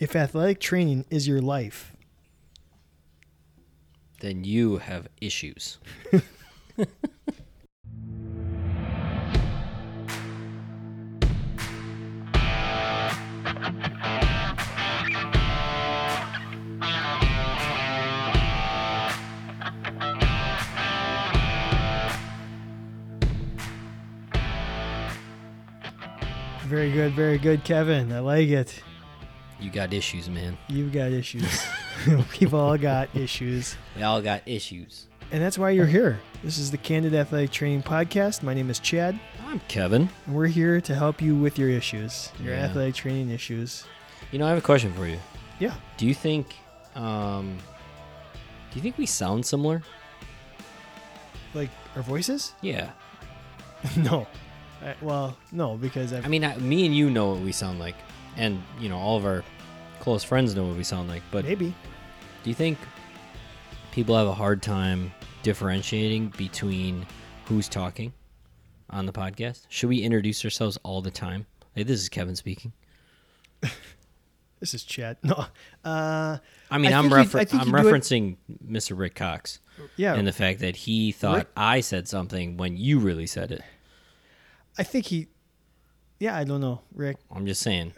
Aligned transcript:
If 0.00 0.16
athletic 0.16 0.60
training 0.60 1.04
is 1.10 1.28
your 1.28 1.42
life, 1.42 1.92
Then 4.20 4.44
you 4.44 4.78
have 4.78 5.08
issues. 5.20 5.78
very 26.66 26.92
good, 26.92 27.12
very 27.14 27.38
good, 27.38 27.64
Kevin. 27.64 28.12
I 28.12 28.20
like 28.20 28.48
it. 28.48 28.82
You 29.60 29.70
got 29.70 29.92
issues, 29.92 30.28
man. 30.30 30.56
You've 30.68 30.92
got 30.92 31.12
issues. 31.12 31.66
We've 32.40 32.54
all 32.54 32.78
got 32.78 33.14
issues. 33.14 33.76
We 33.96 34.02
all 34.02 34.22
got 34.22 34.42
issues. 34.46 35.06
And 35.32 35.42
that's 35.42 35.58
why 35.58 35.70
you're 35.70 35.86
here. 35.86 36.18
This 36.42 36.58
is 36.58 36.70
the 36.70 36.78
Candid 36.78 37.14
Athletic 37.14 37.50
Training 37.50 37.82
Podcast. 37.82 38.42
My 38.42 38.54
name 38.54 38.70
is 38.70 38.78
Chad, 38.78 39.18
I'm 39.46 39.60
Kevin. 39.68 40.08
and 40.26 40.34
we're 40.34 40.46
here 40.46 40.80
to 40.80 40.94
help 40.94 41.20
you 41.20 41.36
with 41.36 41.58
your 41.58 41.68
issues, 41.68 42.32
your 42.42 42.54
Yeah. 42.54 42.64
athletic 42.64 42.94
training 42.94 43.30
issues. 43.30 43.84
You 44.32 44.38
know, 44.38 44.46
I 44.46 44.48
have 44.48 44.58
a 44.58 44.62
question 44.62 44.92
for 44.94 45.06
you. 45.06 45.18
Yeah. 45.58 45.74
Do 45.98 46.06
you 46.06 46.14
think, 46.14 46.54
um, 46.96 47.58
do 48.70 48.76
you 48.76 48.82
think 48.82 48.96
we 48.96 49.06
sound 49.06 49.44
similar? 49.44 49.82
Like 51.54 51.70
our 51.96 52.02
voices? 52.02 52.54
Yeah. 52.62 52.90
no. 53.96 54.26
I, 54.82 54.94
well, 55.02 55.36
no, 55.52 55.76
because 55.76 56.12
I've, 56.14 56.24
I 56.24 56.28
mean, 56.28 56.44
I, 56.44 56.56
me 56.56 56.86
and 56.86 56.96
you 56.96 57.10
know 57.10 57.32
what 57.32 57.40
we 57.40 57.52
sound 57.52 57.78
like, 57.78 57.96
and 58.36 58.62
you 58.80 58.88
know, 58.88 58.96
all 58.98 59.16
of 59.18 59.24
our 59.26 59.44
close 60.00 60.24
friends 60.24 60.54
know 60.54 60.64
what 60.66 60.76
we 60.76 60.84
sound 60.84 61.08
like. 61.08 61.22
But 61.30 61.44
maybe. 61.44 61.74
do 62.42 62.50
you 62.50 62.54
think 62.54 62.78
people 63.92 64.16
have 64.16 64.26
a 64.26 64.34
hard 64.34 64.62
time 64.62 65.12
differentiating 65.42 66.28
between 66.36 67.06
who's 67.44 67.68
talking 67.68 68.12
on 68.90 69.06
the 69.06 69.12
podcast? 69.12 69.66
Should 69.68 69.88
we 69.88 70.00
introduce 70.02 70.44
ourselves 70.44 70.78
all 70.82 71.02
the 71.02 71.10
time? 71.10 71.46
Hey, 71.74 71.82
this 71.84 72.00
is 72.00 72.08
Kevin 72.08 72.36
speaking. 72.36 72.72
This 74.60 74.74
is 74.74 74.84
Chad. 74.84 75.16
No. 75.24 75.46
Uh, 75.84 76.36
I 76.70 76.78
mean, 76.78 76.92
I 76.92 76.98
am 76.98 77.12
refer- 77.12 77.38
I'm 77.38 77.46
do 77.46 77.56
it- 77.56 77.82
referencing 77.82 78.36
Mr. 78.64 78.96
Rick 78.96 79.14
Cox 79.14 79.58
yeah. 79.96 80.14
and 80.14 80.26
the 80.26 80.32
fact 80.32 80.60
that 80.60 80.76
he 80.76 81.12
thought 81.12 81.36
Rick- 81.38 81.48
I 81.56 81.80
said 81.80 82.06
something 82.06 82.58
when 82.58 82.76
you 82.76 82.98
really 82.98 83.26
said 83.26 83.50
it. 83.50 83.62
I 84.78 84.82
think 84.82 85.06
he. 85.06 85.28
Yeah, 86.18 86.36
I 86.36 86.44
don't 86.44 86.60
know, 86.60 86.82
Rick. 86.94 87.16
I'm 87.34 87.46
just 87.46 87.62
saying. 87.62 87.94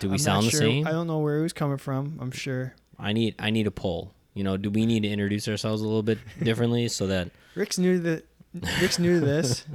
Do 0.00 0.08
we 0.08 0.14
I'm 0.14 0.18
sound 0.18 0.46
the 0.46 0.50
sure. 0.50 0.60
same? 0.60 0.86
I 0.86 0.92
don't 0.92 1.06
know 1.06 1.18
where 1.18 1.36
he 1.38 1.42
was 1.42 1.52
coming 1.52 1.78
from. 1.78 2.18
I'm 2.20 2.30
sure. 2.30 2.74
I 2.98 3.12
need 3.12 3.34
I 3.38 3.50
need 3.50 3.66
a 3.66 3.70
poll. 3.70 4.12
You 4.34 4.44
know, 4.44 4.56
do 4.56 4.70
we 4.70 4.86
need 4.86 5.02
to 5.02 5.08
introduce 5.08 5.48
ourselves 5.48 5.82
a 5.82 5.84
little 5.84 6.02
bit 6.02 6.18
differently 6.42 6.88
so 6.88 7.06
that 7.08 7.30
Rick's 7.54 7.78
new 7.78 7.94
to 7.94 8.00
the. 8.00 8.22
Rick's 8.80 8.98
new 8.98 9.20
to 9.20 9.26
this. 9.26 9.64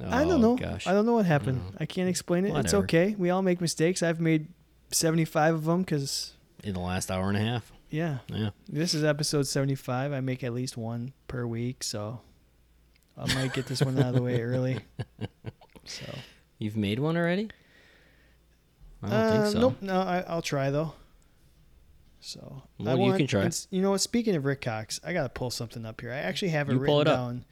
I 0.00 0.22
Oh, 0.22 0.28
don't 0.28 0.40
know. 0.40 0.56
Gosh. 0.56 0.86
I 0.86 0.92
don't 0.92 1.06
know 1.06 1.14
what 1.14 1.24
mm. 1.24 1.28
happened. 1.28 1.60
I 1.80 1.86
can't 1.86 2.08
explain 2.08 2.44
it. 2.44 2.56
It's 2.56 2.74
okay. 2.74 3.14
We 3.18 3.30
all 3.30 3.42
make 3.42 3.60
mistakes. 3.60 4.02
I've 4.02 4.20
made 4.20 4.46
75 4.92 5.54
of 5.56 5.64
them 5.64 5.80
because, 5.82 6.34
In 6.62 6.74
the 6.74 6.80
last 6.80 7.10
hour 7.10 7.28
and 7.28 7.36
a 7.36 7.40
half. 7.40 7.72
yeah, 7.90 8.18
Yeah. 8.28 8.50
this 8.68 8.94
is 8.94 9.02
episode 9.02 9.46
75. 9.48 10.12
I 10.12 10.20
make 10.20 10.44
at 10.44 10.52
least 10.52 10.76
one 10.76 11.12
per 11.26 11.44
week. 11.46 11.82
So 11.82 12.20
I 13.16 13.34
might 13.34 13.52
get 13.52 13.66
this 13.66 13.82
one 13.82 13.98
out 13.98 14.10
of 14.10 14.14
the 14.14 14.22
way 14.22 14.40
early. 14.40 14.78
So, 15.84 16.04
You've 16.58 16.76
made 16.76 17.00
one 17.00 17.16
already? 17.16 17.50
I 19.02 19.08
don't 19.08 19.12
Uh, 19.16 19.42
think 19.42 19.52
so. 19.52 19.60
Nope. 19.60 19.76
No, 19.82 20.00
I, 20.00 20.24
I'll 20.26 20.42
try 20.42 20.70
though. 20.70 20.94
So 22.20 22.62
I 22.80 22.82
Well, 22.82 22.98
you 22.98 23.14
can 23.14 23.26
try. 23.26 23.48
You 23.70 23.80
know 23.82 23.92
what? 23.92 24.00
Speaking 24.00 24.34
of 24.34 24.44
Rick 24.44 24.62
Cox, 24.62 25.00
I 25.04 25.12
got 25.12 25.22
to 25.22 25.28
pull 25.28 25.50
something 25.50 25.86
up 25.86 26.00
here. 26.00 26.12
I 26.12 26.16
actually 26.16 26.48
have 26.48 26.68
it 26.68 26.72
You 26.72 26.78
written 26.78 27.00
it 27.02 27.04
down. 27.04 27.44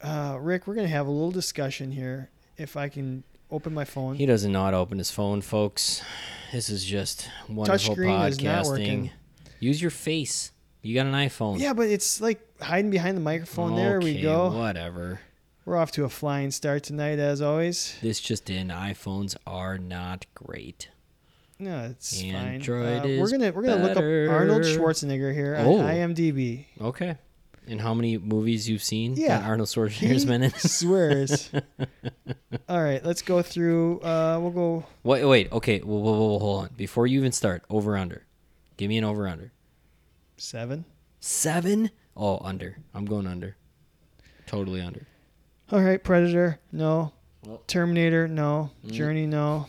Uh, 0.00 0.38
Rick, 0.40 0.66
we're 0.66 0.74
gonna 0.74 0.86
have 0.88 1.06
a 1.06 1.10
little 1.10 1.30
discussion 1.30 1.90
here. 1.90 2.30
If 2.56 2.76
I 2.76 2.88
can 2.88 3.24
open 3.50 3.72
my 3.72 3.84
phone. 3.84 4.16
He 4.16 4.26
doesn't 4.26 4.52
know 4.52 4.64
how 4.64 4.70
to 4.70 4.76
open 4.76 4.98
his 4.98 5.10
phone, 5.10 5.40
folks. 5.40 6.02
This 6.52 6.68
is 6.68 6.84
just 6.84 7.28
wonderful 7.48 7.96
Touchscreen 7.96 8.28
is 8.28 8.42
not 8.42 8.64
podcasting. 8.64 9.10
Use 9.60 9.80
your 9.80 9.90
face. 9.90 10.52
You 10.82 10.94
got 10.94 11.06
an 11.06 11.12
iPhone. 11.14 11.58
Yeah, 11.58 11.72
but 11.72 11.88
it's 11.88 12.20
like 12.20 12.40
hiding 12.60 12.90
behind 12.90 13.16
the 13.16 13.20
microphone. 13.22 13.74
there 13.76 14.00
we 14.00 14.20
go. 14.20 14.50
Whatever. 14.50 15.20
We're 15.64 15.76
off 15.76 15.92
to 15.92 16.04
a 16.04 16.08
flying 16.10 16.50
start 16.50 16.82
tonight, 16.82 17.18
as 17.18 17.40
always. 17.40 17.96
This 18.02 18.20
just 18.20 18.50
in: 18.50 18.68
iPhones 18.68 19.34
are 19.46 19.78
not 19.78 20.26
great. 20.34 20.88
No, 21.58 21.84
it's 21.90 22.20
Android 22.22 23.02
fine. 23.02 23.18
Uh, 23.18 23.20
we're 23.22 23.30
gonna 23.30 23.52
we're 23.52 23.62
gonna 23.62 23.82
look 23.82 23.92
up 23.96 24.02
Arnold 24.34 24.62
Schwarzenegger 24.62 25.32
here 25.32 25.56
on 25.56 25.64
Oh. 25.66 25.76
IMDb. 25.78 26.66
Okay. 26.80 27.16
And 27.66 27.80
how 27.80 27.94
many 27.94 28.18
movies 28.18 28.68
you've 28.68 28.82
seen? 28.82 29.14
Yeah. 29.16 29.38
that 29.38 29.48
Arnold 29.48 29.68
Schwarzenegger's 29.68 30.26
been 30.26 30.42
in. 30.42 30.50
swears. 30.58 31.50
All 32.68 32.82
right, 32.82 33.02
let's 33.02 33.22
go 33.22 33.40
through. 33.40 34.00
Uh, 34.00 34.38
we'll 34.42 34.50
go. 34.50 34.84
Wait, 35.02 35.24
wait. 35.24 35.50
Okay. 35.50 35.80
Well, 35.82 36.02
well, 36.02 36.28
well, 36.28 36.38
hold 36.40 36.64
on. 36.64 36.70
Before 36.76 37.06
you 37.06 37.20
even 37.20 37.32
start, 37.32 37.62
over 37.70 37.96
under. 37.96 38.26
Give 38.76 38.90
me 38.90 38.98
an 38.98 39.04
over 39.04 39.26
under. 39.26 39.52
Seven. 40.36 40.84
Seven. 41.20 41.90
Oh, 42.14 42.38
under. 42.40 42.76
I'm 42.92 43.06
going 43.06 43.26
under. 43.26 43.56
Totally 44.46 44.82
under. 44.82 45.06
All 45.72 45.82
right, 45.82 46.02
Predator, 46.02 46.60
no. 46.72 47.12
Terminator, 47.66 48.28
no. 48.28 48.70
Mm. 48.86 48.90
Journey, 48.92 49.26
no. 49.26 49.66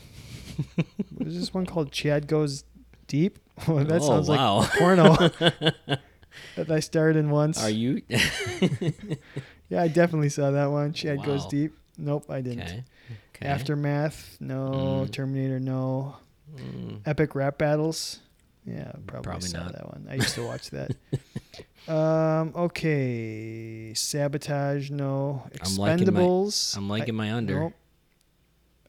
is 1.20 1.38
this 1.38 1.54
one 1.54 1.66
called? 1.66 1.92
Chad 1.92 2.26
Goes 2.26 2.64
Deep? 3.06 3.38
Oh, 3.66 3.82
that 3.82 4.02
oh, 4.02 4.06
sounds 4.06 4.28
wow. 4.28 4.58
like 4.58 4.70
porno 4.72 5.14
that 6.56 6.70
I 6.70 6.80
starred 6.80 7.16
in 7.16 7.30
once. 7.30 7.58
Are 7.62 7.70
you? 7.70 8.02
Yeah, 9.68 9.82
I 9.82 9.88
definitely 9.88 10.28
saw 10.28 10.50
that 10.52 10.70
one. 10.70 10.92
Chad 10.92 11.24
Goes 11.24 11.46
Deep. 11.46 11.76
Nope, 11.98 12.30
I 12.30 12.40
didn't. 12.40 12.62
okay. 12.62 12.84
okay. 13.34 13.46
Aftermath, 13.46 14.36
no. 14.40 15.06
Mm. 15.06 15.12
Terminator, 15.12 15.58
no. 15.58 16.16
Mm. 16.54 17.00
Epic 17.04 17.34
Rap 17.34 17.58
Battles. 17.58 18.20
Yeah, 18.66 18.90
probably, 19.06 19.22
Probably 19.22 19.48
saw 19.48 19.58
not. 19.64 19.72
that 19.74 19.86
one. 19.86 20.06
I 20.10 20.14
used 20.14 20.34
to 20.34 20.44
watch 20.44 20.70
that. 20.70 20.90
um, 21.88 22.52
okay. 22.56 23.94
Sabotage, 23.94 24.90
no. 24.90 25.44
I'm 25.62 25.76
liking 25.76 26.12
my- 26.12 26.20
Expendables. 26.20 26.76
I'm 26.76 26.88
liking 26.88 27.14
my 27.14 27.32
under. 27.32 27.60
Nope. 27.60 27.72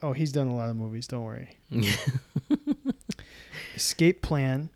Oh, 0.01 0.13
he's 0.13 0.31
done 0.31 0.47
a 0.47 0.55
lot 0.55 0.69
of 0.69 0.75
movies. 0.75 1.07
Don't 1.07 1.23
worry. 1.23 1.57
Escape 3.75 4.21
Plan. 4.21 4.69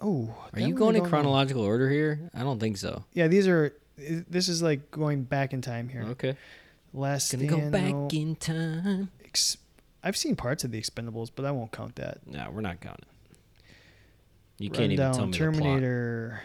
Oh, 0.00 0.34
Are 0.54 0.60
you 0.60 0.74
going 0.74 0.94
in 0.96 1.02
don't 1.02 1.04
know. 1.04 1.08
chronological 1.10 1.62
order 1.62 1.90
here? 1.90 2.30
I 2.34 2.42
don't 2.42 2.58
think 2.58 2.76
so. 2.76 3.04
Yeah, 3.12 3.28
these 3.28 3.46
are. 3.46 3.74
This 3.98 4.48
is 4.48 4.62
like 4.62 4.90
going 4.90 5.24
back 5.24 5.52
in 5.52 5.60
time 5.60 5.88
here. 5.88 6.02
Okay. 6.10 6.36
Last 6.94 7.30
Gonna 7.32 7.46
Stand. 7.48 7.62
go 7.64 7.70
back 7.70 7.92
no. 7.92 8.08
in 8.12 8.34
time. 8.36 9.10
Ex- 9.24 9.58
I've 10.02 10.16
seen 10.16 10.34
parts 10.36 10.64
of 10.64 10.70
the 10.72 10.80
Expendables, 10.80 11.30
but 11.34 11.44
I 11.44 11.50
won't 11.50 11.70
count 11.70 11.96
that. 11.96 12.26
No, 12.26 12.50
we're 12.50 12.62
not 12.62 12.80
counting. 12.80 13.04
You 14.60 14.68
can't 14.68 14.92
even 14.92 14.96
down 14.96 15.14
tell 15.14 15.26
me 15.26 15.32
Terminator. 15.32 16.42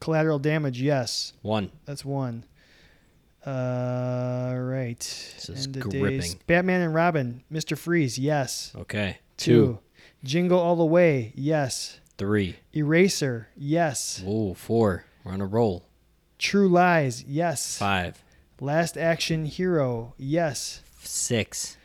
Collateral 0.00 0.40
Damage. 0.40 0.82
Yes. 0.82 1.32
One. 1.42 1.70
that's 1.84 2.04
one. 2.04 2.44
Uh, 3.46 4.52
right. 4.56 4.98
This 4.98 5.48
is 5.48 5.66
End 5.66 5.80
gripping. 5.80 6.02
days. 6.20 6.34
Batman 6.34 6.80
and 6.80 6.92
Robin. 6.92 7.44
Mister 7.48 7.76
Freeze. 7.76 8.18
Yes. 8.18 8.72
Okay. 8.76 9.18
Two. 9.36 9.78
Jingle 10.24 10.58
All 10.58 10.74
the 10.74 10.84
Way. 10.84 11.32
Yes. 11.36 12.00
Three. 12.18 12.56
Eraser. 12.74 13.48
Yes. 13.56 14.20
Whoa. 14.24 14.54
Four. 14.54 15.04
We're 15.24 15.32
on 15.32 15.40
a 15.40 15.46
roll. 15.46 15.86
True 16.38 16.68
Lies. 16.68 17.22
Yes. 17.24 17.78
Five. 17.78 18.24
Last 18.60 18.98
Action 18.98 19.44
Hero. 19.44 20.14
Yes. 20.18 20.82
Six. 21.00 21.76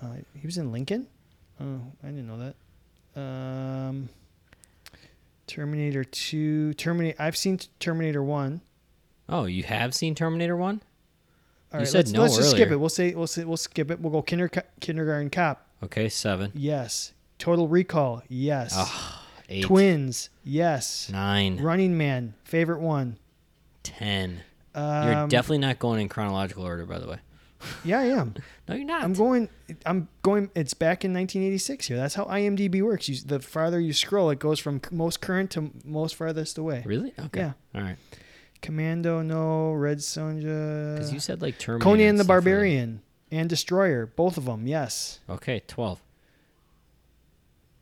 Uh, 0.00 0.16
he 0.36 0.46
was 0.46 0.58
in 0.58 0.70
Lincoln. 0.70 1.08
Oh, 1.60 1.80
I 2.04 2.06
didn't 2.06 2.26
know 2.28 2.38
that. 3.14 3.20
Um, 3.20 4.08
Terminator 5.46 6.04
Two. 6.04 6.74
Terminator. 6.74 7.16
I've 7.20 7.36
seen 7.36 7.58
Terminator 7.80 8.22
One. 8.22 8.60
Oh, 9.28 9.44
you 9.46 9.62
have 9.64 9.94
seen 9.94 10.14
Terminator 10.14 10.56
One? 10.56 10.82
All 11.72 11.80
You 11.80 11.84
right, 11.84 11.88
said 11.88 11.98
let's, 11.98 12.12
no 12.12 12.22
let's 12.22 12.36
just 12.36 12.50
skip 12.52 12.70
it. 12.70 12.76
We'll 12.76 12.88
say 12.88 13.14
we'll 13.14 13.26
say 13.26 13.44
we'll 13.44 13.56
skip 13.56 13.90
it. 13.90 14.00
We'll 14.00 14.12
go 14.12 14.22
kinder, 14.22 14.48
Kindergarten 14.80 15.30
Cop. 15.30 15.66
Okay. 15.82 16.08
Seven. 16.08 16.52
Yes. 16.54 17.12
Total 17.38 17.66
Recall. 17.66 18.22
Yes. 18.28 18.72
Ah, 18.76 19.26
eight. 19.48 19.64
Twins. 19.64 20.30
Yes. 20.44 21.08
Nine. 21.10 21.60
Running 21.60 21.96
Man. 21.98 22.34
Favorite 22.44 22.80
one. 22.80 23.18
Ten. 23.82 24.42
Um, 24.74 25.08
You're 25.08 25.28
definitely 25.28 25.58
not 25.58 25.78
going 25.78 26.00
in 26.00 26.08
chronological 26.08 26.64
order, 26.64 26.86
by 26.86 26.98
the 26.98 27.06
way. 27.08 27.18
Yeah, 27.84 28.00
I 28.00 28.04
am. 28.04 28.34
No, 28.66 28.74
you're 28.74 28.86
not. 28.86 29.04
I'm 29.04 29.12
going. 29.12 29.50
I'm 29.84 30.08
going. 30.22 30.50
It's 30.54 30.72
back 30.72 31.04
in 31.04 31.12
1986 31.12 31.86
here. 31.86 31.98
That's 31.98 32.14
how 32.14 32.24
IMDb 32.24 32.80
works. 32.80 33.10
You, 33.10 33.16
the 33.16 33.38
farther 33.40 33.78
you 33.78 33.92
scroll, 33.92 34.30
it 34.30 34.38
goes 34.38 34.58
from 34.58 34.80
most 34.90 35.20
current 35.20 35.50
to 35.50 35.70
most 35.84 36.14
farthest 36.14 36.56
away. 36.56 36.82
really? 36.86 37.12
Okay. 37.26 37.40
Yeah. 37.40 37.52
All 37.74 37.82
right. 37.82 37.96
Commando, 38.62 39.20
no. 39.20 39.72
Red 39.72 39.98
Sonja. 39.98 40.94
Because 40.94 41.12
you 41.12 41.20
said 41.20 41.42
like 41.42 41.58
Terminator. 41.58 41.84
Conan 41.84 42.06
and 42.06 42.18
the. 42.18 42.24
Barbarian. 42.24 43.02
and 43.30 43.50
Destroyer, 43.50 44.06
both 44.06 44.38
of 44.38 44.46
them. 44.46 44.66
Yes. 44.66 45.20
Okay, 45.28 45.60
12. 45.68 46.00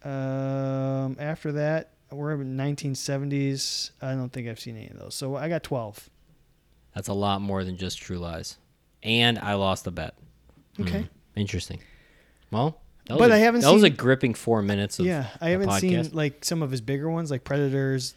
Um, 0.05 1.17
after 1.21 1.53
that, 1.53 1.91
we're 2.11 2.33
in 2.33 2.57
1970s. 2.57 3.91
I 4.01 4.15
don't 4.15 4.31
think 4.33 4.49
I've 4.49 4.59
seen 4.61 4.77
any 4.77 4.89
of 4.89 4.99
those. 4.99 5.15
So 5.15 5.37
I 5.37 5.49
got 5.49 5.63
12. 5.63 6.11
That's 6.95 7.09
a 7.09 7.13
lot 7.15 7.41
more 7.41 7.63
than 7.65 7.77
just 7.77 7.99
True 8.01 8.19
Lies. 8.19 8.59
And 9.03 9.39
I 9.39 9.55
lost 9.55 9.85
the 9.85 9.91
bet. 9.91 10.15
Okay. 10.81 11.03
Hmm, 11.03 11.07
Interesting. 11.41 11.81
Well, 12.51 12.81
that 13.07 13.15
was 13.15 13.19
But 13.19 13.31
a- 13.31 13.35
I 13.35 13.39
haven't 13.39 13.63
That 13.63 13.73
was 13.73 13.83
a 13.83 13.91
gripping 13.91 14.35
four 14.35 14.63
minutes 14.63 14.99
of 14.99 15.07
Yeah, 15.07 15.27
I 15.41 15.51
haven't 15.51 15.73
seen 15.81 16.09
like 16.13 16.45
some 16.45 16.63
of 16.63 16.71
his 16.71 16.81
bigger 16.81 17.11
ones, 17.11 17.31
like 17.31 17.45
Predators, 17.45 18.15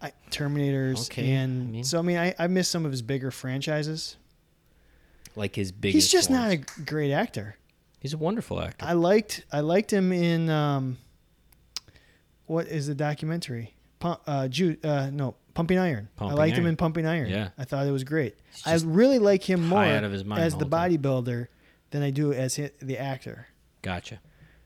I, 0.00 0.12
Terminators, 0.30 1.08
Okay, 1.10 1.32
and 1.32 1.62
I 1.62 1.70
mean- 1.72 1.84
so 1.84 1.98
I 1.98 2.02
mean, 2.02 2.18
I, 2.18 2.34
I 2.38 2.46
missed 2.46 2.70
some 2.70 2.84
of 2.84 2.90
his 2.92 3.02
bigger 3.02 3.30
franchises. 3.30 4.16
like 5.34 5.54
his 5.56 5.72
biggest. 5.72 5.94
He's 5.94 6.10
just 6.12 6.30
not 6.30 6.50
a 6.50 6.56
great 6.56 7.12
actor. 7.12 7.56
He's 8.00 8.12
a 8.12 8.18
wonderful 8.18 8.60
actor. 8.60 8.84
I 8.86 8.92
liked 8.92 9.44
I 9.52 9.60
liked 9.60 9.92
him 9.92 10.12
in 10.12 10.48
um, 10.50 10.98
what 12.46 12.66
is 12.68 12.86
the 12.86 12.94
documentary? 12.94 13.74
Pump, 13.98 14.20
uh, 14.26 14.46
Ju- 14.48 14.76
uh, 14.84 15.10
no, 15.12 15.34
Pumping 15.58 15.78
Iron. 15.80 16.08
Pumping 16.14 16.36
I 16.38 16.40
liked 16.40 16.56
him 16.56 16.66
in 16.66 16.76
Pumping 16.76 17.04
Iron. 17.04 17.28
Yeah. 17.28 17.48
I 17.58 17.64
thought 17.64 17.84
it 17.84 17.90
was 17.90 18.04
great. 18.04 18.36
I 18.64 18.78
really 18.84 19.18
like 19.18 19.42
him 19.42 19.66
more 19.66 19.82
out 19.82 20.04
of 20.04 20.12
his 20.12 20.24
mind 20.24 20.40
as 20.40 20.52
the 20.52 20.60
the 20.64 20.64
whole 20.76 20.88
time. 20.88 20.92
bodybuilder 20.92 21.48
than 21.90 22.02
I 22.04 22.10
do 22.10 22.32
as 22.32 22.56
hi- 22.56 22.70
the 22.80 22.96
actor. 22.96 23.48
Gotcha. 23.82 24.20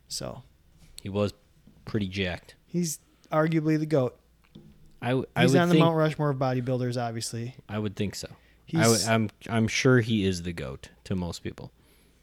So 0.09 0.43
He 1.03 1.09
was 1.09 1.33
pretty 1.87 2.09
jacked. 2.09 2.56
he's 2.67 2.99
arguably 3.33 3.79
the 3.79 3.87
goat. 3.87 4.19
I, 5.00 5.09
w- 5.09 5.27
I 5.35 5.43
He's 5.44 5.53
would 5.53 5.61
on 5.62 5.69
the 5.71 5.77
think. 5.77 5.83
Mount 5.87 5.97
Rushmore 5.97 6.29
of 6.29 6.37
bodybuilders, 6.37 7.00
obviously. 7.00 7.55
I 7.71 7.79
would 7.79 7.97
think 7.97 8.15
so. 8.15 8.29
I 8.31 8.35
He's, 8.67 8.89
would, 8.89 9.03
I'm 9.11 9.31
I'm 9.49 9.69
sure 9.69 10.00
he 10.00 10.27
is 10.27 10.43
the 10.43 10.53
goat 10.53 10.91
to 11.05 11.17
most 11.17 11.43
people. 11.43 11.73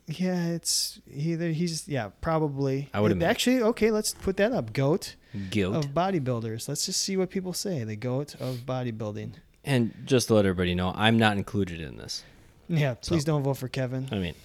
Yeah, 0.09 0.47
it's 0.47 0.99
either 1.11 1.49
he's 1.51 1.87
yeah 1.87 2.09
probably. 2.21 2.89
I 2.93 2.99
would 3.01 3.21
actually 3.23 3.61
okay. 3.61 3.91
Let's 3.91 4.13
put 4.13 4.37
that 4.37 4.51
up. 4.51 4.73
Goat 4.73 5.15
Goat. 5.51 5.75
of 5.75 5.85
bodybuilders. 5.93 6.67
Let's 6.67 6.85
just 6.85 7.01
see 7.01 7.15
what 7.17 7.29
people 7.29 7.53
say. 7.53 7.83
The 7.83 7.95
goat 7.95 8.35
of 8.39 8.57
bodybuilding. 8.65 9.33
and 9.63 9.93
just 10.05 10.27
to 10.29 10.33
let 10.33 10.45
everybody 10.45 10.73
know, 10.75 10.93
I'm 10.95 11.17
not 11.17 11.37
included 11.37 11.79
in 11.81 11.97
this. 11.97 12.23
Yeah, 12.67 12.95
please 12.95 13.21
So- 13.23 13.27
don't 13.33 13.43
vote 13.43 13.57
for 13.57 13.67
Kevin. 13.67 14.07
I 14.11 14.15
mean, 14.15 14.35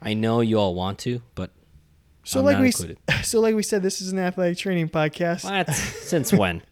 I 0.00 0.14
know 0.14 0.40
you 0.40 0.58
all 0.58 0.74
want 0.74 0.98
to, 1.00 1.22
but 1.34 1.50
So 2.24 2.40
I'm 2.40 2.44
like 2.46 2.58
we 2.60 2.66
included. 2.66 2.98
so 3.24 3.40
like 3.40 3.54
we 3.54 3.62
said, 3.62 3.82
this 3.82 4.00
is 4.00 4.12
an 4.12 4.18
athletic 4.18 4.58
training 4.58 4.88
podcast. 4.88 5.44
what? 5.44 5.74
Since 5.74 6.32
when? 6.32 6.62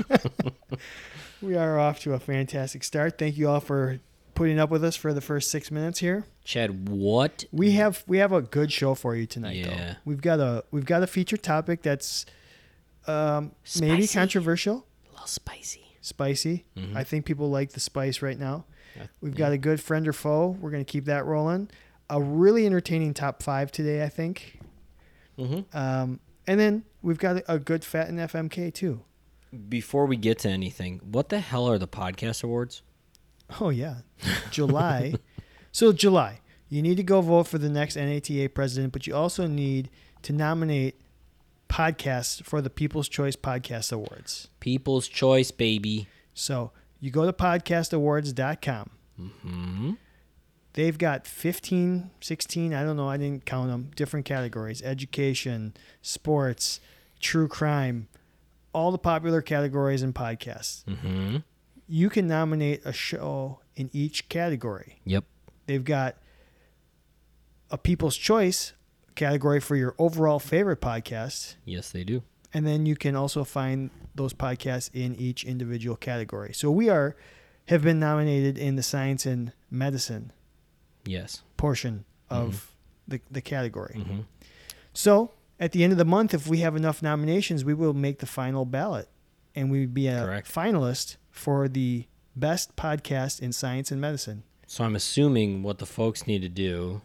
We 1.42 1.56
are 1.56 1.78
off 1.80 2.00
to 2.00 2.14
a 2.14 2.20
fantastic 2.20 2.84
start. 2.84 3.20
Thank 3.20 3.38
you 3.38 3.48
all 3.48 3.60
for 3.60 4.00
putting 4.38 4.60
up 4.60 4.70
with 4.70 4.84
us 4.84 4.96
for 4.96 5.14
the 5.14 5.22
first 5.22 5.50
six 5.52 5.72
minutes 5.72 6.00
here. 6.00 6.26
Chad, 6.46 6.88
what? 6.90 7.44
We 7.52 7.72
have 7.72 8.04
we 8.08 8.20
have 8.20 8.32
a 8.32 8.42
good 8.42 8.72
show 8.72 8.94
for 8.96 9.16
you 9.16 9.26
tonight. 9.26 9.56
Yeah. 9.58 9.66
Though. 9.68 9.96
We've 10.06 10.22
got 10.22 10.40
a 10.40 10.64
we've 10.72 10.86
got 10.86 11.04
a 11.04 11.08
feature 11.08 11.38
topic 11.38 11.82
that's 11.82 12.26
um, 13.08 13.52
maybe 13.80 14.04
Spicy. 14.04 14.14
controversial, 14.20 14.86
A 15.10 15.12
little 15.14 15.28
spicy. 15.28 15.86
spicy. 16.02 16.66
Mhm. 16.78 16.96
I 16.96 17.04
think 17.04 17.26
people 17.26 17.50
like 17.50 17.72
the 17.72 17.80
spice 17.80 18.22
right 18.22 18.38
now. 18.40 18.66
We've 19.22 19.36
got 19.36 19.52
a 19.52 19.58
good 19.60 19.80
friend 19.80 20.08
or 20.08 20.14
foe. 20.14 20.58
We're 20.60 20.72
going 20.72 20.84
to 20.84 20.92
keep 20.92 21.06
that 21.06 21.24
rolling. 21.26 21.70
A 22.10 22.20
really 22.20 22.66
entertaining 22.66 23.14
top 23.14 23.44
five 23.44 23.72
today, 23.72 24.04
I 24.04 24.10
think. 24.10 24.60
Mm-hmm. 25.38 25.78
Um, 25.78 26.20
and 26.48 26.60
then 26.60 26.84
we've 27.04 27.20
got 27.20 27.44
a 27.48 27.60
good 27.60 27.84
fat 27.86 28.08
and 28.10 28.18
FMK 28.18 28.74
too. 28.74 29.02
Before 29.70 30.08
we 30.08 30.18
get 30.18 30.40
to 30.40 30.50
anything, 30.50 31.00
what 31.04 31.30
the 31.30 31.40
hell 31.40 31.70
are 31.70 31.78
the 31.78 31.88
podcast 31.88 32.44
awards? 32.44 32.82
Oh 33.60 33.70
yeah, 33.70 33.98
July. 34.52 35.16
so 35.72 35.94
July, 35.94 36.42
you 36.70 36.82
need 36.82 36.98
to 36.98 37.04
go 37.04 37.22
vote 37.22 37.48
for 37.48 37.58
the 37.58 37.70
next 37.70 37.96
NATA 37.96 38.50
president, 38.50 38.94
but 38.94 39.08
you 39.08 39.16
also 39.16 39.48
need 39.48 39.90
to 40.24 40.34
nominate 40.34 41.00
podcasts 41.70 42.44
for 42.44 42.62
the 42.62 42.70
People's 42.70 43.08
Choice 43.10 43.36
Podcast 43.36 43.92
Awards. 43.92 44.50
People's 44.60 45.08
Choice, 45.08 45.52
baby. 45.52 46.08
So 46.34 46.72
you 47.00 47.12
go 47.12 47.26
to 47.26 47.34
podcastawards.com. 47.34 48.90
Mm-hmm. 49.20 49.92
They've 50.74 50.98
got 50.98 51.26
15, 51.26 52.12
16, 52.22 52.74
I 52.74 52.84
don't 52.84 52.98
know, 52.98 53.10
I 53.10 53.18
didn't 53.18 53.46
count 53.46 53.70
them, 53.70 53.90
different 53.96 54.28
categories 54.28 54.84
education, 54.84 55.74
sports, 56.04 56.80
true 57.20 57.48
crime, 57.48 58.10
all 58.74 58.92
the 58.92 59.00
popular 59.00 59.42
categories 59.42 60.04
and 60.04 60.14
podcasts. 60.14 60.84
Mm-hmm. 60.86 61.38
You 61.88 62.10
can 62.10 62.28
nominate 62.28 62.82
a 62.86 62.92
show 62.94 63.60
in 63.76 63.90
each 63.94 64.28
category. 64.30 65.00
Yep. 65.06 65.24
They've 65.68 65.84
got 65.84 66.18
a 67.70 67.78
People's 67.78 68.18
Choice 68.18 68.74
category 69.16 69.60
for 69.60 69.76
your 69.76 69.96
overall 69.98 70.40
favorite 70.40 70.82
podcast. 70.82 71.56
Yes, 71.66 71.92
they 71.92 72.04
do. 72.04 72.24
And 72.54 72.66
then 72.66 72.86
you 72.86 72.96
can 72.96 73.16
also 73.16 73.44
find 73.44 73.90
those 74.16 74.34
podcasts 74.34 74.90
in 74.94 75.16
each 75.16 75.44
individual 75.44 75.96
category. 75.96 76.54
So 76.54 76.72
we 76.72 76.90
are 76.90 77.16
have 77.68 77.84
been 77.84 78.00
nominated 78.00 78.58
in 78.58 78.76
the 78.78 78.84
science 78.84 79.26
and 79.26 79.52
medicine 79.70 80.32
Yes. 81.06 81.44
portion 81.58 82.06
of 82.30 82.72
the, 83.08 83.20
the 83.30 83.42
category. 83.42 83.96
Mm-hmm. 84.00 84.20
So 84.94 85.32
at 85.60 85.72
the 85.74 85.84
end 85.84 85.92
of 85.92 85.98
the 85.98 86.06
month, 86.06 86.34
if 86.34 86.48
we 86.48 86.60
have 86.60 86.76
enough 86.76 87.02
nominations, 87.02 87.66
we 87.66 87.74
will 87.74 87.94
make 87.94 88.20
the 88.20 88.26
final 88.26 88.64
ballot. 88.66 89.10
And 89.56 89.70
we 89.72 89.82
would 89.82 89.94
be 89.94 90.08
a 90.08 90.24
Correct. 90.24 90.54
finalist 90.54 91.18
for 91.38 91.68
the 91.68 92.06
best 92.36 92.76
podcast 92.76 93.40
in 93.42 93.52
science 93.54 93.92
and 93.92 94.02
medicine. 94.02 94.44
So 94.68 94.84
I'm 94.84 94.96
assuming 94.96 95.64
what 95.64 95.78
the 95.80 95.86
folks 95.86 96.28
need 96.28 96.42
to 96.42 96.50
do 96.50 97.02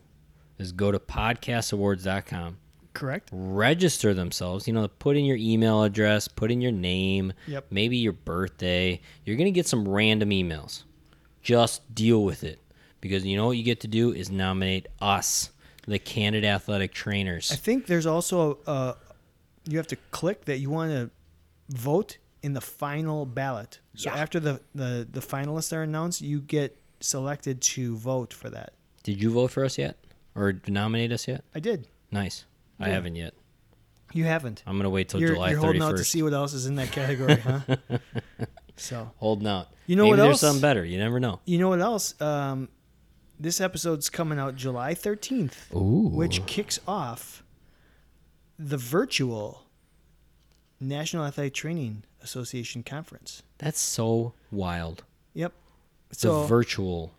is 0.58 0.73
go 0.73 0.90
to 0.93 0.99
podcastawards.com, 0.99 2.58
Correct? 2.93 3.29
register 3.32 4.12
themselves, 4.14 4.67
you 4.67 4.73
know, 4.75 4.87
put 4.88 5.17
in 5.17 5.25
your 5.25 5.37
email 5.37 5.82
address, 5.82 6.29
put 6.29 6.50
in 6.50 6.61
your 6.61 6.73
name, 6.73 7.32
Yep. 7.46 7.67
maybe 7.70 7.96
your 7.96 8.12
birthday. 8.12 9.00
You're 9.25 9.37
going 9.37 9.46
to 9.46 9.50
get 9.52 9.67
some 9.67 9.88
random 9.88 10.31
emails. 10.31 10.82
Just 11.43 11.94
deal 11.94 12.25
with 12.25 12.44
it. 12.44 12.58
Because 13.00 13.25
you 13.25 13.37
know 13.37 13.46
what 13.46 13.56
you 13.56 13.64
get 13.64 13.81
to 13.81 13.88
do 13.88 14.12
is 14.12 14.31
nominate 14.31 14.87
us, 15.00 15.50
the 15.88 15.99
candid 15.99 16.44
athletic 16.44 16.93
trainers. 16.93 17.50
I 17.50 17.56
think 17.56 17.87
there's 17.87 18.06
also 18.06 18.58
uh, 18.67 18.94
you 19.69 19.76
have 19.78 19.88
to 19.88 19.96
click 20.12 20.44
that 20.44 20.58
you 20.58 20.70
want 20.70 20.93
to 20.93 21.11
vote 21.70 22.19
in 22.42 22.52
the 22.54 22.60
final 22.60 23.24
ballot. 23.26 23.80
So 23.94 24.10
Yeah. 24.10 24.16
after 24.20 24.40
the, 24.40 24.60
the 24.74 25.06
the 25.10 25.20
finalists 25.20 25.72
are 25.72 25.82
announced, 25.82 26.20
you 26.20 26.40
get 26.40 26.76
selected 27.00 27.60
to 27.62 27.96
vote 27.96 28.32
for 28.32 28.50
that. 28.50 28.72
Did 29.02 29.22
you 29.22 29.30
vote 29.30 29.50
for 29.50 29.64
us 29.64 29.78
yet? 29.78 29.96
Or 30.34 30.60
nominate 30.68 31.12
us 31.12 31.26
yet? 31.28 31.44
I 31.54 31.60
did. 31.60 31.88
Nice. 32.10 32.44
I 32.80 32.88
haven't 32.88 33.16
yet. 33.16 33.34
You 34.12 34.25
haven't. 34.25 34.62
I'm 34.66 34.75
going 34.75 34.84
to 34.84 34.90
wait 34.90 35.08
till 35.08 35.20
you're 35.20 35.34
July 35.34 35.50
you're 35.50 35.61
holding 35.61 35.80
31st. 35.82 35.88
out 35.88 35.96
to 35.99 36.04
see 36.04 36.22
what 36.22 36.32
else 36.34 36.52
is 36.52 36.66
in 36.66 36.75
that 36.76 36.90
category, 36.92 37.37
huh? 37.37 37.61
so 38.76 39.11
holding 39.16 39.46
out. 39.46 39.68
You 39.87 39.96
know 39.96 40.04
Maybe 40.04 40.11
what 40.11 40.16
there's 40.16 40.28
else? 40.32 40.40
something 40.40 40.61
better. 40.61 40.84
You 40.84 40.99
never 40.99 41.18
know. 41.20 41.40
you 41.44 41.58
know 41.58 41.68
what 41.70 41.80
else? 41.80 42.20
Um, 42.20 42.68
this 43.40 43.61
episode's 43.61 44.11
coming 44.11 44.38
out 44.38 44.54
July 44.56 44.94
13th, 44.94 45.75
Ooh. 45.75 46.08
which 46.08 46.44
kicks 46.46 46.78
off 46.87 47.42
the 48.58 48.76
virtual 48.76 49.62
National 50.82 51.24
Athletic 51.24 51.54
Training 51.54 52.04
Association 52.22 52.82
conference. 52.82 53.42
That's 53.58 53.80
so 53.80 54.34
wild. 54.50 55.04
Yep. 55.34 55.52
It's 56.10 56.20
So 56.20 56.42
a 56.42 56.46
virtual 56.46 57.14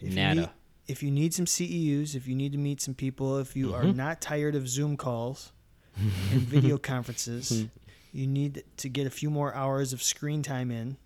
if 0.00 0.08
you, 0.10 0.14
NATA. 0.16 0.40
need, 0.40 0.50
if 0.88 1.02
you 1.02 1.10
need 1.10 1.32
some 1.32 1.46
CEUs, 1.46 2.14
if 2.14 2.26
you 2.26 2.34
need 2.34 2.52
to 2.52 2.58
meet 2.58 2.80
some 2.80 2.94
people, 2.94 3.38
if 3.38 3.56
you 3.56 3.74
are 3.74 3.84
Mhm. 3.84 3.96
not 3.96 4.20
tired 4.20 4.54
of 4.54 4.68
Zoom 4.68 4.96
calls 4.96 5.52
and 5.96 6.42
video 6.42 6.76
conferences, 6.76 7.66
you 8.12 8.26
need 8.26 8.64
to 8.78 8.88
get 8.88 9.06
a 9.06 9.10
few 9.10 9.30
more 9.30 9.54
hours 9.54 9.92
of 9.92 10.02
screen 10.02 10.42
time 10.42 10.70
in. 10.70 10.96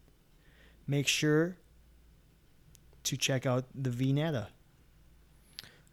Make 0.86 1.06
sure 1.06 1.56
to 3.04 3.16
check 3.16 3.46
out 3.46 3.66
the 3.74 3.90
VNATA. 3.90 4.48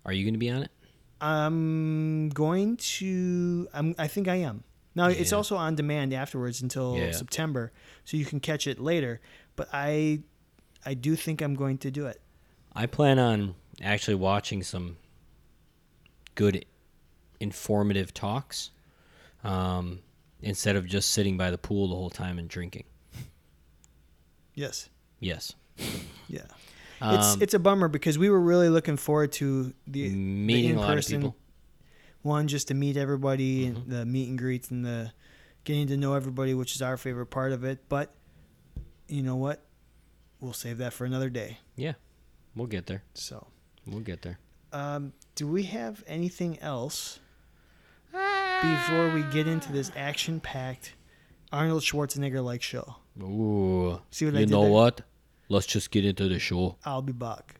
Are 0.06 0.14
you 0.14 0.24
going 0.24 0.34
to 0.34 0.40
be 0.40 0.50
on 0.50 0.64
it? 0.64 0.72
I'm 1.22 2.30
going 2.30 2.78
to. 2.78 3.68
I'm, 3.74 3.96
I 3.98 4.08
think 4.08 4.28
I 4.28 4.36
am. 4.36 4.64
Now 4.96 5.08
it's 5.08 5.34
also 5.34 5.58
on 5.58 5.76
demand 5.76 6.14
afterwards 6.14 6.62
until 6.62 6.98
Yeah. 6.98 7.12
September, 7.12 7.72
so 8.06 8.16
you 8.18 8.26
can 8.26 8.40
catch 8.40 8.66
it 8.66 8.80
later. 8.80 9.20
But 9.58 9.68
I, 9.74 10.22
I 10.86 10.94
do 10.94 11.16
think 11.16 11.42
I'm 11.42 11.54
going 11.54 11.78
to 11.80 11.92
do 11.92 12.08
it. 12.08 12.22
I 12.74 12.86
plan 12.86 13.20
on 13.20 13.56
actually 13.82 14.16
watching 14.16 14.64
some 14.64 14.98
good, 16.36 16.66
informative 17.40 18.14
talks 18.14 18.72
um, 19.44 20.00
instead 20.42 20.76
of 20.76 20.86
just 20.86 21.12
sitting 21.12 21.38
by 21.38 21.52
the 21.52 21.58
pool 21.58 21.90
the 21.90 21.96
whole 21.96 22.10
time 22.10 22.40
and 22.40 22.48
drinking. 22.50 22.86
Yes. 24.54 24.90
Yes. 25.20 25.56
Yeah. 26.28 26.40
It's 27.02 27.36
Um, 27.36 27.42
it's 27.42 27.54
a 27.54 27.60
bummer 27.60 27.90
because 27.90 28.18
we 28.18 28.30
were 28.30 28.40
really 28.40 28.70
looking 28.70 28.96
forward 28.96 29.34
to 29.34 29.74
the 29.86 30.10
meeting 30.10 30.78
a 30.78 30.82
lot 30.82 30.98
of 30.98 31.06
people. 31.06 31.36
One 32.26 32.48
just 32.48 32.70
to 32.70 32.74
meet 32.74 32.98
everybody 32.98 33.68
Mm-hmm. 33.68 33.78
and 33.82 33.92
the 33.92 34.04
meet 34.06 34.30
and 34.30 34.38
greets 34.40 34.72
and 34.72 34.84
the 34.84 35.12
getting 35.64 35.86
to 35.90 35.96
know 35.98 36.16
everybody, 36.16 36.56
which 36.56 36.74
is 36.74 36.82
our 36.82 36.98
favorite 36.98 37.28
part 37.28 37.52
of 37.52 37.64
it. 37.64 37.88
But 37.88 38.12
you 39.08 39.22
know 39.22 39.36
what? 39.36 39.64
We'll 40.40 40.54
save 40.54 40.80
that 40.80 40.92
for 40.92 41.06
another 41.06 41.30
day. 41.30 41.60
Yeah. 41.76 41.94
We'll 42.56 42.66
get 42.66 42.88
there. 42.88 43.04
So 43.14 43.46
We'll 43.86 44.00
get 44.00 44.24
there. 44.24 44.40
Um, 44.74 45.14
do 45.36 45.48
we 45.48 45.64
have 45.64 46.04
anything 46.08 46.58
else 46.62 47.20
before 48.12 49.12
we 49.14 49.22
get 49.32 49.48
into 49.48 49.72
this 49.72 49.92
action-packed 49.96 50.94
Arnold 51.52 51.84
Schwarzenegger 51.84 52.44
like 52.44 52.64
show? 52.64 52.96
Ooh. 53.22 54.02
See 54.10 54.26
what 54.26 54.34
I 54.36 54.40
you 54.40 54.46
did 54.48 54.52
know 54.52 54.64
there? 54.64 54.72
what? 54.72 55.02
Let's 55.48 55.68
just 55.68 55.92
get 55.92 56.04
into 56.06 56.28
the 56.28 56.40
show. 56.40 56.78
I'll 56.84 57.04
be 57.04 57.14
back. 57.14 57.60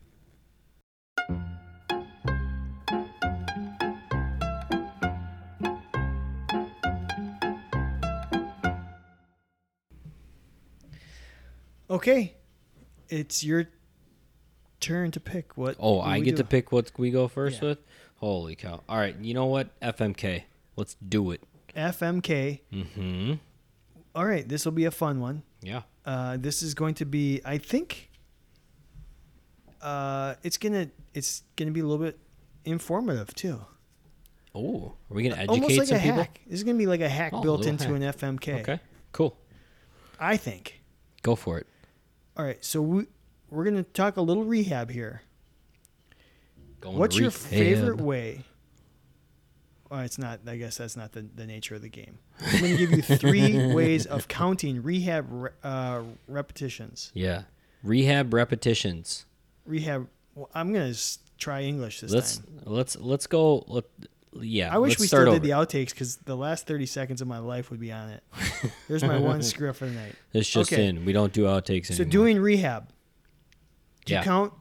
Okay, 11.90 12.36
it's 13.10 13.44
your 13.44 13.68
turn 14.80 15.12
to 15.12 15.20
pick. 15.20 15.56
What? 15.58 15.76
Oh, 15.80 16.00
I 16.02 16.20
get 16.20 16.32
do. 16.32 16.38
to 16.38 16.44
pick 16.44 16.72
what 16.72 16.92
we 16.98 17.12
go 17.12 17.28
first 17.28 17.62
Yeah. 17.62 17.70
with? 17.70 17.80
Holy 18.18 18.56
cow. 18.56 18.82
All 18.90 18.98
right, 18.98 19.16
you 19.20 19.34
know 19.34 19.46
what? 19.46 19.78
FMK. 19.82 20.44
Let's 20.76 20.96
do 20.96 21.32
it. 21.32 21.42
FMK. 21.76 22.62
Mm-hmm. 22.74 23.34
All 24.16 24.26
right, 24.26 24.48
this 24.48 24.66
will 24.66 24.72
be 24.72 24.86
a 24.86 24.92
fun 24.92 25.20
one. 25.20 25.44
Yeah. 25.62 25.82
Uh, 26.06 26.38
this 26.38 26.62
is 26.64 26.74
going 26.74 26.96
to 26.96 27.06
be, 27.06 27.42
I 27.46 27.58
think, 27.58 28.10
uh, 29.82 30.36
it's 30.44 30.58
gonna 30.58 30.90
it's 31.14 31.44
gonna 31.56 31.72
be 31.72 31.80
a 31.82 31.86
little 31.86 32.04
bit 32.04 32.18
informative 32.64 33.34
too. 33.36 33.60
Oh, 34.54 34.94
are 35.12 35.16
we 35.16 35.24
going 35.24 35.34
to 35.36 35.40
educate 35.42 35.54
Almost 35.62 35.78
like 35.78 35.88
some 35.90 35.98
a 35.98 36.02
people? 36.02 36.18
hack. 36.18 36.40
This 36.48 36.56
is 36.60 36.64
gonna 36.64 36.78
be 36.78 36.88
like 36.88 37.02
a 37.02 37.10
hack 37.10 37.34
Oh, 37.34 37.42
built 37.42 37.60
little 37.66 37.72
into 37.74 37.86
hack. 38.08 38.22
an 38.24 38.38
FMK. 38.38 38.62
Okay. 38.62 38.80
Cool. 39.12 39.38
I 40.20 40.38
think. 40.38 40.82
Go 41.24 41.36
for 41.36 41.58
it. 41.58 41.68
All 42.38 42.46
right, 42.46 42.64
so 42.64 42.82
we 42.82 43.06
we're 43.50 43.64
gonna 43.64 43.84
talk 43.84 44.18
a 44.18 44.22
little 44.22 44.44
rehab 44.44 44.90
here. 44.92 45.22
Going 46.82 46.98
What's 46.98 47.16
your 47.18 47.30
rehab. 47.30 47.42
favorite 47.42 48.02
way? 48.02 48.44
Well, 49.90 50.02
it's 50.02 50.18
not. 50.18 50.42
I 50.48 50.58
guess 50.58 50.78
that's 50.78 50.98
not 50.98 51.12
the, 51.12 51.22
the 51.22 51.46
nature 51.46 51.76
of 51.76 51.82
the 51.82 51.90
game. 51.90 52.18
I'm 52.42 52.60
going 52.60 52.72
to 52.72 52.78
give 52.78 52.92
you 52.92 53.02
three 53.04 53.74
ways 53.74 54.06
of 54.08 54.28
counting 54.28 54.82
rehab 54.82 55.28
re- 55.30 55.50
uh, 55.64 56.02
repetitions. 56.28 57.12
Yeah. 57.14 57.44
Rehab 57.84 58.34
repetitions. 58.34 59.26
Rehab. 59.66 60.08
Well, 60.34 60.50
I'm 60.56 60.74
going 60.74 60.92
to 60.92 61.00
try 61.38 61.62
English 61.62 62.02
this 62.02 62.12
let's 62.12 62.38
time. 62.38 62.62
let's 62.66 62.98
let's 62.98 63.28
go 63.28 63.64
let, 63.68 63.86
yeah. 64.42 64.74
I 64.74 64.78
wish 64.78 65.00
we 65.00 65.08
still 65.08 65.22
over. 65.22 65.32
did 65.32 65.42
the 65.44 65.52
outtakes 65.52 65.90
because 65.90 66.18
the 66.18 66.36
last 66.36 66.68
30 66.68 66.86
seconds 66.86 67.22
of 67.22 67.28
my 67.28 67.40
life 67.40 67.70
would 67.72 67.80
be 67.80 67.92
on 67.92 68.10
it. 68.10 68.24
There's 68.88 69.04
my 69.04 69.18
one 69.18 69.42
screw 69.42 69.70
up 69.70 69.76
for 69.76 69.86
the 69.86 69.92
night. 69.92 70.16
It's 70.34 70.50
just 70.50 70.72
Okay. 70.72 70.86
in. 70.88 71.06
We 71.06 71.14
don't 71.14 71.34
do 71.34 71.44
outtakes 71.44 71.90
anymore. 71.90 71.96
So 71.98 72.02
anymore. 72.04 72.12
doing 72.12 72.40
rehab. 72.40 72.90
Do 74.06 74.14
you 74.16 74.22
count 74.22 74.54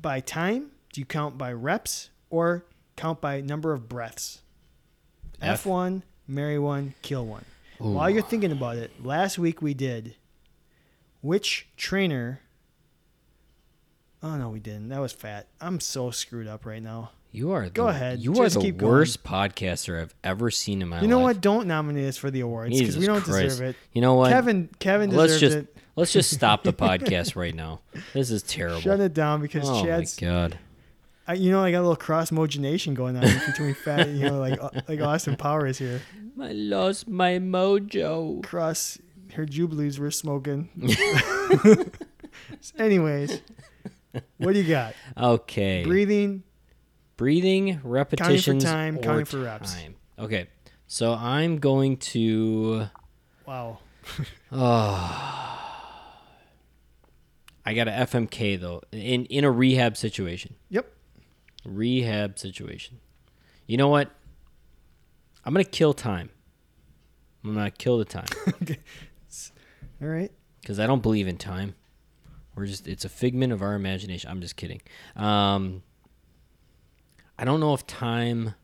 by 0.00 0.20
time? 0.20 0.70
Do 0.92 1.00
you 1.00 1.06
count 1.06 1.38
by 1.38 1.52
reps 1.52 2.10
or 2.30 2.66
count 2.96 3.20
by 3.20 3.40
number 3.40 3.72
of 3.72 3.88
breaths? 3.88 4.42
F. 5.40 5.64
F1, 5.64 6.02
marry 6.26 6.58
one, 6.58 6.94
kill 7.02 7.26
one. 7.26 7.44
Ooh. 7.80 7.90
While 7.92 8.08
you're 8.10 8.22
thinking 8.22 8.52
about 8.52 8.76
it, 8.76 9.04
last 9.04 9.38
week 9.38 9.60
we 9.60 9.74
did 9.74 10.16
which 11.20 11.68
trainer 11.76 12.40
Oh 14.22 14.36
no, 14.36 14.48
we 14.48 14.60
didn't. 14.60 14.88
That 14.88 15.00
was 15.00 15.12
fat. 15.12 15.46
I'm 15.60 15.78
so 15.78 16.10
screwed 16.10 16.48
up 16.48 16.64
right 16.66 16.82
now. 16.82 17.10
You 17.36 17.52
are 17.52 17.68
Go 17.68 17.84
the, 17.84 17.90
ahead. 17.90 18.20
You 18.20 18.32
Just 18.32 18.56
are 18.56 18.60
the 18.60 18.64
keep 18.64 18.78
going. 18.78 18.90
worst 18.92 19.22
podcaster 19.22 20.00
I've 20.00 20.14
ever 20.24 20.50
seen 20.50 20.80
in 20.80 20.88
my 20.88 20.96
life. 20.96 21.02
you 21.02 21.08
know 21.08 21.18
what? 21.18 21.42
Don't 21.42 21.66
nominate 21.66 22.06
us 22.06 22.16
for 22.16 22.30
the 22.30 22.40
awards 22.40 22.78
because 22.78 22.96
we 22.96 23.04
don't 23.04 23.20
Christ. 23.20 23.42
deserve 23.42 23.68
it. 23.68 23.76
You 23.92 24.00
know 24.00 24.14
what? 24.14 24.30
Kevin 24.30 24.70
Kevin 24.78 25.10
let's 25.10 25.38
just 25.38 25.54
it. 25.54 25.76
let's 25.96 26.14
just 26.14 26.30
stop 26.30 26.62
the 26.62 26.72
podcast 26.86 27.36
right 27.36 27.54
now. 27.54 27.82
This 28.14 28.30
is 28.30 28.42
terrible. 28.42 28.80
Shut 28.80 29.00
it 29.00 29.12
down 29.12 29.42
because 29.42 29.68
oh 29.68 29.84
Chad's 29.84 30.18
my 30.22 30.26
god. 30.26 30.58
I, 31.28 31.34
you 31.34 31.50
know, 31.50 31.62
I 31.62 31.72
got 31.72 31.80
a 31.80 31.82
little 31.82 31.96
cross 31.96 32.30
mogination 32.30 32.94
going 32.94 33.18
on 33.18 33.24
between 33.46 33.74
fat, 33.74 34.08
you 34.08 34.30
know, 34.30 34.38
like 34.38 34.58
uh, 34.58 34.70
like 34.88 35.02
Austin 35.02 35.36
Powers 35.36 35.76
here. 35.76 36.00
I 36.40 36.52
lost 36.52 37.06
my 37.06 37.32
mojo. 37.32 38.42
Cross, 38.44 38.98
her 39.34 39.44
jubilees 39.44 39.98
were 39.98 40.10
smoking. 40.10 40.70
Anyways, 42.78 43.42
what 44.38 44.54
do 44.54 44.62
you 44.62 44.68
got? 44.68 44.94
Okay. 45.18 45.84
Breathing. 45.84 46.42
Breathing, 47.16 47.80
repetitions, 47.82 48.62
time, 48.64 48.98
or 48.98 49.02
counting 49.02 49.24
for 49.24 49.38
reps. 49.40 49.74
time. 49.74 49.94
Okay. 50.18 50.48
So 50.86 51.12
I'm 51.14 51.58
going 51.58 51.96
to 51.98 52.86
Wow. 53.46 53.78
I 57.68 57.74
got 57.74 57.88
a 57.88 57.92
FMK 57.92 58.60
though 58.60 58.82
in 58.92 59.24
in 59.26 59.44
a 59.44 59.50
rehab 59.50 59.96
situation. 59.96 60.54
Yep. 60.70 60.92
Rehab 61.64 62.38
situation. 62.38 63.00
You 63.66 63.76
know 63.76 63.88
what? 63.88 64.10
I'm 65.44 65.52
gonna 65.52 65.64
kill 65.64 65.92
time. 65.94 66.30
I'm 67.44 67.54
gonna 67.54 67.70
kill 67.70 67.98
the 67.98 68.04
time 68.04 68.26
All 70.02 70.08
right. 70.08 70.30
because 70.60 70.78
I 70.78 70.86
don't 70.86 71.02
believe 71.02 71.26
in 71.26 71.36
time. 71.38 71.74
We're 72.54 72.66
just 72.66 72.86
it's 72.86 73.04
a 73.04 73.08
figment 73.08 73.52
of 73.52 73.62
our 73.62 73.74
imagination. 73.74 74.30
I'm 74.30 74.40
just 74.40 74.56
kidding. 74.56 74.80
Um, 75.16 75.82
I 77.38 77.44
don't 77.44 77.60
know 77.60 77.74
if 77.74 77.86
time 77.86 78.54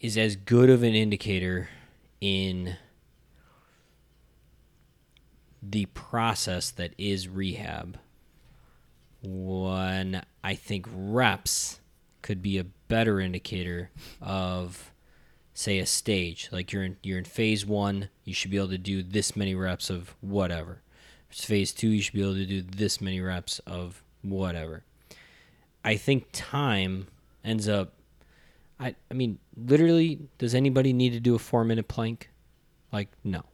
is 0.00 0.18
as 0.18 0.34
good 0.34 0.68
of 0.68 0.82
an 0.82 0.94
indicator 0.94 1.68
in 2.20 2.76
the 5.62 5.86
process 5.86 6.70
that 6.72 6.94
is 6.98 7.28
rehab 7.28 7.98
when 9.22 10.22
I 10.42 10.54
think 10.56 10.86
reps 10.92 11.78
could 12.22 12.42
be 12.42 12.58
a 12.58 12.64
better 12.64 13.20
indicator 13.20 13.90
of 14.20 14.90
say 15.54 15.78
a 15.78 15.86
stage. 15.86 16.48
Like 16.50 16.72
you're 16.72 16.82
in 16.82 16.96
you're 17.04 17.18
in 17.18 17.24
phase 17.24 17.64
1 17.64 18.08
you 18.24 18.34
should 18.34 18.50
be 18.50 18.56
able 18.56 18.70
to 18.70 18.78
do 18.78 19.02
this 19.04 19.36
many 19.36 19.54
reps 19.54 19.90
of 19.90 20.16
whatever. 20.20 20.82
Phase 21.28 21.72
2 21.72 21.88
you 21.88 22.02
should 22.02 22.14
be 22.14 22.22
able 22.22 22.34
to 22.34 22.46
do 22.46 22.62
this 22.62 23.00
many 23.00 23.20
reps 23.20 23.60
of 23.60 24.02
whatever 24.22 24.82
I 25.84 25.96
think 25.96 26.28
time 26.32 27.08
ends 27.44 27.68
up 27.68 27.94
I 28.78 28.94
I 29.10 29.14
mean 29.14 29.38
literally 29.56 30.28
does 30.38 30.54
anybody 30.54 30.92
need 30.92 31.12
to 31.12 31.20
do 31.20 31.34
a 31.34 31.38
4 31.38 31.64
minute 31.64 31.88
plank 31.88 32.30
like 32.92 33.08
no 33.24 33.44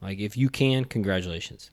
like 0.00 0.18
if 0.18 0.36
you 0.36 0.48
can, 0.48 0.84
congratulations. 0.84 1.70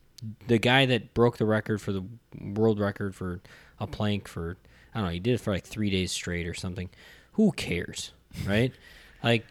The 0.48 0.58
guy 0.58 0.86
that 0.86 1.14
broke 1.14 1.38
the 1.38 1.46
record 1.46 1.82
for 1.82 1.92
the 1.92 2.04
world 2.40 2.80
record 2.80 3.16
for 3.16 3.42
a 3.80 3.88
plank 3.88 4.28
for 4.28 4.58
I 4.94 5.00
don't 5.00 5.08
know, 5.08 5.14
he 5.14 5.20
did 5.20 5.36
it 5.36 5.42
for 5.42 5.52
like 5.52 5.66
3 5.66 5.90
days 5.90 6.12
straight 6.12 6.48
or 6.48 6.54
something. 6.54 6.90
Who 7.34 7.52
cares, 7.52 8.12
right? 8.46 8.74
like 9.24 9.46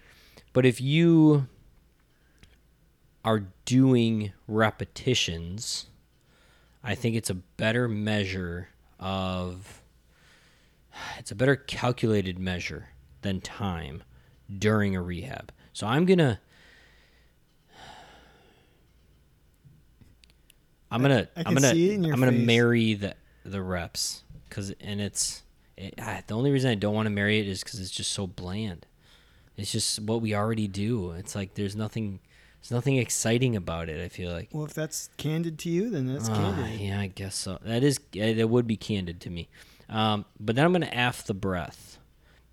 but 0.52 0.66
if 0.66 0.80
you 0.80 1.46
are 3.24 3.44
doing 3.64 4.32
repetitions, 4.46 5.86
I 6.82 6.94
think 6.94 7.16
it's 7.16 7.30
a 7.30 7.34
better 7.34 7.88
measure 7.88 8.68
of 8.98 9.82
it's 11.18 11.30
a 11.30 11.34
better 11.34 11.56
calculated 11.56 12.38
measure 12.38 12.88
than 13.22 13.40
time 13.40 14.02
during 14.58 14.94
a 14.96 15.02
rehab. 15.02 15.52
So 15.72 15.86
I'm 15.86 16.04
going 16.06 16.18
to 16.18 16.38
I'm 20.90 21.02
gonna 21.02 21.28
I 21.36 21.42
I'm 21.44 21.54
gonna 21.54 21.70
see 21.72 21.90
it 21.90 21.94
in 21.94 22.04
your 22.04 22.14
I'm 22.14 22.20
gonna 22.20 22.32
marry 22.32 22.94
the 22.94 23.14
the 23.44 23.60
reps 23.60 24.22
because 24.48 24.72
and 24.80 25.00
it's 25.00 25.42
it, 25.76 25.94
ah, 26.00 26.22
the 26.26 26.34
only 26.34 26.50
reason 26.50 26.70
I 26.70 26.74
don't 26.74 26.94
want 26.94 27.06
to 27.06 27.10
marry 27.10 27.38
it 27.40 27.48
is 27.48 27.62
because 27.62 27.80
it's 27.80 27.90
just 27.90 28.12
so 28.12 28.26
bland. 28.26 28.86
It's 29.56 29.72
just 29.72 29.98
what 30.00 30.22
we 30.22 30.34
already 30.34 30.68
do. 30.68 31.10
It's 31.12 31.34
like 31.34 31.54
there's 31.54 31.74
nothing 31.76 32.20
there's 32.60 32.70
nothing 32.70 32.96
exciting 32.96 33.56
about 33.56 33.88
it. 33.88 34.02
I 34.02 34.08
feel 34.08 34.32
like. 34.32 34.48
Well, 34.52 34.64
if 34.64 34.74
that's 34.74 35.10
candid 35.16 35.58
to 35.60 35.68
you, 35.70 35.90
then 35.90 36.06
that's 36.06 36.28
Ah, 36.28 36.34
candid. 36.54 36.80
yeah, 36.80 37.00
I 37.00 37.08
guess 37.08 37.34
so. 37.34 37.58
That 37.62 37.82
is 37.82 37.98
that 38.14 38.48
would 38.48 38.66
be 38.66 38.76
candid 38.76 39.20
to 39.22 39.30
me. 39.30 39.48
Um, 39.88 40.24
but 40.40 40.56
then 40.56 40.64
I'm 40.64 40.72
gonna 40.72 40.88
f 40.90 41.24
the 41.24 41.34
breath 41.34 41.98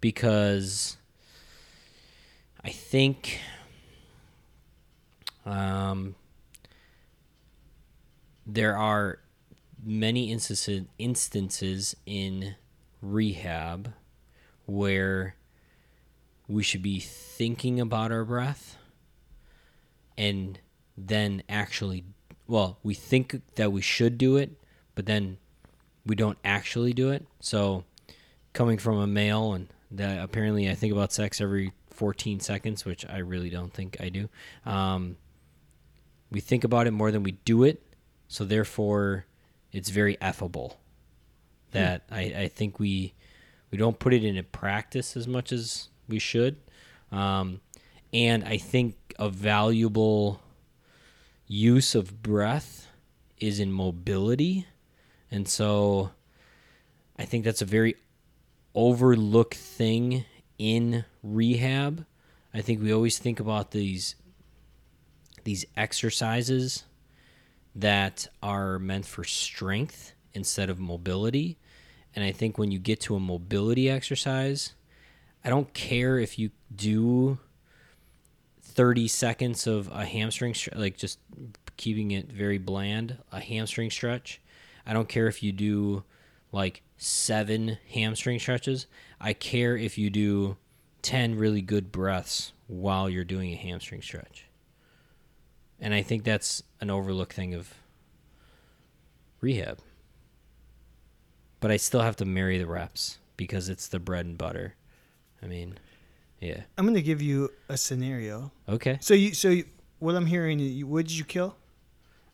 because 0.01 0.97
I 2.63 2.69
think 2.69 3.39
um, 5.45 6.15
there 8.45 8.77
are 8.77 9.19
many 9.83 10.31
instances 10.31 10.85
instances 10.97 11.95
in 12.05 12.55
rehab 13.01 13.93
where 14.65 15.35
we 16.47 16.63
should 16.63 16.81
be 16.81 16.99
thinking 16.99 17.79
about 17.79 18.11
our 18.11 18.23
breath 18.23 18.77
and 20.17 20.59
then 20.97 21.43
actually 21.49 22.05
well 22.47 22.77
we 22.83 22.93
think 22.93 23.41
that 23.55 23.71
we 23.71 23.81
should 23.81 24.17
do 24.17 24.37
it 24.37 24.51
but 24.95 25.05
then 25.05 25.37
we 26.05 26.15
don't 26.15 26.37
actually 26.43 26.93
do 26.93 27.09
it 27.09 27.25
so 27.39 27.83
coming 28.53 28.77
from 28.77 28.97
a 28.97 29.07
male 29.07 29.53
and 29.53 29.67
that 29.91 30.23
apparently 30.23 30.69
i 30.69 30.75
think 30.75 30.91
about 30.93 31.11
sex 31.11 31.39
every 31.39 31.71
14 31.91 32.39
seconds 32.39 32.85
which 32.85 33.05
i 33.07 33.17
really 33.17 33.49
don't 33.49 33.73
think 33.73 33.97
i 33.99 34.09
do 34.09 34.29
um, 34.65 35.17
we 36.31 36.39
think 36.39 36.63
about 36.63 36.87
it 36.87 36.91
more 36.91 37.11
than 37.11 37.23
we 37.23 37.31
do 37.31 37.63
it 37.63 37.81
so 38.27 38.43
therefore 38.43 39.25
it's 39.71 39.89
very 39.89 40.19
affable 40.21 40.79
that 41.73 42.03
I, 42.09 42.21
I 42.21 42.47
think 42.47 42.79
we 42.79 43.13
we 43.71 43.77
don't 43.77 43.99
put 43.99 44.13
it 44.13 44.23
into 44.23 44.43
practice 44.43 45.17
as 45.17 45.27
much 45.27 45.51
as 45.51 45.89
we 46.07 46.19
should. 46.19 46.57
Um, 47.11 47.59
and 48.13 48.43
I 48.43 48.57
think 48.57 48.95
a 49.17 49.29
valuable 49.29 50.41
use 51.47 51.95
of 51.95 52.21
breath 52.21 52.87
is 53.39 53.59
in 53.59 53.71
mobility. 53.71 54.67
And 55.33 55.47
so 55.47 56.11
I 57.17 57.25
think 57.25 57.43
that's 57.43 57.63
a 57.63 57.65
very 57.65 57.95
overlooked 58.75 59.55
thing 59.55 60.25
in 60.59 61.05
rehab. 61.23 62.05
I 62.53 62.61
think 62.61 62.83
we 62.83 62.93
always 62.93 63.17
think 63.17 63.39
about 63.39 63.71
these 63.71 64.15
these 65.43 65.65
exercises 65.75 66.83
that 67.75 68.27
are 68.43 68.77
meant 68.77 69.07
for 69.07 69.23
strength 69.23 70.13
instead 70.35 70.69
of 70.69 70.79
mobility. 70.79 71.57
And 72.15 72.23
I 72.23 72.31
think 72.31 72.59
when 72.59 72.71
you 72.71 72.77
get 72.77 73.01
to 73.01 73.15
a 73.15 73.19
mobility 73.19 73.89
exercise, 73.89 74.73
I 75.43 75.49
don't 75.49 75.73
care 75.73 76.19
if 76.19 76.37
you 76.37 76.51
do 76.73 77.39
30 78.61 79.07
seconds 79.07 79.65
of 79.65 79.89
a 79.91 80.05
hamstring, 80.05 80.55
like 80.75 80.95
just 80.95 81.17
keeping 81.75 82.11
it 82.11 82.31
very 82.31 82.59
bland, 82.59 83.17
a 83.31 83.39
hamstring 83.39 83.89
stretch. 83.89 84.39
I 84.85 84.93
don't 84.93 85.07
care 85.09 85.27
if 85.27 85.41
you 85.43 85.51
do 85.51 86.03
like 86.51 86.81
seven 86.97 87.77
hamstring 87.89 88.39
stretches. 88.39 88.87
I 89.19 89.33
care 89.33 89.75
if 89.77 89.97
you 89.97 90.09
do 90.09 90.57
10 91.01 91.35
really 91.35 91.61
good 91.61 91.91
breaths 91.91 92.53
while 92.67 93.09
you're 93.09 93.23
doing 93.23 93.51
a 93.51 93.55
hamstring 93.55 94.01
stretch. 94.01 94.47
And 95.79 95.93
I 95.93 96.01
think 96.01 96.23
that's 96.23 96.63
an 96.79 96.89
overlooked 96.89 97.33
thing 97.33 97.53
of 97.53 97.73
rehab. 99.41 99.79
But 101.59 101.71
I 101.71 101.77
still 101.77 102.01
have 102.01 102.15
to 102.17 102.25
marry 102.25 102.57
the 102.57 102.67
reps 102.67 103.19
because 103.37 103.69
it's 103.69 103.87
the 103.87 103.99
bread 103.99 104.25
and 104.25 104.37
butter. 104.37 104.75
I 105.41 105.47
mean, 105.47 105.77
yeah. 106.39 106.61
I'm 106.77 106.85
going 106.85 106.95
to 106.95 107.01
give 107.01 107.21
you 107.21 107.51
a 107.69 107.77
scenario. 107.77 108.51
Okay. 108.67 108.97
So 109.01 109.13
you, 109.13 109.33
so 109.33 109.49
you, 109.49 109.65
what 109.99 110.15
I'm 110.15 110.25
hearing, 110.25 110.59
you, 110.59 110.87
what 110.87 111.05
did 111.07 111.17
you 111.17 111.25
kill? 111.25 111.55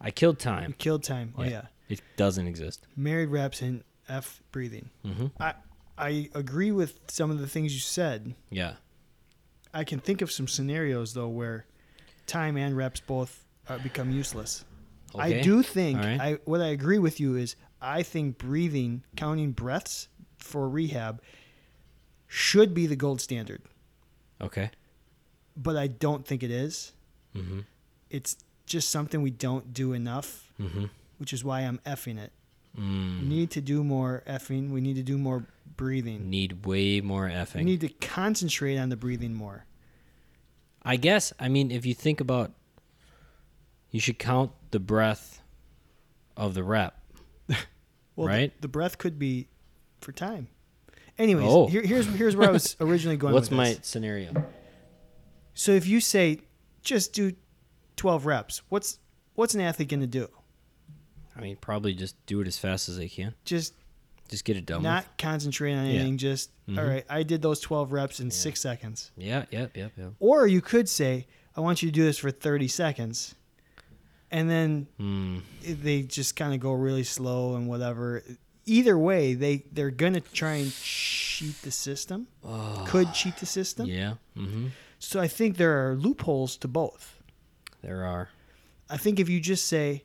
I 0.02 0.12
killed 0.12 0.40
You 0.40 0.46
time. 0.52 0.76
killed 0.78 1.04
time. 1.04 1.34
Oh 1.38 1.44
Yeah. 1.44 1.64
It 1.90 2.02
doesn't 2.18 2.48
exist. 2.48 2.86
married 2.96 3.30
reps 3.30 3.62
and 3.62 3.84
F 4.08 4.42
breathing. 4.52 4.90
hmm 5.04 5.28
I 5.40 5.54
I 5.98 6.30
agree 6.34 6.72
with 6.72 6.98
some 7.10 7.30
of 7.32 7.40
the 7.40 7.48
things 7.48 7.74
you 7.74 7.80
said. 7.82 8.34
Yeah. 8.50 8.76
I 9.74 9.84
can 9.84 10.00
think 10.00 10.22
of 10.22 10.32
some 10.32 10.48
scenarios 10.48 11.14
though 11.14 11.28
where 11.28 11.66
time 12.26 12.56
and 12.58 12.76
reps 12.78 13.00
both 13.02 13.46
uh, 13.68 13.78
become 13.80 14.10
useless. 14.12 14.66
I 15.18 15.42
do 15.42 15.62
think 15.64 15.98
right. 16.00 16.20
I 16.22 16.34
what 16.46 16.62
I 16.62 16.68
agree 16.68 17.00
with 17.00 17.20
you 17.20 17.36
is 17.36 17.56
I 17.82 18.04
think 18.04 18.38
breathing, 18.38 19.04
counting 19.16 19.52
breaths 19.52 20.08
for 20.38 20.70
rehab 20.70 21.22
should 22.28 22.74
be 22.74 22.86
the 22.88 22.96
gold 22.96 23.20
standard, 23.22 23.62
Okay. 24.42 24.70
but 25.58 25.76
I 25.76 25.88
don't 25.88 26.26
think 26.26 26.44
it 26.44 26.52
is. 26.52 26.94
hmm 27.34 27.62
It's 28.10 28.38
just 28.66 28.90
something 28.90 29.22
we 29.24 29.32
don't 29.32 29.74
do 29.74 29.94
enough, 29.94 30.52
hmm 30.58 30.86
which 31.20 31.32
is 31.34 31.44
why 31.44 31.62
I'm 31.62 31.80
effing 31.86 32.18
it. 32.18 32.32
We 32.76 32.84
Mm. 32.84 33.28
need 33.28 33.52
to 33.52 33.62
do 33.62 33.84
more 33.84 34.24
effing. 34.28 34.70
We 34.72 34.82
need 34.82 34.96
to 34.96 35.04
do 35.04 35.18
more 35.18 35.46
breathing. 35.78 36.30
Need 36.30 36.66
way 36.66 37.02
more 37.02 37.28
effing. 37.30 37.56
We 37.58 37.64
need 37.64 37.82
to 37.82 37.90
concentrate 37.90 38.78
on 38.78 38.90
the 38.90 38.98
breathing 38.98 39.34
more. 39.34 39.66
I 40.84 40.96
guess. 40.96 41.34
I 41.40 41.50
mean, 41.50 41.72
if 41.72 41.86
you 41.86 41.94
think 41.94 42.22
about, 42.22 42.52
you 43.92 44.00
should 44.00 44.20
count 44.20 44.52
the 44.72 44.80
breath 44.80 45.42
of 46.38 46.54
the 46.54 46.64
rep. 46.64 46.96
Well, 48.16 48.28
the- 48.28 48.34
Right? 48.34 48.62
The, 48.62 48.68
breath 48.68 48.98
could 48.98 49.18
be 49.18 49.48
for 50.02 50.12
time. 50.12 50.48
Anyways, 51.18 51.46
Oh. 51.48 51.68
here, 51.68 51.82
here's 51.82 52.06
here's 52.08 52.36
where 52.36 52.50
I 52.50 52.52
was 52.52 52.76
originally 52.82 53.16
going. 53.18 53.34
What's 53.34 53.50
with 53.50 53.58
my 53.58 53.74
this. 53.76 53.88
scenario? 53.88 54.46
So 55.54 55.72
if 55.72 55.88
you 55.88 56.00
say 56.02 56.40
just 56.82 57.14
do 57.14 57.34
12 57.96 58.26
reps, 58.26 58.62
what's 58.70 59.00
what's 59.36 59.54
an 59.56 59.62
athlete 59.62 59.88
going 59.90 60.00
to 60.02 60.08
do? 60.08 60.28
I 61.40 61.44
mean, 61.44 61.58
probably 61.58 61.94
just 61.94 62.16
do 62.26 62.42
it 62.42 62.48
as 62.48 62.58
fast 62.60 62.90
as 62.90 62.98
they 62.98 63.08
can. 63.10 63.34
Just 63.46 63.74
Just 64.30 64.46
get 64.46 64.58
it 64.58 64.66
done 64.68 64.84
not 64.84 65.18
concentrate 65.18 65.74
on 65.74 65.86
Yeah. 65.88 65.94
anything. 65.94 66.18
Just 66.20 66.52
Mhm. 66.68 66.78
all 66.78 66.86
right. 66.86 67.04
I 67.10 67.24
did 67.24 67.42
those 67.42 67.60
12 67.60 67.92
reps 67.92 68.20
in 68.20 68.30
six 68.30 68.62
seconds. 68.62 69.10
with. 69.18 69.26
Yeah. 69.26 69.46
Yep. 69.50 69.76
Yep. 69.76 69.92
Yep. 69.98 70.14
Or 70.20 70.46
you 70.46 70.62
could 70.62 70.88
say, 70.88 71.26
I 71.58 71.62
want 71.62 71.82
you 71.82 71.90
to 71.90 71.92
do 71.92 72.04
this 72.04 72.20
for 72.20 72.30
30 72.30 72.68
seconds, 72.68 73.34
and 74.30 74.48
then 74.50 74.86
Mm. 75.00 75.42
they 75.64 76.04
just 76.04 76.36
kind 76.36 76.54
of 76.54 76.60
go 76.60 76.74
really 76.74 77.04
slow 77.04 77.56
and 77.56 77.68
whatever. 77.68 78.24
Either 78.68 79.00
way, 79.00 79.34
they 79.34 79.66
they're 79.72 79.90
gonna 79.90 80.22
try 80.22 80.56
and 80.58 80.72
cheat 80.76 81.60
the 81.64 81.72
system. 81.72 82.28
Oh. 82.44 82.86
Could 82.88 83.14
cheat 83.16 83.38
the 83.38 83.48
system. 83.48 83.88
Yeah. 83.88 84.16
hmm 84.36 84.68
So 85.00 85.20
I 85.20 85.28
think 85.28 85.58
there 85.58 85.90
are 85.90 85.96
loopholes 85.96 86.56
to 86.58 86.68
both. 86.68 87.16
There 87.82 88.04
are. 88.06 88.30
I 88.90 88.98
think 88.98 89.20
if 89.20 89.28
you 89.30 89.40
just 89.40 89.66
say, 89.66 90.04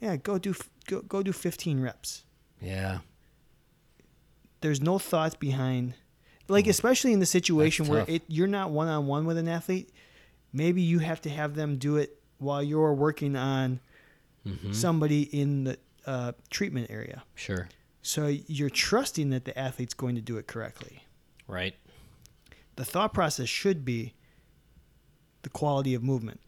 "Yeah, 0.00 0.16
go 0.16 0.38
do 0.38 0.54
go 0.86 1.02
go 1.02 1.22
do 1.22 1.32
15 1.32 1.80
reps," 1.80 2.24
Yeah. 2.60 3.00
there's 4.60 4.80
no 4.80 4.98
thought 4.98 5.38
behind, 5.40 5.94
like 6.48 6.66
especially 6.66 7.12
in 7.12 7.20
the 7.20 7.26
situation 7.26 7.86
where 7.88 8.00
tough. 8.00 8.08
it 8.10 8.22
you're 8.28 8.46
not 8.46 8.70
one 8.70 8.88
on 8.88 9.06
one 9.06 9.24
with 9.26 9.38
an 9.38 9.48
athlete. 9.48 9.90
Maybe 10.52 10.82
you 10.82 10.98
have 10.98 11.20
to 11.22 11.30
have 11.30 11.54
them 11.54 11.76
do 11.78 11.96
it 11.96 12.20
while 12.38 12.62
you're 12.62 12.94
working 12.94 13.36
on 13.36 13.80
hmm 14.44 14.72
somebody 14.72 15.22
in 15.38 15.64
the 15.64 15.78
uh, 16.06 16.32
treatment 16.48 16.90
area. 16.90 17.22
Sure. 17.34 17.68
So 18.02 18.26
you're 18.26 18.70
trusting 18.70 19.28
that 19.30 19.44
the 19.44 19.56
athlete's 19.58 19.92
going 19.92 20.14
to 20.14 20.22
do 20.22 20.38
it 20.38 20.46
correctly. 20.46 21.04
Right. 21.46 21.74
The 22.76 22.84
thought 22.86 23.12
process 23.12 23.48
should 23.50 23.84
be 23.84 24.14
the 25.42 25.50
quality 25.50 25.92
of 25.94 26.02
movement, 26.02 26.40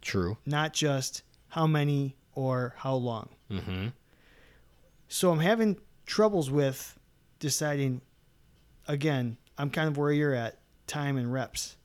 True. 0.00 0.36
not 0.46 0.72
just 0.72 1.22
how 1.48 1.66
many 1.66 2.14
or 2.38 2.72
how 2.76 2.94
long. 2.94 3.28
hmm 3.50 3.88
So 5.08 5.32
I'm 5.32 5.40
having 5.40 5.76
troubles 6.06 6.52
with 6.52 6.96
deciding. 7.40 8.00
Again, 8.86 9.36
I'm 9.58 9.70
kind 9.70 9.88
of 9.88 9.98
where 9.98 10.12
you're 10.12 10.34
at, 10.34 10.60
time 10.86 11.16
and 11.16 11.32
reps. 11.32 11.76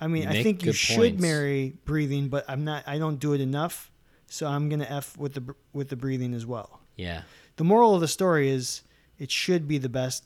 I 0.00 0.06
mean, 0.06 0.28
I 0.28 0.42
think 0.42 0.64
you 0.64 0.72
should 0.72 0.96
points. 0.98 1.22
marry 1.22 1.74
breathing, 1.86 2.28
but 2.28 2.44
I'm 2.46 2.62
not. 2.62 2.84
I 2.86 2.98
don't 2.98 3.18
do 3.18 3.32
it 3.32 3.40
enough, 3.40 3.90
so 4.26 4.46
I'm 4.46 4.68
gonna 4.68 4.86
f 4.88 5.16
with 5.16 5.32
the 5.32 5.54
with 5.72 5.88
the 5.88 5.96
breathing 5.96 6.34
as 6.34 6.44
well. 6.44 6.80
Yeah. 6.96 7.22
The 7.56 7.64
moral 7.64 7.94
of 7.94 8.00
the 8.02 8.08
story 8.08 8.50
is 8.50 8.82
it 9.18 9.30
should 9.30 9.66
be 9.66 9.78
the 9.78 9.88
best. 9.88 10.24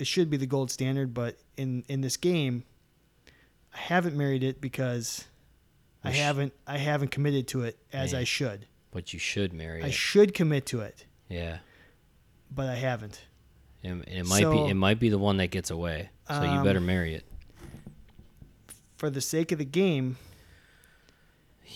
It 0.00 0.08
should 0.08 0.28
be 0.28 0.36
the 0.36 0.46
gold 0.46 0.70
standard, 0.72 1.14
but 1.14 1.38
in 1.56 1.84
in 1.88 2.00
this 2.00 2.16
game, 2.16 2.64
I 3.72 3.78
haven't 3.78 4.16
married 4.16 4.42
it 4.42 4.60
because 4.60 5.24
I 6.04 6.10
You 6.10 6.16
haven't 6.22 6.52
I 6.66 6.76
haven't 6.78 7.10
committed 7.10 7.48
to 7.48 7.62
it 7.62 7.78
as 7.92 8.12
Man. 8.12 8.20
I 8.20 8.24
should. 8.24 8.66
But 8.90 9.12
you 9.12 9.18
should 9.18 9.52
marry 9.52 9.82
I 9.82 9.86
it. 9.86 9.94
should 9.94 10.34
commit 10.34 10.66
to 10.66 10.80
it, 10.82 11.04
yeah. 11.28 11.58
but 12.50 12.68
I 12.68 12.74
haven't. 12.76 13.20
And 13.82 14.04
it 14.06 14.24
might 14.26 14.42
So- 14.42 14.52
be 14.64 14.70
it 14.70 14.74
might 14.74 15.00
be 15.00 15.08
the 15.08 15.18
one 15.18 15.38
that 15.38 15.48
gets 15.48 15.70
away. 15.70 16.10
So 16.28 16.42
you 16.42 16.48
Um, 16.48 16.64
better 16.64 16.80
marry 16.80 17.14
it. 17.14 17.24
For 18.96 19.10
the 19.10 19.20
sake 19.20 19.50
of 19.52 19.58
the 19.58 19.64
game, 19.64 20.16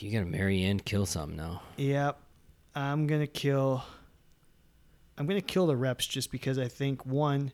You 0.00 0.12
gotta 0.12 0.26
marry 0.26 0.62
and 0.64 0.84
kill 0.84 1.06
something 1.06 1.36
now. 1.36 1.62
Yep. 1.76 2.20
I'm 2.74 3.06
gonna 3.08 3.26
kill 3.26 3.82
I'm 5.16 5.26
gonna 5.26 5.40
kill 5.40 5.66
the 5.66 5.76
reps 5.76 6.06
just 6.06 6.30
because 6.30 6.58
I 6.58 6.68
think 6.68 7.04
one, 7.04 7.52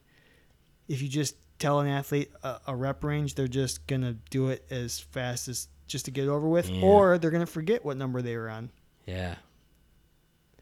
if 0.89 1.01
you 1.01 1.09
just 1.09 1.37
tell 1.59 1.81
an 1.81 1.87
athlete 1.89 2.31
a, 2.43 2.61
a 2.67 2.77
rep 2.77 3.03
range, 3.03 3.35
they're 3.37 3.49
just 3.49 3.87
gonna 3.87 4.13
do 4.31 4.49
it 4.49 4.67
as 4.71 5.01
fast 5.01 5.49
as 5.49 5.69
just 5.87 6.07
to 6.07 6.11
get 6.11 6.25
it 6.25 6.29
over 6.29 6.49
with, 6.49 6.69
Yeah. 6.69 6.83
or 6.83 7.19
they're 7.19 7.31
gonna 7.31 7.47
forget 7.47 7.85
what 7.85 7.97
number 7.97 8.23
they 8.23 8.37
were 8.37 8.49
on. 8.49 8.71
Yeah. 9.07 9.37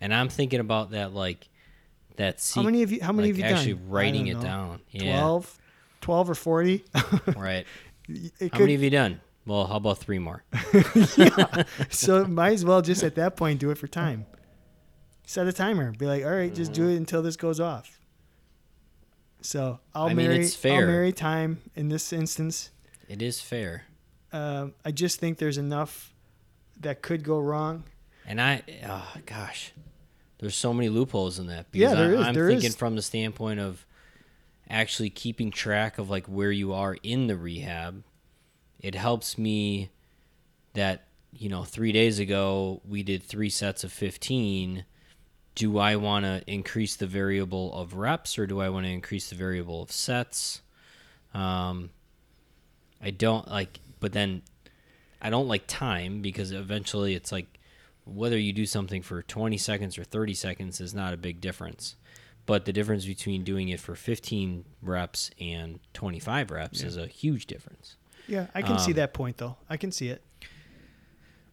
And 0.01 0.13
I'm 0.15 0.29
thinking 0.29 0.61
about 0.61 0.91
that 0.91 1.15
like 1.15 1.49
that 2.17 2.51
how 2.55 2.63
many 2.63 2.83
of 2.83 2.93
you? 2.93 3.01
How 3.03 3.13
many 3.13 3.29
like 3.29 3.41
have 3.41 3.51
you 3.51 3.55
actually 3.55 3.75
done? 3.75 3.89
Writing 3.91 4.27
it 4.27 4.35
know. 4.35 4.43
down. 4.43 4.81
Yeah. 4.91 5.21
12? 5.21 5.59
12 6.01 6.31
or 6.31 6.35
40? 6.35 6.85
Right. 7.37 7.67
It 8.09 8.33
How 8.41 8.49
could- 8.49 8.61
many 8.61 8.73
have 8.73 8.83
you 8.83 8.91
done? 8.91 9.21
Well, 9.45 9.67
how 9.67 9.77
about 9.77 9.99
three 9.99 10.21
more? 10.21 10.45
so 11.91 12.25
might 12.27 12.53
as 12.53 12.65
well 12.65 12.81
just 12.81 13.03
at 13.03 13.17
that 13.17 13.37
point 13.37 13.59
do 13.59 13.71
it 13.71 13.79
for 13.79 13.89
time. 13.89 14.27
Set 15.27 15.49
a 15.49 15.53
timer. 15.53 15.91
Be 15.93 16.07
like, 16.07 16.25
all 16.25 16.31
right, 16.31 16.55
just 16.55 16.73
do 16.73 16.83
mm-hmm. 16.83 16.91
it 16.93 16.97
until 16.97 17.23
this 17.23 17.37
goes 17.37 17.59
off. 17.59 17.99
So 19.41 19.81
I'll 19.95 20.07
I 20.07 20.15
mean, 20.15 20.29
marry. 20.29 20.49
I'll 20.65 20.87
marry 20.87 21.13
time 21.13 21.61
in 21.75 21.89
this 21.89 22.13
instance. 22.13 22.71
It 23.09 23.21
is 23.21 23.41
fair. 23.41 23.87
Um, 24.33 24.75
I 24.85 24.91
just 24.91 25.21
think 25.21 25.39
there's 25.39 25.59
enough 25.59 26.13
that 26.81 27.03
could 27.03 27.23
go 27.23 27.39
wrong. 27.39 27.85
And 28.27 28.41
I, 28.41 28.63
oh 28.87 29.13
gosh, 29.27 29.73
there's 30.39 30.55
so 30.55 30.73
many 30.73 30.89
loopholes 30.89 31.39
in 31.39 31.49
that. 31.49 31.67
Yeah, 31.73 31.95
there 31.95 32.17
I, 32.17 32.21
is, 32.21 32.27
I'm 32.27 32.35
there 32.35 32.49
thinking 32.49 32.69
is. 32.69 32.77
from 32.77 32.97
the 32.97 33.03
standpoint 33.03 33.61
of 33.61 33.85
actually 34.71 35.11
keeping 35.11 35.51
track 35.51 35.99
of 35.99 36.09
like 36.09 36.27
where 36.27 36.53
you 36.53 36.73
are 36.73 36.97
in 37.03 37.27
the 37.27 37.37
rehab. 37.37 38.05
It 38.81 38.95
helps 38.95 39.37
me 39.37 39.91
that 40.75 41.07
you 41.33 41.49
know 41.49 41.65
three 41.65 41.93
days 41.93 42.19
ago 42.19 42.81
we 42.89 43.03
did 43.03 43.23
three 43.23 43.51
sets 43.51 43.85
of 43.85 43.93
15 43.93 44.85
do 45.55 45.79
I 45.79 45.97
want 45.97 46.25
to 46.25 46.43
increase 46.47 46.97
the 46.97 47.07
variable 47.07 47.75
of 47.75 47.95
reps 47.95 48.39
or 48.39 48.47
do 48.47 48.61
I 48.61 48.69
want 48.71 48.87
to 48.87 48.91
increase 48.91 49.29
the 49.29 49.37
variable 49.37 49.83
of 49.83 49.93
sets? 49.93 50.63
Um, 51.35 51.91
I 53.03 53.11
don't 53.11 53.49
like, 53.49 53.81
but 54.03 54.13
then 54.13 54.43
I 55.23 55.31
don't 55.31 55.47
like 55.49 55.65
time 55.69 56.21
because 56.21 56.51
eventually 56.51 57.15
it's 57.15 57.31
like 57.31 57.59
whether 58.05 58.37
you 58.37 58.53
do 58.53 58.67
something 58.67 59.01
for 59.01 59.23
20 59.23 59.57
seconds 59.57 59.97
or 59.97 60.03
30 60.03 60.35
seconds 60.35 60.81
is 60.81 60.93
not 60.93 61.15
a 61.15 61.17
big 61.17 61.41
difference. 61.41 61.95
But 62.45 62.65
the 62.65 62.73
difference 62.73 63.07
between 63.07 63.45
doing 63.45 63.69
it 63.69 63.79
for 63.79 63.95
15 63.95 64.65
reps 64.83 65.31
and 65.41 65.79
25 65.95 66.51
reps 66.51 66.83
is 66.83 66.97
a 66.97 67.07
huge 67.07 67.47
difference. 67.47 67.97
Yeah, 68.27 68.49
I 68.55 68.63
can 68.63 68.79
see 68.81 68.91
Um, 68.91 68.97
that 68.97 69.15
point 69.15 69.37
though. 69.37 69.57
I 69.71 69.77
can 69.77 69.93
see 69.93 70.09
it. 70.09 70.25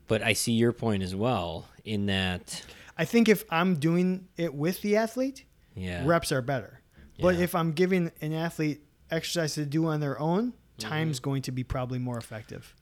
But 0.07 0.23
I 0.23 0.33
see 0.33 0.53
your 0.53 0.73
point 0.73 1.03
as 1.03 1.13
well 1.15 1.67
in 1.85 2.07
that, 2.07 2.63
I 2.97 3.05
think 3.05 3.29
if 3.29 3.43
I'm 3.51 3.75
doing 3.75 4.27
it 4.37 4.55
with 4.55 4.81
the 4.81 4.97
athlete, 4.97 5.45
yeah, 5.75 6.03
reps 6.05 6.31
are 6.31 6.41
better. 6.41 6.81
But 7.21 7.35
Yeah. 7.35 7.41
if 7.43 7.53
I'm 7.53 7.73
giving 7.73 8.11
an 8.19 8.33
athlete 8.33 8.81
exercise 9.11 9.53
to 9.55 9.65
do 9.65 9.85
on 9.85 9.99
their 9.99 10.19
own. 10.19 10.53
Time's 10.79 11.19
mm-hmm. 11.19 11.29
going 11.29 11.41
to 11.43 11.51
be 11.51 11.63
probably 11.63 11.99
more 11.99 12.17
effective. 12.17 12.73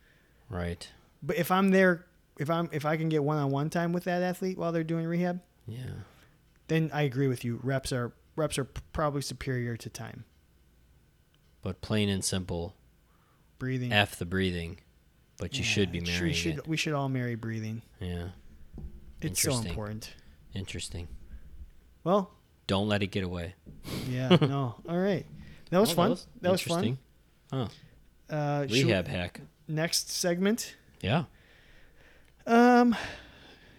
right, 0.49 0.87
But 1.23 1.37
if 1.37 1.51
I'm 1.51 1.71
there, 1.71 2.05
if 2.39 2.49
I'm 2.49 2.69
if 2.71 2.85
I 2.85 2.97
can 2.97 3.09
get 3.09 3.23
one 3.23 3.37
on 3.37 3.51
one 3.51 3.69
time 3.69 3.93
with 3.93 4.03
that 4.05 4.21
athlete 4.21 4.57
while 4.57 4.71
they're 4.71 4.83
doing 4.83 5.05
rehab, 5.05 5.41
yeah, 5.67 5.83
then 6.67 6.89
I 6.93 7.01
agree 7.03 7.27
with 7.27 7.43
you. 7.43 7.59
Reps 7.63 7.91
are 7.91 8.13
reps 8.35 8.57
are 8.57 8.65
probably 8.65 9.21
superior 9.21 9.75
to 9.77 9.89
time. 9.89 10.23
but 11.61 11.81
plain 11.81 12.07
and 12.09 12.23
simple, 12.23 12.75
Breathing. 13.59 13.91
f 13.91 14.15
the 14.17 14.25
breathing. 14.25 14.79
But 15.39 15.53
you 15.53 15.59
Yeah, 15.63 15.65
should 15.69 15.91
be 15.91 15.99
we 15.99 16.05
marrying 16.07 16.33
should, 16.33 16.57
it. 16.59 16.67
We 16.67 16.77
should 16.77 16.93
all 16.93 17.09
marry 17.09 17.35
breathing. 17.35 17.83
Yeah, 17.99 18.29
It's 19.21 19.41
so 19.41 19.57
important. 19.59 20.13
interesting. 20.53 21.07
Well, 22.03 22.31
Don't 22.65 22.87
let 22.87 23.03
it 23.03 23.07
get 23.07 23.23
away. 23.23 23.53
yeah, 24.09 24.29
no. 24.41 24.75
All 24.89 24.97
right. 24.97 25.25
That 25.69 25.79
was 25.79 25.91
Oh, 25.91 25.95
fun. 25.95 26.17
That 26.41 26.51
was, 26.51 26.61
fun. 26.61 26.85
interesting. 26.85 26.97
Huh. 27.51 27.67
Uh, 28.29 28.65
Rehab 28.69 29.07
hack. 29.07 29.41
next 29.67 30.09
segment. 30.09 30.75
Yeah. 31.01 31.25
Um, 32.45 32.95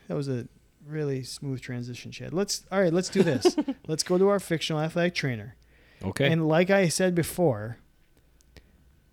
that 0.09 0.15
was 0.15 0.29
a 0.29 0.47
really 0.87 1.23
smooth 1.23 1.61
transition, 1.61 2.11
Chad. 2.13 2.33
Let's 2.33 2.65
all 2.71 2.81
right. 2.81 2.93
Let's 2.93 3.09
do 3.09 3.23
this. 3.23 3.57
let's 3.87 4.03
go 4.03 4.19
to 4.19 4.29
our 4.29 4.41
fictional 4.41 4.81
athletic 4.81 5.15
trainer. 5.15 5.57
Okay. 6.03 6.31
And 6.31 6.49
like 6.49 6.71
I 6.71 6.89
said 6.89 7.15
before, 7.15 7.79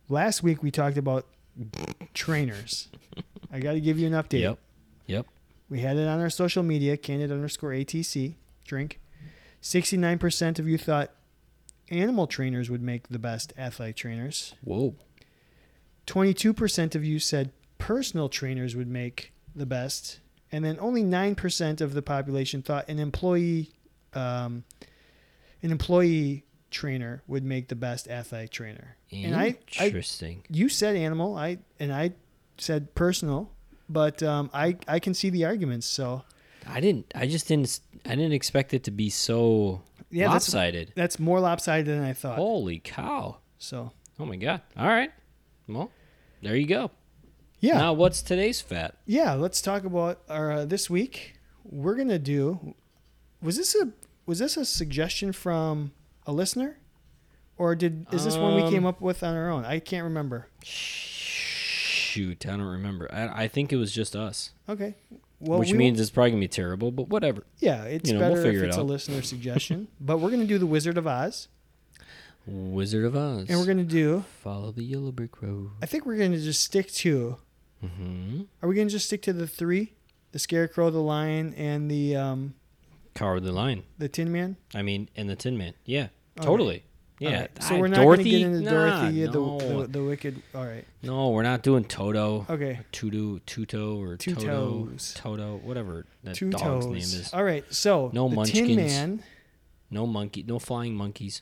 last 0.09 0.43
week 0.43 0.61
we 0.61 0.71
talked 0.71 0.97
about 0.97 1.25
trainers. 2.13 2.89
I 3.51 3.59
got 3.59 3.73
to 3.73 3.81
give 3.81 3.97
you 3.97 4.07
an 4.07 4.13
update. 4.13 4.41
Yep. 4.41 4.59
Yep. 5.07 5.25
We 5.69 5.79
had 5.79 5.97
it 5.97 6.07
on 6.07 6.19
our 6.19 6.29
social 6.29 6.63
media, 6.63 6.95
candid 6.97 7.31
underscore 7.31 7.71
ATC 7.71 8.35
drink. 8.65 8.99
69% 9.61 10.59
of 10.59 10.67
you 10.67 10.77
thought 10.77 11.11
animal 11.89 12.27
trainers 12.27 12.69
would 12.69 12.81
make 12.81 13.07
the 13.07 13.17
best 13.17 13.53
athletic 13.57 13.95
trainers. 13.95 14.53
Whoa. 14.63 14.95
22% 16.07 16.95
of 16.95 17.03
you 17.03 17.19
said 17.19 17.51
personal 17.77 18.29
trainers 18.29 18.75
would 18.75 18.87
make 18.87 19.33
the 19.55 19.65
best. 19.65 20.19
And 20.51 20.63
then 20.63 20.77
only 20.79 21.03
9% 21.03 21.81
of 21.81 21.93
the 21.93 22.01
population 22.01 22.61
thought 22.61 22.87
an 22.87 22.99
employee 22.99 23.71
um, 24.13 24.63
an 25.61 25.71
employee 25.71 26.45
trainer 26.71 27.23
would 27.27 27.43
make 27.43 27.67
the 27.67 27.75
best 27.75 28.07
athletic 28.07 28.51
trainer. 28.51 28.95
And 29.11 29.35
I, 29.35 29.57
I 29.79 29.87
Interesting. 29.87 30.43
you 30.49 30.69
said 30.69 30.95
animal, 30.95 31.37
I 31.37 31.57
and 31.79 31.91
I 31.91 32.13
said 32.57 32.95
personal, 32.95 33.51
but 33.89 34.21
um, 34.23 34.49
I 34.53 34.77
I 34.87 34.99
can 34.99 35.13
see 35.13 35.29
the 35.29 35.45
arguments. 35.45 35.87
So 35.87 36.23
I, 36.67 36.79
didn't. 36.79 37.11
I 37.15 37.27
just 37.27 37.47
didn't. 37.47 37.79
I 38.05 38.09
didn't 38.15 38.33
expect 38.33 38.73
it 38.73 38.83
to 38.85 38.91
be 38.91 39.09
so 39.09 39.81
yeah, 40.09 40.29
that's 40.31 40.53
lopsided. 40.53 40.93
that's 40.95 41.19
more 41.19 41.39
lopsided 41.39 41.87
than 41.87 42.03
I 42.03 42.13
thought. 42.13 42.35
Holy 42.37 42.79
cow! 42.79 43.37
So 43.57 43.91
Oh 44.19 44.25
my 44.25 44.35
god! 44.35 44.61
All 44.77 44.87
right. 44.87 45.11
Well, 45.67 45.91
there 46.45 46.55
you 46.55 46.67
go. 46.67 46.91
yeah, 47.59 47.77
Now, 47.79 47.93
what's 47.93 48.21
today's 48.21 48.61
fat? 48.61 48.95
yeah. 49.05 49.33
Let's 49.33 49.61
talk 49.61 49.83
about 49.83 50.21
our 50.29 50.51
uh, 50.51 50.65
this 50.65 50.89
week. 50.89 51.39
We're 51.63 51.95
gonna 51.95 52.19
do. 52.19 52.75
Was 53.41 53.57
this 53.57 53.75
a 53.75 53.91
was 54.25 54.39
this 54.39 54.55
a 54.57 54.63
suggestion 54.65 55.31
from 55.33 55.91
a 56.27 56.31
listener, 56.31 56.77
or 57.57 57.75
did 57.75 58.05
is 58.11 58.23
this 58.25 58.37
one 58.37 58.55
we 58.55 58.61
Um, 58.61 58.71
came 58.71 58.85
up 58.85 59.01
with 59.01 59.23
on 59.23 59.35
our 59.35 59.49
own? 59.49 59.65
I 59.65 59.79
can't 59.79 60.03
remember. 60.03 60.47
Shoot, 60.63 62.45
I 62.45 62.51
don't 62.51 62.61
remember. 62.61 63.09
I, 63.11 63.43
I 63.43 63.47
think 63.47 63.73
it 63.73 63.77
was 63.77 63.91
just 63.91 64.15
us, 64.15 64.51
Okay, 64.69 64.95
well, 65.39 65.59
which 65.59 65.71
we- 65.71 65.77
means 65.77 65.99
it's 65.99 66.09
probably 66.11 66.31
gonna 66.31 66.41
be 66.41 66.47
terrible. 66.47 66.91
But 66.91 67.09
whatever. 67.09 67.43
yeah, 67.59 67.83
it's 67.83 68.09
you 68.09 68.15
know, 68.17 68.21
we'll 68.21 68.29
better 68.31 68.41
figure 68.43 68.59
if 68.61 68.65
it 68.65 68.67
it's 68.69 68.77
a 68.77 68.83
listener 68.83 69.21
suggestion. 69.33 69.87
but 69.99 70.19
we're 70.19 70.31
gonna 70.31 70.45
do 70.45 70.57
the 70.57 70.65
Wizard 70.67 70.97
of 70.97 71.07
Oz, 71.07 71.47
Wizard 72.47 73.05
of 73.05 73.15
Oz. 73.15 73.47
and 73.49 73.59
we're 73.59 73.65
gonna 73.65 73.83
do. 73.83 74.23
follow 74.43 74.71
the 74.71 74.83
yellow 74.83 75.11
brick 75.11 75.41
road. 75.41 75.71
I 75.81 75.85
think 75.85 76.05
we're 76.05 76.17
gonna 76.17 76.37
just 76.39 76.63
stick 76.63 76.91
to. 76.93 77.37
Mm-hmm. 77.83 78.41
Are 78.61 78.69
we 78.69 78.75
gonna 78.75 78.89
just 78.89 79.07
stick 79.07 79.21
to 79.23 79.33
the 79.33 79.47
three? 79.47 79.93
The 80.31 80.39
Scarecrow, 80.39 80.89
the 80.89 80.99
Lion, 80.99 81.53
and 81.55 81.89
the 81.89 82.15
um 82.15 82.55
Cowardly 83.13 83.51
Lion. 83.51 83.83
the 83.97 84.09
Tin 84.09 84.31
Man. 84.31 84.57
I 84.73 84.81
mean, 84.81 85.09
and 85.15 85.29
the 85.29 85.35
Tin 85.35 85.57
Man. 85.57 85.73
Yeah, 85.85 86.07
totally. 86.41 86.83
All 87.21 87.29
Yeah. 87.31 87.39
right. 87.41 87.63
So 87.63 87.75
I- 87.75 87.79
we're 87.79 87.87
not 87.87 88.01
Dorothy? 88.01 88.23
gonna 88.23 88.37
get 88.53 88.57
into 88.59 88.69
Dorothy, 88.69 89.25
the, 89.25 89.31
no. 89.31 89.59
the 89.81 89.87
the 89.87 90.03
Wicked. 90.03 90.41
All 90.53 90.65
right. 90.65 90.83
No, 91.01 91.29
we're 91.29 91.43
not 91.43 91.61
doing 91.63 91.85
Toto. 91.85 92.45
Okay. 92.49 92.79
Tutu, 92.91 93.39
Tuto, 93.45 93.97
or 94.01 94.17
Two 94.17 94.35
Toto, 94.35 94.87
toes. 94.89 95.13
Toto, 95.15 95.57
whatever 95.63 96.05
that 96.23 96.37
dog's 96.51 96.85
name 96.87 96.95
is. 96.97 97.33
All 97.33 97.43
right. 97.43 97.63
So 97.73 98.09
No 98.13 98.27
the 98.27 98.35
munchkins. 98.35 98.67
Tin 98.67 98.75
Man, 98.75 99.23
No 99.89 100.05
monkey, 100.05 100.43
no 100.43 100.59
flying 100.59 100.93
monkeys. 100.95 101.41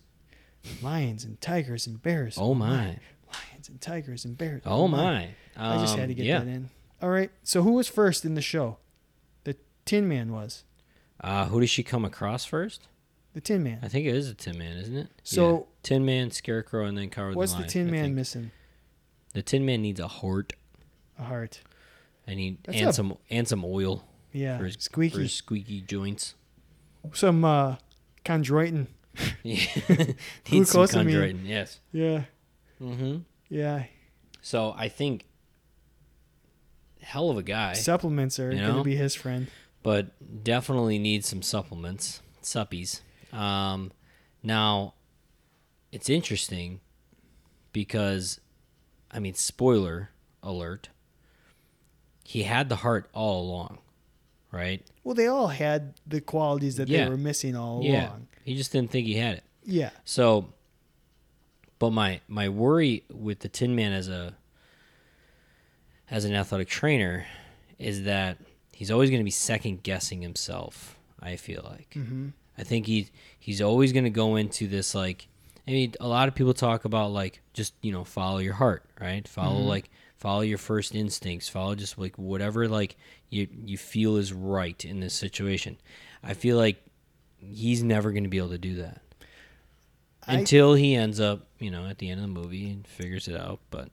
Lions 0.81 1.23
and 1.23 1.39
tigers 1.41 1.87
and 1.87 2.01
bears. 2.01 2.37
Oh 2.39 2.53
my, 2.53 2.97
Lions 3.33 3.69
and 3.69 3.81
tigers 3.81 4.25
and 4.25 4.37
bears. 4.37 4.61
oh 4.65 4.87
my. 4.87 5.29
I 5.57 5.77
just 5.77 5.95
had 5.95 6.03
Um, 6.03 6.07
to 6.09 6.13
get 6.13 6.25
yeah. 6.25 6.39
that 6.39 6.47
in. 6.47 6.69
All 7.01 7.09
right. 7.09 7.31
So 7.43 7.61
who 7.63 7.73
was 7.73 7.87
first 7.87 8.25
in 8.25 8.35
the 8.35 8.41
show? 8.41 8.77
The 9.43 9.55
Tin 9.85 10.07
Man 10.07 10.31
was. 10.31 10.63
Uh, 11.19 11.45
who 11.45 11.59
does 11.59 11.69
she 11.69 11.83
come 11.83 12.05
across 12.05 12.45
first? 12.45 12.87
The 13.33 13.41
Tin 13.41 13.63
Man. 13.63 13.79
I 13.81 13.87
think 13.87 14.05
it 14.05 14.15
is 14.15 14.29
a 14.29 14.33
Tin 14.35 14.57
Man, 14.57 14.77
isn't 14.77 14.95
it? 14.95 15.07
So- 15.23 15.51
Yeah. 15.57 15.63
Tin 15.83 16.05
Man, 16.05 16.31
Scarecrow, 16.31 16.85
and 16.85 16.97
then 16.97 17.09
Cowardly 17.09 17.35
What's 17.35 17.53
the 17.53 17.59
Lion, 17.59 17.69
Tin 17.69 17.87
I 17.87 17.91
Man 17.91 18.03
think. 18.05 18.15
missing? 18.15 18.51
The 19.33 19.41
Tin 19.41 19.65
Man 19.65 19.81
needs 19.81 19.99
a 19.99 20.07
heart. 20.07 20.53
A 21.19 21.23
heart. 21.23 21.61
I 22.27 22.35
need 22.35 22.59
That's 22.63 22.77
and 22.77 22.89
a- 22.89 22.93
some 22.93 23.17
and 23.29 23.47
some 23.47 23.65
oil 23.65 24.05
Yeah. 24.31 24.57
for 24.59 24.65
his, 24.65 24.75
for 24.75 24.81
Squeaky. 24.81 25.21
his 25.23 25.33
squeaky 25.33 25.81
joints. 25.81 26.35
Some 27.13 27.43
uh, 27.43 27.77
chondroitin. 28.23 28.87
Yeah, 29.43 29.57
needs 30.51 30.71
some 30.71 30.85
chondroitin. 30.87 31.41
Yes. 31.45 31.79
Yeah. 31.91 32.23
Mm-hmm. 32.81 33.17
Yeah. 33.49 33.83
So 34.41 34.73
I 34.77 34.89
think 34.89 35.25
hell 37.01 37.29
of 37.29 37.37
a 37.37 37.43
guy, 37.43 37.73
Supplements 37.73 38.39
are 38.39 38.51
You 38.51 38.59
going 38.59 38.75
to 38.77 38.83
be 38.83 38.95
his 38.95 39.13
friend. 39.15 39.47
but 39.83 40.43
definitely 40.43 40.97
needs 40.99 41.27
some 41.27 41.41
supplements, 41.41 42.21
suppies. 42.41 43.01
Um, 43.31 43.91
now 44.41 44.93
it's 45.91 46.09
interesting 46.09 46.79
because, 47.73 48.39
I 49.11 49.19
mean, 49.19 49.33
spoiler 49.33 50.09
alert. 50.41 50.89
He 52.23 52.43
had 52.43 52.69
the 52.69 52.77
heart 52.77 53.09
all 53.13 53.41
along, 53.43 53.79
right? 54.51 54.85
Well, 55.03 55.13
they 55.15 55.27
all 55.27 55.47
had 55.47 55.95
the 56.07 56.21
qualities 56.21 56.77
that 56.77 56.87
Yeah. 56.87 57.03
they 57.05 57.09
were 57.11 57.17
missing 57.17 57.55
all 57.55 57.83
Yeah. 57.83 58.09
along. 58.09 58.27
He 58.43 58.55
just 58.55 58.71
didn't 58.71 58.91
think 58.91 59.07
he 59.07 59.15
had 59.15 59.37
it. 59.37 59.43
Yeah. 59.65 59.91
So, 60.05 60.49
but 61.79 61.91
my 61.91 62.19
my 62.27 62.49
worry 62.49 63.03
with 63.11 63.39
the 63.39 63.49
Tin 63.49 63.75
Man 63.75 63.91
as 63.93 64.07
a 64.09 64.35
as 66.09 66.25
an 66.25 66.33
athletic 66.35 66.67
trainer 66.67 67.25
is 67.79 68.03
that 68.03 68.37
he's 68.71 68.91
always 68.91 69.09
going 69.09 69.19
to 69.19 69.25
be 69.25 69.31
second 69.31 69.83
guessing 69.83 70.21
himself. 70.21 70.97
I 71.19 71.37
feel 71.37 71.61
like 71.63 71.93
hmm 71.93 72.29
I 72.57 72.63
think 72.63 72.85
he 72.85 73.09
he's 73.39 73.61
always 73.61 73.93
going 73.93 74.03
to 74.03 74.09
go 74.11 74.35
into 74.35 74.67
this 74.67 74.93
like 74.93 75.27
I 75.67 75.71
mean 75.71 75.93
a 75.99 76.07
lot 76.07 76.27
of 76.27 76.35
people 76.35 76.53
talk 76.53 76.85
about 76.85 77.11
like 77.11 77.41
just 77.53 77.73
you 77.81 77.91
know 77.91 78.03
follow 78.03 78.39
your 78.39 78.53
heart 78.53 78.83
right 78.99 79.25
follow 79.27 79.61
Mhm. 79.61 79.67
like 79.67 79.89
follow 80.17 80.41
your 80.41 80.57
first 80.57 80.93
instincts 80.93 81.49
follow 81.49 81.75
just 81.75 81.97
like 81.97 82.17
whatever 82.17 82.67
like 82.67 82.95
you 83.29 83.47
you 83.65 83.77
feel 83.77 84.17
is 84.17 84.33
right 84.33 84.83
in 84.85 84.99
this 84.99 85.13
situation. 85.13 85.77
I 86.21 86.33
feel 86.33 86.57
like 86.57 86.83
he's 87.51 87.83
never 87.83 88.11
going 88.11 88.23
to 88.23 88.29
be 88.29 88.37
able 88.37 88.49
to 88.49 88.57
do 88.57 88.75
that 88.75 89.01
I- 90.27 90.35
until 90.35 90.73
he 90.75 90.95
ends 90.95 91.19
up, 91.19 91.47
you 91.59 91.71
know, 91.71 91.85
at 91.87 91.97
the 91.97 92.09
end 92.09 92.19
of 92.21 92.27
the 92.27 92.33
movie 92.41 92.69
and 92.69 92.87
figures 92.87 93.27
it 93.27 93.35
out. 93.39 93.59
But 93.71 93.89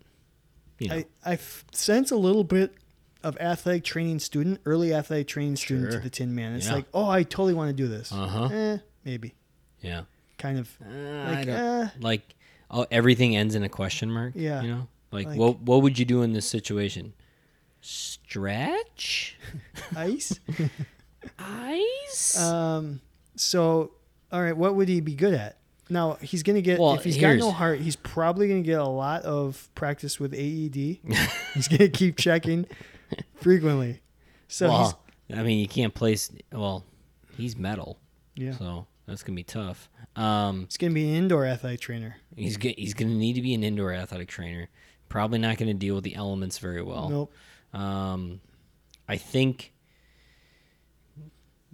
you 0.78 0.88
know, 0.88 1.04
I 1.24 1.38
sense 1.72 2.10
a 2.10 2.16
little 2.16 2.44
bit 2.44 2.74
of 3.22 3.36
athletic 3.38 3.84
training 3.84 4.18
student, 4.20 4.60
early 4.64 4.94
athletic 4.94 5.26
training 5.28 5.56
student 5.56 5.90
to 5.92 5.98
the 5.98 6.08
Tin 6.10 6.34
Man. 6.34 6.54
It's 6.54 6.66
Yeah. 6.66 6.74
like, 6.74 6.86
oh, 6.94 7.08
I 7.08 7.22
totally 7.22 7.52
want 7.54 7.68
to 7.68 7.74
do 7.74 7.86
this. 7.88 8.10
uh 8.12 8.26
huh, 8.26 8.44
Eh, 8.46 8.78
maybe. 9.04 9.34
yeah, 9.82 10.02
Kind 10.38 10.58
of. 10.58 10.74
Uh, 10.82 10.88
I 10.88 11.34
Like, 11.34 11.48
eh, 11.48 11.88
like. 12.00 12.34
Oh, 12.70 12.86
everything 12.90 13.36
ends 13.36 13.54
in 13.56 13.62
a 13.64 13.68
question 13.68 14.10
mark. 14.10 14.32
Yeah. 14.36 14.62
you 14.62 14.68
know, 14.70 14.88
like, 15.12 15.26
Like- 15.26 15.38
what 15.38 15.60
what 15.60 15.82
would 15.82 15.98
you 15.98 16.04
do 16.06 16.22
in 16.22 16.32
this 16.32 16.46
situation? 16.46 17.12
Stretch? 17.82 19.36
ice. 19.96 20.38
Ice. 21.38 22.40
Um, 22.40 23.00
so, 23.40 23.92
all 24.31 24.42
right, 24.42 24.57
what 24.57 24.74
would 24.74 24.88
he 24.88 25.00
be 25.00 25.14
good 25.14 25.35
at? 25.35 25.57
Now 25.88 26.18
he's 26.20 26.42
gonna 26.44 26.61
get 26.61 26.79
Well, 26.79 26.94
if 26.94 27.03
he's 27.03 27.16
got 27.18 27.37
no 27.37 27.50
heart, 27.50 27.81
he's 27.81 27.96
probably 27.96 28.46
gonna 28.48 28.61
get 28.62 28.79
a 28.79 28.87
lot 28.87 29.22
of 29.22 29.68
practice 29.74 30.20
with 30.20 30.33
AED. 30.33 30.74
he's 31.55 31.66
gonna 31.68 31.88
keep 31.88 32.16
checking 32.16 32.66
frequently. 33.37 34.00
So 34.46 34.68
well, 34.68 35.03
I 35.35 35.42
mean, 35.42 35.59
you 35.59 35.66
can't 35.66 35.92
place. 35.94 36.31
Well, 36.53 36.85
he's 37.37 37.57
metal, 37.57 37.98
yeah, 38.37 38.53
so 38.53 38.87
that's 39.07 39.24
gonna 39.24 39.35
be 39.37 39.42
tough. 39.42 39.88
Um, 40.14 40.66
he's 40.66 40.76
gonna 40.76 40.92
be 40.94 41.09
an 41.09 41.14
indoor 41.16 41.44
athletic 41.44 41.81
trainer. 41.81 42.16
he's 42.37 42.57
g- 42.57 42.74
he's 42.79 42.94
gonna 42.94 43.14
need 43.14 43.33
to 43.35 43.42
be 43.42 43.55
an 43.55 43.64
indoor 43.64 43.92
athletic 43.92 44.29
trainer. 44.29 44.68
Probably 45.09 45.40
not 45.40 45.57
gonna 45.59 45.74
deal 45.74 45.96
with 45.96 46.05
the 46.05 46.14
elements 46.14 46.59
very 46.59 46.83
well. 46.83 47.09
nope. 47.09 47.33
Um, 47.72 48.40
I 49.09 49.16
think, 49.16 49.72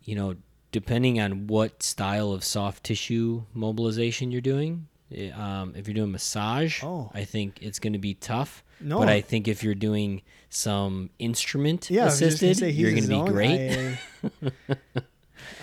you 0.05 0.15
know, 0.15 0.37
depending 0.73 1.21
on 1.21 1.47
what 1.47 1.83
style 1.83 2.33
of 2.33 2.45
soft 2.45 2.85
tissue 2.85 3.43
mobilization 3.55 4.31
you're 4.31 4.41
doing, 4.41 4.89
eh, 5.15 5.31
um, 5.31 5.75
if 5.77 5.87
you're 5.87 5.95
doing 5.95 6.13
massage, 6.13 6.83
Oh. 6.83 7.11
I 7.15 7.25
think 7.25 7.59
it's 7.63 7.79
going 7.79 7.93
to 7.95 7.99
be 7.99 8.15
tough. 8.15 8.63
No. 8.81 8.99
But 8.99 9.09
I 9.09 9.21
think 9.23 9.49
if 9.49 9.63
you're 9.65 9.75
doing 9.75 10.21
some 10.51 11.09
instrument 11.19 11.89
Yeah, 11.91 12.05
I 12.05 12.09
assisted, 12.09 12.61
you're 12.75 12.91
going 12.91 13.05
to 13.05 13.09
be 13.09 13.23
great. 13.31 13.97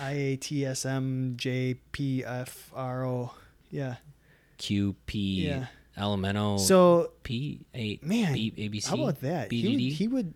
IATSM 0.00 1.36
Yeah. 3.70 3.96
Q, 4.56 4.96
P, 5.06 5.46
Yeah. 5.46 5.66
Elemento, 5.96 6.58
So 6.58 7.12
P, 7.22 7.60
A, 7.74 7.98
man, 8.02 8.32
B, 8.32 8.52
ABC, 8.56 8.86
how 8.88 8.96
about 8.96 9.20
that? 9.20 9.52
He 9.52 9.68
would, 9.68 9.80
he 9.80 10.08
would. 10.08 10.34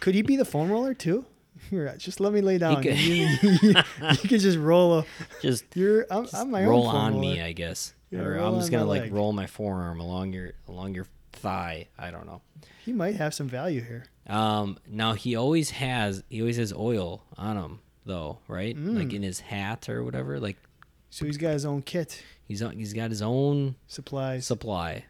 Could 0.00 0.14
he 0.16 0.22
be 0.22 0.34
the 0.36 0.44
foam 0.44 0.68
roller 0.70 0.94
too? 0.94 1.24
Here, 1.68 1.94
just 1.98 2.20
let 2.20 2.32
me 2.32 2.40
lay 2.40 2.58
down. 2.58 2.82
could- 2.82 2.98
You, 2.98 3.26
you, 3.42 3.74
you 4.00 4.28
could 4.28 4.40
just 4.40 4.58
roll 4.58 5.00
a. 5.00 5.04
Just 5.42 5.64
You're. 5.74 6.06
I'm, 6.10 6.24
Just 6.24 6.34
I'm 6.36 6.50
my 6.50 6.64
roll 6.64 6.86
on 6.86 7.12
roller. 7.12 7.20
me, 7.20 7.42
I 7.42 7.52
guess. 7.52 7.94
Yeah, 8.10 8.20
or 8.20 8.38
I'm 8.38 8.56
just 8.56 8.70
gonna 8.72 8.84
like 8.86 9.02
leg. 9.02 9.12
roll 9.12 9.32
my 9.32 9.46
forearm 9.46 10.00
along 10.00 10.32
your 10.32 10.52
along 10.68 10.94
your 10.94 11.06
thigh. 11.32 11.88
I 11.98 12.10
don't 12.10 12.26
know. 12.26 12.40
He 12.84 12.92
might 12.92 13.16
have 13.16 13.34
some 13.34 13.48
value 13.48 13.82
here. 13.82 14.04
Um, 14.26 14.78
now 14.88 15.12
he 15.12 15.36
always 15.36 15.70
has 15.70 16.24
he 16.28 16.40
always 16.40 16.56
has 16.56 16.72
oil 16.72 17.22
on 17.36 17.56
him 17.56 17.80
though, 18.06 18.38
right? 18.48 18.76
Mm. 18.76 18.96
Like 18.98 19.12
in 19.12 19.22
his 19.22 19.40
hat 19.40 19.88
or 19.88 20.02
whatever. 20.02 20.40
Like 20.40 20.56
So 21.10 21.24
he's 21.24 21.36
got 21.36 21.50
his 21.52 21.64
own 21.64 21.82
kit, 21.82 22.22
he's 22.48 22.62
on, 22.62 22.72
he's 22.76 22.92
got 22.94 23.10
his 23.10 23.22
own 23.22 23.76
supplies. 23.86 24.44
supply, 24.46 25.04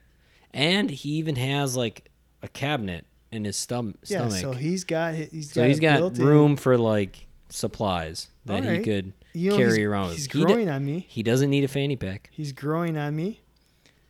and 0.53 0.91
he 0.91 1.11
even 1.13 1.37
has 1.37 1.77
like 1.77 2.11
a 2.43 2.49
cabinet 2.49 3.07
in 3.33 3.45
his 3.45 3.57
stom- 3.57 3.95
yeah, 4.05 4.29
stomach. 4.29 4.41
so 4.41 4.53
he's 4.53 4.85
got 4.85 5.15
he's 5.15 5.53
So 5.53 5.61
got 5.63 5.69
he's 5.69 5.81
got 5.81 6.19
room 6.19 6.57
for 6.57 6.77
like 6.79 7.27
supplies 7.49 8.29
that 8.47 8.65
he 8.65 8.79
could 8.83 9.13
You 9.33 9.51
know, 9.51 9.57
carry 9.57 9.85
around. 9.85 10.09
with. 10.09 10.17
He's 10.17 10.27
He 10.27 10.39
d- 10.41 10.45
growing 10.45 10.69
on 10.69 10.85
me. 10.85 11.07
He 11.09 11.23
doesn't 11.23 11.51
need 11.51 11.65
a 11.65 11.69
fanny 11.69 11.97
pack. 11.97 12.31
He's 12.33 12.53
growing 12.53 12.97
on 12.97 13.15
me. 13.17 13.41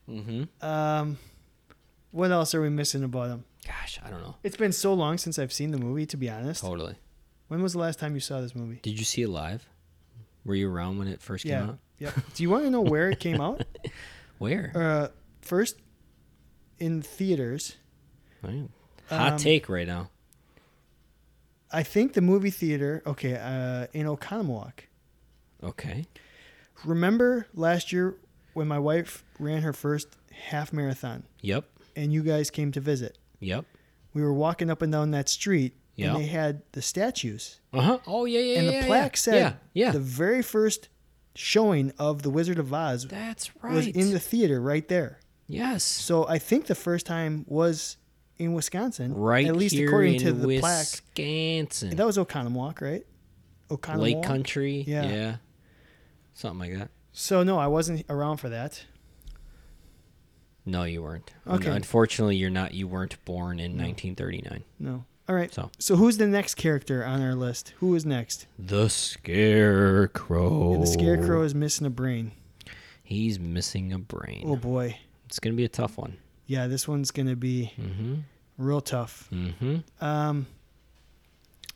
Mm-hmm. 0.08 0.66
Um, 0.66 1.18
what 2.10 2.30
else 2.30 2.54
are 2.54 2.60
we 2.62 2.68
missing 2.70 3.04
about 3.04 3.28
him? 3.28 3.44
Gosh, 3.66 4.00
I 4.04 4.10
don't 4.10 4.22
know. 4.22 4.34
It's 4.42 4.56
been 4.56 4.72
so 4.72 4.92
long 4.94 5.18
since 5.18 5.38
I've 5.38 5.52
seen 5.52 5.70
the 5.70 5.78
movie. 5.78 6.06
To 6.06 6.16
be 6.16 6.28
honest, 6.30 6.62
Totally. 6.62 6.96
when 7.48 7.62
was 7.62 7.72
the 7.74 7.78
last 7.78 7.98
time 7.98 8.14
you 8.14 8.20
saw 8.20 8.40
this 8.40 8.54
movie? 8.54 8.80
Did 8.82 8.98
you 8.98 9.04
see 9.04 9.22
it 9.22 9.28
live? 9.28 9.66
Were 10.44 10.54
you 10.54 10.70
around 10.72 10.98
when 10.98 11.06
it 11.08 11.20
first 11.20 11.44
came 11.44 11.52
Yeah. 11.52 11.62
out? 11.64 11.78
Yep. 11.98 12.14
Do 12.34 12.42
you 12.42 12.48
want 12.50 12.64
to 12.64 12.70
know 12.70 12.80
where 12.80 13.10
it 13.10 13.20
came 13.20 13.40
out? 13.40 13.62
Where? 14.38 14.72
Uh, 14.74 15.08
first 15.42 15.76
in 16.78 17.02
theaters. 17.02 17.76
Right. 18.42 18.68
Hot 19.10 19.32
um, 19.32 19.38
take 19.38 19.68
right 19.68 19.86
now. 19.86 20.08
I 21.72 21.82
think 21.82 22.14
the 22.14 22.20
movie 22.20 22.50
theater. 22.50 23.02
Okay, 23.06 23.34
uh, 23.36 23.86
in 23.92 24.06
Oconomowoc. 24.06 24.72
Okay. 25.62 26.06
Remember 26.84 27.46
last 27.54 27.92
year 27.92 28.16
when 28.54 28.66
my 28.66 28.78
wife 28.78 29.22
ran 29.38 29.62
her 29.62 29.72
first 29.72 30.08
half 30.32 30.72
marathon 30.72 31.24
Yep. 31.42 31.66
and 31.94 32.12
you 32.12 32.22
guys 32.22 32.50
came 32.50 32.72
to 32.72 32.80
visit? 32.80 33.18
Yep. 33.40 33.66
We 34.14 34.22
were 34.22 34.32
walking 34.32 34.70
up 34.70 34.80
and 34.82 34.90
down 34.90 35.10
that 35.10 35.28
street 35.28 35.74
Yeah. 35.96 36.14
and 36.14 36.22
they 36.24 36.26
had 36.28 36.62
the 36.72 36.80
statues. 36.80 37.60
Uh 37.74 37.82
huh. 37.82 37.98
Oh 38.06 38.24
yeah, 38.24 38.40
yeah. 38.40 38.58
and 38.58 38.66
yeah, 38.72 38.80
the 38.80 38.86
plaque 38.86 39.12
yeah. 39.12 39.18
said 39.18 39.34
yeah, 39.74 39.84
yeah. 39.86 39.90
the 39.92 40.00
very 40.00 40.40
first 40.42 40.88
showing 41.34 41.92
of 41.98 42.22
The 42.22 42.30
Wizard 42.30 42.58
of 42.58 42.72
Oz 42.72 43.06
That's 43.06 43.50
right. 43.62 43.74
was 43.74 43.86
in 43.86 44.10
the 44.12 44.18
theater 44.20 44.60
right 44.62 44.88
there. 44.88 45.20
yes. 45.46 45.84
So 45.84 46.26
I 46.26 46.38
think 46.38 46.66
the 46.66 46.74
first 46.74 47.04
time 47.04 47.44
was 47.46 47.98
in 48.40 48.54
Wisconsin. 48.54 49.14
Right 49.14 49.46
At 49.46 49.54
least 49.54 49.74
here 49.74 49.86
according 49.88 50.14
in 50.14 50.20
to 50.22 50.32
the 50.32 50.58
plaque. 50.60 50.86
Wisconsin. 51.16 51.96
That 51.96 52.06
was 52.06 52.16
Oconomowoc, 52.16 52.80
right? 52.80 53.06
Oconomowoc. 53.68 53.98
Lake 54.00 54.22
Country. 54.22 54.84
Yeah. 54.86 55.04
Yeah. 55.04 55.36
Something 56.34 56.58
like 56.70 56.78
that. 56.78 56.90
So 57.12 57.42
no, 57.42 57.58
I 57.58 57.66
wasn't 57.66 58.04
around 58.08 58.38
for 58.38 58.48
that. 58.48 58.82
No, 60.64 60.84
you 60.84 61.02
weren't. 61.02 61.30
Okay. 61.46 61.70
Unfortunately, 61.70 62.36
you're 62.36 62.50
not. 62.50 62.74
You 62.74 62.88
weren't 62.88 63.22
born 63.24 63.60
in 63.60 63.72
1939. 63.72 64.64
No. 64.78 65.04
All 65.28 65.34
right. 65.34 65.52
So 65.52 65.70
So 65.78 65.96
who's 65.96 66.16
the 66.18 66.26
next 66.26 66.54
character 66.54 67.04
on 67.04 67.20
our 67.22 67.34
list? 67.34 67.74
Who 67.78 67.94
is 67.94 68.06
next? 68.06 68.46
the 68.58 68.88
Scarecrow. 68.88 70.74
And 70.74 70.82
the 70.82 70.86
Scarecrow 70.86 71.42
is 71.42 71.54
missing 71.54 71.86
a 71.86 71.90
brain. 71.90 72.32
He's 73.02 73.38
missing 73.38 73.92
a 73.92 73.98
brain. 73.98 74.44
Oh 74.46 74.56
boy. 74.56 74.98
It's 75.26 75.38
gonna 75.38 75.56
be 75.56 75.64
a 75.64 75.68
tough 75.68 75.98
one. 75.98 76.16
Yeah, 76.50 76.66
this 76.66 76.88
one's 76.88 77.12
gonna 77.12 77.36
be 77.36 77.72
Mm-hmm. 77.80 78.14
real 78.58 78.80
tough. 78.80 79.28
Mm-hmm. 79.32 80.04
Um, 80.04 80.46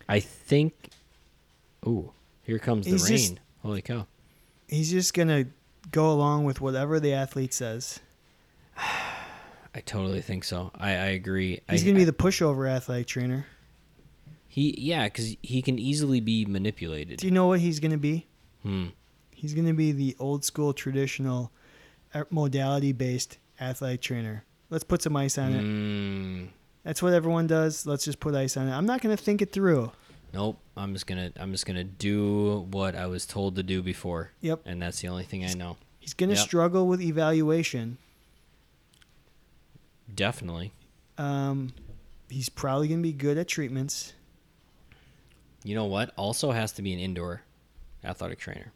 I 0.09 0.19
think. 0.19 0.89
Ooh, 1.87 2.11
here 2.43 2.59
comes 2.59 2.85
the 2.87 2.93
rain. 2.93 2.99
just- 3.07 3.39
Holy 3.63 3.83
cow! 3.83 4.07
he's 4.67 4.91
just 4.91 5.15
gonna 5.15 5.45
go 5.93 6.11
along 6.11 6.43
with 6.45 6.61
whatever 6.61 6.99
the 6.99 7.13
athlete 7.13 7.55
says. 7.55 8.01
I 8.77 9.81
totally 9.87 10.21
think 10.23 10.43
so. 10.43 10.73
I, 10.75 10.91
I 10.91 11.07
agree. 11.15 11.61
He's 11.71 11.83
I, 11.83 11.87
gonna 11.87 11.99
be 11.99 12.05
the 12.05 12.13
pushover 12.13 12.69
athletic 12.69 13.07
trainer. 13.07 13.47
he 14.49 14.75
yeah, 14.77 15.05
because 15.05 15.37
he 15.41 15.63
can 15.63 15.79
easily 15.79 16.19
be 16.21 16.45
manipulated. 16.47 17.19
Do 17.21 17.27
you 17.29 17.33
know 17.33 17.47
what 17.47 17.61
he's 17.61 17.79
gonna 17.79 17.97
be? 17.97 18.27
Hmm. 18.65 18.87
He's 19.31 19.55
gonna 19.55 19.73
be 19.75 19.93
the 19.93 20.17
old 20.19 20.45
school 20.45 20.73
traditional 20.73 21.53
modality 22.31 22.91
based 22.93 23.39
athletic 23.61 24.01
trainer. 24.01 24.45
Let's 24.75 24.83
put 24.83 25.03
some 25.03 25.15
ice 25.17 25.39
on 25.39 25.53
it. 25.53 25.63
Mm, 25.63 26.49
That's 26.83 27.01
what 27.01 27.13
everyone 27.13 27.47
does. 27.47 27.87
Let's 27.87 28.05
just 28.05 28.19
put 28.19 28.35
ice 28.35 28.57
on 28.57 28.67
it. 28.67 28.73
I'm 28.73 28.87
not 28.87 29.01
gonna 29.01 29.17
think 29.17 29.41
it 29.41 29.53
through. 29.53 29.93
nope. 30.33 30.59
I'm 30.77 30.93
just 30.95 31.07
gonna 31.07 31.31
I'm 31.39 31.53
just 31.53 31.65
gonna 31.65 31.85
do 31.85 32.67
what 32.73 32.97
I 32.97 33.07
was 33.07 33.25
told 33.25 33.55
to 33.55 33.63
do 33.63 33.83
before, 33.83 34.33
Yep. 34.41 34.63
and 34.67 34.83
that's 34.83 35.01
the 35.01 35.07
only 35.07 35.23
thing 35.23 35.45
I 35.45 35.53
know. 35.55 35.77
He's 36.01 36.13
gonna 36.13 36.33
Yep. 36.35 36.43
struggle 36.45 36.89
with 36.89 37.01
evaluation. 37.01 37.99
Definitely. 40.13 40.73
Um, 41.19 41.73
he's 42.29 42.49
probably 42.49 42.89
gonna 42.89 43.01
be 43.01 43.13
good 43.13 43.39
at 43.39 43.47
treatments. 43.47 44.13
You 45.63 45.77
know 45.77 45.85
what? 45.87 46.13
Also 46.17 46.51
has 46.51 46.73
to 46.73 46.83
be 46.83 46.93
an 46.93 46.99
indoor 46.99 47.43
athletic 48.05 48.41
trainer. 48.41 48.73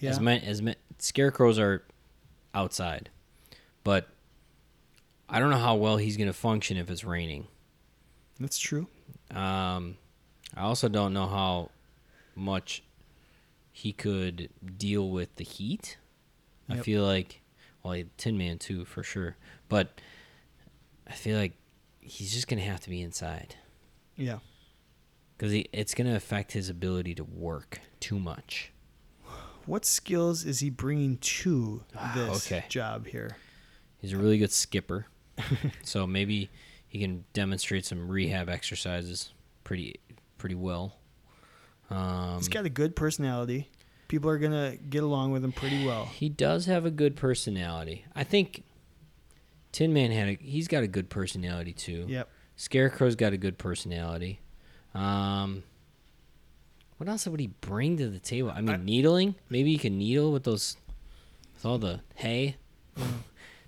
Yeah. 0.00 0.10
As 0.10 0.20
many 0.20 0.44
as 0.46 0.60
ma- 0.60 0.74
scarecrows 0.98 1.58
are 1.58 1.82
outside, 2.54 3.08
but 3.84 4.08
I 5.30 5.38
don't 5.38 5.50
know 5.50 5.58
how 5.58 5.76
well 5.76 5.96
he's 5.96 6.16
going 6.16 6.26
to 6.26 6.32
function 6.32 6.76
if 6.76 6.90
it's 6.90 7.04
raining. 7.04 7.46
That's 8.40 8.58
true. 8.58 8.88
Um, 9.30 9.96
I 10.56 10.62
also 10.62 10.88
don't 10.88 11.12
know 11.12 11.26
how 11.28 11.70
much 12.34 12.82
he 13.72 13.92
could 13.92 14.48
deal 14.76 15.08
with 15.08 15.36
the 15.36 15.44
heat. 15.44 15.98
I 16.68 16.78
feel 16.78 17.04
like, 17.04 17.40
well, 17.82 17.94
he- 17.94 18.06
Tin 18.16 18.36
Man 18.38 18.58
too 18.58 18.84
for 18.84 19.02
sure, 19.02 19.36
but 19.68 20.00
I 21.06 21.12
feel 21.12 21.36
like 21.38 21.52
he's 22.00 22.32
just 22.32 22.46
going 22.48 22.58
to 22.60 22.66
have 22.68 22.80
to 22.80 22.90
be 22.90 23.00
inside 23.00 23.56
Yeah. 24.16 24.38
because 25.36 25.52
it's 25.72 25.94
going 25.94 26.08
to 26.08 26.14
affect 26.16 26.52
his 26.52 26.68
ability 26.68 27.14
to 27.16 27.24
work 27.24 27.80
too 28.00 28.18
much. 28.18 28.72
What 29.66 29.84
skills 29.84 30.44
is 30.44 30.60
he 30.60 30.70
bringing 30.70 31.18
to 31.18 31.84
this 32.14 32.46
Okay. 32.46 32.64
job 32.68 33.06
here? 33.08 33.36
He's 33.98 34.12
a 34.12 34.16
really 34.16 34.38
good 34.38 34.52
skipper, 34.52 35.06
so 35.82 36.06
maybe 36.06 36.50
he 36.88 36.98
can 36.98 37.24
demonstrate 37.32 37.84
some 37.84 38.08
rehab 38.08 38.48
exercises 38.48 39.32
pretty 39.64 39.96
pretty 40.38 40.54
well. 40.54 40.96
Um, 41.90 42.36
He's 42.38 42.48
got 42.48 42.64
a 42.64 42.70
good 42.70 42.94
personality. 42.96 43.68
People 44.08 44.30
are 44.30 44.38
gonna 44.38 44.76
get 44.76 45.02
along 45.02 45.32
with 45.32 45.44
him 45.44 45.52
pretty 45.52 45.84
well. 45.86 46.06
he 46.06 46.28
does 46.28 46.66
have 46.66 46.84
a 46.84 46.90
good 46.90 47.16
personality. 47.16 48.04
I 48.14 48.24
think 48.24 48.64
Tin 49.72 49.92
Man 49.92 50.10
had 50.10 50.28
a, 50.28 50.38
he's 50.40 50.66
got 50.68 50.82
a 50.82 50.88
good 50.88 51.08
personality 51.10 51.72
too. 51.72 52.04
Yep. 52.08 52.28
Scarecrow's 52.56 53.16
got 53.16 53.32
a 53.32 53.36
good 53.36 53.56
personality. 53.56 54.40
Um, 54.94 55.62
what 56.98 57.08
else 57.08 57.26
would 57.26 57.40
he 57.40 57.46
bring 57.46 57.96
to 57.98 58.08
the 58.08 58.18
table? 58.18 58.50
I 58.50 58.60
mean, 58.60 58.70
I- 58.74 58.76
needling. 58.76 59.36
Maybe 59.48 59.70
he 59.72 59.78
can 59.78 59.96
needle 59.96 60.32
with 60.32 60.44
those, 60.44 60.76
with 61.54 61.64
all 61.64 61.78
the 61.78 62.00
hay. 62.16 62.56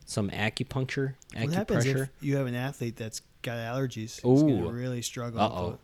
Some 0.06 0.30
acupuncture, 0.30 1.14
What 1.34 1.52
happens 1.52 1.86
if 1.86 2.08
you 2.20 2.36
have 2.36 2.46
an 2.46 2.54
athlete 2.54 2.96
that's 2.96 3.22
got 3.42 3.56
allergies? 3.58 4.20
Gonna 4.22 4.70
really 4.72 5.02
struggle. 5.02 5.40
Uh-oh. 5.40 5.70
it. 5.70 5.78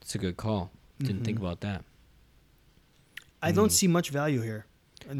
That's 0.00 0.14
a 0.14 0.18
good 0.18 0.36
call. 0.36 0.70
Didn't 0.98 1.24
think 1.24 1.38
Mhm. 1.38 1.42
about 1.42 1.60
that. 1.62 1.84
I 3.42 3.52
don't 3.52 3.72
see 3.72 3.86
much 3.86 4.10
value 4.10 4.42
here. 4.42 4.66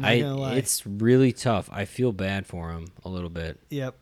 I 0.01 0.13
it's 0.55 0.85
really 0.85 1.31
tough. 1.33 1.67
I 1.71 1.85
feel 1.85 2.11
bad 2.11 2.45
for 2.45 2.69
him 2.71 2.89
a 3.03 3.09
little 3.09 3.31
bit 3.31 3.59
yep. 3.69 3.95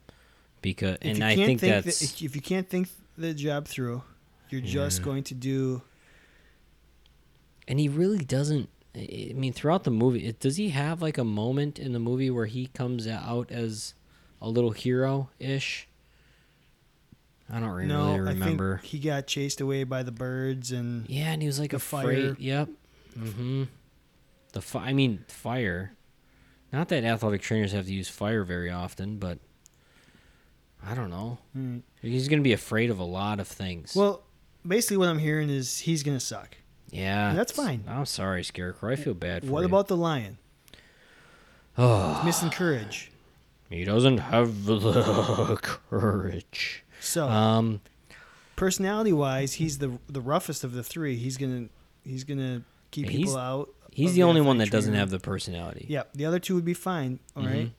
because, 0.62 0.98
If 1.02 1.16
and 1.16 1.24
I 1.24 1.36
think, 1.36 1.62
that- 1.62 1.86
that's 1.86 2.22
if 2.22 2.36
you 2.36 2.42
can't 2.42 2.70
think 2.70 2.90
the 3.18 3.34
job 3.34 3.66
through, 3.68 4.04
you're 4.50 4.62
just 4.62 5.02
going 5.04 5.24
to 5.26 5.34
do. 5.34 5.82
and 7.68 7.80
he 7.80 7.88
really 7.88 8.24
doesn't. 8.26 8.70
I 8.96 9.28
I 9.30 9.34
mean, 9.34 9.54
throughout 9.54 9.84
the 9.84 9.92
movie, 9.92 10.26
it, 10.26 10.40
does 10.40 10.58
he 10.58 10.70
have 10.70 11.02
like 11.02 11.18
a 11.18 11.24
moment 11.24 11.78
in 11.80 11.94
the 11.94 12.00
movie 12.00 12.30
where 12.30 12.48
he 12.48 12.68
comes 12.68 13.08
out 13.08 13.52
as 13.52 13.94
a 14.41 14.49
little 14.49 14.71
hero 14.71 15.30
ish? 15.39 15.88
I 17.52 17.60
don't 17.60 17.69
really 17.69 17.88
no, 17.88 18.15
remember. 18.15 18.75
I 18.75 18.82
think 18.82 18.91
he 18.91 18.99
got 18.99 19.25
chased 19.28 19.60
away 19.60 19.84
by 19.84 20.04
the 20.04 20.12
birds 20.12 20.71
and 20.71 21.10
Yeah, 21.10 21.32
and 21.32 21.41
he 21.41 21.47
was 21.47 21.60
like 21.60 21.73
a 21.73 21.80
fire. 21.80 22.36
Yep. 22.38 22.69
Mm-hmm. 23.17 23.63
The 24.54 24.62
fi- 24.62 24.86
I 24.89 24.93
mean 24.93 25.25
fire. 25.28 25.93
Not 26.71 26.89
that 26.89 27.04
athletic 27.04 27.41
trainers 27.41 27.71
have 27.71 27.86
to 27.88 27.93
use 27.93 28.08
fire 28.08 28.43
very 28.43 28.69
often, 28.69 29.17
but 29.17 29.39
I 30.86 30.93
don't 30.93 31.10
know. 31.10 31.39
Mm. 31.58 31.82
He's 32.02 32.28
gonna 32.28 32.43
be 32.43 32.54
afraid 32.54 32.91
of 32.91 32.99
a 32.99 33.04
lot 33.04 33.39
of 33.39 33.47
things. 33.47 33.95
well, 33.95 34.21
basically 34.65 34.97
what 34.97 35.10
I'm 35.10 35.17
hearing 35.19 35.49
is 35.49 35.80
he's 35.80 36.04
gonna 36.04 36.19
suck. 36.19 36.56
yeah, 36.91 37.34
that's 37.34 37.52
fine. 37.52 37.84
I'm 37.88 38.06
sorry, 38.06 38.43
Scarecrow. 38.43 38.91
I 38.91 38.95
feel 38.95 39.15
bad 39.15 39.43
for 39.43 39.52
What 39.52 39.62
you. 39.62 39.65
about 39.65 39.88
the 39.88 39.97
lion? 39.97 40.38
Oh, 41.78 42.15
He's 42.15 42.25
missing 42.25 42.49
courage. 42.49 43.09
He 43.70 43.84
doesn't 43.84 44.18
have 44.18 44.66
the 44.66 45.58
courage. 45.62 46.84
So 47.00 47.28
Um, 47.28 47.82
personality 48.56 49.14
wise, 49.14 49.54
he's 49.54 49.78
the 49.78 50.00
the 50.08 50.22
roughest 50.22 50.64
of 50.64 50.74
the 50.74 50.84
three. 50.84 51.16
He's 51.16 51.38
gonna 51.38 51.70
he's 52.04 52.24
gonna 52.24 52.64
keep 52.92 53.08
people 53.08 53.34
he's- 53.34 53.36
out. 53.38 53.70
he's 53.92 54.12
of 54.12 54.16
the 54.16 54.24
only 54.24 54.42
one 54.42 54.58
that 54.58 54.70
doesn't 54.72 54.94
have 54.96 55.10
the 55.10 55.20
personality. 55.20 55.86
Yeah, 55.90 56.04
the 56.14 56.26
other 56.26 56.40
two 56.40 56.56
would 56.56 56.66
be 56.66 56.74
fine. 56.74 57.20
All 57.36 57.44
right. 57.46 57.72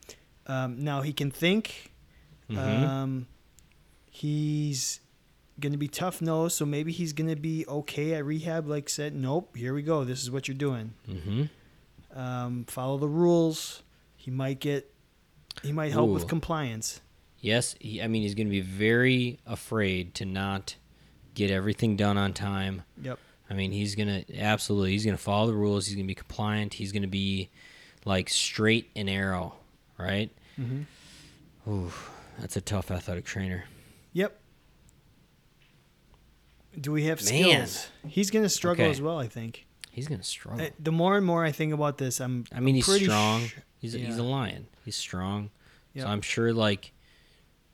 Mhm. 0.47 0.53
Um, 0.53 0.85
now 0.85 1.03
he 1.03 1.13
can 1.13 1.31
think. 1.31 1.93
Mm-hmm. 2.51 2.59
Um, 2.85 3.27
he's 4.11 5.01
going 5.61 5.73
to 5.73 5.79
be 5.79 5.89
tough 5.89 6.21
no 6.23 6.49
so 6.49 6.65
maybe 6.65 6.91
he's 6.91 7.13
going 7.13 7.29
to 7.31 7.37
be 7.37 7.65
okay 7.69 8.15
at 8.15 8.25
rehab. 8.25 8.67
Like 8.67 8.89
said, 8.89 9.15
nope, 9.15 9.55
here 9.57 9.75
we 9.75 9.83
go. 9.83 10.05
This 10.05 10.23
is 10.23 10.31
what 10.31 10.49
you're 10.49 10.57
doing. 10.57 10.95
mm-hmm. 11.09 12.19
Um, 12.19 12.65
follow 12.67 12.99
the 12.99 13.09
rules. 13.09 13.83
He 14.17 14.31
might 14.33 14.59
get. 14.59 14.93
He 15.63 15.73
might 15.73 15.93
help 15.93 16.09
Ooh. 16.09 16.13
with 16.15 16.27
compliance. 16.29 17.01
Yes, 17.41 17.75
he, 17.81 18.03
I 18.03 18.07
mean 18.09 18.23
he's 18.23 18.35
going 18.35 18.47
to 18.47 18.51
be 18.51 18.61
very 18.61 19.39
afraid 19.47 20.15
to 20.17 20.25
not 20.25 20.77
get 21.35 21.51
everything 21.51 21.97
done 21.97 22.17
on 22.19 22.33
time. 22.33 22.83
Yep. 23.03 23.19
I 23.49 23.55
mean 23.55 23.73
he's 23.73 23.95
going 23.95 24.25
to 24.25 24.39
absolutely 24.39 24.93
he's 24.93 25.05
going 25.05 25.17
to 25.17 25.23
follow 25.23 25.47
the 25.47 25.55
rules. 25.55 25.87
He's 25.87 25.95
going 25.97 26.07
to 26.07 26.11
be 26.11 26.15
compliant. 26.15 26.75
He's 26.75 26.93
going 26.93 27.03
to 27.03 27.09
be 27.09 27.51
like 28.05 28.29
straight 28.29 28.91
and 28.95 29.09
arrow, 29.09 29.55
right? 29.99 30.31
Mm-hmm. 30.61 31.71
Ooh, 31.71 31.93
that's 32.39 32.57
a 32.57 32.61
tough 32.61 32.91
athletic 32.91 33.25
trainer. 33.25 33.65
Yep. 34.13 34.39
Do 36.81 36.93
we 36.93 37.05
have 37.05 37.19
Man. 37.25 37.67
skills? 37.67 37.89
He's 38.07 38.31
going 38.31 38.45
to 38.45 38.49
struggle 38.49 38.85
Okay. 38.85 38.91
as 38.93 39.01
well. 39.03 39.19
I 39.19 39.27
think. 39.29 39.67
He's 39.91 40.07
going 40.07 40.21
to 40.21 40.27
struggle. 40.27 40.69
The 40.79 40.93
more 40.93 41.17
and 41.17 41.27
more 41.27 41.45
I 41.45 41.51
think 41.53 41.73
about 41.73 41.99
this, 41.99 42.21
I'm. 42.21 42.45
I 42.53 42.61
mean 42.61 42.69
I'm 42.71 42.75
he's 42.77 42.87
pretty 42.87 43.05
strong. 43.07 43.43
sh- 43.47 43.55
he's 43.81 43.95
he's 43.95 44.17
yeah. 44.17 44.23
a 44.23 44.23
lion. 44.23 44.67
He's 44.85 44.97
strong. 44.97 45.51
Yep. 45.95 46.05
So 46.05 46.11
I'm 46.11 46.23
sure 46.23 46.53
like 46.53 46.93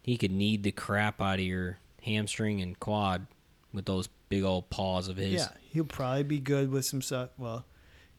he 0.03 0.16
could 0.16 0.31
knead 0.31 0.62
the 0.62 0.73
crap 0.73 1.21
out 1.21 1.35
of 1.38 1.45
your 1.45 1.79
hamstring 2.03 2.62
and 2.62 2.79
quad 2.81 3.27
with 3.73 3.85
those 3.85 4.09
big 4.29 4.42
old 4.45 4.71
paws 4.71 5.09
of 5.09 5.16
his. 5.19 5.35
Yeah, 5.35 5.49
he'll 5.73 5.85
probably 5.85 6.23
be 6.23 6.38
good 6.38 6.71
with 6.71 6.85
some 6.85 7.03
stuff. 7.03 7.31
Well, 7.37 7.64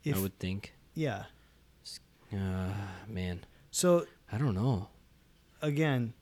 if 0.03 0.15
I 0.15 0.19
would 0.19 0.37
think. 0.39 0.73
yeah. 0.93 1.23
Uh, 2.33 2.73
man, 3.07 3.45
So 3.71 4.05
I 4.29 4.37
don't 4.37 4.53
know. 4.53 4.89
again, 5.61 6.13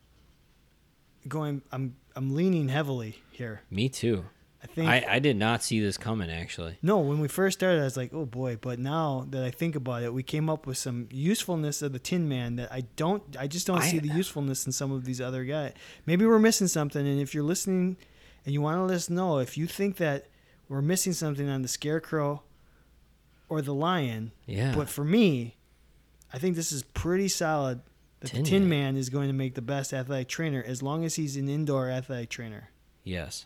going, 1.27 1.63
I'm 1.71 1.95
I'm 2.15 2.35
leaning 2.35 2.69
heavily 2.69 3.23
here. 3.31 3.61
Me 3.71 3.89
too. 3.89 4.25
I 4.65 4.73
think 4.73 4.89
I, 4.89 5.05
I 5.09 5.19
did 5.19 5.37
not 5.37 5.63
see 5.63 5.79
this 5.79 5.97
coming 5.97 6.29
actually. 6.31 6.77
no. 6.81 6.97
When 6.99 7.19
we 7.19 7.27
first 7.27 7.59
started, 7.59 7.81
I 7.81 7.83
was 7.83 7.95
like, 7.97 8.13
oh 8.13 8.25
boy. 8.25 8.57
But 8.59 8.79
now 8.79 9.25
that 9.29 9.43
I 9.43 9.51
think 9.51 9.75
about 9.75 10.01
it, 10.03 10.13
we 10.13 10.23
came 10.23 10.49
up 10.49 10.65
with 10.65 10.77
some 10.77 11.07
usefulness 11.11 11.81
of 11.81 11.93
the 11.93 11.99
Tin 11.99 12.27
Man 12.27 12.55
that 12.55 12.71
I 12.71 12.81
don't. 12.95 13.23
I 13.39 13.47
just 13.47 13.67
don't 13.67 13.79
I- 13.81 13.87
see 13.87 13.99
the 13.99 14.09
usefulness 14.09 14.65
in 14.65 14.71
some 14.71 14.91
of 14.91 15.05
these 15.05 15.21
other 15.21 15.43
guys. 15.45 15.73
Maybe 16.05 16.25
we're 16.25 16.39
missing 16.39 16.67
something. 16.67 17.05
And 17.07 17.19
if 17.21 17.33
you're 17.35 17.43
listening, 17.43 17.97
and 18.45 18.53
you 18.53 18.61
want 18.61 18.77
to 18.77 18.83
let 18.83 18.95
us 18.95 19.09
know 19.09 19.37
if 19.39 19.57
you 19.57 19.67
think 19.67 19.97
that 19.97 20.25
we're 20.67 20.81
missing 20.81 21.13
something 21.13 21.47
on 21.47 21.61
the 21.61 21.67
Scarecrow 21.67 22.41
or 23.49 23.61
the 23.61 23.73
Lion, 23.73 24.31
Yeah. 24.47 24.73
But 24.75 24.89
for 24.89 25.03
me, 25.05 25.57
I 26.33 26.39
think 26.39 26.55
this 26.55 26.71
is 26.71 26.81
pretty 26.83 27.27
solid. 27.27 27.81
That 28.21 28.31
Tin 28.31 28.43
the 28.43 28.49
Tin 28.49 28.61
Man. 28.69 28.69
Man 28.93 28.97
is 28.97 29.09
going 29.09 29.27
to 29.27 29.33
make 29.33 29.53
the 29.55 29.61
best 29.61 29.93
athletic 29.93 30.27
trainer 30.27 30.63
as 30.65 30.81
long 30.81 31.05
as 31.05 31.15
he's 31.15 31.37
an 31.37 31.47
indoor 31.49 31.89
athletic 31.89 32.29
trainer. 32.29 32.69
yes. 33.03 33.45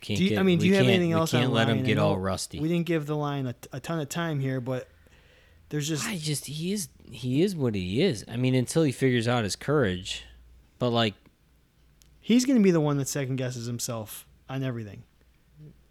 Can't 0.00 0.20
you, 0.20 0.30
get, 0.30 0.38
I 0.38 0.42
mean, 0.42 0.58
do 0.58 0.66
you 0.66 0.74
have 0.74 0.86
anything 0.86 1.12
else 1.12 1.32
We 1.32 1.40
can't 1.40 1.52
let 1.52 1.68
him 1.68 1.82
get 1.82 1.98
all 1.98 2.18
rusty. 2.18 2.60
We 2.60 2.68
didn't 2.68 2.86
give 2.86 3.06
the 3.06 3.16
line 3.16 3.46
a, 3.46 3.54
a 3.72 3.80
ton 3.80 3.98
of 3.98 4.08
time 4.08 4.40
here, 4.40 4.60
but 4.60 4.88
there's 5.68 5.88
just 5.88 6.06
I 6.06 6.16
just 6.16 6.46
he 6.46 6.72
is 6.72 6.88
he 7.10 7.42
is 7.42 7.56
what 7.56 7.74
he 7.74 8.02
is. 8.02 8.24
I 8.28 8.36
mean, 8.36 8.54
until 8.54 8.82
he 8.82 8.92
figures 8.92 9.26
out 9.26 9.44
his 9.44 9.56
courage. 9.56 10.24
But 10.78 10.90
like 10.90 11.14
he's 12.20 12.44
going 12.44 12.58
to 12.58 12.62
be 12.62 12.70
the 12.70 12.80
one 12.80 12.98
that 12.98 13.08
second 13.08 13.36
guesses 13.36 13.66
himself 13.66 14.26
on 14.48 14.62
everything. 14.62 15.02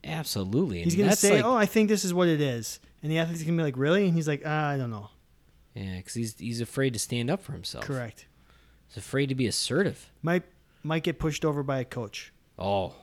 absolutely. 0.04 0.84
He's 0.84 0.96
going 0.96 1.10
to 1.10 1.16
say, 1.16 1.38
like, 1.38 1.46
"Oh, 1.46 1.56
I 1.56 1.66
think 1.66 1.90
this 1.90 2.06
is 2.06 2.14
what 2.14 2.28
it 2.28 2.40
is," 2.42 2.80
and 3.02 3.12
the 3.12 3.18
athlete's 3.18 3.44
going 3.44 3.58
to 3.58 3.62
be 3.62 3.66
like, 3.66 3.78
"Really?" 3.78 4.06
And 4.06 4.14
he's 4.14 4.28
like, 4.28 4.44
ah, 4.46 4.70
"I 4.70 4.78
don't 4.78 4.92
know." 4.92 5.10
Yeah, 5.74 5.98
because 5.98 6.14
he's 6.14 6.38
he's 6.38 6.62
afraid 6.62 6.94
to 6.94 7.00
stand 7.00 7.30
up 7.30 7.42
for 7.42 7.52
himself. 7.52 7.84
Correct. 7.84 8.28
He's 8.88 8.98
afraid 8.98 9.28
to 9.30 9.36
be 9.36 9.48
assertive. 9.48 10.10
Might 10.22 10.44
might 10.84 11.04
get 11.04 11.20
pushed 11.20 11.44
over 11.44 11.64
by 11.64 11.80
a 11.80 11.86
coach. 11.86 12.32
Oh, 12.58 12.94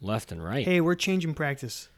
left 0.00 0.32
and 0.32 0.42
right. 0.44 0.64
Hey, 0.66 0.80
we're 0.80 0.94
changing 0.94 1.34
practice. 1.34 1.88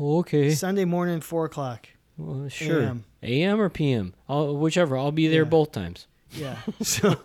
Okay. 0.00 0.50
Sunday 0.54 0.84
morning, 0.84 1.20
four 1.20 1.44
o'clock. 1.44 1.88
Well, 2.16 2.48
sure. 2.48 2.82
AM. 2.82 3.04
AM 3.22 3.60
or 3.60 3.68
PM, 3.68 4.14
I'll, 4.28 4.56
whichever. 4.56 4.96
I'll 4.96 5.12
be 5.12 5.28
there 5.28 5.42
Yeah. 5.44 5.48
both 5.48 5.72
times. 5.72 6.06
Yeah. 6.32 6.56
So, 6.82 7.16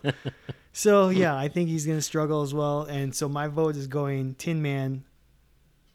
so 0.72 1.08
yeah, 1.08 1.34
I 1.36 1.48
think 1.48 1.68
he's 1.70 1.86
going 1.86 1.98
to 1.98 2.02
struggle 2.02 2.42
as 2.42 2.54
well. 2.54 2.82
And 2.82 3.14
so 3.14 3.28
my 3.28 3.48
vote 3.48 3.74
is 3.76 3.86
going 3.86 4.34
Tin 4.34 4.62
Man 4.62 5.04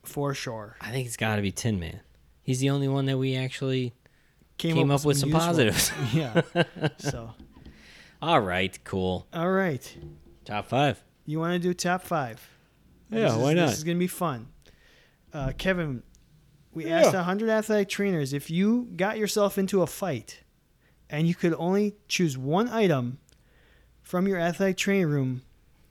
for 0.03 0.33
sure. 0.33 0.75
I 0.81 0.91
think 0.91 1.07
it's 1.07 1.15
got 1.17 1.37
to 1.37 1.41
be 1.41 1.51
Tin 1.51 1.79
Man. 1.79 2.01
He's 2.41 2.59
the 2.59 2.69
only 2.71 2.87
one 2.89 3.05
that 3.05 3.17
we 3.17 3.35
actually 3.35 3.93
Came, 4.57 4.75
came, 4.75 4.91
up, 4.91 5.05
with 5.05 5.17
some 5.17 5.29
useful- 5.29 5.45
positives. 5.47 5.91
yeah. 6.13 6.41
So, 6.97 7.31
All 8.21 8.41
right, 8.41 8.77
cool. 8.83 9.27
all 9.33 9.49
right. 9.51 9.95
Top 10.45 10.67
five. 10.67 11.01
You 11.25 11.39
want 11.39 11.53
to 11.53 11.59
do 11.59 11.73
top 11.73 12.03
five? 12.03 12.41
Yeah, 13.09 13.21
This 13.21 13.31
is- 13.33 13.37
why 13.39 13.53
not? 13.53 13.65
This 13.67 13.77
is 13.77 13.83
going 13.83 13.97
to 13.97 13.99
be 13.99 14.07
fun. 14.07 14.47
Uh, 15.33 15.51
Kevin, 15.57 16.03
we 16.73 16.85
Yeah. 16.85 17.01
asked 17.01 17.13
100 17.15 17.49
athletic 17.49 17.89
trainers 17.89 18.33
if 18.33 18.49
you 18.49 18.89
got 18.95 19.17
yourself 19.17 19.57
into 19.57 19.81
a 19.81 19.87
fight 19.87 20.41
and 21.09 21.27
you 21.27 21.35
could 21.35 21.53
only 21.57 21.95
choose 22.07 22.37
one 22.37 22.69
item 22.69 23.19
from 24.01 24.27
your 24.27 24.39
athletic 24.39 24.77
training 24.77 25.07
room 25.07 25.41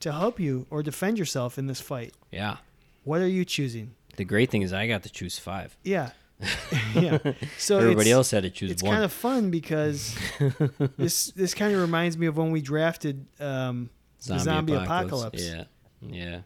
to 0.00 0.12
help 0.12 0.38
you 0.40 0.66
or 0.70 0.82
defend 0.82 1.18
yourself 1.18 1.58
in 1.58 1.66
this 1.66 1.80
fight, 1.80 2.14
Yeah. 2.30 2.56
what 3.04 3.20
are 3.20 3.28
you 3.28 3.44
choosing? 3.44 3.94
The 4.16 4.24
great 4.24 4.50
thing 4.50 4.62
is 4.62 4.72
I 4.72 4.86
got 4.88 5.02
to 5.04 5.10
choose 5.10 5.38
five. 5.38 5.76
Yeah. 5.82 6.10
yeah. 6.94 7.18
So 7.56 7.78
Everybody 7.78 8.10
else 8.10 8.32
had 8.32 8.42
to 8.42 8.50
choose 8.50 8.68
one. 8.70 8.72
it's 8.72 8.82
one. 8.82 8.92
kind 8.94 9.04
of 9.04 9.12
fun 9.12 9.50
because 9.50 10.16
this 10.98 11.28
this 11.28 11.54
kind 11.54 11.72
of 11.74 11.80
reminds 11.80 12.18
me 12.18 12.26
of 12.26 12.36
when 12.36 12.50
we 12.50 12.60
drafted 12.60 13.26
um, 13.38 13.90
the 14.26 14.38
zombie 14.40 14.72
apocalypse. 14.72 15.40
Yeah, 15.48 15.64
yeah. 16.00 16.40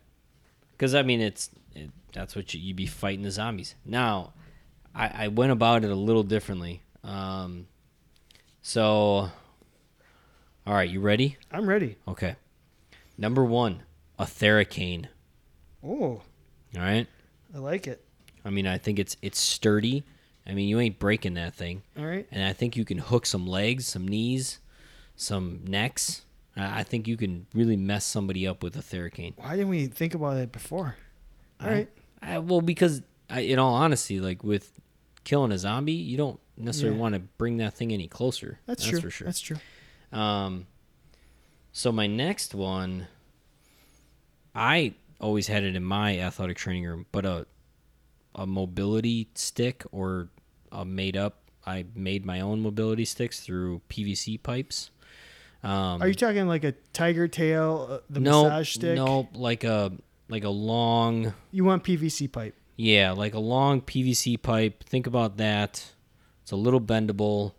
Because 0.77 0.95
I 0.95 1.03
mean, 1.03 1.21
it's 1.21 1.51
it, 1.75 1.91
that's 2.13 2.37
what 2.37 2.53
you, 2.55 2.61
you'd 2.61 2.77
be 2.77 2.87
fighting 2.87 3.23
the 3.23 3.31
zombies. 3.31 3.75
Now, 3.85 4.33
I, 4.95 5.25
I 5.25 5.29
went 5.29 5.53
about 5.53 5.85
it 5.85 5.91
a 5.91 5.95
little 5.95 6.23
differently. 6.23 6.83
Um, 7.03 7.67
so, 8.63 8.83
all 10.67 10.75
right, 10.75 10.89
you 10.89 11.01
ready? 11.01 11.37
I'm 11.51 11.69
ready. 11.69 11.97
Okay. 12.09 12.37
Number 13.17 13.45
one, 13.45 13.83
a 14.19 14.25
Theracane. 14.25 15.07
Oh, 15.85 16.23
All 16.75 16.83
right. 16.83 17.07
I 17.55 17.59
like 17.59 17.87
it. 17.87 18.05
I 18.45 18.51
mean, 18.51 18.67
I 18.67 18.77
think 18.79 18.99
it's 18.99 19.17
it's 19.23 19.39
sturdy. 19.39 20.05
I 20.47 20.53
mean, 20.55 20.69
you 20.69 20.79
ain't 20.79 20.99
breaking 20.99 21.35
that 21.35 21.55
thing. 21.55 21.83
All 21.99 22.05
right. 22.05 22.27
and 22.31 22.45
I 22.45 22.53
think 22.53 22.77
you 22.77 22.85
can 22.85 22.99
hook 22.99 23.25
some 23.27 23.47
legs, 23.47 23.87
some 23.87 24.07
knees, 24.07 24.59
some 25.17 25.61
necks. 25.65 26.26
I 26.57 26.81
I 26.81 26.83
think 26.83 27.07
you 27.09 27.17
can 27.17 27.47
really 27.55 27.77
mess 27.77 28.05
somebody 28.05 28.47
up 28.47 28.63
with 28.63 28.77
a 28.77 28.81
Theracane. 28.81 29.35
Why 29.37 29.53
didn't 29.57 29.69
we 29.69 29.87
think 29.87 30.15
about 30.15 30.37
it 30.39 30.53
before? 30.53 30.97
All 31.61 31.69
I- 31.69 31.73
right. 31.73 31.89
I, 32.23 32.39
well, 32.39 32.61
because 32.63 33.03
I, 33.29 33.41
in 33.41 33.59
all 33.59 33.75
honesty, 33.75 34.21
like 34.21 34.43
with 34.43 34.73
killing 35.25 35.53
a 35.53 35.59
zombie, 35.59 35.93
you 35.93 36.17
don't 36.17 36.41
necessarily 36.57 36.97
Yeah. 36.97 37.03
want 37.03 37.15
to 37.15 37.21
bring 37.21 37.59
that 37.59 37.75
thing 37.75 37.93
any 37.93 38.09
closer. 38.09 38.59
That's, 38.67 38.85
true. 38.87 39.01
for 39.01 39.11
sure. 39.11 39.27
That's 39.27 39.41
true. 39.41 39.59
Um, 40.13 40.67
so 41.73 41.93
my 41.93 42.07
next 42.07 42.55
one, 42.55 43.07
I 44.55 44.95
always 45.21 45.47
had 45.47 45.63
it 45.65 45.77
in 45.77 45.85
my 45.85 46.19
athletic 46.19 46.57
training 46.57 46.85
room, 46.85 47.07
but 47.13 47.25
a 47.27 47.47
a 48.35 48.47
mobility 48.47 49.29
stick 49.35 49.83
or 49.93 50.29
a 50.71 50.85
made 50.85 51.17
up 51.17 51.51
I 51.67 51.85
made 51.95 52.25
my 52.25 52.41
own 52.41 52.61
mobility 52.61 53.05
sticks 53.05 53.41
through 53.41 53.81
PVC 53.89 54.41
pipes. 54.43 54.91
Um, 55.63 56.01
Are 56.03 56.09
you 56.09 56.15
talking 56.15 56.47
like 56.47 56.65
a 56.65 56.73
tiger 56.93 57.27
tail, 57.29 57.89
uh, 57.91 57.99
the 58.09 58.21
no, 58.21 58.45
massage 58.45 58.75
stick? 58.75 58.97
no, 58.97 59.29
like 59.35 59.65
a 59.65 59.93
like 60.29 60.45
a 60.45 60.49
long, 60.51 61.35
You 61.53 61.65
want 61.65 61.85
PVC 61.85 62.31
pipe. 62.31 62.55
yeah, 62.77 63.13
like 63.13 63.35
a 63.35 63.39
long 63.41 63.81
PVC 63.81 64.41
pipe. 64.41 64.85
Think 64.85 65.07
about 65.07 65.37
that. 65.39 65.93
It's 66.43 66.53
a 66.53 66.57
little 66.57 66.81
bendable. 66.81 67.53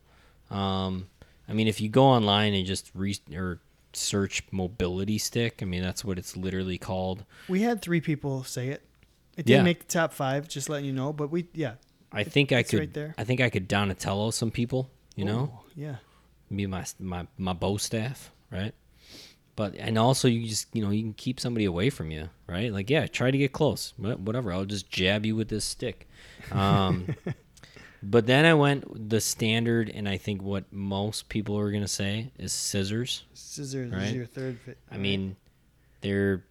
Um, 0.49 1.07
I 1.49 1.53
mean, 1.53 1.67
if 1.67 1.81
you 1.81 1.89
go 1.89 2.03
online 2.05 2.53
and 2.53 2.65
just 2.65 2.91
re- 2.93 3.19
or 3.33 3.59
search 3.93 4.43
mobility 4.51 5.17
stick, 5.17 5.59
I 5.61 5.65
mean 5.65 5.81
that's 5.81 6.05
what 6.05 6.17
it's 6.17 6.37
literally 6.37 6.77
called. 6.77 7.25
We 7.49 7.61
had 7.63 7.81
three 7.81 7.99
people 8.01 8.43
say 8.43 8.69
it. 8.69 8.83
It 9.37 9.45
didn't 9.45 9.59
Yeah. 9.59 9.63
make 9.63 9.79
the 9.79 9.91
top 9.91 10.13
five, 10.13 10.47
just 10.47 10.69
letting 10.69 10.85
you 10.85 10.93
know. 10.93 11.11
But 11.13 11.29
we, 11.31 11.47
yeah, 11.53 11.73
I 12.11 12.23
think 12.23 12.51
I 12.51 12.63
could. 12.63 12.95
right. 12.97 13.13
I 13.17 13.23
think 13.23 13.39
I 13.41 13.49
could 13.49 13.67
Donatello 13.67 14.31
some 14.31 14.51
people. 14.51 14.89
You 15.15 15.25
know, 15.25 15.61
yeah. 15.75 15.95
Be 16.55 16.67
my 16.67 16.85
my 16.99 17.27
my 17.37 17.53
bow 17.53 17.77
staff, 17.77 18.31
right? 18.51 18.73
But 19.55 19.75
and 19.77 19.97
also 19.97 20.27
you 20.27 20.47
just 20.47 20.67
you 20.75 20.83
know 20.83 20.91
you 20.91 21.01
can 21.01 21.13
keep 21.13 21.39
somebody 21.39 21.65
away 21.65 21.89
from 21.89 22.11
you, 22.11 22.29
right? 22.47 22.71
Like 22.71 22.89
yeah, 22.89 23.07
try 23.07 23.31
to 23.31 23.37
get 23.37 23.51
close, 23.53 23.93
whatever. 23.97 24.53
I'll 24.53 24.65
just 24.65 24.89
jab 24.89 25.25
you 25.25 25.35
with 25.35 25.49
this 25.49 25.65
stick. 25.65 26.07
Um, 26.51 27.15
but 28.03 28.27
then 28.27 28.45
I 28.45 28.53
went 28.53 29.09
the 29.09 29.19
standard, 29.19 29.89
and 29.89 30.07
I 30.07 30.17
think 30.17 30.41
what 30.43 30.71
most 30.71 31.27
people 31.29 31.57
are 31.57 31.71
gonna 31.71 31.87
say 31.87 32.31
is 32.37 32.53
scissors. 32.53 33.23
Scissors 33.33 33.91
Right. 33.91 34.03
is 34.03 34.13
your 34.13 34.25
third 34.27 34.59
fit. 34.59 34.77
I 34.91 34.97
mean, 34.97 35.35
they're 36.01 36.43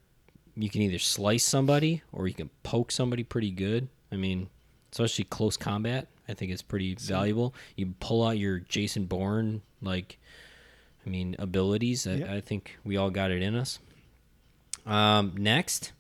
you 0.57 0.69
can 0.71 0.83
either 0.83 0.99
slice 0.99 1.45
somebody 1.45 2.03
or 2.13 2.27
you 2.27 2.35
can 2.35 2.51
poke 2.63 2.91
somebody 2.91 3.23
pretty 3.23 3.51
good. 3.51 3.89
I 4.11 4.17
mean, 4.17 4.49
especially 4.91 5.25
close 5.27 5.57
combat, 5.57 6.09
I 6.29 6.35
think 6.35 6.51
it's 6.51 6.63
pretty 6.63 6.95
valuable. 6.95 7.55
You 7.77 7.95
pull 8.01 8.27
out 8.27 8.39
your 8.39 8.59
Jason 8.61 9.05
Bourne 9.05 9.61
like, 9.83 10.19
I 11.05 11.09
mean, 11.09 11.37
abilities. 11.39 12.07
I, 12.07 12.15
Yep. 12.15 12.29
I 12.31 12.41
think 12.41 12.79
we 12.85 12.97
all 12.97 13.11
got 13.11 13.31
it 13.31 13.43
in 13.43 13.55
us. 13.55 13.79
Um, 14.85 15.35
next, 15.37 15.93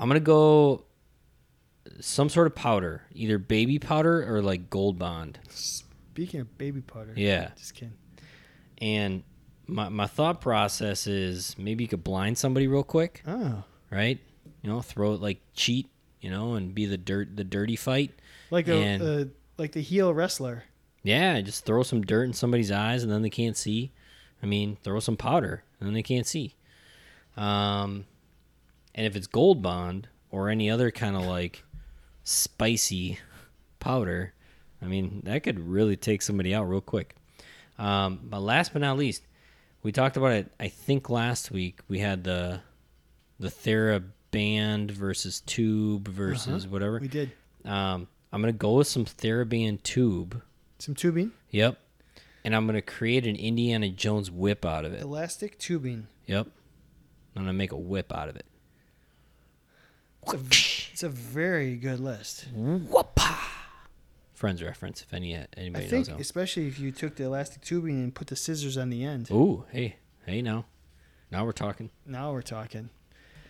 I'm 0.00 0.08
gonna 0.08 0.20
go 0.20 0.84
some 2.00 2.28
sort 2.28 2.46
of 2.46 2.54
powder, 2.54 3.02
either 3.14 3.38
baby 3.38 3.78
powder 3.78 4.24
or 4.34 4.42
like 4.42 4.70
Gold 4.70 4.98
Bond. 4.98 5.38
Speaking 5.50 6.40
of 6.40 6.58
baby 6.58 6.80
powder. 6.80 7.12
Yeah. 7.16 7.50
Just 7.56 7.74
kidding. 7.74 7.94
And 8.78 9.22
my 9.66 9.88
my 9.88 10.06
thought 10.06 10.40
process 10.40 11.06
is 11.06 11.56
maybe 11.58 11.84
you 11.84 11.88
could 11.88 12.04
blind 12.04 12.36
somebody 12.38 12.66
real 12.66 12.82
quick. 12.82 13.22
Oh, 13.26 13.62
right? 13.90 14.18
You 14.62 14.70
know, 14.70 14.80
throw 14.80 15.14
it 15.14 15.20
like 15.20 15.40
cheat, 15.54 15.88
you 16.20 16.30
know, 16.30 16.54
and 16.54 16.74
be 16.74 16.86
the 16.86 16.96
dirt 16.98 17.36
the 17.36 17.44
dirty 17.44 17.76
fight. 17.76 18.12
like 18.50 18.66
a, 18.68 18.74
And- 18.74 19.02
uh, 19.02 19.24
like 19.56 19.72
the 19.72 19.82
heel 19.82 20.12
wrestler. 20.12 20.64
Yeah, 21.04 21.40
just 21.42 21.64
throw 21.64 21.84
some 21.84 22.02
dirt 22.02 22.24
in 22.24 22.32
somebody's 22.32 22.72
eyes 22.72 23.02
and 23.04 23.12
then 23.12 23.22
they 23.22 23.30
can't 23.30 23.56
see. 23.56 23.92
I 24.42 24.46
mean, 24.46 24.76
throw 24.82 24.98
some 25.00 25.16
powder 25.16 25.62
and 25.78 25.86
then 25.86 25.94
they 25.94 26.02
can't 26.02 26.26
see. 26.26 26.54
Um, 27.36 28.06
and 28.94 29.06
if 29.06 29.14
it's 29.14 29.26
Gold 29.26 29.62
Bond 29.62 30.08
or 30.30 30.48
any 30.48 30.70
other 30.70 30.90
kind 30.90 31.14
of 31.14 31.22
like 31.22 31.62
spicy 32.24 33.18
powder, 33.80 34.32
I 34.82 34.86
mean, 34.86 35.20
that 35.24 35.42
could 35.42 35.60
really 35.60 35.96
take 35.96 36.22
somebody 36.22 36.54
out 36.54 36.64
real 36.68 36.80
quick. 36.80 37.14
Um, 37.78 38.20
but 38.24 38.40
last 38.40 38.72
but 38.72 38.82
not 38.82 38.96
least, 38.96 39.22
we 39.82 39.92
talked 39.92 40.16
about 40.16 40.32
it. 40.32 40.52
I 40.58 40.68
think 40.68 41.10
last 41.10 41.50
week 41.50 41.80
we 41.88 41.98
had 41.98 42.24
the 42.24 42.60
the 43.38 43.48
TheraBand 43.48 44.90
versus 44.90 45.40
Tube 45.40 46.08
versus 46.08 46.66
whatever. 46.66 46.98
We 46.98 47.08
did 47.08 47.32
Um, 47.64 48.08
I'm 48.32 48.40
gonna 48.40 48.52
go 48.52 48.74
with 48.74 48.86
some 48.86 49.04
TheraBand 49.04 49.82
Tube. 49.82 50.40
Some 50.78 50.94
tubing, 50.94 51.32
Yep. 51.50 51.78
And 52.44 52.54
I'm 52.54 52.66
gonna 52.66 52.82
create 52.82 53.26
an 53.26 53.36
Indiana 53.36 53.88
Jones 53.88 54.30
whip 54.30 54.64
out 54.66 54.84
of 54.84 54.92
it. 54.92 55.00
elastic 55.02 55.58
tubing. 55.58 56.08
Yep. 56.26 56.48
I'm 57.36 57.42
gonna 57.42 57.52
make 57.54 57.72
a 57.72 57.76
whip 57.78 58.12
out 58.12 58.28
of 58.28 58.36
it. 58.36 58.44
It's 60.26 60.32
a, 60.34 60.92
it's 60.92 61.02
a 61.02 61.08
very 61.08 61.76
good 61.76 62.00
list. 62.00 62.46
Whoopah! 62.54 63.38
Friends 64.34 64.62
reference 64.62 65.02
if 65.02 65.12
any 65.14 65.34
anybody 65.56 65.86
I 65.86 65.88
think, 65.88 66.08
knows. 66.08 66.20
especially 66.20 66.66
if 66.66 66.78
you 66.78 66.92
took 66.92 67.16
the 67.16 67.24
elastic 67.24 67.62
tubing 67.62 68.02
and 68.02 68.14
put 68.14 68.26
the 68.26 68.36
scissors 68.36 68.76
on 68.76 68.90
the 68.90 69.04
end. 69.04 69.30
Ooh, 69.30 69.64
hey, 69.70 69.96
hey, 70.26 70.42
now, 70.42 70.66
now 71.30 71.44
we're 71.44 71.52
talking. 71.52 71.90
Now 72.06 72.32
we're 72.32 72.42
talking. 72.42 72.90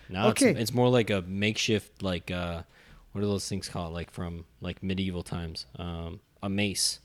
Now 0.09 0.29
Okay. 0.29 0.51
it's, 0.51 0.61
it's 0.61 0.75
more 0.75 0.89
like 0.89 1.11
a 1.11 1.23
makeshift, 1.23 2.03
like 2.03 2.31
uh, 2.31 2.63
what 3.13 3.23
are 3.25 3.27
those 3.27 3.49
things 3.49 3.69
called? 3.69 3.93
Like 3.95 4.11
from 4.11 4.45
like 4.61 4.83
medieval 4.83 5.23
times. 5.23 5.67
Um, 5.77 6.21
a 6.43 6.49
mace. 6.49 7.01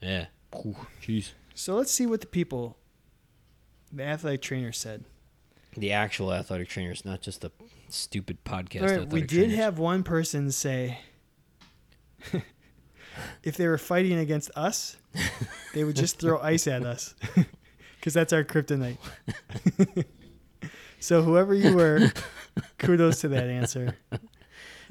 Yep. 0.00 0.28
Yeah. 0.54 0.58
Ooh, 0.60 0.76
Jeez. 1.02 1.32
So 1.54 1.74
let's 1.76 1.90
see 1.90 2.06
what 2.06 2.20
the 2.20 2.26
people, 2.26 2.76
the 3.92 4.02
athletic 4.04 4.42
trainer 4.42 4.72
said. 4.72 5.04
The 5.76 5.92
actual 5.92 6.32
athletic 6.32 6.68
trainers, 6.68 7.04
not 7.04 7.20
just 7.22 7.40
the 7.42 7.50
stupid 7.88 8.44
podcast. 8.44 8.82
All 8.82 8.88
right, 8.88 8.92
athletic 9.00 9.12
we 9.12 9.20
did 9.22 9.28
trainers. 9.28 9.56
have 9.56 9.78
one 9.78 10.02
person 10.02 10.50
say 10.50 10.98
if 13.42 13.56
they 13.56 13.66
were 13.68 13.78
fighting 13.78 14.18
against 14.18 14.50
us, 14.56 14.96
they 15.74 15.84
would 15.84 15.96
just 15.96 16.18
throw 16.18 16.38
ice 16.42 16.66
at 16.66 16.84
us 16.84 17.14
because 17.98 18.14
that's 18.14 18.32
our 18.32 18.44
kryptonite. 18.44 18.98
so 21.00 21.22
whoever 21.22 21.54
you 21.54 21.74
were, 21.74 22.10
kudos 22.78 23.20
to 23.20 23.28
that 23.28 23.48
answer. 23.48 23.96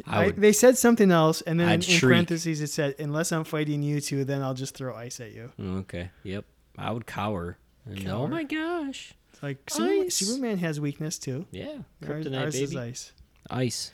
I 0.06 0.26
I 0.26 0.32
they 0.32 0.52
said 0.52 0.78
something 0.78 1.12
else, 1.12 1.42
and 1.42 1.60
then 1.60 1.68
I'd 1.70 1.76
in 1.76 1.82
shriek. 1.82 2.02
parentheses 2.02 2.62
it 2.62 2.68
said, 2.70 2.96
"Unless 3.00 3.32
I'm 3.32 3.44
fighting 3.44 3.82
you 3.84 4.02
two, 4.02 4.24
then 4.26 4.42
I'll 4.42 4.54
just 4.54 4.76
throw 4.76 4.96
ice 4.96 5.20
at 5.20 5.32
you." 5.34 5.52
Okay. 5.60 6.10
Yep. 6.24 6.46
I 6.78 6.92
would 6.92 7.06
cower. 7.06 7.58
And, 7.86 8.04
Cower. 8.04 8.24
Oh 8.24 8.28
my 8.28 8.44
gosh. 8.44 9.14
It's 9.32 9.44
like 9.44 9.70
Superman. 9.70 10.12
Superman 10.12 10.58
has 10.60 10.80
weakness 10.80 11.18
too. 11.20 11.46
Yeah. 11.52 11.66
Ours, 12.08 12.26
Kryptonite 12.26 12.42
ours 12.42 12.56
is 12.56 12.74
baby. 12.74 12.82
ice. 12.90 13.14
Ice. 13.50 13.92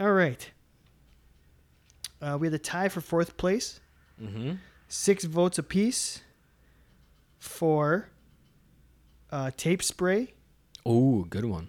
All 0.00 0.12
right. 0.12 0.50
Uh, 2.20 2.36
we 2.40 2.46
had 2.46 2.54
a 2.54 2.58
tie 2.58 2.88
for 2.88 3.00
fourth 3.00 3.36
place. 3.36 3.80
Mm-hmm. 4.22 4.52
six 4.88 5.24
votes 5.24 5.58
apiece 5.58 6.22
for 7.38 8.08
uh, 9.30 9.50
tape 9.56 9.82
spray. 9.82 10.32
Oh, 10.86 11.24
good 11.24 11.44
one. 11.44 11.68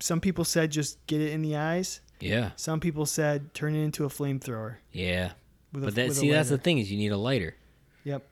Some 0.00 0.20
people 0.20 0.44
said 0.44 0.70
just 0.70 1.04
get 1.06 1.20
it 1.20 1.32
in 1.32 1.42
the 1.42 1.56
eyes. 1.56 2.00
Yeah. 2.20 2.50
Some 2.56 2.80
people 2.80 3.06
said 3.06 3.54
turn 3.54 3.74
it 3.74 3.82
into 3.82 4.04
a 4.04 4.08
flamethrower. 4.08 4.76
Yeah. 4.92 5.32
With 5.72 5.84
But 5.84 5.92
a, 5.92 5.96
that 5.96 6.12
see, 6.14 6.30
that's 6.30 6.48
the 6.48 6.58
thing 6.58 6.78
is 6.78 6.90
you 6.90 6.98
need 6.98 7.12
a 7.12 7.16
lighter. 7.16 7.54
Yep. 8.04 8.26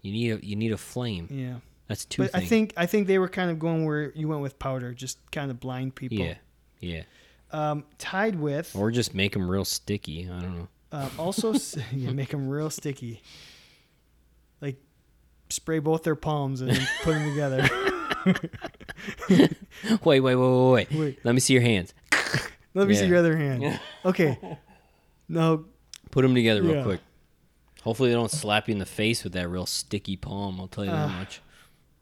You 0.00 0.12
need 0.12 0.32
a 0.32 0.46
you 0.46 0.56
need 0.56 0.72
a 0.72 0.76
flame. 0.78 1.28
Yeah. 1.30 1.56
That's 1.88 2.04
two 2.04 2.22
but 2.22 2.32
things. 2.32 2.44
I 2.44 2.46
think 2.46 2.72
I 2.76 2.86
think 2.86 3.06
they 3.06 3.18
were 3.18 3.28
kind 3.28 3.50
of 3.50 3.58
going 3.58 3.84
where 3.84 4.10
you 4.12 4.28
went 4.28 4.40
with 4.42 4.58
powder, 4.58 4.92
just 4.94 5.18
kind 5.30 5.50
of 5.50 5.60
blind 5.60 5.94
people. 5.94 6.18
Yeah. 6.18 6.34
Yeah. 6.80 7.02
Um, 7.52 7.84
tied 7.98 8.36
with 8.36 8.74
Or 8.74 8.90
just 8.90 9.14
make 9.14 9.34
them 9.34 9.48
real 9.50 9.64
sticky. 9.66 10.24
I 10.30 10.40
don't 10.40 10.58
know. 10.58 10.68
uh, 10.90 11.08
also 11.18 11.52
yeah, 11.92 12.10
make 12.10 12.30
them 12.30 12.48
real 12.48 12.70
sticky. 12.70 13.22
Like 14.60 14.76
spray 15.50 15.78
both 15.78 16.02
their 16.02 16.16
palms 16.16 16.62
and 16.62 16.70
put 17.02 17.12
them 17.12 17.28
together. 17.28 17.68
wait, 19.28 19.50
wait, 20.04 20.20
wait, 20.20 20.34
wait, 20.36 20.72
wait. 20.72 20.92
Wait, 20.92 21.18
Let 21.24 21.34
me 21.34 21.40
see 21.40 21.52
your 21.52 21.62
hands. 21.62 21.92
Let 22.74 22.88
me 22.88 22.94
see 22.94 23.06
your 23.06 23.18
other 23.18 23.36
hand. 23.36 23.80
Okay. 24.04 24.38
No, 25.28 25.64
Put 26.10 26.22
them 26.22 26.34
together 26.34 26.62
real 26.62 26.74
Yeah. 26.76 26.82
quick. 26.82 27.00
Hopefully 27.84 28.10
they 28.10 28.14
don't 28.14 28.30
slap 28.30 28.68
you 28.68 28.72
in 28.72 28.78
the 28.78 28.84
face 28.84 29.24
with 29.24 29.32
that 29.32 29.48
real 29.48 29.64
sticky 29.64 30.16
palm. 30.16 30.60
I'll 30.60 30.68
tell 30.68 30.84
you 30.84 30.90
that 30.90 31.08
Ah. 31.08 31.18
much. 31.18 31.40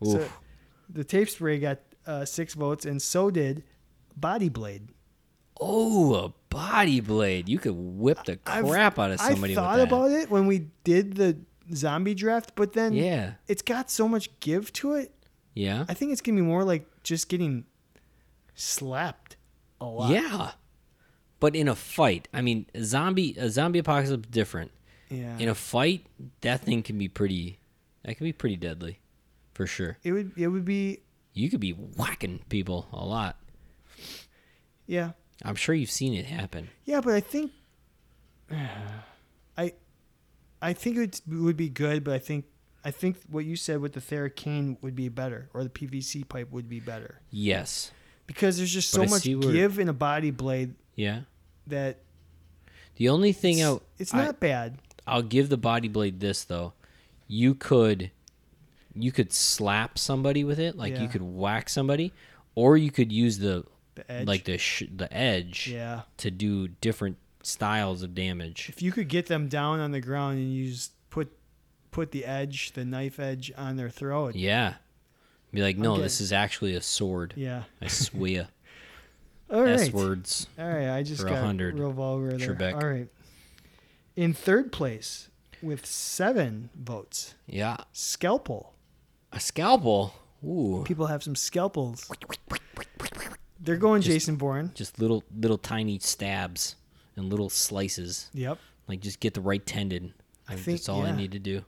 So 0.02 0.18
Oof. 0.18 0.38
the 0.88 1.04
tape 1.04 1.28
spray 1.28 1.60
got 1.60 1.78
uh, 2.06 2.24
six 2.24 2.54
votes, 2.54 2.84
and 2.86 3.00
so 3.00 3.30
did 3.30 3.62
Body 4.16 4.48
Blade. 4.48 4.88
oh, 5.60 6.14
a 6.14 6.32
body 6.48 6.98
blade. 7.00 7.48
You 7.48 7.58
could 7.60 7.74
whip 7.76 8.24
the 8.24 8.38
I've- 8.46 8.68
crap 8.68 8.98
out 8.98 9.12
of 9.12 9.20
somebody 9.20 9.52
with 9.54 9.56
that. 9.56 9.62
I 9.64 9.64
thought 9.64 9.78
with 9.78 9.88
that. 9.90 9.94
about 9.94 10.10
it 10.10 10.30
when 10.30 10.46
we 10.46 10.66
did 10.82 11.14
the 11.16 11.38
zombie 11.74 12.14
draft, 12.14 12.52
but 12.56 12.72
then 12.72 12.94
yeah. 12.94 13.34
it's 13.46 13.62
got 13.62 13.90
so 13.90 14.08
much 14.08 14.40
give 14.40 14.72
to 14.74 14.94
it. 14.94 15.14
Yeah. 15.54 15.84
I 15.88 15.94
think 15.94 16.10
it's 16.12 16.20
gonna 16.22 16.36
be 16.36 16.42
more 16.42 16.64
like 16.64 16.86
just 17.04 17.28
getting 17.28 17.66
slapped 18.54 19.36
a 19.80 19.84
lot. 19.86 20.10
Yeah. 20.10 20.52
But 21.41 21.57
in 21.57 21.68
a 21.68 21.74
fight, 21.74 22.28
I 22.34 22.43
mean, 22.43 22.66
a 22.74 22.84
zombie 22.84 23.34
a 23.38 23.49
zombie 23.51 23.78
apocalypse 23.80 24.11
is 24.26 24.30
different. 24.30 24.70
yeah. 25.09 25.36
In 25.38 25.49
a 25.49 25.55
fight, 25.55 26.07
that 26.43 26.61
thing 26.61 26.82
can 26.82 26.99
be 26.99 27.09
pretty 27.09 27.59
that 28.05 28.16
can 28.16 28.24
be 28.24 28.32
pretty 28.32 28.57
deadly. 28.57 28.99
For 29.55 29.66
sure. 29.66 29.99
it 30.05 30.12
would 30.12 30.32
it 30.36 30.49
would 30.49 30.64
be 30.64 31.01
You 31.34 31.51
could 31.51 31.61
be 31.61 31.72
whacking 31.72 32.41
people 32.49 32.88
a 32.93 33.05
lot. 33.05 33.36
yeah 34.86 35.12
I'm 35.43 35.55
sure 35.57 35.74
you've 35.74 35.91
seen 35.91 36.12
it 36.14 36.26
happen. 36.26 36.68
yeah, 36.84 37.01
but 37.01 37.14
I 37.14 37.20
think 37.20 37.53
I 39.57 39.72
I 40.62 40.72
think 40.72 40.99
it 40.99 41.20
would 41.26 41.57
be 41.57 41.68
good, 41.68 42.05
but 42.05 42.14
I 42.14 42.18
think 42.18 42.45
I 42.84 42.91
think 42.91 43.16
what 43.30 43.45
you 43.45 43.57
said 43.57 43.80
with 43.80 43.93
the 43.95 44.01
Theracane 44.01 44.76
would 44.82 44.97
be 44.97 45.09
better, 45.09 45.49
or 45.55 45.62
the 45.64 45.70
PVC 45.70 46.26
pipe 46.28 46.51
would 46.51 46.68
be 46.68 46.80
better. 46.80 47.20
Yes. 47.30 47.91
because 48.26 48.57
there's 48.59 48.72
just 48.72 48.91
so 48.91 49.05
much 49.05 49.24
give 49.24 49.78
in 49.78 49.88
a 49.88 49.93
body 49.93 50.30
blade 50.30 50.74
Yeah. 50.95 51.20
That 51.70 51.98
The 52.96 53.08
only 53.08 53.32
thing 53.32 53.58
it's, 53.58 53.68
I 53.68 53.78
it's 53.98 54.14
I- 54.14 54.24
not 54.26 54.40
bad. 54.40 54.78
I'll 55.06 55.22
give 55.22 55.48
the 55.48 55.56
body 55.56 55.88
blade 55.88 56.20
this 56.20 56.44
though. 56.44 56.72
You 57.26 57.54
could 57.54 58.10
you 58.94 59.12
could 59.12 59.32
slap 59.32 59.98
somebody 59.98 60.42
with 60.44 60.58
it, 60.58 60.76
like 60.76 60.94
Yeah. 60.94 61.02
you 61.02 61.08
could 61.08 61.22
whack 61.22 61.68
somebody, 61.68 62.12
or 62.54 62.76
you 62.76 62.90
could 62.90 63.10
use 63.12 63.38
the 63.38 63.64
The 63.94 64.10
edge. 64.10 64.26
like 64.26 64.44
the 64.44 64.58
sh- 64.58 64.84
the 64.94 65.12
edge 65.12 65.68
yeah. 65.68 66.02
to 66.18 66.30
do 66.30 66.68
different 66.68 67.16
styles 67.42 68.02
of 68.02 68.14
damage. 68.14 68.68
If 68.68 68.82
you 68.82 68.92
could 68.92 69.08
get 69.08 69.26
them 69.26 69.48
down 69.48 69.80
on 69.80 69.92
the 69.92 70.00
ground 70.00 70.38
and 70.38 70.52
you 70.52 70.70
just 70.70 70.92
put 71.10 71.32
put 71.90 72.10
the 72.12 72.24
edge, 72.24 72.72
the 72.72 72.84
knife 72.84 73.18
edge 73.18 73.50
on 73.56 73.76
their 73.76 73.90
throat. 73.90 74.34
Yeah. 74.36 74.74
Be 75.52 75.62
like, 75.62 75.76
no, 75.76 75.98
this 75.98 76.20
is 76.20 76.32
actually 76.32 76.74
a 76.76 76.80
sword. 76.80 77.34
Yeah. 77.36 77.64
I 77.80 77.88
swear. 77.88 78.48
All 79.51 79.62
right. 79.62 79.80
S 79.80 79.90
words. 79.92 80.46
All 80.59 80.66
right. 80.68 80.88
I 80.90 81.03
just 81.03 81.22
For 81.22 81.28
got 81.28 81.38
hundred. 81.44 81.78
real 81.78 81.92
vulgar 81.92 82.36
there. 82.36 82.55
Trebek. 82.55 82.74
All 82.74 82.88
right. 82.88 83.09
In 84.16 84.32
third 84.34 84.72
place 84.72 85.28
with 85.62 85.84
seven 85.86 86.70
votes, 86.74 87.34
Yeah. 87.46 87.78
scalpel. 87.92 88.74
A 89.32 89.40
scalpel. 89.40 90.14
Ooh. 90.44 90.82
People 90.86 91.07
have 91.07 91.22
some 91.22 91.34
scalpels. 91.36 92.11
They're 93.61 93.76
going 93.76 94.03
Jason 94.03 94.36
Bourne. 94.36 94.72
Just 94.74 94.98
little 94.98 95.22
little 95.36 95.59
tiny 95.59 95.98
stabs 95.98 96.76
and 97.16 97.28
little 97.28 97.51
slices. 97.51 98.30
Yep. 98.32 98.59
Like 98.88 99.01
just 99.01 99.20
get 99.20 99.34
the 99.34 99.40
right 99.40 99.64
tendon. 99.64 100.14
I 100.48 100.55
think- 100.57 100.78
that's 100.78 100.88
all 100.88 101.03
I 101.03 101.11
yeah. 101.11 101.16
need 101.16 101.32
to 101.32 101.38
do. 101.38 101.64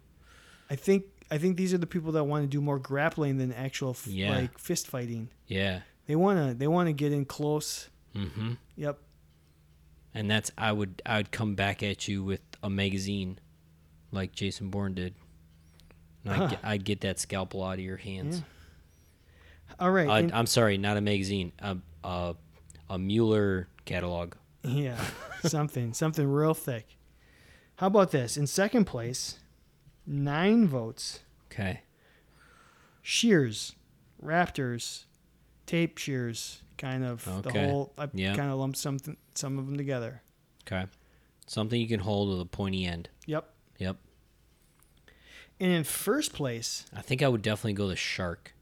I 0.70 0.76
think 0.76 1.04
I 1.30 1.38
think 1.38 1.56
these 1.56 1.72
are 1.74 1.78
the 1.78 1.86
people 1.86 2.12
that 2.12 2.24
want 2.24 2.44
to 2.44 2.48
do 2.48 2.60
more 2.60 2.78
grappling 2.78 3.38
than 3.38 3.52
actual 3.52 3.90
f- 3.90 4.06
Yeah. 4.06 4.30
like 4.36 4.58
fist 4.58 4.86
fighting. 4.86 5.28
Yeah. 5.46 5.80
They 6.12 6.16
wanna 6.16 6.52
they 6.52 6.66
wanna 6.66 6.92
get 6.92 7.10
in 7.10 7.24
close. 7.24 7.88
Mm-hmm. 8.14 8.52
Yep. 8.76 8.98
And 10.12 10.30
that's 10.30 10.50
I 10.58 10.70
would 10.70 11.00
I 11.06 11.16
would 11.16 11.30
come 11.30 11.54
back 11.54 11.82
at 11.82 12.06
you 12.06 12.22
with 12.22 12.42
a 12.62 12.68
magazine, 12.68 13.38
like 14.10 14.32
Jason 14.32 14.68
Bourne 14.68 14.92
did. 14.92 15.14
And 16.26 16.34
I'd, 16.34 16.50
get, 16.50 16.58
I'd 16.62 16.84
get 16.84 17.00
that 17.00 17.18
scalpel 17.18 17.64
out 17.64 17.74
of 17.78 17.80
your 17.80 17.96
hands. 17.96 18.42
All 19.80 19.90
right. 19.90 20.06
Uh, 20.06 20.14
in- 20.16 20.34
I'm 20.34 20.44
sorry, 20.44 20.76
not 20.76 20.98
a 20.98 21.00
magazine. 21.00 21.52
A 21.60 21.78
a, 22.04 22.34
a 22.90 22.98
Mueller 22.98 23.68
catalog. 23.86 24.34
Yeah, 24.62 25.02
something, 25.42 25.94
something 25.94 26.28
real 26.30 26.52
thick. 26.52 26.98
How 27.76 27.86
about 27.86 28.10
this? 28.10 28.36
In 28.36 28.46
second 28.46 28.84
place, 28.84 29.38
nine 30.06 30.68
votes. 30.68 31.20
Okay. 31.50 31.80
Shears, 33.00 33.74
Raptors, 34.22 35.04
tape 35.72 35.96
shears, 35.96 36.62
kind 36.76 37.02
of 37.02 37.24
the 37.42 37.50
whole. 37.50 37.92
I 37.96 38.08
Yeah. 38.12 38.34
kind 38.36 38.50
of 38.50 38.58
lumped 38.58 38.76
something, 38.76 39.16
some 39.34 39.58
of 39.58 39.64
them 39.66 39.76
together. 39.78 40.20
Okay. 40.66 40.86
Something 41.46 41.80
you 41.80 41.88
can 41.88 42.00
hold 42.00 42.28
with 42.28 42.40
a 42.40 42.44
pointy 42.44 42.84
end. 42.84 43.08
Yep. 43.26 43.48
Yep. 43.78 43.96
And 45.58 45.72
in 45.72 45.84
first 45.84 46.34
place, 46.34 46.84
I 46.94 47.00
think 47.02 47.22
I 47.22 47.28
would 47.28 47.40
definitely 47.42 47.72
go 47.74 47.88
the 47.88 47.96
shark. 47.96 48.54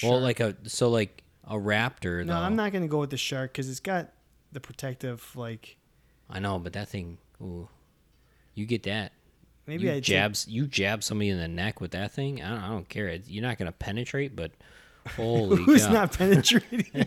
the 0.00 0.08
Well, 0.08 0.20
like 0.20 0.40
a 0.40 0.56
so 0.66 0.88
like 0.90 1.22
a 1.44 1.54
raptor. 1.56 2.24
no, 2.24 2.32
though. 2.34 2.40
I'm 2.40 2.56
not 2.56 2.72
going 2.72 2.82
to 2.82 2.88
go 2.88 3.00
with 3.00 3.10
the 3.10 3.16
shark 3.18 3.52
because 3.52 3.68
it's 3.68 3.80
got 3.80 4.12
the 4.52 4.60
protective. 4.60 5.34
Like 5.36 5.76
I 6.30 6.38
know, 6.40 6.58
but 6.58 6.72
that 6.72 6.88
thing. 6.88 7.18
Ooh, 7.42 7.68
you 8.54 8.64
get 8.66 8.82
that. 8.84 9.12
maybe 9.66 9.84
you 9.84 9.92
I 9.92 10.00
jabs. 10.00 10.46
You 10.48 10.66
jab 10.66 11.02
somebody 11.04 11.28
in 11.30 11.38
the 11.38 11.48
neck 11.48 11.80
with 11.80 11.90
that 11.92 12.12
thing. 12.12 12.42
I 12.42 12.48
don't, 12.50 12.58
I 12.60 12.68
don't 12.68 12.88
care. 12.88 13.14
You're 13.26 13.42
not 13.42 13.58
gonna 13.58 13.72
penetrate, 13.72 14.34
but 14.34 14.52
holy 15.16 15.62
Who's 15.64 15.86
cow! 15.86 15.92
not 15.92 16.12
penetrating? 16.16 17.06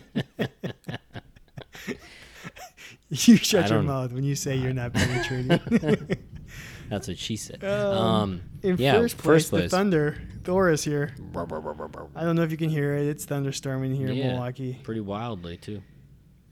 you 3.08 3.36
shut 3.36 3.70
your 3.70 3.82
mouth 3.82 4.12
when 4.12 4.24
you 4.24 4.34
say 4.34 4.56
you're 4.56 4.72
not 4.72 4.92
penetrating. 4.94 5.60
That's 6.88 7.08
what 7.08 7.18
she 7.18 7.36
said. 7.36 7.62
Um, 7.64 7.96
Um, 7.96 8.40
In 8.62 8.76
yeah, 8.76 8.92
first 8.94 9.16
place, 9.18 9.24
first 9.24 9.50
place. 9.50 9.62
the 9.64 9.68
thunder. 9.76 10.18
Thor 10.44 10.70
is 10.70 10.82
here. 10.84 11.14
I 11.36 12.24
don't 12.24 12.36
know 12.36 12.42
if 12.42 12.50
you 12.50 12.56
can 12.56 12.68
hear 12.68 12.94
it. 12.96 13.06
It's 13.06 13.24
thunderstorming 13.26 13.94
here 13.94 14.08
in 14.08 14.18
Milwaukee. 14.18 14.78
pretty 14.82 15.00
wildly 15.00 15.56
too. 15.56 15.82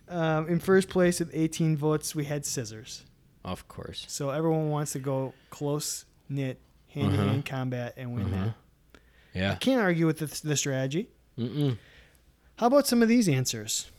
Um, 0.08 0.48
in 0.48 0.58
first 0.60 0.88
place 0.88 1.20
with 1.20 1.30
18 1.32 1.76
votes, 1.76 2.14
we 2.14 2.24
had 2.24 2.44
scissors. 2.46 3.04
Of 3.44 3.68
course. 3.68 4.04
So 4.08 4.30
everyone 4.30 4.70
wants 4.70 4.92
to 4.92 4.98
go 4.98 5.34
close 5.50 6.04
knit, 6.28 6.60
hand 6.88 7.12
to 7.12 7.16
hand 7.18 7.44
combat 7.46 7.94
and 7.96 8.14
win 8.14 8.26
Uh-huh. 8.32 8.44
that. 8.46 8.54
Yeah. 9.34 9.52
I 9.52 9.54
can't 9.56 9.80
argue 9.80 10.06
with 10.06 10.18
the, 10.18 10.26
the 10.48 10.56
strategy. 10.56 11.08
Mm-mm. 11.40 11.78
How 12.56 12.66
about 12.66 12.86
some 12.86 13.02
of 13.02 13.08
these 13.08 13.28
answers? 13.28 13.90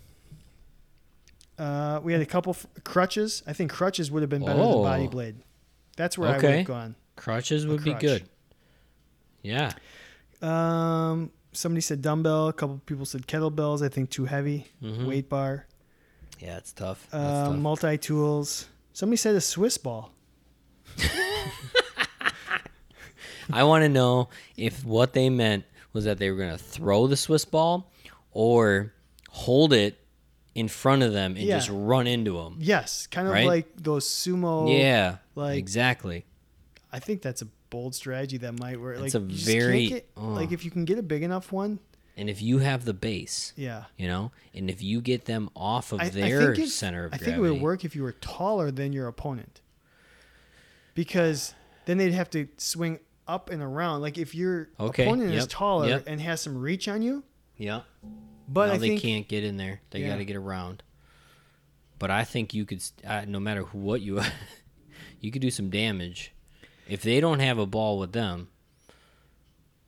Uh, 1.57 1.99
we 2.03 2.13
had 2.13 2.21
a 2.21 2.25
couple 2.25 2.51
f- 2.51 2.65
crutches. 2.83 3.43
I 3.47 3.53
think 3.53 3.71
crutches 3.71 4.09
would 4.11 4.21
have 4.23 4.29
been 4.29 4.45
better 4.45 4.59
Oh. 4.61 4.73
than 4.73 4.83
body 4.83 5.07
blade. 5.07 5.35
That's 5.97 6.17
where 6.17 6.29
I 6.29 6.35
would 6.37 6.45
Okay. 6.45 6.57
have 6.59 6.67
gone. 6.67 6.95
Crutches 7.15 7.65
would 7.67 7.83
be 7.83 7.93
good. 7.93 8.23
Yeah. 9.43 9.71
Um, 10.41 11.31
somebody 11.51 11.81
said 11.81 12.01
dumbbell. 12.01 12.47
A 12.47 12.53
couple 12.53 12.79
people 12.85 13.05
said 13.05 13.27
kettlebells. 13.27 13.83
I 13.83 13.89
think 13.89 14.09
too 14.09 14.25
heavy. 14.25 14.67
Mhm. 14.81 15.05
Weight 15.07 15.29
bar. 15.29 15.65
Yeah, 16.39 16.57
it's 16.57 16.71
tough. 16.73 17.07
Uh, 17.11 17.47
tough. 17.49 17.55
multi 17.57 17.97
tools. 17.97 18.67
Somebody 18.93 19.17
said 19.17 19.35
a 19.35 19.41
Swiss 19.41 19.77
ball. 19.77 20.11
I 23.53 23.63
want 23.63 23.83
to 23.83 23.89
know 23.89 24.29
if 24.57 24.85
what 24.85 25.13
they 25.13 25.29
meant 25.29 25.65
was 25.93 26.05
that 26.05 26.17
they 26.19 26.29
were 26.31 26.37
going 26.37 26.51
to 26.51 26.57
throw 26.57 27.07
the 27.07 27.17
Swiss 27.17 27.45
ball 27.45 27.91
or 28.31 28.93
hold 29.29 29.73
it 29.73 29.97
in 30.55 30.67
front 30.67 31.01
of 31.03 31.13
them 31.13 31.35
and 31.35 31.45
Yeah. 31.45 31.57
just 31.57 31.69
run 31.71 32.07
into 32.07 32.33
them. 32.41 32.57
Yes, 32.59 33.07
kind 33.07 33.27
of 33.27 33.33
Right? 33.33 33.47
like 33.47 33.67
those 33.77 34.05
sumo. 34.07 34.69
yeah, 34.77 35.17
like- 35.35 35.57
exactly. 35.57 36.25
I 36.91 36.99
think 36.99 37.21
that's 37.21 37.41
a 37.41 37.47
bold 37.69 37.95
strategy 37.95 38.37
that 38.37 38.59
might 38.59 38.79
work. 38.79 38.99
It's 38.99 39.13
like 39.13 39.23
a 39.23 39.25
you 39.25 39.31
just 39.33 39.47
can't 39.47 39.59
very- 39.61 39.87
get- 39.87 40.09
oh. 40.17 40.27
like 40.33 40.51
if 40.51 40.65
you 40.65 40.71
can 40.71 40.83
get 40.83 40.97
a 40.97 41.03
big 41.03 41.23
enough 41.23 41.51
one. 41.53 41.79
And 42.17 42.29
if 42.29 42.41
you 42.41 42.57
have 42.59 42.83
the 42.83 42.93
base, 42.93 43.53
Yeah. 43.55 43.85
you 43.97 44.07
know, 44.07 44.33
and 44.53 44.69
if 44.69 44.83
you 44.83 44.99
get 44.99 45.23
them 45.25 45.49
off 45.55 45.93
of 45.93 46.01
I, 46.01 46.05
I 46.05 46.09
their 46.09 46.53
think 46.53 46.67
if- 46.67 46.73
center 46.73 47.05
of 47.05 47.13
I 47.13 47.17
gravity, 47.17 47.25
think 47.31 47.37
it 47.37 47.49
would 47.53 47.61
work 47.61 47.85
if 47.85 47.95
you 47.95 48.03
were 48.03 48.11
taller 48.11 48.69
than 48.71 48.91
your 48.91 49.07
opponent. 49.07 49.61
Because 50.93 51.53
then 51.85 51.97
they'd 51.97 52.11
have 52.13 52.29
to 52.31 52.47
swing 52.57 52.99
up 53.27 53.49
and 53.49 53.61
around. 53.61 54.01
Like 54.01 54.17
if 54.17 54.33
your 54.35 54.69
Okay, 54.79 55.03
opponent 55.05 55.33
is 55.33 55.47
taller 55.47 55.87
yep. 55.87 56.03
and 56.07 56.19
has 56.21 56.41
some 56.41 56.57
reach 56.57 56.87
on 56.87 57.01
you, 57.01 57.23
Yeah, 57.57 57.81
but 58.47 58.67
no, 58.67 58.77
they 58.77 58.89
think 58.89 59.01
can't 59.01 59.27
get 59.27 59.43
in 59.43 59.57
there. 59.57 59.81
They 59.91 60.01
Yeah. 60.01 60.09
got 60.09 60.17
to 60.17 60.25
get 60.25 60.35
around. 60.35 60.83
But 61.99 62.09
I 62.11 62.23
think 62.23 62.53
you 62.53 62.65
could, 62.65 62.83
uh, 63.05 63.25
no 63.27 63.39
matter 63.39 63.63
who- 63.63 63.77
what 63.77 64.01
you, 64.01 64.21
you 65.19 65.31
could 65.31 65.41
do 65.41 65.51
some 65.51 65.69
damage. 65.69 66.33
If 66.89 67.03
they 67.03 67.19
don't 67.19 67.39
have 67.39 67.57
a 67.59 67.65
ball 67.67 67.99
with 67.99 68.11
them, 68.11 68.49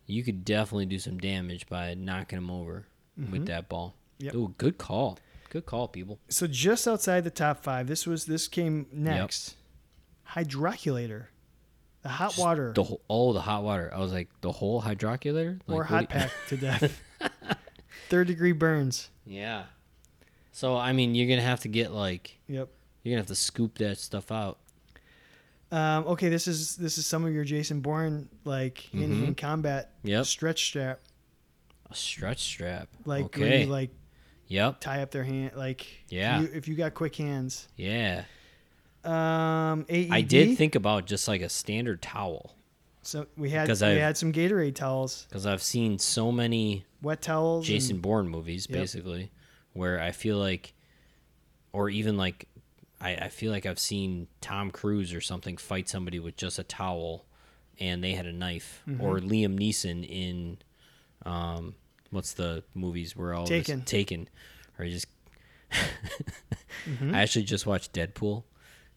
you 0.05 0.23
could 0.23 0.45
definitely 0.45 0.85
do 0.85 0.99
some 0.99 1.17
damage 1.17 1.67
by 1.67 1.93
knocking 1.95 2.37
them 2.37 2.51
over 2.51 2.87
with 3.31 3.45
that 3.47 3.67
ball. 3.69 3.95
Mm-hmm. 4.19 4.25
Yep. 4.25 4.35
Ooh, 4.35 4.53
good 4.57 4.77
call. 4.77 5.17
Good 5.49 5.65
call, 5.65 5.87
people. 5.87 6.19
so 6.29 6.47
just 6.47 6.87
outside 6.87 7.23
the 7.23 7.29
top 7.29 7.63
five. 7.63 7.87
This 7.87 8.07
was 8.07 8.25
this 8.25 8.47
came 8.47 8.87
next. 8.91 9.55
Hydroculator, 10.31 11.25
the 12.03 12.09
hot 12.09 12.37
water 12.37 12.71
The 12.73 12.83
whole, 12.83 13.01
oh, 13.09 13.33
the 13.33 13.41
hot 13.41 13.63
water. 13.63 13.91
I 13.93 13.99
was 13.99 14.11
like, 14.13 14.29
the 14.41 14.51
whole 14.51 14.81
hydroculator? 14.81 15.59
Like, 15.67 15.77
or 15.77 15.83
hot 15.83 16.09
pack 16.09 16.31
to 16.49 16.57
death. 16.57 17.01
Third 18.09 18.27
degree 18.27 18.51
burns. 18.51 19.09
Yeah. 19.25 19.63
So 20.51 20.77
I 20.77 20.93
mean, 20.93 21.15
you're 21.15 21.27
gonna 21.29 21.41
have 21.47 21.61
to 21.61 21.67
get 21.67 21.91
like 21.91 22.37
Yep. 22.47 22.69
you're 23.03 23.11
gonna 23.13 23.21
have 23.21 23.27
to 23.27 23.35
scoop 23.35 23.77
that 23.79 23.97
stuff 23.97 24.31
out. 24.31 24.59
Um, 25.71 26.05
okay, 26.05 26.29
this 26.29 26.47
is 26.47 26.75
this 26.75 26.97
is 26.99 27.07
some 27.07 27.25
of 27.25 27.33
your 27.33 27.43
Jason 27.43 27.79
Bourne 27.81 28.29
like 28.45 28.89
hand 28.93 29.11
to 29.11 29.25
hand 29.25 29.37
combat 29.37 29.89
Mm-hmm. 29.99 30.09
Yep. 30.09 30.25
stretch 30.27 30.65
strap, 30.65 30.99
A 31.89 31.95
stretch 31.95 32.41
strap. 32.43 32.89
like 33.05 33.25
okay. 33.25 33.63
you 33.63 33.67
like 33.71 33.89
yep. 34.47 34.79
tie 34.79 35.01
up 35.01 35.09
their 35.09 35.23
hand, 35.23 35.53
like 35.55 35.87
Yeah. 36.09 36.37
If 36.37 36.43
you, 36.43 36.57
if 36.57 36.67
you 36.67 36.75
got 36.75 36.93
quick 36.93 37.15
hands, 37.15 37.67
Yeah. 37.77 38.25
Um, 39.05 39.85
AED. 39.89 40.11
I 40.11 40.21
did 40.21 40.57
think 40.57 40.75
about 40.75 41.05
just 41.05 41.27
like 41.27 41.41
a 41.41 41.49
standard 41.49 42.01
towel 42.01 42.55
so. 43.01 43.27
We 43.35 43.49
had 43.49 43.67
we 43.67 43.73
I've- 43.73 43.99
had 43.99 44.17
some 44.17 44.31
Gatorade 44.31 44.75
towels, 44.75 45.25
because 45.27 45.45
I've 45.45 45.61
seen 45.63 45.99
so 45.99 46.31
many 46.31 46.85
wet 47.01 47.21
towels. 47.21 47.67
and- 47.67 47.75
Jason 47.75 47.99
Bourne 47.99 48.29
movies, 48.29 48.65
Yep. 48.69 48.79
basically, 48.79 49.31
where 49.73 49.99
I 49.99 50.11
feel 50.11 50.37
like, 50.37 50.73
or 51.73 51.89
even 51.89 52.15
like, 52.15 52.47
I, 53.01 53.15
I 53.15 53.27
feel 53.29 53.51
like 53.51 53.65
I've 53.65 53.79
seen 53.79 54.27
Tom 54.39 54.71
Cruise 54.71 55.13
or 55.13 55.19
something 55.19 55.57
fight 55.57 55.89
somebody 55.89 56.19
with 56.19 56.37
just 56.37 56.59
a 56.59 56.63
towel, 56.63 57.25
and 57.79 58.01
they 58.01 58.13
had 58.13 58.25
a 58.25 58.31
knife, 58.31 58.81
Mm-hmm. 58.87 59.01
or 59.01 59.19
Liam 59.19 59.59
Neeson 59.59 60.07
in, 60.07 60.59
um, 61.25 61.75
what's 62.11 62.31
the 62.33 62.63
movies 62.73 63.17
where 63.17 63.33
all 63.33 63.45
Taken. 63.45 63.81
Taken, 63.81 64.29
or 64.79 64.85
just. 64.85 65.07
Mm-hmm. 66.87 67.13
I 67.15 67.21
actually 67.21 67.43
just 67.43 67.65
watched 67.65 67.91
Deadpool, 67.93 68.43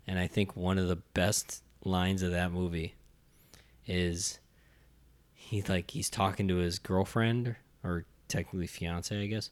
and 0.06 0.18
I 0.18 0.26
think 0.26 0.56
one 0.56 0.78
of 0.78 0.88
the 0.88 0.96
best 0.96 1.62
lines 1.84 2.22
of 2.22 2.30
that 2.32 2.52
movie 2.52 2.94
is 3.86 4.38
he 5.32 5.62
like 5.62 5.90
he's 5.92 6.10
talking 6.10 6.48
to 6.48 6.56
his 6.56 6.78
girlfriend 6.78 7.56
or 7.84 8.04
technically 8.28 8.66
fiance, 8.66 9.16
I 9.20 9.26
guess, 9.26 9.50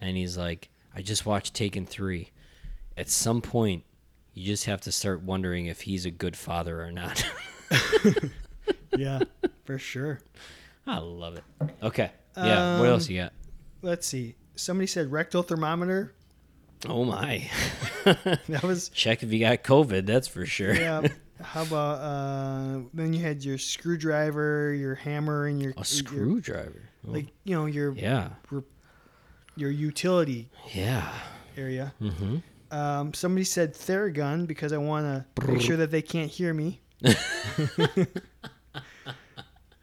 and 0.00 0.16
he's 0.16 0.36
like, 0.38 0.68
"I 0.94 1.02
just 1.02 1.26
watched 1.26 1.54
Taken 1.54 1.84
three. 1.86 2.30
At 2.96 3.08
some 3.08 3.40
point, 3.42 3.84
You 4.36 4.44
just 4.46 4.64
have 4.64 4.80
to 4.82 4.90
start 4.92 5.22
wondering 5.22 5.66
if 5.66 5.82
he's 5.82 6.04
a 6.06 6.10
good 6.10 6.36
father 6.36 6.82
or 6.82 6.90
not. 6.90 7.24
Yeah, 8.96 9.20
for 9.64 9.76
sure. 9.78 10.20
I 10.86 10.98
love 10.98 11.36
it. 11.36 11.44
Okay. 11.82 12.10
Yeah. 12.36 12.78
what 12.78 12.86
Um, 12.86 12.92
else 12.92 13.08
you 13.08 13.20
got? 13.22 13.32
Let's 13.82 14.06
see. 14.06 14.36
Somebody 14.54 14.86
said 14.86 15.10
rectal 15.10 15.42
thermometer. 15.42 16.14
Oh 16.88 17.04
my. 17.04 17.50
That 18.48 18.62
was 18.62 18.88
Check 18.90 19.22
if 19.22 19.32
you 19.32 19.40
got 19.40 19.62
COVID. 19.64 20.06
That's 20.06 20.28
for 20.28 20.46
sure. 20.46 20.74
yeah. 20.74 21.06
How 21.40 21.62
about 21.62 21.98
uh, 21.98 22.80
then 22.94 23.12
you 23.12 23.20
had 23.20 23.44
your 23.44 23.58
screwdriver, 23.58 24.72
your 24.72 24.94
hammer, 24.94 25.46
and 25.46 25.60
your 25.60 25.72
A 25.72 25.76
your- 25.78 25.84
screwdriver. 25.84 26.82
Like 27.02 27.26
you 27.44 27.54
know 27.54 27.66
your 27.66 27.92
yeah. 27.92 28.30
your 29.56 29.70
utility 29.70 30.48
Yeah. 30.72 31.12
area. 31.56 31.92
Mm-hmm. 32.00 32.36
Um, 32.70 33.12
somebody 33.14 33.44
said 33.44 33.74
Theragun 33.74 34.46
because 34.46 34.72
I 34.72 34.78
want 34.78 35.04
to 35.36 35.46
make 35.46 35.60
sure 35.60 35.76
that 35.76 35.90
they 35.90 36.02
can't 36.02 36.30
hear 36.30 36.54
me. 36.54 36.80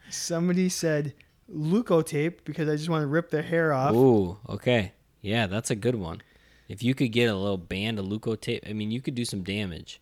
somebody 0.09 0.69
said 0.69 1.13
Leukotape 1.53 2.39
because 2.43 2.67
I 2.69 2.75
just 2.75 2.89
want 2.89 3.03
to 3.03 3.07
rip 3.07 3.29
their 3.29 3.43
hair 3.43 3.73
off. 3.73 3.93
Ooh. 3.95 4.37
Okay. 4.49 4.93
Yeah, 5.21 5.47
that's 5.47 5.69
a 5.69 5.75
good 5.75 5.95
one. 5.95 6.21
If 6.71 6.81
you 6.81 6.95
could 6.95 7.11
get 7.11 7.25
a 7.25 7.35
little 7.35 7.57
band 7.57 7.99
of 7.99 8.05
Leukotape, 8.05 8.61
I 8.65 8.71
mean, 8.71 8.91
you 8.91 9.01
could 9.01 9.13
do 9.13 9.25
some 9.25 9.43
damage. 9.43 9.99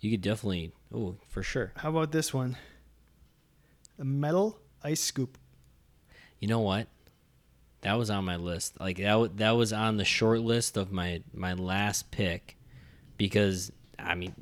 You 0.00 0.10
could 0.10 0.22
definitely. 0.22 0.72
Oh, 0.92 1.14
for 1.28 1.44
sure. 1.44 1.72
How 1.76 1.90
about 1.90 2.10
this 2.10 2.34
one? 2.34 2.56
A 3.96 4.04
metal 4.04 4.58
ice 4.82 5.00
scoop. 5.00 5.38
You 6.40 6.48
know 6.48 6.58
what? 6.58 6.88
That 7.82 7.96
was 7.96 8.10
on 8.10 8.24
my 8.24 8.34
list. 8.34 8.80
Like 8.80 8.96
that, 8.96 9.36
that 9.36 9.52
was 9.52 9.72
on 9.72 9.98
the 9.98 10.04
short 10.04 10.40
list 10.40 10.76
of 10.76 10.90
my 10.90 11.22
my 11.32 11.52
last 11.52 12.10
pick, 12.10 12.56
because 13.16 13.70
I 13.96 14.16
mean, 14.16 14.34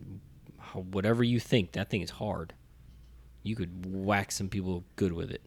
whatever 0.72 1.22
you 1.22 1.38
think, 1.38 1.72
that 1.72 1.90
thing 1.90 2.00
is 2.00 2.08
hard. 2.08 2.54
You 3.42 3.56
could 3.56 3.84
whack 3.94 4.32
some 4.32 4.48
people 4.48 4.84
good 4.96 5.12
with 5.12 5.30
it, 5.30 5.42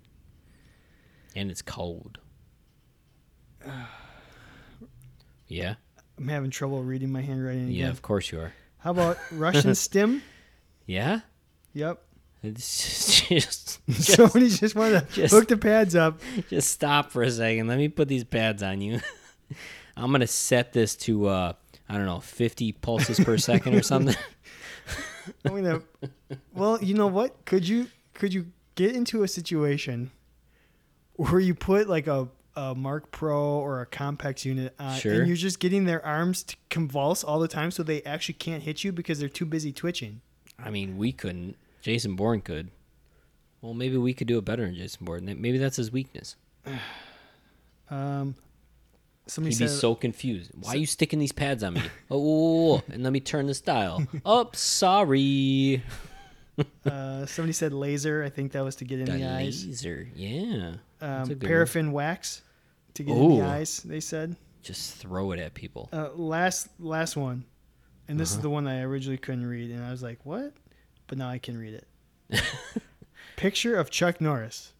and 1.35 1.49
it's 1.49 1.63
cold. 1.63 2.19
Yeah. 5.47 5.75
I'm 6.21 6.27
having 6.27 6.51
trouble 6.51 6.83
reading 6.83 7.11
my 7.11 7.21
handwriting 7.21 7.63
again. 7.63 7.73
Yeah. 7.75 7.89
Of 7.89 8.03
course 8.03 8.31
you 8.31 8.39
are. 8.39 8.53
How 8.77 8.91
about 8.91 9.17
Russian 9.31 9.73
stim? 9.75 10.21
Yeah. 10.85 11.21
Yep. 11.73 11.99
It's 12.43 13.27
just, 13.27 13.79
just, 13.89 14.13
Somebody 14.13 14.49
just 14.49 14.75
wanted 14.75 15.07
to 15.09 15.13
just- 15.15 15.33
hook 15.33 15.47
the 15.47 15.57
pads 15.57 15.95
up. 15.95 16.21
just 16.49 16.69
stop 16.69 17.11
for 17.11 17.23
a 17.23 17.31
second. 17.31 17.67
Let 17.67 17.79
me 17.79 17.87
put 17.87 18.07
these 18.07 18.23
pads 18.23 18.61
on 18.61 18.81
you. 18.81 18.99
I'm 19.97 20.11
gonna 20.11 20.27
set 20.27 20.73
this 20.73 20.95
to 20.97 21.27
uh 21.27 21.53
I 21.89 21.97
don't 21.97 22.05
know 22.05 22.19
50 22.19 22.71
pulses 22.73 23.19
per 23.19 23.37
second 23.37 23.75
or 23.75 23.81
something. 23.81 24.15
I'm 25.43 25.55
gonna. 25.55 25.81
Well, 26.53 26.81
you 26.83 26.93
know 26.93 27.07
what? 27.07 27.45
Could 27.45 27.67
you 27.67 27.87
could 28.13 28.31
you 28.33 28.47
get 28.75 28.95
into 28.95 29.23
a 29.23 29.27
situation 29.27 30.11
where 31.15 31.39
you 31.39 31.53
put 31.55 31.89
like 31.89 32.07
a, 32.07 32.27
a 32.55 32.75
Marc 32.75 33.11
Pro 33.11 33.39
or 33.41 33.81
a 33.81 33.85
Compex 33.85 34.43
unit 34.45 34.73
on, 34.79 34.97
Sure. 34.99 35.13
and 35.19 35.27
you're 35.27 35.37
just 35.37 35.59
getting 35.59 35.85
their 35.85 36.05
arms 36.05 36.43
to 36.43 36.55
convulse 36.69 37.23
all 37.23 37.39
the 37.39 37.47
time, 37.47 37.71
so 37.71 37.81
they 37.83 38.01
actually 38.03 38.33
can't 38.35 38.63
hit 38.63 38.83
you 38.83 38.91
because 38.91 39.19
they're 39.19 39.29
too 39.29 39.45
busy 39.45 39.71
twitching. 39.71 40.21
I 40.59 40.69
mean, 40.69 40.97
we 40.97 41.11
couldn't. 41.11 41.55
Jason 41.81 42.15
Bourne 42.15 42.41
could. 42.41 42.69
Well, 43.61 43.73
maybe 43.73 43.97
we 43.97 44.13
could 44.13 44.27
do 44.27 44.37
it 44.37 44.45
better 44.45 44.65
than 44.65 44.75
Jason 44.75 45.05
Bourne. 45.05 45.25
Maybe 45.25 45.57
that's 45.57 45.77
his 45.77 45.91
weakness. 45.91 46.35
Um, 47.89 48.35
somebody 49.27 49.55
He'd 49.55 49.65
be 49.65 49.67
so 49.67 49.95
confused. 49.95 50.51
Why 50.61 50.73
are 50.73 50.77
you 50.77 50.85
sticking 50.85 51.19
these 51.19 51.31
pads 51.33 51.63
on 51.63 51.73
me? 51.73 51.81
Oh, 52.09 52.81
and 52.89 53.03
let 53.03 53.11
me 53.13 53.19
turn 53.19 53.47
this 53.47 53.61
dial. 53.61 54.03
Oh, 54.25 54.49
sorry. 54.53 55.83
uh, 56.85 57.25
somebody 57.25 57.53
said 57.53 57.73
laser. 57.73 58.23
I 58.23 58.29
think 58.29 58.53
that 58.53 58.63
was 58.63 58.75
to 58.77 58.85
get 58.85 58.99
in 58.99 59.05
The 59.05 59.11
the 59.13 59.25
eyes. 59.25 59.65
laser. 59.65 60.07
Yeah. 60.15 60.75
Um, 61.01 61.27
good 61.27 61.41
one. 61.41 61.47
paraffin 61.49 61.91
wax 61.91 62.41
to 62.93 63.03
get 63.03 63.15
in 63.17 63.37
the 63.37 63.41
eyes. 63.41 63.79
They 63.83 63.99
said. 63.99 64.35
Just 64.61 64.95
throw 64.97 65.31
it 65.31 65.39
at 65.39 65.53
people. 65.55 65.89
Uh, 65.91 66.09
last 66.13 66.67
last 66.79 67.17
one, 67.17 67.45
and 68.07 68.19
this 68.19 68.31
Uh-huh. 68.33 68.37
is 68.39 68.41
the 68.43 68.49
one 68.49 68.65
that 68.65 68.75
I 68.75 68.81
originally 68.81 69.17
couldn't 69.17 69.45
read, 69.45 69.71
and 69.71 69.83
I 69.83 69.89
was 69.89 70.03
like, 70.03 70.19
"What?" 70.23 70.53
But 71.07 71.17
now 71.17 71.29
I 71.29 71.39
can 71.39 71.57
read 71.57 71.73
it. 71.73 71.87
Picture 73.37 73.75
of 73.75 73.89
Chuck 73.89 74.21
Norris, 74.21 74.73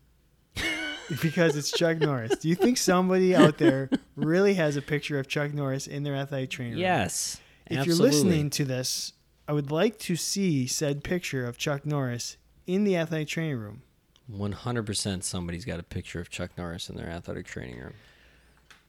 because 1.22 1.56
it's 1.56 1.72
Chuck 1.72 1.98
Norris. 1.98 2.38
Do 2.38 2.48
you 2.48 2.54
think 2.56 2.78
somebody 2.78 3.36
out 3.36 3.58
there 3.58 3.90
really 4.16 4.54
has 4.54 4.76
a 4.76 4.82
picture 4.84 5.18
of 5.18 5.28
Chuck 5.28 5.52
Norris 5.54 5.88
in 5.88 6.04
their 6.04 6.16
athletic 6.16 6.52
trainer? 6.52 6.72
room? 6.72 6.80
Yes. 6.80 7.42
If 7.66 7.80
absolutely. 7.80 8.04
you're 8.06 8.12
listening 8.26 8.50
to 8.52 8.66
this, 8.66 9.14
I 9.48 9.54
would 9.54 9.72
like 9.72 9.98
to 10.00 10.16
see 10.16 10.68
said 10.68 11.04
picture 11.04 11.46
of 11.48 11.58
Chuck 11.58 11.86
Norris 11.88 12.38
in 12.68 12.84
the 12.84 12.96
athletic 12.98 13.30
training 13.30 13.58
room. 13.58 13.82
100% 14.30 15.24
somebody's 15.24 15.66
got 15.66 15.80
a 15.80 15.84
picture 15.84 16.20
of 16.20 16.30
Chuck 16.30 16.52
Norris 16.58 16.90
in 16.90 16.96
their 16.96 17.10
athletic 17.10 17.46
training 17.46 17.80
room. 17.80 17.94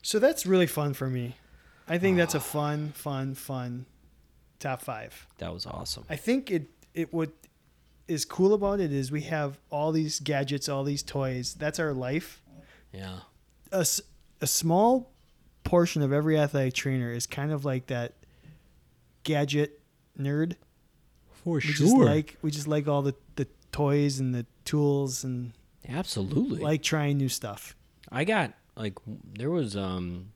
So 0.01 0.19
that's 0.19 0.45
really 0.45 0.67
fun 0.67 0.93
for 0.93 1.09
me. 1.09 1.35
I 1.87 1.97
think 1.97 2.17
that's 2.17 2.35
a 2.35 2.37
ah. 2.37 2.41
fun, 2.41 2.91
fun, 2.95 3.35
fun 3.35 3.85
top 4.59 4.81
five. 4.81 5.27
That 5.37 5.53
was 5.53 5.65
awesome. 5.65 6.05
I 6.09 6.15
think 6.15 6.49
it 6.49 6.67
it 6.93 7.13
what 7.13 7.31
is 8.07 8.25
cool 8.25 8.53
about 8.53 8.79
it 8.79 8.91
is 8.91 9.11
we 9.11 9.21
have 9.21 9.59
all 9.69 9.91
these 9.91 10.19
gadgets, 10.19 10.69
all 10.69 10.83
these 10.83 11.03
toys. 11.03 11.53
That's 11.53 11.79
our 11.79 11.93
life. 11.93 12.41
Yeah. 12.91 13.19
A, 13.71 13.85
a 14.41 14.47
small 14.47 15.11
portion 15.63 16.01
of 16.01 16.11
every 16.11 16.37
athletic 16.37 16.73
trainer 16.73 17.11
is 17.11 17.25
kind 17.25 17.51
of 17.51 17.65
like 17.65 17.87
that 17.87 18.13
gadget 19.23 19.81
nerd. 20.19 20.55
For 21.43 21.55
We 21.55 21.61
just 21.61 21.97
like 21.97 22.37
we 22.41 22.51
just 22.51 22.67
like 22.67 22.87
all 22.87 23.01
the 23.01 23.15
the 23.35 23.47
toys 23.71 24.19
and 24.19 24.33
the 24.33 24.45
tools 24.65 25.23
and 25.23 25.53
Absolutely. 25.87 26.59
like 26.59 26.81
trying 26.83 27.17
new 27.17 27.29
stuff. 27.29 27.75
I 28.11 28.23
got 28.23 28.53
like 28.75 28.97
there 29.05 29.49
was 29.51 29.75
um 29.75 30.31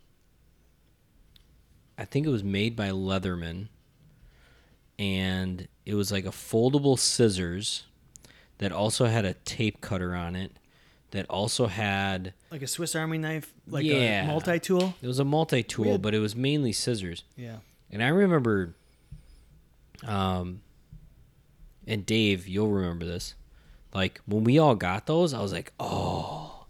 I 1.98 2.06
think 2.06 2.28
it 2.28 2.30
was 2.30 2.44
made 2.44 2.76
by 2.76 2.90
Leatherman 2.90 3.68
and 5.00 5.68
it 5.86 5.94
was 5.96 6.12
like 6.12 6.26
a 6.26 6.30
foldable 6.32 6.98
scissors 6.98 7.84
that 8.60 8.72
also 8.72 9.06
had 9.06 9.26
a 9.26 9.34
tape 9.34 9.82
cutter 9.82 10.16
on 10.16 10.36
it 10.36 10.52
that 11.12 11.26
also 11.30 11.68
had 11.68 12.34
Like 12.52 12.62
a 12.64 12.68
Swiss 12.68 12.96
Army 12.96 13.18
knife, 13.18 13.54
like 13.68 13.86
Yeah. 13.86 14.24
a 14.24 14.28
multi 14.28 14.60
tool. 14.60 14.96
it 15.02 15.08
was 15.08 15.20
a 15.20 15.24
multi-tool 15.26 15.94
had- 15.94 16.02
but 16.02 16.14
it 16.14 16.20
was 16.20 16.36
mainly 16.36 16.72
scissors 16.74 17.24
Yeah. 17.36 17.58
and 17.92 18.04
I 18.04 18.08
remember 18.10 18.76
um 20.04 20.62
and 21.88 22.06
Dave 22.06 22.48
you'll 22.48 22.70
remember 22.70 23.06
this 23.06 23.34
like 23.98 24.22
when 24.26 24.44
we 24.44 24.60
all 24.64 24.76
got 24.76 25.06
those 25.08 25.34
I 25.34 25.42
was 25.42 25.52
like 25.58 25.72
oh 25.80 26.66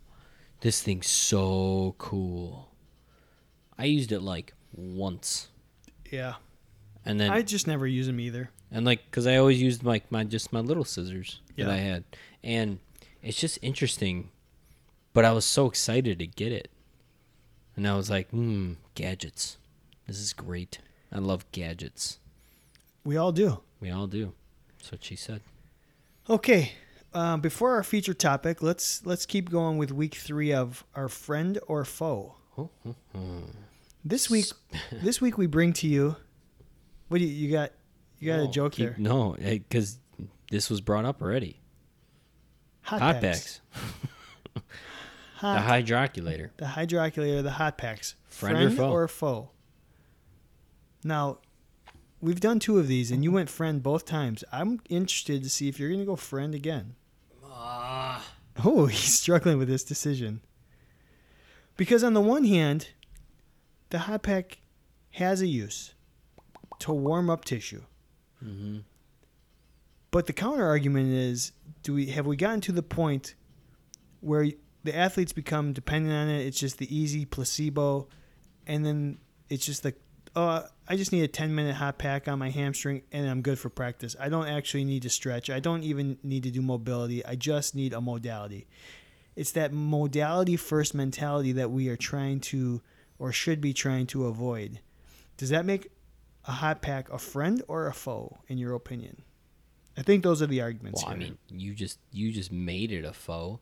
this 0.61 0.82
thing's 0.82 1.07
so 1.07 1.93
cool 1.97 2.69
I 3.78 3.86
used 3.86 4.11
it 4.11 4.21
like 4.21 4.53
once 4.73 5.49
Yeah. 6.11 6.36
and 7.05 7.19
then 7.19 7.30
I 7.32 7.41
just 7.41 7.67
never 7.67 7.86
use 7.88 8.07
them 8.07 8.19
either. 8.19 8.49
and 8.71 8.86
like 8.86 9.01
because 9.09 9.28
I 9.28 9.36
always 9.38 9.61
used 9.61 9.84
my 9.84 10.01
my 10.09 10.23
just 10.23 10.51
my 10.53 10.61
little 10.69 10.86
scissors 10.86 11.41
Yeah. 11.55 11.65
that 11.65 11.73
I 11.73 11.78
had, 11.78 12.03
and 12.43 12.80
it's 13.21 13.39
just 13.39 13.57
interesting. 13.61 14.30
But 15.13 15.25
I 15.25 15.32
was 15.32 15.45
so 15.45 15.65
excited 15.65 16.19
to 16.19 16.28
get 16.28 16.51
it, 16.51 16.69
and 17.75 17.88
I 17.88 17.95
was 17.97 18.09
like, 18.09 18.30
"Hmm, 18.30 18.73
gadgets. 18.93 19.57
This 20.05 20.19
is 20.19 20.32
great. 20.34 20.78
I 21.11 21.17
love 21.19 21.45
gadgets. 21.51 22.19
We 23.03 23.17
all 23.17 23.32
do. 23.32 23.49
We 23.80 23.89
all 23.89 24.05
do." 24.07 24.34
That's 24.78 24.91
what 24.91 25.03
she 25.03 25.15
said. 25.15 25.41
Okay. 26.30 26.73
Um, 27.14 27.41
before 27.41 27.72
our 27.76 27.84
feature 27.84 28.14
topic, 28.14 28.62
let's 28.62 29.05
let's 29.05 29.26
keep 29.26 29.49
going 29.49 29.78
with 29.78 29.91
week 29.91 30.16
three 30.16 30.53
of 30.53 30.84
our 30.95 31.08
friend 31.10 31.58
or 31.68 31.84
foe. 31.86 32.36
This 34.03 34.30
week, 34.30 34.45
this 34.91 35.20
week 35.22 35.38
we 35.38 35.47
bring 35.47 35.74
to 35.74 35.88
you. 35.88 36.16
What 37.08 37.20
do 37.20 37.24
you, 37.26 37.32
you 37.47 37.51
got? 37.51 37.72
You 38.20 38.32
got 38.34 38.39
a 38.41 38.47
joke 38.47 38.74
keep- 38.74 38.86
there. 38.88 38.95
No, 38.97 39.36
because 39.39 39.99
this 40.51 40.70
was 40.70 40.82
brought 40.82 41.05
up 41.05 41.22
already. 41.22 41.60
Hot, 42.84 43.01
Hot 43.01 43.22
packs. 43.22 43.62
packs. 43.74 44.64
Hot, 45.38 45.55
The 45.84 45.93
hydroculator. 45.93 46.49
the 46.58 46.66
hydroculator, 46.66 47.43
the 47.43 47.51
hot 47.51 47.78
packs. 47.78 48.16
Friend 48.28 48.58
or 48.58 48.70
foe? 48.72 48.91
or 48.91 49.08
foe? 49.08 49.51
Now, 51.03 51.38
we've 52.22 52.39
done 52.39 52.59
two 52.59 52.80
of 52.80 52.88
these, 52.88 53.11
and 53.11 53.24
you 53.24 53.32
went 53.32 53.49
friend 53.49 53.82
both 53.82 54.05
times. 54.05 54.43
I'm 54.51 54.80
interested 54.89 55.43
to 55.43 55.49
see 55.49 55.68
if 55.68 55.80
you're 55.80 55.89
going 55.89 56.01
to 56.01 56.05
go 56.05 56.15
friend 56.15 56.55
again. 56.55 56.95
Ah. 57.45 58.24
Oh, 58.63 58.86
he's 58.88 59.13
struggling 59.20 59.57
with 59.57 59.68
this 59.68 59.84
decision. 59.84 60.41
Because 61.76 62.03
on 62.03 62.13
the 62.13 62.22
one 62.22 62.43
hand, 62.43 62.89
the 63.89 63.99
hot 63.99 64.24
pack 64.24 64.59
has 65.11 65.41
a 65.41 65.47
use 65.47 65.93
to 66.80 66.93
warm 66.93 67.30
up 67.30 67.45
tissue. 67.45 67.84
hmm 68.39 68.80
But 70.11 70.26
the 70.26 70.34
counter 70.34 70.65
argument 70.65 71.13
is, 71.13 71.51
do 71.84 71.93
we 71.93 72.07
have 72.07 72.26
we 72.26 72.36
gotten 72.36 72.61
to 72.61 72.72
the 72.72 72.84
point 72.84 73.36
where 74.22 74.47
the 74.84 74.95
athletes 74.95 75.34
become 75.34 75.74
dependent 75.74 76.15
on 76.15 76.30
it? 76.30 76.45
It's 76.45 76.59
just 76.59 76.80
the 76.80 76.95
easy 76.95 77.26
placebo, 77.26 78.07
and 78.65 78.86
then 78.86 79.20
it's 79.49 79.65
just 79.65 79.84
the 79.84 79.93
oh, 80.36 80.65
I 80.89 80.95
just 80.95 81.11
need 81.11 81.23
a 81.23 81.27
10 81.27 81.53
minute 81.53 81.75
hot 81.75 81.97
pack 81.97 82.27
on 82.27 82.39
my 82.39 82.49
hamstring 82.49 83.01
and 83.11 83.29
I'm 83.29 83.41
good 83.41 83.59
for 83.59 83.69
practice. 83.69 84.15
I 84.19 84.29
don't 84.29 84.47
actually 84.47 84.85
need 84.85 85.03
to 85.03 85.09
stretch. 85.09 85.49
I 85.49 85.59
don't 85.59 85.83
even 85.83 86.17
need 86.23 86.43
to 86.43 86.51
do 86.51 86.61
mobility. 86.61 87.25
I 87.25 87.35
just 87.35 87.75
need 87.75 87.93
a 87.93 87.99
modality. 87.99 88.67
It's 89.35 89.51
that 89.51 89.73
modality 89.73 90.55
first 90.55 90.95
mentality 90.95 91.51
that 91.53 91.71
we 91.71 91.89
are 91.89 91.97
trying 91.97 92.39
to 92.41 92.81
or 93.19 93.31
should 93.31 93.59
be 93.59 93.73
trying 93.73 94.07
to 94.07 94.27
avoid. 94.27 94.79
Does 95.35 95.49
that 95.49 95.65
make 95.65 95.91
a 96.45 96.51
hot 96.51 96.81
pack 96.81 97.09
a 97.11 97.17
friend 97.17 97.61
or 97.67 97.88
a 97.88 97.93
foe 97.93 98.38
in 98.47 98.57
your 98.57 98.73
opinion? 98.73 99.23
I 99.97 100.03
think 100.03 100.23
those 100.23 100.41
are 100.41 100.47
the 100.47 100.61
arguments. 100.61 101.03
Well, 101.03 101.13
I 101.13 101.17
mean, 101.17 101.38
you 101.49 101.73
just 101.73 101.99
you 102.11 102.31
just 102.31 102.51
made 102.51 102.91
it 102.91 103.03
a 103.03 103.13
foe. 103.13 103.59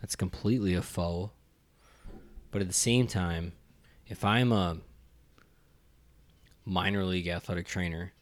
That's 0.00 0.16
completely 0.16 0.74
a 0.74 0.82
foe. 0.82 1.30
But 2.50 2.62
at 2.62 2.68
the 2.68 2.74
same 2.74 3.06
time, 3.06 3.52
if 4.06 4.24
I'm 4.24 4.52
a 4.52 4.78
minor 6.68 7.04
league 7.04 7.26
athletic 7.26 7.66
trainer 7.66 8.12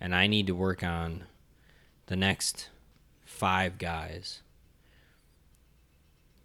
and 0.00 0.14
I 0.14 0.26
need 0.26 0.46
to 0.46 0.54
work 0.54 0.84
on 0.84 1.24
the 2.06 2.16
next 2.16 2.68
five 3.24 3.78
guys, 3.78 4.42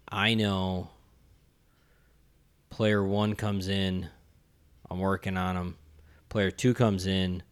I 0.08 0.34
know 0.34 0.88
player 2.70 3.04
one 3.04 3.34
comes 3.34 3.68
in, 3.68 4.08
I'm 4.90 4.98
working 4.98 5.36
on 5.36 5.56
him. 5.56 5.76
Player 6.28 6.50
two 6.50 6.74
comes 6.74 7.06
in, 7.06 7.42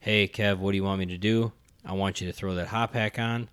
hey, 0.00 0.28
Kev, 0.28 0.58
what 0.58 0.72
do 0.72 0.76
you 0.76 0.84
want 0.84 1.00
me 1.00 1.06
to 1.06 1.18
do? 1.18 1.52
I 1.84 1.92
want 1.92 2.20
you 2.20 2.26
to 2.26 2.32
throw 2.32 2.54
that 2.54 2.68
hot 2.68 2.92
pack 2.92 3.18
on. 3.18 3.48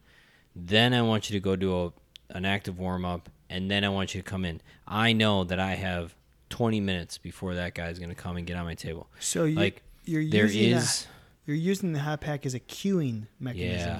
Then 0.56 0.94
I 0.94 1.02
want 1.02 1.30
you 1.30 1.34
to 1.36 1.44
go 1.44 1.56
do 1.56 1.86
a, 1.86 1.94
an 2.30 2.46
active 2.46 2.78
warm 2.78 3.06
up, 3.06 3.30
and 3.50 3.72
then 3.72 3.84
I 3.84 3.90
want 3.90 4.14
you 4.14 4.22
to 4.22 4.30
come 4.30 4.44
in. 4.44 4.62
I 4.88 5.14
know 5.14 5.44
that 5.46 5.60
I 5.60 5.76
have 5.76 6.16
20 6.50 6.80
minutes 6.80 7.18
before 7.18 7.56
that 7.56 7.74
guy's 7.76 8.00
going 8.00 8.10
to 8.10 8.16
come 8.16 8.38
and 8.38 8.46
get 8.48 8.58
on 8.58 8.66
my 8.66 8.76
table. 8.76 9.08
so 9.20 9.44
you, 9.46 9.56
Like 9.56 9.84
you're 10.06 10.24
there 10.28 10.46
using 10.46 10.72
is, 10.78 11.04
the, 11.04 11.08
you're 11.48 11.58
using 11.58 11.94
the 11.94 12.00
hot 12.00 12.22
pack 12.22 12.46
as 12.46 12.54
a 12.54 12.60
queuing 12.60 13.28
mechanism. 13.40 14.00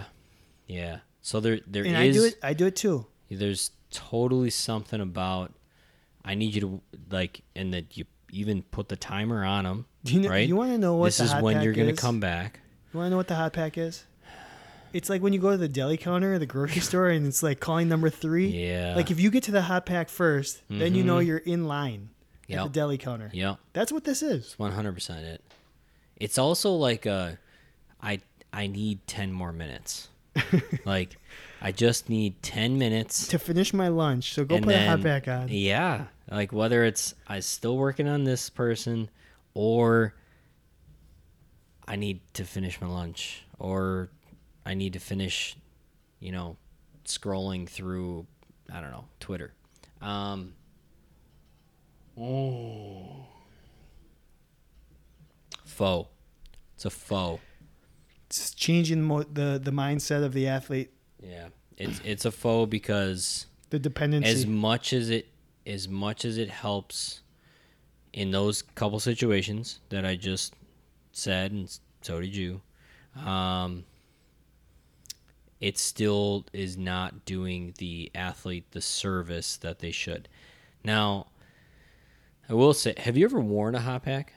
yeah, 0.68 0.76
yeah. 0.82 0.98
So 1.22 1.40
there 1.40 1.60
there 1.68 1.84
is 1.84 1.90
and 1.90 1.98
I 1.98 2.12
do 2.12 2.24
it. 2.24 2.36
I 2.42 2.54
do 2.54 2.66
it 2.66 2.76
too. 2.76 3.06
there's 3.30 3.72
totally 3.92 4.50
something 4.50 5.02
about 5.02 5.54
I 6.26 6.36
need 6.36 6.54
you 6.56 6.62
to 6.62 6.82
like, 7.12 7.42
and 7.56 7.74
that 7.74 7.98
you 7.98 8.06
even 8.32 8.62
put 8.64 8.90
the 8.90 8.96
timer 8.96 9.44
on 9.44 9.64
them. 9.64 9.86
Do 10.04 10.14
you 10.14 10.20
know, 10.22 10.30
right? 10.30 10.48
You 10.48 10.56
want 10.56 10.72
to 10.72 10.78
know 10.78 10.96
what 10.96 11.08
this 11.08 11.20
is 11.20 11.34
when 11.42 11.62
you're 11.62 11.74
going 11.74 11.94
to 11.96 12.00
come 12.02 12.20
back. 12.20 12.60
You 12.94 12.98
want 13.00 13.08
to 13.08 13.12
know 13.12 13.18
what 13.18 13.28
the 13.28 13.36
hot 13.36 13.54
pack 13.54 13.78
is? 13.78 14.06
It's 14.94 15.10
like 15.10 15.22
when 15.22 15.34
you 15.34 15.40
go 15.40 15.52
to 15.52 15.58
the 15.58 15.68
deli 15.68 15.98
counter 15.98 16.34
or 16.34 16.40
the 16.40 16.46
grocery 16.46 16.82
store 16.90 17.10
and 17.10 17.26
it's 17.28 17.44
like 17.44 17.60
calling 17.60 17.88
number 17.90 18.10
three. 18.10 18.48
Yeah. 18.48 18.94
Like 18.96 19.12
if 19.12 19.20
you 19.20 19.30
get 19.32 19.44
to 19.44 19.52
the 19.52 19.64
hot 19.64 19.86
pack 19.86 20.08
1st 20.10 20.62
then 20.70 20.96
you 20.96 21.04
know 21.04 21.18
Mhm. 21.18 21.26
you're 21.28 21.38
in 21.40 21.66
line 21.68 22.10
at 22.50 22.64
the 22.64 22.70
deli 22.70 22.98
counter. 22.98 23.30
Yeah. 23.34 23.56
That's 23.74 23.92
what 23.92 24.04
this 24.04 24.22
is. 24.22 24.46
It's 24.46 24.60
one 24.60 24.72
hundred 24.72 24.94
percent 24.94 25.26
it. 25.26 25.42
It's 26.16 26.38
also 26.38 26.74
like 26.74 27.06
a, 27.06 27.38
I 28.02 28.20
I 28.52 28.68
need 28.68 29.06
ten 29.08 29.32
more 29.32 29.52
minutes. 29.54 30.10
like, 30.86 31.18
I 31.62 31.72
just 31.72 32.10
need 32.10 32.42
ten 32.42 32.78
minutes. 32.78 33.28
To 33.30 33.40
finish 33.40 33.74
my 33.74 33.88
lunch, 33.88 34.34
so 34.34 34.46
go 34.46 34.60
put 34.60 34.74
a 34.74 34.86
hot 34.86 35.02
then- 35.02 35.04
pack 35.04 35.28
on. 35.28 35.48
Yeah, 35.50 36.06
like 36.30 36.52
whether 36.52 36.84
it's 36.84 37.16
I'm 37.28 37.42
still 37.42 37.78
working 37.78 38.08
on 38.08 38.24
this 38.24 38.50
person, 38.50 39.10
or 39.54 40.14
I 41.88 41.96
need 41.96 42.22
to 42.34 42.46
finish 42.46 42.80
my 42.82 42.88
lunch, 42.88 43.44
or 43.58 44.10
I 44.66 44.74
need 44.74 44.94
to 44.94 45.00
finish, 45.00 45.58
you 46.20 46.32
know, 46.32 46.58
scrolling 47.06 47.68
through, 47.68 48.28
I 48.72 48.80
don't 48.82 48.92
know, 48.92 49.06
Twitter. 49.20 49.54
Um, 50.02 50.54
Oh 52.18 53.26
foe. 55.66 56.08
It's 56.76 56.86
a 56.86 56.90
foe. 56.90 57.40
It's 58.28 58.54
changing 58.54 59.02
mo- 59.02 59.24
the 59.24 59.60
the 59.64 59.72
mindset 59.72 60.24
of 60.24 60.34
the 60.34 60.48
athlete, 60.48 60.92
Yeah. 61.22 61.50
It's 61.78 62.02
it's 62.04 62.26
a 62.26 62.32
foe 62.32 62.66
because 62.66 63.46
the 63.70 63.80
dependency. 63.80 64.30
as 64.30 64.46
much 64.46 64.92
as 64.94 65.10
it 65.10 65.28
as 65.66 65.88
much 65.88 66.26
as 66.26 66.38
it 66.38 66.50
helps 66.50 67.22
in 68.12 68.32
those 68.32 68.62
couple 68.62 69.00
situations 69.00 69.80
that 69.90 70.06
I 70.06 70.16
just 70.16 70.54
said 71.12 71.52
and 71.52 71.80
so 72.02 72.20
did 72.22 72.36
you 72.36 72.62
um 73.16 73.86
it 75.60 75.78
still 75.78 76.46
is 76.54 76.78
not 76.78 77.26
doing 77.26 77.74
the 77.78 78.10
athlete 78.16 78.72
the 78.72 78.82
service 78.82 79.58
that 79.58 79.80
they 79.80 79.92
should. 79.92 80.28
Now, 80.84 81.28
I 82.50 82.54
will 82.54 82.74
say, 82.74 82.94
have 82.98 83.16
you 83.18 83.26
ever 83.26 83.40
worn 83.40 83.76
a 83.76 83.80
hot 83.80 84.04
pack? 84.04 84.34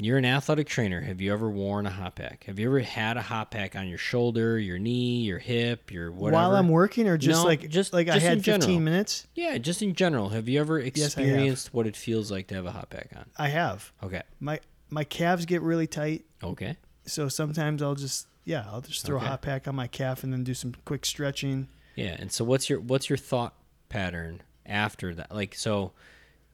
You're 0.00 0.18
an 0.18 0.24
athletic 0.24 0.66
trainer. 0.66 1.00
Have 1.02 1.20
you 1.20 1.32
ever 1.32 1.48
worn 1.48 1.86
a 1.86 1.90
hot 1.90 2.16
pack? 2.16 2.44
Have 2.44 2.58
you 2.58 2.66
ever 2.66 2.80
had 2.80 3.16
a 3.16 3.22
hot 3.22 3.50
pack 3.52 3.76
on 3.76 3.86
your 3.88 3.98
shoulder, 3.98 4.58
your 4.58 4.78
knee, 4.78 5.20
your 5.20 5.38
hip, 5.38 5.92
your 5.92 6.10
whatever? 6.10 6.42
While 6.42 6.56
I'm 6.56 6.68
working, 6.68 7.06
or 7.06 7.16
just 7.16 7.40
No, 7.42 7.46
like 7.46 7.68
just- 7.68 7.92
like 7.92 8.08
I 8.08 8.14
just 8.14 8.26
had 8.26 8.44
15 8.44 8.82
minutes. 8.82 9.26
Yeah, 9.34 9.58
just 9.58 9.80
in 9.80 9.94
general. 9.94 10.30
Have 10.30 10.48
you 10.48 10.58
ever 10.60 10.80
I 10.80 10.84
experienced 10.84 11.72
what 11.72 11.86
it 11.86 11.96
feels 11.96 12.32
like 12.32 12.48
to 12.48 12.54
have 12.56 12.66
a 12.66 12.72
hot 12.72 12.90
pack 12.90 13.10
on? 13.16 13.26
I 13.36 13.48
have 13.48 13.92
Okay. 14.02 14.22
my 14.40 14.60
my 14.90 15.04
calves 15.04 15.46
get 15.46 15.62
really 15.62 15.86
tight, 15.86 16.24
Okay. 16.42 16.76
so 17.06 17.28
sometimes 17.28 17.80
I'll 17.80 17.94
just 17.94 18.26
yeah 18.44 18.64
I'll 18.70 18.80
just 18.80 19.06
throw 19.06 19.18
Okay. 19.18 19.26
a 19.26 19.28
hot 19.30 19.42
pack 19.42 19.68
on 19.68 19.76
my 19.76 19.86
calf 19.86 20.24
and 20.24 20.32
then 20.32 20.42
do 20.42 20.52
some 20.54 20.74
quick 20.84 21.06
stretching. 21.06 21.68
Yeah, 21.94 22.16
and 22.18 22.32
so 22.32 22.44
what's 22.44 22.68
your 22.68 22.80
what's 22.80 23.08
your 23.08 23.16
thought 23.18 23.54
pattern 23.88 24.42
after 24.66 25.14
that? 25.14 25.32
Like 25.32 25.54
so 25.54 25.92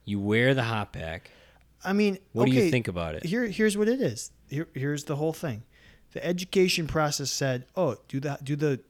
you 0.09 0.19
wear 0.21 0.55
the 0.55 0.63
hot 0.65 0.93
pack. 0.93 1.31
I 1.85 1.93
mean, 1.93 2.19
What 2.33 2.47
do 2.47 2.53
you 2.55 2.71
think 2.71 2.89
about 2.89 3.15
it? 3.15 3.25
Here, 3.25 3.47
here's 3.47 3.77
what 3.77 3.89
it 3.89 4.01
is. 4.01 4.33
Here, 4.49 4.67
here's 4.75 5.05
the 5.05 5.17
whole 5.17 5.33
thing. 5.33 5.63
The 6.13 6.25
education 6.25 6.87
process 6.87 7.31
said, 7.31 7.67
"Oh, 7.77 7.97
do 8.09 8.19
the 8.19 8.39
do 8.43 8.57
the 8.57 8.81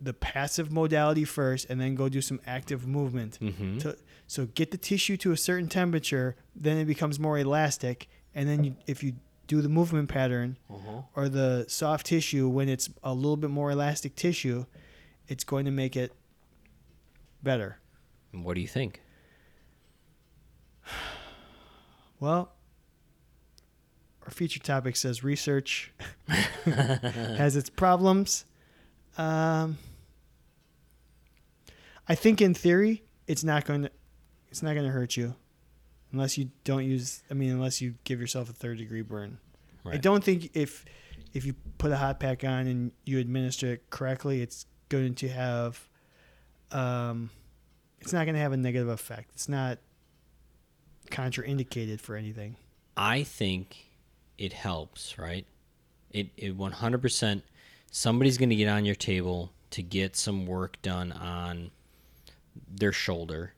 the 0.00 0.14
passive 0.14 0.70
modality 0.72 1.24
first, 1.24 1.66
and 1.68 1.80
then 1.80 1.94
go 1.94 2.08
do 2.08 2.20
some 2.20 2.40
active 2.46 2.86
movement. 2.86 3.38
Mhm. 3.40 3.80
To, 3.80 3.96
so 4.26 4.46
get 4.46 4.70
the 4.70 4.78
tissue 4.78 5.16
to 5.18 5.32
a 5.32 5.36
certain 5.36 5.68
temperature, 5.68 6.36
then 6.56 6.76
it 6.78 6.84
becomes 6.86 7.18
more 7.18 7.36
elastic, 7.38 8.08
and 8.34 8.48
then 8.48 8.62
you, 8.64 8.76
if 8.86 9.02
you 9.02 9.14
do 9.48 9.60
the 9.60 9.68
movement 9.68 10.08
pattern 10.08 10.56
Uh-huh. 10.70 11.02
or 11.16 11.28
the 11.28 11.64
soft 11.68 12.06
tissue 12.06 12.48
when 12.48 12.68
it's 12.68 12.88
a 13.02 13.12
little 13.12 13.36
bit 13.36 13.50
more 13.50 13.70
elastic 13.72 14.14
tissue, 14.14 14.66
it's 15.26 15.42
going 15.44 15.64
to 15.64 15.72
make 15.72 15.96
it 15.96 16.12
better. 17.42 17.78
What 18.32 18.54
do 18.54 18.60
you 18.60 18.68
think? 18.68 19.00
Well, 22.20 22.52
our 24.24 24.30
feature 24.30 24.60
topic 24.60 24.96
says 24.96 25.24
research 25.24 25.92
has 26.64 27.56
its 27.56 27.70
problems. 27.70 28.44
Um, 29.16 29.78
I 32.08 32.14
think 32.14 32.40
in 32.40 32.54
theory, 32.54 33.04
it's 33.26 33.44
not 33.44 33.64
going 33.64 33.82
to 33.82 33.90
it's 34.50 34.62
not 34.62 34.74
going 34.74 34.86
to 34.86 34.92
hurt 34.92 35.16
you 35.16 35.34
unless 36.12 36.38
you 36.38 36.50
don't 36.64 36.84
use 36.84 37.22
I 37.30 37.34
mean 37.34 37.50
unless 37.50 37.80
you 37.80 37.94
give 38.04 38.20
yourself 38.20 38.50
a 38.50 38.52
third 38.52 38.78
degree 38.78 39.02
burn. 39.02 39.38
I 39.86 39.96
don't 39.96 40.22
think 40.22 40.50
if 40.54 40.84
if 41.32 41.44
you 41.44 41.54
put 41.78 41.92
a 41.92 41.96
hot 41.96 42.20
pack 42.20 42.44
on 42.44 42.66
and 42.66 42.92
you 43.04 43.18
administer 43.18 43.72
it 43.74 43.90
correctly, 43.90 44.42
it's 44.42 44.66
going 44.88 45.14
to 45.16 45.28
have 45.28 45.88
um 46.72 47.30
it's 48.00 48.12
not 48.12 48.24
going 48.24 48.34
to 48.34 48.40
have 48.40 48.52
a 48.52 48.56
negative 48.56 48.88
effect. 48.88 49.30
It's 49.34 49.48
not 49.48 49.78
contraindicated 51.10 52.00
for 52.00 52.16
anything. 52.16 52.56
I 52.96 53.22
think 53.22 53.86
it 54.36 54.52
helps, 54.52 55.18
right? 55.18 55.46
It 56.10 56.28
it 56.36 56.56
100% 56.56 57.42
somebody's 57.90 58.38
going 58.38 58.50
to 58.50 58.56
get 58.56 58.68
on 58.68 58.84
your 58.84 58.94
table 58.94 59.52
to 59.70 59.82
get 59.82 60.16
some 60.16 60.46
work 60.46 60.80
done 60.82 61.12
on 61.12 61.70
their 62.68 62.92
shoulder. 62.92 63.54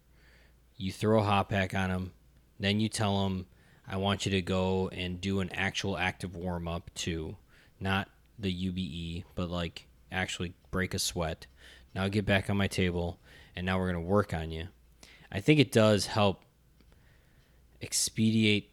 You 0.77 0.93
throw 0.93 1.21
a 1.21 1.25
hot 1.25 1.49
pack 1.49 1.75
on 1.75 1.91
them, 1.91 2.13
then 2.59 2.81
you 2.81 2.89
tell 2.89 3.25
them 3.25 3.47
I 3.89 3.97
want 3.97 4.25
you 4.25 4.31
to 4.33 4.43
go 4.43 4.89
and 4.89 5.21
do 5.21 5.41
an 5.41 5.51
actual 5.53 5.99
active 5.99 6.37
warm 6.37 6.69
up 6.69 6.91
too, 6.95 7.37
not 7.81 8.09
the 8.39 8.53
UBE, 8.53 9.25
but 9.35 9.51
like 9.51 9.87
actually 10.13 10.55
break 10.71 10.95
a 10.95 10.99
sweat. 10.99 11.47
Now 11.95 12.09
get 12.09 12.25
back 12.25 12.49
on 12.49 12.57
my 12.57 12.69
table 12.69 13.19
and 13.57 13.67
now 13.67 13.79
we're 13.79 13.91
going 13.91 14.05
to 14.05 14.09
work 14.09 14.33
on 14.33 14.51
you. 14.51 14.69
I 15.33 15.41
think 15.41 15.61
it 15.61 15.73
does 15.73 16.07
help 16.07 16.43
expedite 17.83 18.69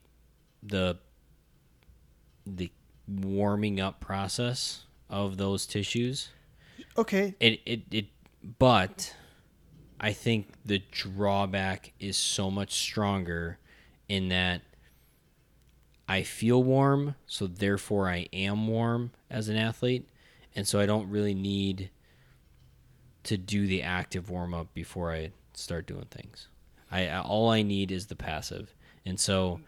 the 0.64 0.98
the 2.46 2.72
warming 3.08 3.80
up 3.80 4.00
process 4.00 4.84
of 5.10 5.38
those 5.38 5.66
tissues. 5.66 6.30
Okay, 6.98 7.36
It 7.40 7.62
it 7.66 7.82
it 7.92 8.06
but 8.60 9.14
I 10.00 10.14
think 10.14 10.50
the 10.66 10.82
drawback 10.92 11.94
is 12.00 12.18
so 12.18 12.52
much 12.52 12.74
stronger 12.74 13.58
in 14.08 14.30
that 14.30 14.62
I 16.08 16.24
feel 16.24 16.64
warm, 16.64 17.16
so 17.26 17.48
therefore 17.48 18.10
I 18.10 18.28
am 18.32 18.68
warm 18.68 19.12
as 19.30 19.50
an 19.50 19.58
athlete, 19.58 20.08
and 20.56 20.68
so 20.68 20.80
I 20.80 20.86
don't 20.86 21.10
really 21.10 21.34
need 21.34 21.90
to 23.24 23.38
do 23.38 23.68
the 23.68 23.82
active 23.82 24.30
warm 24.30 24.54
up 24.54 24.74
before 24.74 25.12
I 25.12 25.32
start 25.54 25.86
doing 25.88 26.06
things. 26.10 26.48
I 26.92 27.08
I- 27.08 27.22
all 27.22 27.50
I 27.50 27.62
need 27.62 27.92
is 27.92 28.08
the 28.08 28.16
passive. 28.16 28.74
And 29.08 29.20
so 29.20 29.62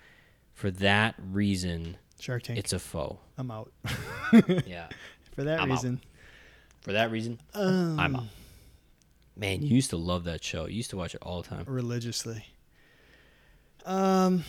For 0.53 0.69
that 0.71 1.15
reason, 1.31 1.97
Shark 2.19 2.43
Tank. 2.43 2.59
it's 2.59 2.73
a 2.73 2.79
foe. 2.79 3.19
I'm 3.37 3.49
out. 3.51 3.71
Yeah. 4.67 4.87
For 5.35 5.43
that 5.45 5.59
I'm 5.61 5.71
out. 5.71 5.75
reason. 5.75 6.01
For 6.81 6.91
that 6.93 7.11
reason, 7.11 7.39
Um, 7.53 7.99
I'm 7.99 8.15
out. 8.15 8.23
Man, 9.37 9.61
you 9.61 9.73
used 9.75 9.89
to 9.91 9.97
love 9.97 10.25
that 10.25 10.43
show. 10.43 10.65
You 10.65 10.75
used 10.75 10.89
to 10.89 10.97
watch 10.97 11.15
it 11.15 11.21
all 11.21 11.41
the 11.41 11.47
time. 11.47 11.63
religiously. 11.67 12.45
Um, 13.85 14.43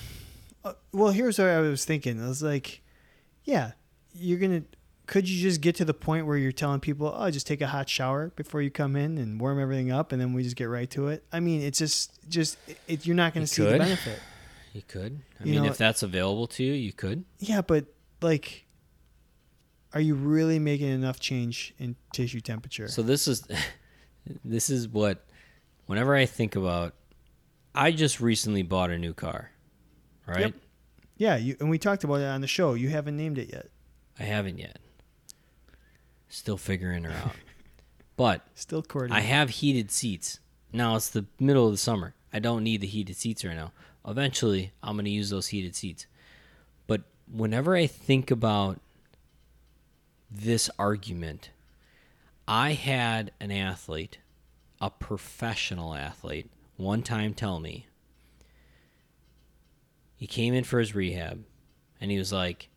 uh, 0.64 0.72
well, 0.92 1.12
here's 1.12 1.38
what 1.38 1.48
I 1.48 1.60
was 1.60 1.84
thinking. 1.84 2.22
I 2.22 2.28
was 2.28 2.42
like, 2.42 2.82
yeah, 3.44 3.72
you're 4.14 4.38
gonna. 4.38 4.62
Could 5.06 5.28
you 5.28 5.40
just 5.42 5.60
get 5.60 5.74
to 5.76 5.84
the 5.84 5.94
point 5.94 6.26
where 6.26 6.36
you're 6.36 6.52
telling 6.52 6.78
people, 6.80 7.12
oh, 7.16 7.30
just 7.30 7.46
take 7.46 7.60
a 7.60 7.66
hot 7.66 7.88
shower 7.88 8.28
before 8.36 8.62
you 8.62 8.70
come 8.70 8.94
in 8.94 9.18
and 9.18 9.40
warm 9.40 9.58
everything 9.60 9.90
up, 9.90 10.12
and 10.12 10.20
then 10.20 10.32
we 10.34 10.42
just 10.44 10.54
get 10.56 10.64
right 10.68 10.88
to 10.90 11.08
it? 11.08 11.24
I 11.32 11.40
mean, 11.40 11.62
it's 11.62 11.78
just, 11.78 12.12
just 12.28 12.58
it, 12.86 13.06
you're 13.06 13.16
not 13.16 13.34
going 13.34 13.44
to 13.44 13.52
see 13.52 13.64
the 13.64 13.76
benefit. 13.78 14.20
You 14.72 14.82
could. 14.86 15.20
I 15.40 15.44
You 15.44 15.52
mean, 15.52 15.62
know- 15.64 15.70
if 15.70 15.78
that's 15.78 16.02
available 16.02 16.46
to 16.48 16.64
you, 16.64 16.72
you 16.72 16.92
could. 16.92 17.24
Yeah, 17.38 17.60
but 17.60 17.86
like, 18.20 18.66
are 19.92 20.00
you 20.00 20.14
really 20.14 20.58
making 20.58 20.88
enough 20.88 21.18
change 21.18 21.74
in 21.78 21.96
tissue 22.12 22.40
temperature? 22.40 22.88
So 22.88 23.02
this 23.02 23.26
is 23.26 23.42
this 24.44 24.70
is 24.70 24.86
what 24.88 25.24
whenever 25.86 26.14
I 26.14 26.26
think 26.26 26.54
about 26.56 26.94
I 27.74 27.90
just 27.92 28.20
recently 28.20 28.62
bought 28.62 28.90
a 28.90 28.98
new 28.98 29.14
car. 29.14 29.50
Right? 30.26 30.40
Yep. 30.40 30.54
yeah, 31.16 31.36
you 31.36 31.56
and 31.58 31.68
we 31.70 31.78
talked 31.78 32.04
about 32.04 32.20
it 32.20 32.24
on 32.26 32.40
the 32.40 32.46
show. 32.46 32.74
You 32.74 32.88
haven't 32.90 33.16
named 33.16 33.38
it 33.38 33.50
yet. 33.52 33.68
I 34.18 34.22
haven't 34.24 34.58
yet. 34.58 34.78
Still 36.28 36.56
figuring 36.56 37.04
her 37.04 37.10
out. 37.12 37.34
but 38.16 38.46
Still 38.54 38.82
courting. 38.82 39.12
I 39.12 39.20
have 39.20 39.50
heated 39.50 39.90
seats. 39.90 40.38
Now 40.72 40.94
it's 40.94 41.08
the 41.10 41.26
middle 41.40 41.66
of 41.66 41.72
the 41.72 41.78
summer. 41.78 42.14
I 42.32 42.38
don't 42.38 42.62
need 42.62 42.80
the 42.80 42.86
heated 42.86 43.16
seats 43.16 43.44
right 43.44 43.56
now. 43.56 43.72
Eventually, 44.06 44.72
I'm 44.82 44.94
going 44.96 45.04
to 45.04 45.10
use 45.10 45.30
those 45.30 45.48
heated 45.48 45.76
seats. 45.76 46.06
But 46.86 47.02
whenever 47.30 47.76
I 47.76 47.86
think 47.86 48.30
about 48.30 48.80
this 50.30 50.70
argument, 50.78 51.50
I 52.48 52.72
had 52.72 53.32
an 53.40 53.50
athlete, 53.50 54.18
a 54.80 54.90
professional 54.90 55.94
athlete, 55.94 56.50
one 56.76 57.02
time 57.02 57.34
tell 57.34 57.60
me 57.60 57.86
he 60.16 60.26
came 60.26 60.52
in 60.54 60.64
for 60.64 60.78
his 60.78 60.94
rehab 60.94 61.44
and 62.00 62.10
he 62.10 62.18
was 62.18 62.32
like, 62.32 62.68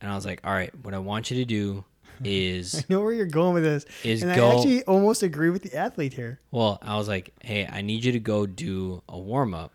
and 0.00 0.10
I 0.10 0.14
was 0.14 0.24
like, 0.24 0.40
all 0.44 0.52
right, 0.52 0.72
what 0.82 0.94
I 0.94 0.98
want 0.98 1.30
you 1.30 1.36
to 1.38 1.44
do 1.44 1.84
is 2.24 2.74
I 2.74 2.84
know 2.88 3.02
where 3.02 3.12
you're 3.12 3.26
going 3.26 3.54
with 3.54 3.64
this. 3.64 3.84
is 4.02 4.22
and 4.22 4.34
go 4.34 4.48
I 4.48 4.54
actually 4.54 4.82
almost 4.84 5.22
agree 5.22 5.50
with 5.50 5.62
the 5.62 5.76
athlete 5.76 6.14
here. 6.14 6.40
well, 6.50 6.78
I 6.80 6.96
was 6.96 7.06
like, 7.08 7.34
hey, 7.42 7.68
I 7.70 7.82
need 7.82 8.04
you 8.04 8.12
to 8.12 8.20
go 8.20 8.46
do 8.46 9.02
a 9.08 9.18
warm 9.18 9.52
up. 9.54 9.72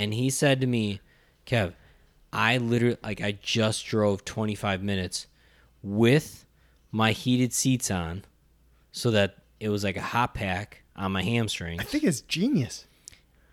And 0.00 0.14
he 0.14 0.30
said 0.30 0.60
to 0.62 0.66
me, 0.66 1.00
Kev, 1.46 1.74
I 2.32 2.56
literally, 2.58 2.96
like, 3.02 3.20
I 3.20 3.32
just 3.32 3.84
drove 3.86 4.24
25 4.24 4.82
minutes 4.82 5.26
with 5.82 6.46
my 6.90 7.12
heated 7.12 7.52
seats 7.52 7.90
on 7.90 8.24
so 8.92 9.10
that 9.10 9.36
it 9.58 9.68
was 9.68 9.84
like 9.84 9.96
a 9.96 10.02
hot 10.02 10.34
pack 10.34 10.82
on 10.96 11.12
my 11.12 11.22
hamstrings. 11.22 11.80
I 11.80 11.84
think 11.84 12.04
it's 12.04 12.20
genius. 12.22 12.86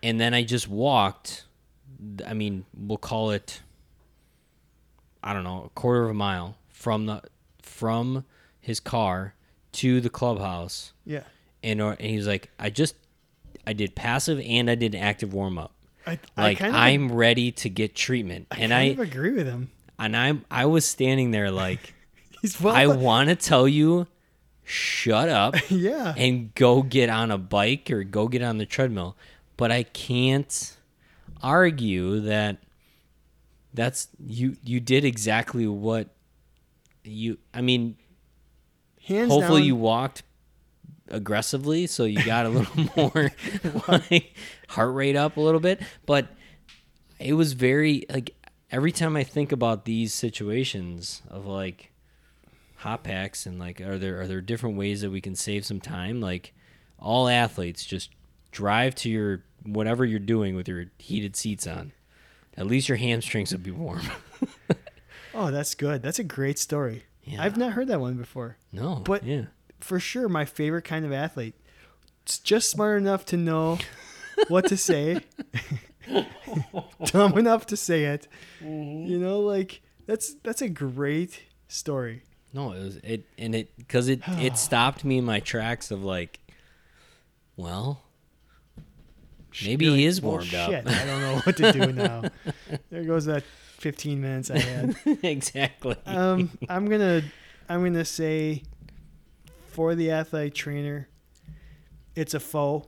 And 0.02 0.18
then 0.20 0.32
I 0.32 0.42
just 0.42 0.68
walked, 0.68 1.44
I 2.26 2.34
mean, 2.34 2.64
we'll 2.76 2.98
call 2.98 3.30
it, 3.32 3.60
I 5.22 5.32
don't 5.34 5.44
know, 5.44 5.64
a 5.66 5.68
quarter 5.70 6.04
of 6.04 6.10
a 6.10 6.14
mile 6.14 6.56
from 6.68 7.06
the, 7.06 7.22
from 7.62 8.24
his 8.60 8.80
car 8.80 9.34
to 9.72 10.00
the 10.00 10.08
clubhouse 10.10 10.92
Yeah. 11.04 11.24
and 11.62 11.80
or, 11.80 11.92
and 11.92 12.00
he 12.08 12.16
was 12.16 12.26
like, 12.26 12.50
I 12.58 12.70
just 12.70 12.94
I 13.66 13.72
did 13.74 13.94
passive 13.94 14.40
and 14.44 14.70
I 14.70 14.74
did 14.76 14.94
active 14.94 15.34
warm 15.34 15.58
up. 15.58 15.72
I, 16.06 16.18
I 16.36 16.42
Like 16.42 16.60
of, 16.60 16.74
I'm 16.74 17.12
ready 17.12 17.52
to 17.52 17.68
get 17.68 17.94
treatment, 17.94 18.46
I 18.50 18.58
and 18.60 18.72
I 18.72 18.82
agree 18.84 19.32
with 19.32 19.46
him. 19.46 19.70
and 19.98 20.16
I'm 20.16 20.44
I 20.50 20.66
was 20.66 20.84
standing 20.84 21.30
there 21.30 21.50
like 21.50 21.94
He's 22.42 22.60
well. 22.60 22.74
I 22.74 22.86
want 22.86 23.28
to 23.30 23.36
tell 23.36 23.66
you, 23.66 24.06
shut 24.64 25.28
up 25.28 25.56
yeah. 25.70 26.14
and 26.16 26.54
go 26.54 26.82
get 26.82 27.08
on 27.10 27.30
a 27.30 27.38
bike 27.38 27.90
or 27.90 28.04
go 28.04 28.28
get 28.28 28.42
on 28.42 28.58
the 28.58 28.66
treadmill, 28.66 29.16
but 29.56 29.72
I 29.72 29.82
can't 29.82 30.76
argue 31.42 32.20
that 32.20 32.58
that's 33.74 34.08
you 34.24 34.56
you 34.64 34.80
did 34.80 35.04
exactly 35.04 35.66
what 35.66 36.08
you 37.04 37.38
I 37.54 37.60
mean 37.60 37.96
Hands 39.04 39.30
hopefully 39.30 39.60
down, 39.60 39.66
you 39.66 39.76
walked 39.76 40.22
aggressively 41.08 41.86
so 41.86 42.04
you 42.04 42.22
got 42.24 42.44
a 42.44 42.48
little 42.50 42.88
more 42.96 43.30
like 43.88 44.34
heart 44.68 44.94
rate 44.94 45.16
up 45.16 45.36
a 45.36 45.40
little 45.40 45.60
bit 45.60 45.80
but 46.06 46.28
it 47.18 47.32
was 47.32 47.52
very 47.54 48.04
like 48.10 48.34
every 48.70 48.92
time 48.92 49.16
i 49.16 49.22
think 49.24 49.50
about 49.52 49.84
these 49.84 50.12
situations 50.14 51.22
of 51.28 51.46
like 51.46 51.90
hot 52.76 53.02
packs 53.02 53.46
and 53.46 53.58
like 53.58 53.80
are 53.80 53.98
there 53.98 54.20
are 54.20 54.26
there 54.26 54.40
different 54.40 54.76
ways 54.76 55.00
that 55.00 55.10
we 55.10 55.20
can 55.20 55.34
save 55.34 55.64
some 55.66 55.80
time 55.80 56.20
like 56.20 56.52
all 56.98 57.28
athletes 57.28 57.84
just 57.84 58.10
drive 58.52 58.94
to 58.94 59.08
your 59.10 59.42
whatever 59.64 60.04
you're 60.04 60.18
doing 60.20 60.54
with 60.54 60.68
your 60.68 60.84
heated 60.98 61.34
seats 61.34 61.66
on 61.66 61.92
at 62.56 62.66
least 62.66 62.88
your 62.88 62.98
hamstrings 62.98 63.52
will 63.52 63.58
be 63.60 63.70
warm 63.70 64.00
Oh, 65.34 65.52
that's 65.52 65.76
good. 65.76 66.02
That's 66.02 66.18
a 66.18 66.24
great 66.24 66.58
story. 66.58 67.04
Yeah. 67.22 67.44
I've 67.44 67.56
not 67.56 67.72
heard 67.74 67.86
that 67.88 68.00
one 68.00 68.14
before. 68.16 68.56
no 68.72 68.96
But- 68.96 69.22
yeah 69.24 69.44
For 69.78 70.00
sure, 70.00 70.28
my 70.28 70.44
favorite 70.44 70.82
kind 70.84 71.04
of 71.04 71.12
athlete. 71.12 71.54
It's 72.24 72.38
just 72.40 72.70
smart 72.70 72.98
enough 73.00 73.24
to 73.26 73.36
know 73.36 73.78
what 74.48 74.66
to 74.68 74.76
say, 74.76 75.20
dumb 77.06 77.36
enough 77.38 77.66
to 77.66 77.76
say 77.76 78.04
it. 78.04 78.28
Mm-hmm. 78.62 79.10
You 79.10 79.18
know, 79.18 79.40
like 79.40 79.82
that's 80.06 80.34
that's 80.42 80.62
a 80.62 80.68
great 80.68 81.42
story. 81.68 82.22
No, 82.52 82.72
it 82.72 82.82
was 82.82 82.96
it 82.96 83.24
and 83.36 83.54
it 83.54 83.76
because 83.76 84.08
it 84.08 84.20
it 84.26 84.56
stopped 84.58 85.04
me 85.04 85.18
in 85.18 85.24
my 85.24 85.40
tracks 85.40 85.90
of 85.90 86.02
like, 86.04 86.40
well, 87.56 88.02
maybe 89.64 89.84
You're 89.86 89.96
he 89.96 90.02
like, 90.02 90.08
is 90.08 90.22
"Well, 90.22 90.32
warmed 90.32 90.54
up. 90.54 90.70
I 90.70 91.04
don't 91.04 91.20
know 91.20 91.40
what 91.44 91.56
to 91.58 91.72
do 91.72 91.92
now. 91.92 92.22
there 92.90 93.04
goes 93.04 93.26
that 93.26 93.44
15 93.78 94.20
minutes 94.20 94.50
I 94.50 94.58
had. 94.58 94.96
exactly. 95.22 95.96
Um, 96.06 96.50
I'm 96.68 96.86
gonna 96.86 97.22
I'm 97.68 97.84
gonna 97.84 98.04
say 98.04 98.62
for 99.68 99.94
the 99.94 100.10
athletic 100.10 100.54
trainer, 100.54 101.08
it's 102.14 102.34
a 102.34 102.40
foe. 102.40 102.86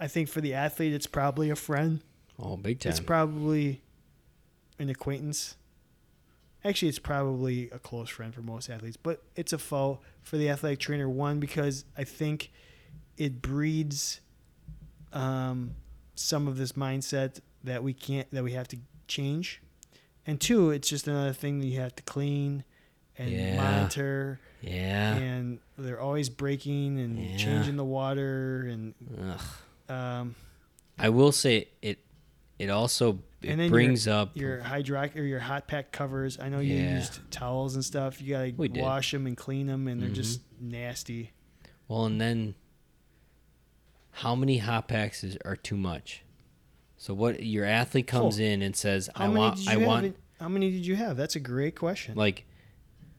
I 0.00 0.06
think 0.06 0.28
for 0.28 0.40
the 0.40 0.54
athlete, 0.54 0.92
it's 0.92 1.06
probably 1.06 1.50
a 1.50 1.56
friend. 1.56 2.00
oh, 2.38 2.56
big 2.56 2.80
time. 2.80 2.90
It's 2.90 3.00
probably 3.00 3.82
an 4.78 4.88
acquaintance. 4.90 5.56
Actually, 6.64 6.88
it's 6.88 6.98
probably 6.98 7.70
a 7.70 7.78
close 7.78 8.08
friend 8.08 8.34
for 8.34 8.42
most 8.42 8.68
athletes, 8.68 8.96
but 8.96 9.22
it's 9.36 9.52
a 9.52 9.58
foe 9.58 10.00
for 10.22 10.36
the 10.36 10.48
athletic 10.50 10.78
trainer. 10.80 11.08
One, 11.08 11.38
because 11.40 11.84
I 11.96 12.04
think 12.04 12.50
it 13.16 13.40
breeds 13.42 14.20
um, 15.12 15.74
some 16.14 16.46
of 16.48 16.56
this 16.58 16.72
mindset 16.72 17.40
that 17.64 17.82
we 17.82 17.92
can't, 17.92 18.30
that 18.32 18.42
we 18.44 18.52
have 18.52 18.68
to 18.68 18.76
change. 19.06 19.60
And 20.26 20.40
two, 20.40 20.70
it's 20.70 20.88
just 20.88 21.08
another 21.08 21.32
thing 21.32 21.60
that 21.60 21.66
you 21.66 21.80
have 21.80 21.94
to 21.96 22.02
clean 22.02 22.64
and 23.16 23.30
Yeah. 23.30 23.56
monitor. 23.56 24.38
yeah. 24.60 25.16
And 25.16 25.60
they're 25.76 26.00
always 26.00 26.28
breaking 26.28 26.98
and 27.00 27.18
Yeah. 27.18 27.36
changing 27.36 27.76
the 27.76 27.84
water. 27.84 28.60
And 28.66 28.94
Ugh. 29.28 29.40
Um, 29.88 30.34
I 30.98 31.08
will 31.10 31.32
say 31.32 31.68
it. 31.82 31.98
It 32.58 32.70
also 32.70 33.20
it 33.40 33.50
And 33.50 33.70
brings 33.70 34.08
up 34.08 34.36
your 34.36 34.58
hydroc 34.60 35.14
or 35.16 35.22
your 35.22 35.38
hot 35.38 35.68
pack 35.68 35.92
covers. 35.92 36.38
I 36.40 36.48
know 36.48 36.58
you 36.58 36.74
Yeah. 36.74 36.96
used 36.96 37.20
towels 37.30 37.76
and 37.76 37.84
stuff. 37.84 38.20
You 38.20 38.30
gotta 38.34 38.52
We 38.56 38.66
did. 38.68 38.82
wash 38.82 39.12
them 39.12 39.26
and 39.28 39.36
clean 39.36 39.68
them, 39.68 39.86
and 39.86 40.02
they're 40.02 40.08
Mhm. 40.10 40.14
just 40.14 40.40
nasty. 40.60 41.32
well, 41.86 42.04
and 42.04 42.20
then 42.20 42.54
how 44.10 44.34
many 44.34 44.58
hot 44.58 44.88
packs 44.88 45.22
is, 45.24 45.36
are 45.44 45.56
too 45.56 45.76
much? 45.76 46.22
So 46.96 47.14
what 47.14 47.42
your 47.44 47.64
athlete 47.64 48.06
comes 48.08 48.40
Oh. 48.40 48.42
in 48.42 48.60
and 48.62 48.74
says, 48.74 49.08
"I 49.14 49.28
want, 49.28 49.66
I 49.68 49.76
want." 49.76 50.06
in- 50.06 50.14
how 50.40 50.48
many 50.48 50.70
did 50.70 50.84
you 50.84 50.96
have? 50.96 51.16
That's 51.16 51.36
a 51.36 51.40
great 51.40 51.74
question. 51.76 52.14
like 52.16 52.44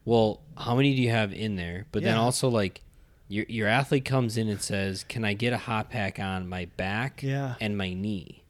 well 0.06 0.42
how 0.58 0.76
many 0.76 0.96
do 0.96 1.02
you 1.02 1.10
have 1.12 1.32
in 1.34 1.56
there 1.56 1.86
but 1.92 2.02
then 2.02 2.16
also 2.18 2.48
like 2.50 2.82
your 3.30 3.46
your 3.48 3.68
athlete 3.68 4.04
comes 4.04 4.36
in 4.36 4.50
and 4.50 4.62
says 4.62 5.06
can 5.06 5.24
i 5.24 5.34
get 5.34 5.54
a 5.54 5.58
hot 5.58 5.90
pack 5.90 6.20
on 6.20 6.50
my 6.50 6.66
back 6.76 7.24
yeah, 7.24 7.56
and 7.62 7.78
my 7.78 7.94
knee? 7.94 8.44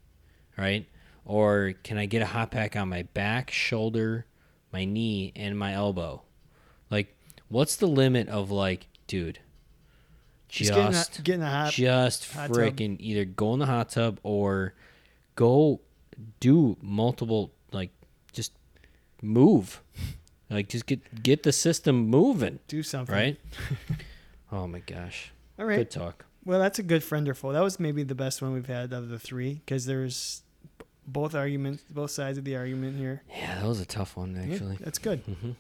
Right? 0.58 0.88
Or 1.26 1.74
can 1.84 1.98
i 2.00 2.08
get 2.08 2.24
a 2.24 2.26
hot 2.26 2.50
pack 2.50 2.76
on 2.76 2.90
my 2.90 3.04
back 3.04 3.52
shoulder 3.52 4.26
my 4.72 4.86
knee 4.86 5.32
and 5.36 5.60
my 5.60 5.74
elbow? 5.74 6.24
Like 6.90 7.16
what's 7.50 7.76
the 7.76 7.88
limit 7.88 8.28
of 8.30 8.50
like 8.50 8.88
dude 9.06 9.40
just, 10.48 10.74
just 10.74 11.14
getting 11.14 11.22
a, 11.22 11.24
getting 11.24 11.44
a 11.44 11.50
hot. 11.50 11.72
just 11.72 12.34
hot 12.34 12.48
tub. 12.48 12.58
freaking 12.58 12.96
either 13.00 13.24
go 13.26 13.54
in 13.54 13.60
the 13.60 13.68
hot 13.68 13.90
tub 13.90 14.20
or 14.24 14.74
go 15.36 15.80
do 16.40 16.78
multiple 16.82 17.52
like 17.72 17.92
just 18.34 18.54
move. 19.22 19.82
Like 20.50 20.68
just 20.68 20.88
get 20.88 21.22
get 21.22 21.44
the 21.44 21.52
system 21.52 22.08
moving. 22.08 22.60
Do 22.68 22.82
something, 22.82 23.14
right 23.14 23.38
oh 24.52 24.68
my 24.68 24.80
gosh 24.80 25.32
All 25.58 25.66
right. 25.66 25.78
good 25.78 25.92
talk 25.92 26.26
Well, 26.46 26.60
that's 26.60 26.80
a 26.80 26.84
good 26.84 27.04
friend 27.04 27.28
or 27.30 27.34
foe. 27.34 27.52
That 27.54 27.64
was 27.64 27.80
maybe 27.80 28.04
the 28.04 28.16
best 28.16 28.42
one 28.42 28.54
we've 28.54 28.66
had 28.68 28.94
of 28.94 29.10
the 29.10 29.20
three 29.20 29.62
because 29.66 29.86
there's 29.86 30.42
both 31.06 31.34
arguments, 31.36 31.84
both 31.90 32.12
sides 32.12 32.38
of 32.38 32.46
the 32.46 32.56
argument 32.56 32.98
here. 32.98 33.24
Yeah, 33.36 33.60
that 33.60 33.68
was 33.68 33.80
a 33.82 33.86
tough 33.86 34.16
one 34.16 34.36
Yeah, 34.36 34.54
actually. 34.54 34.78
that's 34.80 35.00
good. 35.00 35.20
hmm 35.22 35.52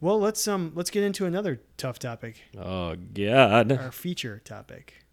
Well, 0.00 0.18
let's 0.20 0.46
um 0.48 0.72
let's 0.74 0.90
get 0.90 1.02
into 1.04 1.26
another 1.26 1.60
tough 1.76 1.98
topic, 1.98 2.36
Oh 2.56 2.94
God. 2.96 3.72
our 3.72 3.92
feature 3.92 4.40
topic. 4.44 5.04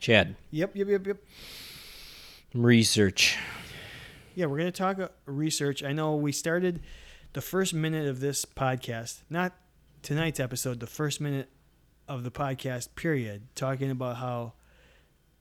Chad, 0.00 0.36
Yep, 0.50 0.76
yep, 0.76 0.88
yep, 0.88 1.06
yep. 1.06 1.16
Research. 2.56 3.36
Yeah, 4.34 4.46
we're 4.46 4.58
going 4.58 4.72
to 4.72 4.76
talk 4.78 4.98
uh, 4.98 5.08
research. 5.26 5.82
I 5.82 5.92
know 5.92 6.16
we 6.16 6.32
started 6.32 6.80
the 7.32 7.40
first 7.40 7.74
minute 7.74 8.06
of 8.06 8.20
this 8.20 8.44
podcast, 8.44 9.22
not 9.30 9.54
tonight's 10.02 10.40
episode, 10.40 10.80
the 10.80 10.86
first 10.86 11.20
minute 11.20 11.48
of 12.08 12.24
the 12.24 12.30
podcast 12.30 12.94
period, 12.94 13.48
talking 13.54 13.90
about 13.90 14.16
how 14.16 14.54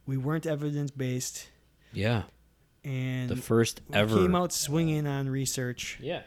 we 0.05 0.17
weren't 0.17 0.45
evidence 0.45 0.91
based 0.91 1.47
Yeah, 1.93 2.23
and 2.83 3.29
the 3.29 3.35
first 3.35 3.81
ever. 3.93 4.15
came 4.15 4.35
out 4.35 4.53
swinging 4.53 5.07
on 5.07 5.29
research. 5.29 5.97
Yeah. 6.01 6.21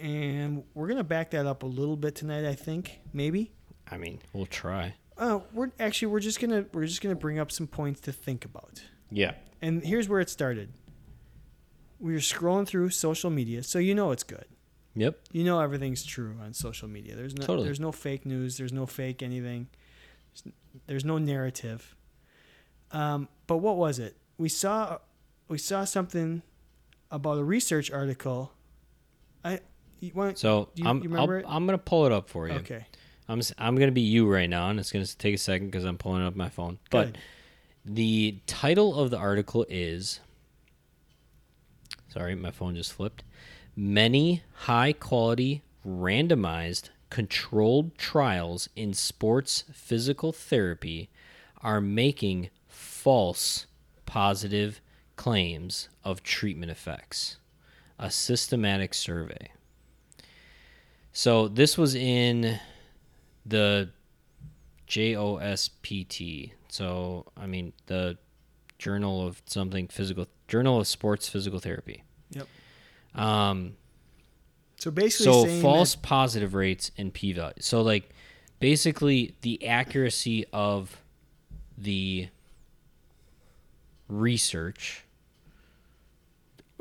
And 0.00 0.64
we're 0.74 0.86
going 0.86 0.96
to 0.98 1.04
back 1.04 1.30
that 1.30 1.44
up 1.46 1.62
a 1.62 1.66
little 1.66 1.96
bit 1.96 2.14
tonight, 2.14 2.46
I 2.46 2.54
think, 2.54 3.00
maybe. 3.12 3.52
I 3.90 3.98
mean, 3.98 4.20
we'll 4.32 4.46
try. 4.46 4.94
Uh, 5.18 5.40
we're 5.52 5.70
actually 5.78 6.08
we're 6.08 6.20
just 6.20 6.40
gonna 6.40 6.64
we're 6.72 6.86
just 6.86 7.02
gonna 7.02 7.14
bring 7.14 7.38
up 7.38 7.52
some 7.52 7.66
points 7.66 8.00
to 8.02 8.12
think 8.12 8.46
about. 8.46 8.82
Yeah. 9.10 9.32
And 9.62 9.84
here's 9.84 10.08
where 10.08 10.20
it 10.20 10.30
started. 10.30 10.72
We 11.98 12.12
were 12.12 12.18
scrolling 12.20 12.66
through 12.66 12.90
social 12.90 13.30
media, 13.30 13.62
so 13.62 13.78
you 13.78 13.94
know 13.94 14.10
it's 14.10 14.22
good. 14.22 14.46
Yep. 14.94 15.18
You 15.32 15.44
know 15.44 15.60
everything's 15.60 16.02
true 16.04 16.34
on 16.42 16.52
social 16.54 16.88
media. 16.88 17.14
There's 17.14 17.34
no 17.36 17.44
Totally. 17.46 17.66
there's 17.66 17.80
no 17.80 17.92
fake 17.92 18.24
news. 18.26 18.56
There's 18.56 18.72
no 18.72 18.86
fake 18.86 19.22
anything. 19.22 19.68
There's, 20.86 21.04
no 21.04 21.18
narrative. 21.18 21.94
Um, 22.92 23.28
but 23.46 23.58
what 23.58 23.76
was 23.76 23.98
it? 23.98 24.16
We 24.38 24.48
saw 24.48 24.98
we 25.48 25.58
saw 25.58 25.84
something 25.84 26.42
about 27.10 27.38
a 27.38 27.44
research 27.44 27.90
article. 27.90 28.52
I 29.44 29.60
you 30.00 30.12
want 30.14 30.38
So 30.38 30.70
Do 30.74 30.82
you- 30.82 30.88
I'm 30.88 30.98
you 31.02 31.08
remember 31.10 31.38
I'll, 31.38 31.40
it? 31.44 31.46
I'm 31.48 31.66
gonna 31.66 31.78
pull 31.78 32.06
it 32.06 32.12
up 32.12 32.28
for 32.28 32.48
you. 32.48 32.54
okay. 32.54 32.86
I'm 33.28 33.40
I'm 33.58 33.76
gonna 33.76 33.92
be 33.92 34.00
you 34.00 34.26
right 34.32 34.48
now, 34.48 34.70
and 34.70 34.78
it's 34.80 34.90
gonna 34.92 35.06
take 35.06 35.34
a 35.34 35.38
second 35.38 35.66
because 35.68 35.84
I'm 35.84 35.98
pulling 35.98 36.22
up 36.22 36.34
my 36.34 36.48
phone. 36.48 36.78
But 36.90 37.06
Good. 37.12 37.18
The 37.84 38.38
title 38.46 38.94
of 38.98 39.10
the 39.10 39.18
article 39.18 39.66
is. 39.68 40.20
Sorry, 42.08 42.34
my 42.34 42.50
phone 42.50 42.74
just 42.74 42.92
flipped. 42.92 43.22
Many 43.76 44.42
high 44.52 44.92
quality 44.92 45.62
randomized 45.86 46.90
controlled 47.08 47.96
trials 47.96 48.68
in 48.76 48.94
sports 48.94 49.64
physical 49.72 50.32
therapy 50.32 51.08
are 51.62 51.80
making 51.80 52.50
false 52.68 53.66
positive 54.06 54.80
claims 55.16 55.88
of 56.04 56.22
treatment 56.22 56.70
effects. 56.70 57.36
A 57.98 58.10
systematic 58.10 58.94
survey. 58.94 59.50
So 61.12 61.48
this 61.48 61.76
was 61.76 61.94
in 61.94 62.58
the 63.44 63.90
JOSPT. 64.88 66.52
So 66.70 67.26
I 67.36 67.46
mean 67.46 67.72
the 67.86 68.16
Journal 68.78 69.26
of 69.26 69.42
something 69.46 69.88
physical 69.88 70.26
Journal 70.48 70.80
of 70.80 70.86
Sports 70.86 71.28
Physical 71.28 71.58
Therapy. 71.58 72.02
Yep. 72.30 72.46
Um 73.14 73.76
So 74.78 74.90
basically, 74.90 75.24
so 75.56 75.60
false 75.62 75.94
that- 75.94 76.02
positive 76.02 76.54
rates 76.54 76.90
and 76.96 77.12
p 77.12 77.32
value. 77.32 77.54
So 77.60 77.82
like 77.82 78.10
basically 78.60 79.34
the 79.42 79.66
accuracy 79.66 80.46
of 80.52 80.96
the 81.76 82.28
research 84.08 85.04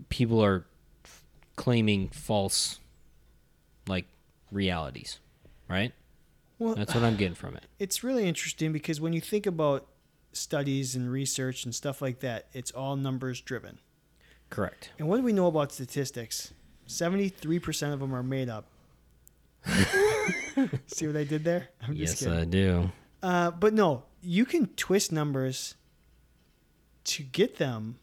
people 0.10 0.44
are 0.44 0.66
f- 1.06 1.24
claiming 1.56 2.10
false 2.10 2.80
like 3.88 4.06
realities, 4.52 5.20
right? 5.68 5.94
Well, 6.60 6.76
That's 6.76 6.94
what 6.94 7.04
I'm 7.04 7.16
getting 7.16 7.36
from 7.36 7.56
it. 7.56 7.64
it's 7.80 8.04
really 8.04 8.28
interesting 8.28 8.72
because 8.72 9.02
when 9.02 9.14
you 9.14 9.22
think 9.22 9.46
about 9.46 9.88
studies 10.32 10.96
and 10.96 11.12
research 11.12 11.66
and 11.66 11.74
stuff 11.74 12.02
like 12.02 12.20
that, 12.20 12.48
it's 12.54 12.72
all 12.72 12.96
numbers 12.96 13.42
driven. 13.42 13.80
Correct. 14.50 14.92
And 15.00 15.08
what 15.08 15.18
do 15.18 15.24
we 15.24 15.34
know 15.34 15.48
about 15.48 15.72
statistics? 15.72 16.54
73% 16.88 17.94
of 17.94 18.00
them 18.00 18.14
are 18.14 18.24
made 18.24 18.50
up. 18.50 18.66
See 20.88 21.08
what 21.08 21.16
I 21.16 21.24
did 21.24 21.44
there? 21.44 21.70
I'm 21.82 21.94
yes. 21.94 22.26
I 22.26 22.46
do. 22.46 22.92
Uh, 23.22 23.52
but 23.52 23.74
no, 23.74 24.04
you 24.22 24.46
can 24.46 24.68
twist 24.68 25.12
numbers 25.12 25.76
to 27.06 27.24
get 27.24 27.58
them 27.58 28.00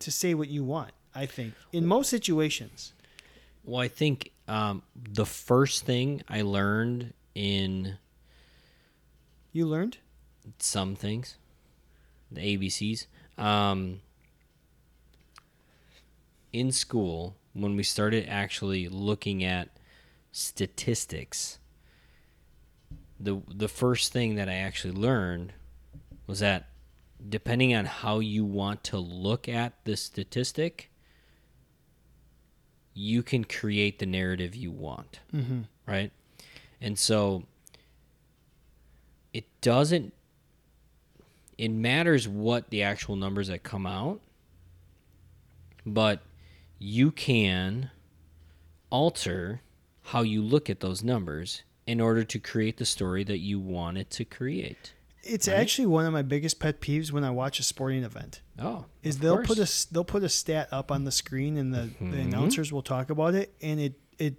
to 0.00 0.10
say 0.10 0.34
what 0.34 0.48
you 0.48 0.64
want, 0.64 0.92
I 1.14 1.26
think, 1.26 1.54
in 1.72 1.86
most 1.86 2.10
situations. 2.10 2.92
Well, 3.64 3.80
I 3.80 3.88
think 3.88 4.30
um, 4.48 4.82
the 4.94 5.24
first 5.24 5.86
thing 5.86 6.22
I 6.28 6.42
learned 6.42 7.14
in 7.34 7.98
You 9.52 9.66
learned? 9.66 9.98
some 10.58 10.94
things, 10.94 11.36
the 12.30 12.40
ABCs, 12.56 13.06
um, 13.38 14.00
in 16.52 16.70
school 16.70 17.36
when 17.54 17.74
we 17.76 17.82
started 17.82 18.26
actually 18.28 18.88
looking 18.88 19.42
at 19.42 19.70
statistics. 20.32 21.58
The 23.18 23.40
the 23.48 23.68
first 23.68 24.12
thing 24.12 24.34
that 24.34 24.48
I 24.48 24.54
actually 24.54 24.92
learned 24.94 25.52
was 26.26 26.40
that 26.40 26.68
depending 27.26 27.74
on 27.74 27.86
how 27.86 28.18
you 28.18 28.44
want 28.44 28.84
to 28.84 28.98
look 28.98 29.48
at 29.48 29.72
the 29.84 29.96
statistic, 29.96 30.90
you 32.92 33.22
can 33.22 33.44
create 33.44 33.98
the 33.98 34.06
narrative 34.06 34.54
you 34.54 34.70
want 34.70 35.20
Mm-hmm. 35.34 35.62
right? 35.86 36.12
And 36.84 36.98
so 36.98 37.44
it 39.32 39.44
doesn't 39.62 40.12
it 41.56 41.70
matters 41.70 42.28
what 42.28 42.68
the 42.70 42.82
actual 42.82 43.16
numbers 43.16 43.48
that 43.48 43.62
come 43.62 43.86
out, 43.86 44.20
but 45.86 46.20
you 46.78 47.10
can 47.10 47.90
alter 48.90 49.60
how 50.02 50.22
you 50.22 50.42
look 50.42 50.68
at 50.68 50.80
those 50.80 51.02
numbers 51.02 51.62
in 51.86 52.00
order 52.00 52.22
to 52.24 52.38
create 52.38 52.76
the 52.76 52.84
story 52.84 53.24
that 53.24 53.38
you 53.38 53.58
want 53.60 53.96
it 53.98 54.10
to 54.10 54.24
create. 54.24 54.92
It's 55.22 55.48
Right? 55.48 55.56
actually 55.58 55.86
one 55.86 56.04
of 56.04 56.12
my 56.12 56.22
biggest 56.22 56.58
pet 56.58 56.80
peeves 56.80 57.10
when 57.12 57.24
I 57.24 57.30
watch 57.30 57.58
a 57.58 57.62
sporting 57.62 58.02
event. 58.02 58.42
Oh, 58.58 58.84
is 59.02 59.18
they'll 59.18 59.36
course. 59.36 59.46
put 59.46 59.58
a 59.58 59.94
they'll 59.94 60.04
put 60.04 60.22
a 60.22 60.28
stat 60.28 60.68
up 60.70 60.90
on 60.92 61.04
the 61.04 61.12
screen 61.12 61.56
and 61.56 61.72
the, 61.72 61.90
the 61.98 62.04
Mhm. 62.04 62.24
announcers 62.24 62.72
will 62.72 62.82
talk 62.82 63.08
about 63.10 63.34
it 63.34 63.54
and 63.62 63.80
it 63.80 63.94
it 64.18 64.34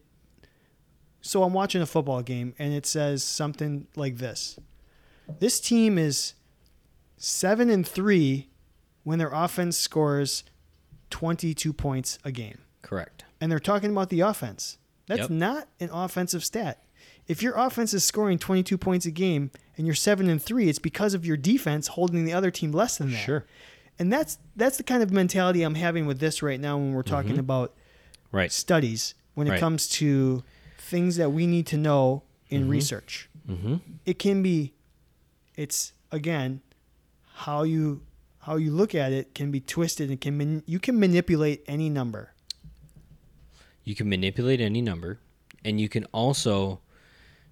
so 1.25 1.41
I'm 1.43 1.53
watching 1.53 1.81
a 1.81 1.85
football 1.87 2.21
game 2.21 2.53
and 2.59 2.73
it 2.73 2.85
says 2.85 3.23
something 3.23 3.87
like 3.95 4.17
this. 4.17 4.59
This 5.39 5.59
team 5.59 5.97
is 5.97 6.35
7 7.17 7.69
and 7.69 7.87
3 7.87 8.47
when 9.03 9.19
their 9.19 9.31
offense 9.33 9.77
scores 9.77 10.43
22 11.09 11.73
points 11.73 12.19
a 12.23 12.31
game. 12.31 12.59
correct. 12.81 13.25
And 13.41 13.51
they're 13.51 13.59
talking 13.59 13.89
about 13.89 14.09
the 14.09 14.19
offense. 14.19 14.77
That's 15.07 15.21
Yep. 15.21 15.29
not 15.31 15.67
an 15.79 15.89
offensive 15.91 16.45
stat. 16.45 16.83
If 17.27 17.41
your 17.41 17.55
offense 17.55 17.95
is 17.95 18.03
scoring 18.03 18.37
22 18.37 18.77
points 18.77 19.07
a 19.07 19.11
game 19.11 19.49
and 19.75 19.87
you're 19.87 19.95
7 19.95 20.29
and 20.29 20.39
3, 20.39 20.69
it's 20.69 20.77
because 20.77 21.15
of 21.15 21.25
your 21.25 21.35
defense 21.37 21.87
holding 21.87 22.25
the 22.25 22.33
other 22.33 22.51
team 22.51 22.71
less 22.71 22.99
than 22.99 23.09
that 23.11 23.17
Sure. 23.25 23.45
and 23.97 24.13
that's 24.13 24.37
that's 24.55 24.77
the 24.77 24.83
kind 24.83 25.01
of 25.01 25.09
mentality 25.11 25.63
I'm 25.63 25.73
having 25.75 26.05
with 26.05 26.19
this 26.19 26.43
right 26.43 26.59
now 26.59 26.77
when 26.77 26.93
we're 26.93 27.01
talking 27.01 27.35
Mhm. 27.37 27.39
about 27.39 27.73
Right. 28.31 28.51
studies 28.51 29.15
when 29.33 29.47
it 29.47 29.51
Right. 29.51 29.59
comes 29.59 29.87
to 29.89 30.43
things 30.91 31.15
that 31.17 31.31
we 31.31 31.47
need 31.47 31.65
to 31.67 31.77
know 31.77 32.23
in 32.49 32.65
Mhm. 32.65 32.69
research. 32.69 33.29
Mhm. 33.47 33.81
It 34.05 34.19
can 34.19 34.43
be 34.43 34.73
it's 35.55 35.93
again 36.11 36.61
how 37.45 37.63
you 37.63 38.01
how 38.39 38.55
you 38.57 38.71
look 38.71 38.93
at 38.93 39.11
it 39.11 39.33
can 39.33 39.49
be 39.51 39.59
twisted 39.59 40.09
and 40.11 40.21
can 40.21 40.37
man, 40.37 40.63
you 40.67 40.79
can 40.79 40.99
manipulate 40.99 41.63
any 41.67 41.89
number. 41.89 42.31
you 43.87 43.93
can 43.95 44.09
manipulate 44.09 44.59
any 44.59 44.81
number 44.81 45.19
and 45.63 45.79
you 45.79 45.87
can 45.87 46.03
also 46.05 46.79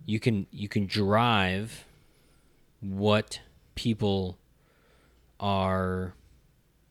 you 0.05 0.19
can 0.19 0.47
you 0.51 0.67
can 0.67 0.86
drive 0.88 1.86
what 2.81 3.39
people 3.75 4.38
are 5.39 6.13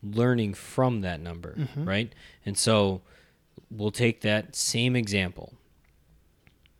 learning 0.02 0.54
from 0.54 1.00
that 1.00 1.18
number 1.20 1.54
Mhm. 1.56 1.86
right 1.86 2.12
and 2.46 2.56
so 2.56 3.02
we'll 3.70 3.90
take 3.90 4.20
that 4.20 4.54
same 4.54 4.94
example 4.96 5.54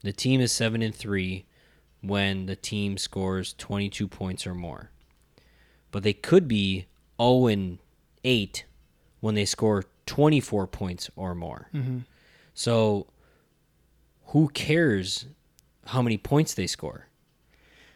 the 0.02 0.12
team 0.12 0.40
is 0.40 0.52
7 0.52 0.82
and 0.82 0.94
3 0.94 1.44
when 2.00 2.46
the 2.46 2.56
team 2.56 2.98
scores 2.98 3.54
22 3.54 4.08
points 4.08 4.46
or 4.46 4.54
more 4.54 4.90
but 5.90 6.02
they 6.02 6.12
could 6.12 6.48
be 6.48 6.86
0 7.20 7.46
and 7.46 7.78
8 8.24 8.64
when 9.20 9.34
they 9.34 9.44
score 9.44 9.84
24 10.06 10.66
points 10.66 11.10
or 11.16 11.34
more 11.34 11.68
Mm-hmm. 11.74 11.98
so 12.54 13.06
who 14.26 14.48
cares 14.48 15.26
how 15.86 16.00
many 16.00 16.16
points 16.16 16.54
they 16.54 16.66
score? 16.66 17.08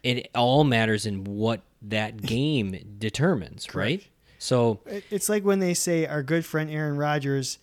It 0.03 0.29
all 0.35 0.65
matters 0.65 1.07
in 1.07 1.25
what 1.25 1.63
that 1.83 2.21
game 2.23 2.97
determines, 2.99 3.75
right? 3.75 4.01
Correct. 4.01 4.11
So 4.39 4.81
It's 4.87 5.29
like 5.31 5.45
when 5.45 5.61
they 5.61 5.73
say 5.73 6.05
our 6.07 6.23
good 6.23 6.45
friend 6.45 6.69
Aaron 6.71 6.97
Rodgers 6.99 7.59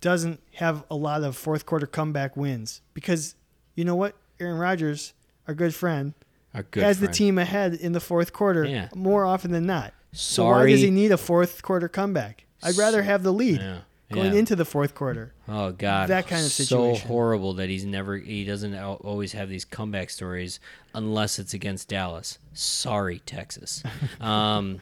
doesn't 0.00 0.40
have 0.54 0.84
a 0.90 0.94
lot 0.94 1.24
of 1.24 1.36
fourth 1.36 1.66
quarter 1.66 1.86
comeback 1.86 2.36
wins 2.36 2.82
because 2.94 3.34
you 3.78 3.84
know 3.84 3.94
what? 3.94 4.16
Aaron 4.40 4.58
Rodgers, 4.58 5.12
our 5.46 5.54
good 5.54 5.74
friend, 5.74 6.12
our 6.52 6.64
good 6.64 6.82
has 6.82 6.98
friend. 6.98 7.12
the 7.12 7.16
team 7.16 7.38
ahead 7.38 7.74
in 7.74 7.92
the 7.92 8.00
fourth 8.00 8.32
quarter 8.32 8.64
Yeah. 8.64 8.88
more 8.94 9.24
often 9.24 9.52
than 9.52 9.66
not. 9.66 9.94
So 10.12 10.46
why 10.46 10.66
does 10.68 10.80
he 10.80 10.90
need 10.90 11.12
a 11.12 11.16
fourth 11.16 11.62
quarter 11.62 11.88
comeback? 11.88 12.44
I'd 12.62 12.76
rather 12.76 13.02
have 13.02 13.22
the 13.22 13.32
lead 13.32 13.60
Yeah. 13.60 13.78
going 14.10 14.32
Yeah. 14.32 14.38
into 14.40 14.56
the 14.56 14.64
fourth 14.64 14.94
quarter. 14.96 15.32
Oh 15.46 15.70
God, 15.70 16.08
That 16.08 16.26
kind 16.26 16.44
of 16.44 16.50
situation. 16.50 17.02
So 17.02 17.06
horrible 17.08 17.54
that 17.54 17.68
he's 17.68 17.84
never, 17.84 18.16
he 18.16 18.44
doesn't 18.44 18.74
always 18.74 19.32
have 19.32 19.48
these 19.48 19.64
comeback 19.64 20.10
stories 20.10 20.58
unless 20.94 21.38
it's 21.38 21.54
against 21.54 21.88
Dallas. 21.88 22.38
Sorry, 22.52 23.20
Texas. 23.20 23.82
um, 24.20 24.80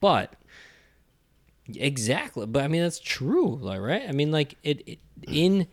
but 0.00 0.34
exactly, 1.74 2.46
but 2.46 2.62
I 2.64 2.68
mean 2.68 2.82
that's 2.82 2.98
true, 3.00 3.56
like 3.60 3.80
right? 3.80 4.02
I 4.08 4.12
mean, 4.12 4.30
like 4.32 4.56
it, 4.62 4.82
it 4.88 4.98
in 5.26 5.66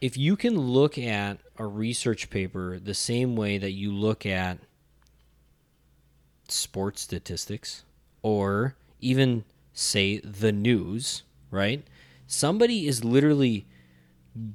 if 0.00 0.16
you 0.16 0.36
can 0.36 0.58
look 0.58 0.98
at 0.98 1.38
a 1.58 1.66
research 1.66 2.30
paper 2.30 2.78
the 2.78 2.94
same 2.94 3.36
way 3.36 3.58
that 3.58 3.72
you 3.72 3.92
look 3.92 4.24
at 4.26 4.58
sports 6.48 7.02
statistics 7.02 7.84
or 8.22 8.76
even 9.00 9.44
say 9.72 10.18
the 10.18 10.52
news, 10.52 11.22
right? 11.50 11.84
Somebody 12.26 12.86
is 12.86 13.04
literally 13.04 13.66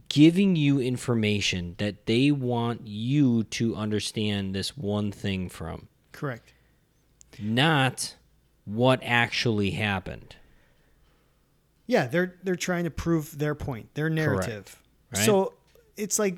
giving 0.10 0.56
you 0.56 0.80
information 0.80 1.76
that 1.80 2.06
they 2.06 2.32
want 2.32 2.86
you 2.86 3.43
to 3.45 3.76
understand 3.76 4.54
this 4.54 4.78
one 4.78 5.12
thing 5.12 5.49
from, 5.49 5.88
Correct. 6.12 6.54
not 7.39 8.16
what 8.66 8.99
actually 9.04 9.72
happened. 9.72 10.36
Yeah, 11.88 12.08
they're 12.08 12.36
they're 12.43 12.56
trying 12.56 12.86
to 12.86 12.91
prove 12.91 13.38
their 13.38 13.56
point, 13.56 13.93
their 13.95 14.10
narrative. 14.10 14.82
Right. 15.14 15.26
So 15.26 15.54
it's 15.97 16.20
like, 16.20 16.38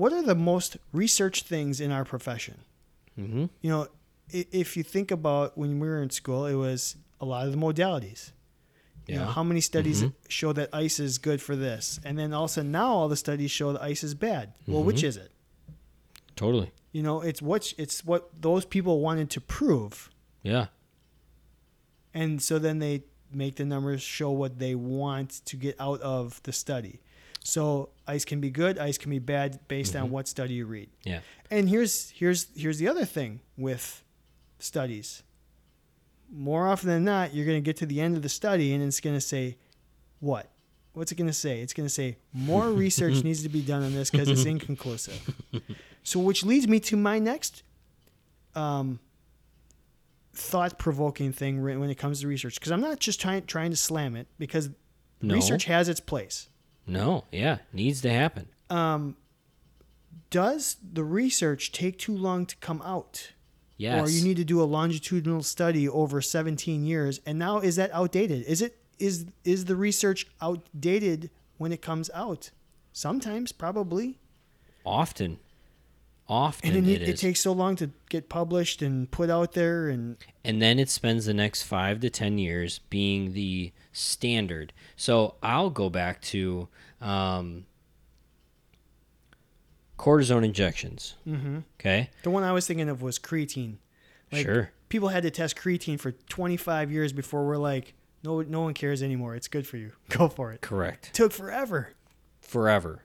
what 0.00 0.12
are 0.12 0.22
the 0.22 0.34
most 0.52 0.76
researched 0.92 1.46
things 1.46 1.80
in 1.80 1.90
our 1.92 2.04
profession? 2.04 2.56
Mm-hmm. 3.18 3.44
You 3.60 3.70
know, 3.70 3.88
if 4.30 4.76
you 4.76 4.82
think 4.82 5.10
about 5.10 5.58
when 5.58 5.78
we 5.80 5.86
were 5.88 6.02
in 6.02 6.10
school, 6.10 6.46
it 6.46 6.54
was 6.54 6.96
a 7.20 7.24
lot 7.26 7.46
of 7.46 7.52
the 7.52 7.58
modalities. 7.58 8.30
You 9.06 9.16
know, 9.16 9.22
Yeah. 9.26 9.32
how 9.32 9.42
many 9.42 9.60
studies 9.60 10.02
Mhm. 10.02 10.12
show 10.28 10.52
that 10.58 10.68
ice 10.72 11.00
is 11.00 11.18
good 11.18 11.40
for 11.42 11.54
this, 11.56 11.98
and 12.04 12.18
then 12.18 12.32
all 12.32 12.44
of 12.44 12.50
a 12.50 12.54
sudden 12.54 12.70
now 12.72 12.90
all 12.98 13.08
the 13.08 13.16
studies 13.26 13.50
show 13.50 13.72
that 13.74 13.82
ice 13.82 14.02
is 14.04 14.14
bad. 14.14 14.52
Well, 14.66 14.84
which 14.84 15.02
Mhm. 15.02 15.08
is 15.10 15.16
it? 15.24 15.30
Totally. 16.36 16.70
You 16.92 17.02
know, 17.02 17.20
it's 17.20 17.42
what 17.42 17.62
it's 17.76 18.04
what 18.10 18.22
those 18.40 18.64
people 18.64 19.00
wanted 19.00 19.28
to 19.36 19.40
prove, 19.40 20.10
Yeah. 20.42 20.66
and 22.14 22.42
so 22.42 22.58
then 22.58 22.78
they 22.78 23.04
make 23.32 23.56
the 23.56 23.64
numbers 23.64 24.02
show 24.02 24.30
what 24.30 24.58
they 24.58 24.74
want 24.74 25.30
to 25.46 25.56
get 25.56 25.74
out 25.80 26.00
of 26.02 26.40
the 26.44 26.52
study. 26.52 27.00
So 27.42 27.88
ice 28.06 28.24
can 28.24 28.40
be 28.40 28.50
good, 28.50 28.78
ice 28.78 28.98
can 28.98 29.10
be 29.10 29.18
bad 29.18 29.60
based 29.66 29.96
on 29.96 30.10
what 30.10 30.28
study 30.28 30.54
you 30.54 30.66
read. 30.66 30.90
Yeah. 31.04 31.20
And 31.50 31.68
here's 31.68 32.10
here's 32.10 32.46
here's 32.54 32.78
the 32.78 32.86
other 32.88 33.04
thing 33.04 33.40
with 33.56 34.04
studies. 34.58 35.22
More 36.32 36.68
often 36.68 36.88
than 36.90 37.04
not, 37.04 37.34
you're 37.34 37.46
going 37.46 37.56
to 37.56 37.64
get 37.64 37.76
to 37.78 37.86
the 37.86 38.00
end 38.00 38.16
of 38.16 38.22
the 38.22 38.28
study 38.28 38.72
and 38.74 38.82
it's 38.84 39.00
going 39.00 39.16
to 39.16 39.20
say 39.20 39.56
what? 40.20 40.48
What's 40.92 41.10
it 41.12 41.14
going 41.16 41.28
to 41.28 41.32
say? 41.32 41.60
It's 41.60 41.72
going 41.72 41.86
to 41.86 41.92
say 41.92 42.18
more 42.32 42.70
research 42.84 43.24
needs 43.24 43.42
to 43.42 43.48
be 43.48 43.62
done 43.62 43.82
on 43.82 43.94
this 43.94 44.10
because 44.10 44.28
it's 44.28 44.44
inconclusive. 44.44 45.34
So, 46.02 46.18
which 46.18 46.44
leads 46.46 46.66
me 46.66 46.80
to 46.80 46.96
my 46.96 47.18
next 47.18 47.62
um, 48.54 49.00
thought-provoking 50.34 51.32
thing 51.32 51.62
when 51.62 51.80
when 51.80 51.90
it 51.90 51.96
comes 51.96 52.20
to 52.20 52.28
research, 52.28 52.54
because 52.54 52.72
I'm 52.72 52.80
not 52.80 52.98
just 53.00 53.20
trying 53.20 53.44
trying 53.46 53.70
to 53.70 53.76
slam 53.76 54.16
it 54.16 54.26
because 54.38 54.70
No. 55.22 55.34
research 55.34 55.64
has 55.64 55.88
its 55.88 56.00
place. 56.00 56.48
No. 56.86 57.24
Yeah. 57.30 57.58
Needs 57.72 58.00
to 58.02 58.10
happen. 58.10 58.48
Um, 58.68 59.16
does 60.30 60.76
the 60.92 61.04
research 61.04 61.72
take 61.72 61.98
too 61.98 62.16
long 62.16 62.46
to 62.46 62.56
come 62.56 62.82
out? 62.82 63.32
Yes. 63.76 64.06
or 64.06 64.10
you 64.10 64.22
need 64.22 64.36
to 64.36 64.44
do 64.44 64.60
a 64.60 64.64
longitudinal 64.64 65.42
study 65.42 65.88
over 65.88 66.20
17 66.20 66.84
years 66.84 67.18
and 67.24 67.38
now 67.38 67.60
is 67.60 67.76
that 67.76 67.90
outdated 67.94 68.44
is 68.44 68.60
it 68.60 68.76
is 68.98 69.24
is 69.42 69.64
the 69.64 69.74
research 69.74 70.26
outdated 70.42 71.30
when 71.56 71.72
it 71.72 71.80
comes 71.80 72.10
out 72.12 72.50
sometimes 72.92 73.52
probably 73.52 74.18
often. 74.84 75.38
Often 76.32 76.76
and 76.76 76.88
it, 76.88 77.02
it 77.02 77.16
takes 77.16 77.40
so 77.40 77.50
long 77.52 77.74
to 77.76 77.90
get 78.08 78.28
published 78.28 78.82
and 78.82 79.10
put 79.10 79.30
out 79.30 79.52
there 79.54 79.88
and 79.88 80.16
and 80.44 80.62
then 80.62 80.78
it 80.78 80.88
spends 80.88 81.26
the 81.26 81.34
next 81.34 81.62
five 81.64 81.98
to 82.00 82.08
ten 82.08 82.38
years 82.38 82.78
being 82.88 83.32
the 83.32 83.72
standard. 83.90 84.72
So 84.94 85.34
I'll 85.42 85.70
go 85.70 85.90
back 85.90 86.20
to 86.22 86.68
um, 87.00 87.66
cortisone 89.98 90.44
injections. 90.44 91.14
mhm. 91.26 91.64
Okay, 91.80 92.10
the 92.22 92.30
one 92.30 92.42
i 92.42 92.52
was 92.52 92.66
thinking 92.66 92.88
of 92.88 93.02
was 93.02 93.18
creatine 93.18 93.76
Like, 94.32 94.46
sure. 94.46 94.70
people 94.88 95.08
had 95.08 95.22
to 95.24 95.30
test 95.30 95.56
creatine 95.56 95.98
for 95.98 96.12
25 96.12 96.90
years 96.92 97.12
before 97.12 97.44
we're 97.46 97.56
like 97.56 97.94
no 98.22 98.40
no 98.42 98.60
one 98.62 98.74
cares 98.74 99.02
anymore 99.02 99.34
it's 99.34 99.48
good 99.48 99.66
for 99.66 99.76
you 99.78 99.92
go 100.08 100.28
for 100.28 100.52
it 100.52 100.60
Correct. 100.60 101.12
took 101.12 101.32
forever 101.32 101.90
Forever. 102.40 103.02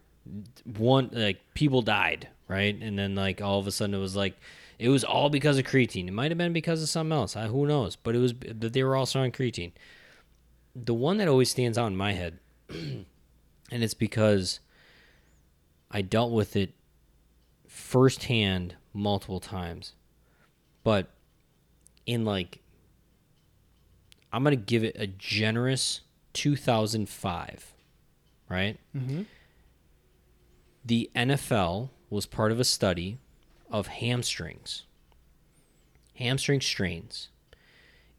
One 0.78 1.10
like 1.12 1.40
people 1.54 1.82
died, 1.82 2.28
right? 2.48 2.76
And 2.80 2.98
then 2.98 3.16
like 3.16 3.42
all 3.42 3.60
of 3.60 3.68
a 3.68 3.72
sudden 3.72 3.96
it 3.96 4.00
was 4.00 4.16
like 4.16 4.36
it 4.78 4.90
was 4.90 5.04
all 5.04 5.30
because 5.30 5.58
of 5.58 5.66
creatine. 5.66 6.08
It 6.08 6.12
might 6.14 6.32
have 6.32 6.38
been 6.38 6.54
because 6.54 6.82
of 6.82 6.90
something 6.90 7.18
else. 7.18 7.36
I, 7.36 7.48
who 7.48 7.66
knows? 7.66 7.96
But 7.96 8.16
it 8.16 8.20
was 8.20 8.34
that 8.34 8.74
they 8.74 8.84
were 8.84 8.96
also 8.96 9.22
on 9.22 9.32
creatine. 9.32 9.72
The 10.76 10.94
one 10.94 11.18
that 11.18 11.28
always 11.28 11.50
stands 11.50 11.78
out 11.78 11.88
in 11.88 11.96
my 11.96 12.14
head, 12.14 12.40
and 12.70 13.06
it's 13.72 13.94
because 13.94 14.60
I 15.90 16.02
dealt 16.02 16.32
with 16.32 16.56
it 16.56 16.74
firsthand 17.68 18.76
multiple 18.94 19.40
times. 19.40 19.94
But 20.84 21.10
in 22.06 22.26
like, 22.26 22.60
I'm 24.34 24.44
to 24.44 24.56
give 24.56 24.84
it 24.84 24.96
a 25.00 25.08
generous 25.08 26.02
2005, 26.34 27.74
right? 28.50 28.78
mm-hmm. 28.96 29.24
The 30.86 31.10
NFL 31.16 31.90
was 32.10 32.26
part 32.26 32.52
of 32.52 32.60
a 32.60 32.64
study 32.64 33.18
of 33.72 33.88
hamstrings, 33.88 34.84
hamstring 36.16 36.62
strains. 36.62 37.30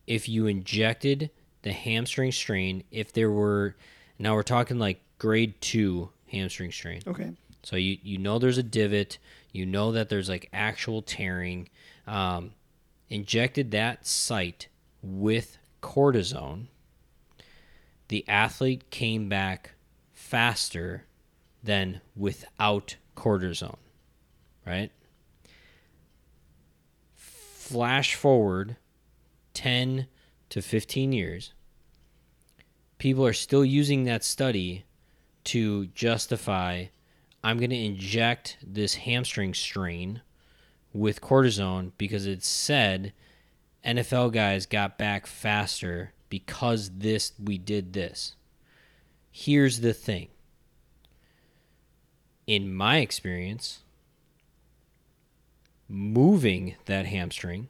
If 0.07 0.29
you 0.29 0.47
injected 0.47 1.31
the 1.63 1.73
hamstring 1.73 2.33
strain, 2.33 2.83
if 2.91 3.13
there 3.13 3.31
were, 3.31 3.77
now 4.19 4.35
we're 4.35 4.43
talking 4.43 4.79
like 4.79 5.01
grade 5.19 5.61
two 5.61 6.11
hamstring 6.29 6.73
strain. 6.73 7.03
okay 7.07 7.33
So 7.63 7.77
you 7.77 7.99
you 8.03 8.19
know 8.19 8.39
there's 8.39 8.59
a 8.59 8.63
divot, 8.63 9.19
you 9.53 9.65
know 9.65 9.93
that 9.93 10.09
there's 10.09 10.29
like 10.29 10.49
actual 10.53 11.03
tearing. 11.03 11.69
Um, 12.07 12.53
injected 13.09 13.71
that 13.71 14.07
site 14.07 14.69
with 15.03 15.59
cortisone. 15.83 16.67
The 18.09 18.25
athlete 18.29 18.91
came 18.91 19.29
back 19.29 19.73
faster 20.13 21.05
than 21.67 22.01
without 22.17 22.97
cortisone, 23.17 23.77
right? 24.67 24.91
Flash 27.15 28.15
forward 28.15 28.77
10 29.55 30.07
to 30.49 30.63
15 30.63 31.13
years. 31.13 31.53
People 32.99 33.27
are 33.27 33.33
still 33.33 33.65
using 33.65 34.05
that 34.05 34.25
study 34.25 34.85
to 35.45 35.87
justify 35.87 36.87
I'm 37.47 37.59
going 37.59 37.71
to 37.71 37.77
inject 37.77 38.57
this 38.61 38.97
hamstring 38.97 39.55
strain 39.55 40.21
with 40.93 41.21
cortisone 41.21 41.93
because 41.97 42.27
it 42.27 42.43
said 42.43 43.13
NFL 43.85 44.33
guys 44.33 44.67
got 44.67 44.99
back 44.99 45.29
faster 45.29 46.13
because 46.29 46.91
this 46.99 47.35
we 47.39 47.57
did 47.57 47.93
this. 47.93 48.35
Here's 49.31 49.79
the 49.79 49.93
thing. 49.93 50.27
In 52.47 52.73
my 52.73 52.99
experience, 52.99 53.81
moving 55.89 56.77
that 56.85 57.07
hamstring, 57.07 57.69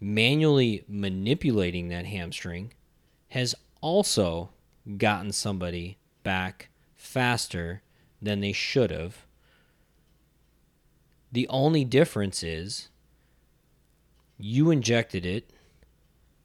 manually 0.00 0.84
manipulating 0.86 1.88
that 1.88 2.04
hamstring 2.04 2.74
has 3.28 3.54
also 3.80 4.50
gotten 4.98 5.32
somebody 5.32 5.96
back 6.22 6.68
faster 6.94 7.82
than 8.20 8.40
they 8.40 8.52
should 8.52 8.90
have. 8.90 9.24
The 11.32 11.48
only 11.48 11.84
difference 11.84 12.42
is 12.42 12.88
you 14.38 14.70
injected 14.70 15.24
it. 15.24 15.50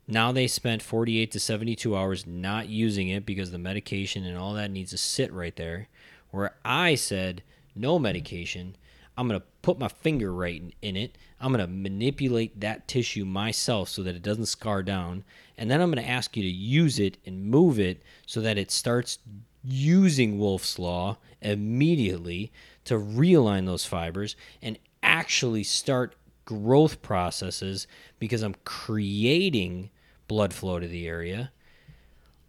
Now 0.07 0.31
they 0.31 0.47
spent 0.47 0.81
48 0.81 1.31
to 1.31 1.39
72 1.39 1.95
hours 1.95 2.25
not 2.25 2.69
using 2.69 3.09
it 3.09 3.25
because 3.25 3.51
the 3.51 3.57
medication 3.57 4.25
and 4.25 4.37
all 4.37 4.53
that 4.53 4.71
needs 4.71 4.91
to 4.91 4.97
sit 4.97 5.31
right 5.31 5.55
there. 5.55 5.89
Where 6.31 6.55
I 6.63 6.95
said, 6.95 7.43
no 7.75 7.99
medication. 7.99 8.75
I'm 9.17 9.27
going 9.27 9.39
to 9.39 9.45
put 9.61 9.79
my 9.79 9.87
finger 9.87 10.33
right 10.33 10.73
in, 10.81 10.95
it. 10.95 11.17
I'm 11.41 11.51
going 11.51 11.65
to 11.65 11.71
manipulate 11.71 12.59
that 12.61 12.87
tissue 12.87 13.25
myself 13.25 13.89
so 13.89 14.03
that 14.03 14.15
it 14.15 14.21
doesn't 14.21 14.45
scar 14.45 14.83
down. 14.83 15.23
And 15.57 15.69
then 15.69 15.81
I'm 15.81 15.91
going 15.91 16.03
to 16.03 16.09
ask 16.09 16.37
you 16.37 16.43
to 16.43 16.49
use 16.49 16.99
it 16.99 17.17
and 17.25 17.45
move 17.45 17.79
it 17.79 18.01
so 18.25 18.39
that 18.41 18.57
it 18.57 18.71
starts 18.71 19.19
using 19.63 20.39
Wolff's 20.39 20.79
Law 20.79 21.17
immediately 21.41 22.51
to 22.85 22.95
realign 22.95 23.65
those 23.65 23.85
fibers 23.85 24.35
and 24.61 24.77
actually 25.03 25.63
start 25.63 26.15
growth 26.45 27.01
processes 27.01 27.87
because 28.19 28.41
I'm 28.41 28.55
creating 28.65 29.89
blood 30.27 30.53
flow 30.53 30.79
to 30.79 30.87
the 30.87 31.07
area. 31.07 31.51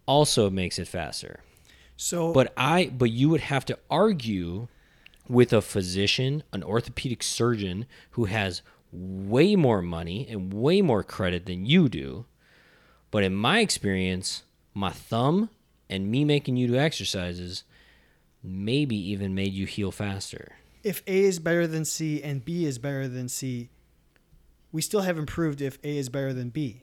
Also 0.05 0.49
makes 0.49 0.79
it 0.79 0.87
faster. 0.87 1.41
So, 2.01 2.33
But 2.33 2.51
I 2.57 2.87
but 2.87 3.11
you 3.11 3.29
would 3.29 3.41
have 3.41 3.63
to 3.65 3.77
argue 3.87 4.67
with 5.29 5.53
a 5.53 5.61
physician, 5.61 6.41
an 6.51 6.63
orthopedic 6.63 7.21
surgeon 7.21 7.85
who 8.11 8.25
has 8.25 8.63
way 8.91 9.55
more 9.55 9.83
money 9.83 10.27
and 10.27 10.51
way 10.51 10.81
more 10.81 11.03
credit 11.03 11.45
than 11.45 11.67
you 11.67 11.87
do. 11.87 12.25
But 13.11 13.23
in 13.23 13.35
my 13.35 13.59
experience, 13.59 14.41
my 14.73 14.89
thumb 14.89 15.51
and 15.91 16.09
me 16.09 16.25
making 16.25 16.57
you 16.57 16.67
do 16.67 16.75
exercises 16.75 17.65
maybe 18.43 18.95
even 18.95 19.35
made 19.35 19.53
you 19.53 19.67
heal 19.67 19.91
faster. 19.91 20.53
if 20.83 21.03
A 21.05 21.19
is 21.25 21.37
better 21.37 21.67
than 21.67 21.85
C 21.85 22.23
and 22.23 22.43
B 22.43 22.65
is 22.65 22.79
better 22.79 23.07
than 23.07 23.29
C, 23.29 23.69
we 24.71 24.81
still 24.81 25.01
have 25.01 25.19
improved 25.19 25.61
if 25.61 25.77
A 25.83 25.97
is 25.97 26.09
better 26.09 26.33
than 26.33 26.49
B. 26.49 26.81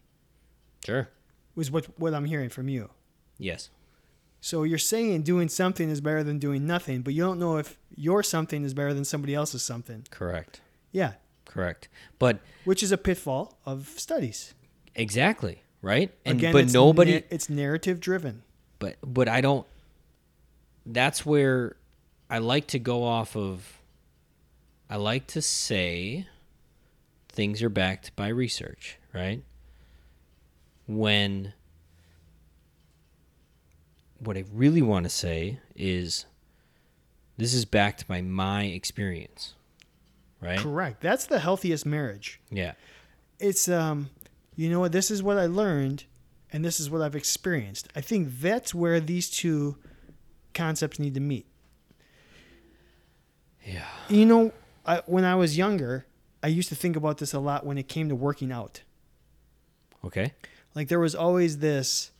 Sure. 0.86 1.08
Was 1.56 1.72
what 1.72 1.86
what 1.98 2.14
I'm 2.14 2.26
hearing 2.26 2.50
from 2.50 2.68
you. 2.68 2.90
Yes. 3.36 3.70
So 4.40 4.62
you're 4.62 4.78
saying 4.78 5.22
doing 5.22 5.48
something 5.48 5.90
is 5.90 6.00
better 6.00 6.22
than 6.22 6.38
doing 6.38 6.66
nothing, 6.66 7.02
but 7.02 7.12
you 7.14 7.22
don't 7.22 7.38
know 7.38 7.56
if 7.56 7.76
your 7.96 8.22
something 8.22 8.64
is 8.64 8.72
better 8.74 8.94
than 8.94 9.04
somebody 9.04 9.34
else's 9.34 9.62
something. 9.62 10.06
Correct. 10.10 10.60
Yeah, 10.92 11.14
Correct. 11.44 11.88
But 12.18 12.38
which 12.64 12.82
is 12.82 12.92
a 12.92 12.98
pitfall 12.98 13.58
of 13.66 13.88
studies. 13.96 14.54
exactly, 14.94 15.62
right? 15.82 16.12
And 16.24 16.38
Again, 16.38 16.52
but 16.52 16.64
it's 16.64 16.72
nobody 16.74 17.14
na- 17.14 17.20
it's 17.30 17.48
narrative 17.50 18.00
driven. 18.00 18.42
but 18.78 18.96
but 19.02 19.28
I 19.28 19.40
don't. 19.40 19.66
That's 20.86 21.24
where 21.26 21.76
I 22.30 22.38
like 22.38 22.66
to 22.68 22.78
go 22.78 23.02
off 23.04 23.34
of. 23.36 23.80
I 24.90 24.96
like 24.96 25.26
to 25.28 25.42
say 25.42 26.26
things 27.28 27.62
are 27.62 27.68
backed 27.70 28.14
by 28.16 28.28
research, 28.28 28.98
right? 29.12 29.42
When 30.86 31.52
what 34.20 34.36
I 34.36 34.44
really 34.52 34.82
want 34.82 35.04
to 35.04 35.10
say 35.10 35.60
is 35.76 36.26
this 37.36 37.54
is 37.54 37.64
backed 37.64 38.08
by 38.08 38.20
my 38.20 38.64
experience, 38.64 39.54
right? 40.40 40.58
Correct. 40.58 41.00
That's 41.00 41.26
the 41.26 41.38
healthiest 41.38 41.86
marriage. 41.86 42.40
Yeah. 42.50 42.72
It's 43.38 43.68
um, 43.68 44.10
you 44.56 44.68
know 44.68 44.80
what? 44.80 44.92
This 44.92 45.10
is 45.10 45.22
what 45.22 45.38
I 45.38 45.46
learned, 45.46 46.04
and 46.52 46.64
this 46.64 46.80
is 46.80 46.90
what 46.90 47.00
I've 47.00 47.14
experienced. 47.14 47.88
I 47.94 48.00
think 48.00 48.40
that's 48.40 48.74
where 48.74 48.98
these 48.98 49.30
two 49.30 49.76
concepts 50.52 50.98
need 50.98 51.14
to 51.14 51.20
meet. 51.20 51.46
Yeah. 53.64 53.86
You 54.08 54.26
know, 54.26 54.52
I, 54.84 55.02
when 55.06 55.24
I 55.24 55.36
was 55.36 55.56
younger, 55.56 56.06
I 56.42 56.48
used 56.48 56.68
to 56.70 56.74
think 56.74 56.96
about 56.96 57.18
this 57.18 57.32
a 57.32 57.38
lot 57.38 57.64
when 57.64 57.78
it 57.78 57.86
came 57.88 58.08
to 58.08 58.14
working 58.14 58.50
out. 58.50 58.82
Okay. 60.04 60.32
Like 60.74 60.88
there 60.88 61.00
was 61.00 61.14
always 61.14 61.58
this. 61.58 62.10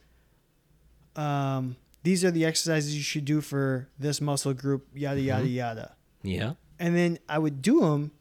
Um, 1.17 1.77
these 2.09 2.25
are 2.25 2.31
the 2.39 2.45
exercises 2.51 2.97
you 2.97 3.03
should 3.03 3.25
do 3.35 3.41
for 3.51 3.89
this 3.99 4.21
muscle 4.21 4.55
group. 4.55 4.83
Yada 4.95 5.21
yada 5.21 5.45
Mhm. 5.47 5.55
yada. 5.63 5.87
Yeah. 6.23 6.53
And 6.79 6.97
then 6.97 7.19
I 7.29 7.39
would 7.39 7.61
do 7.61 7.81
them, 7.81 8.13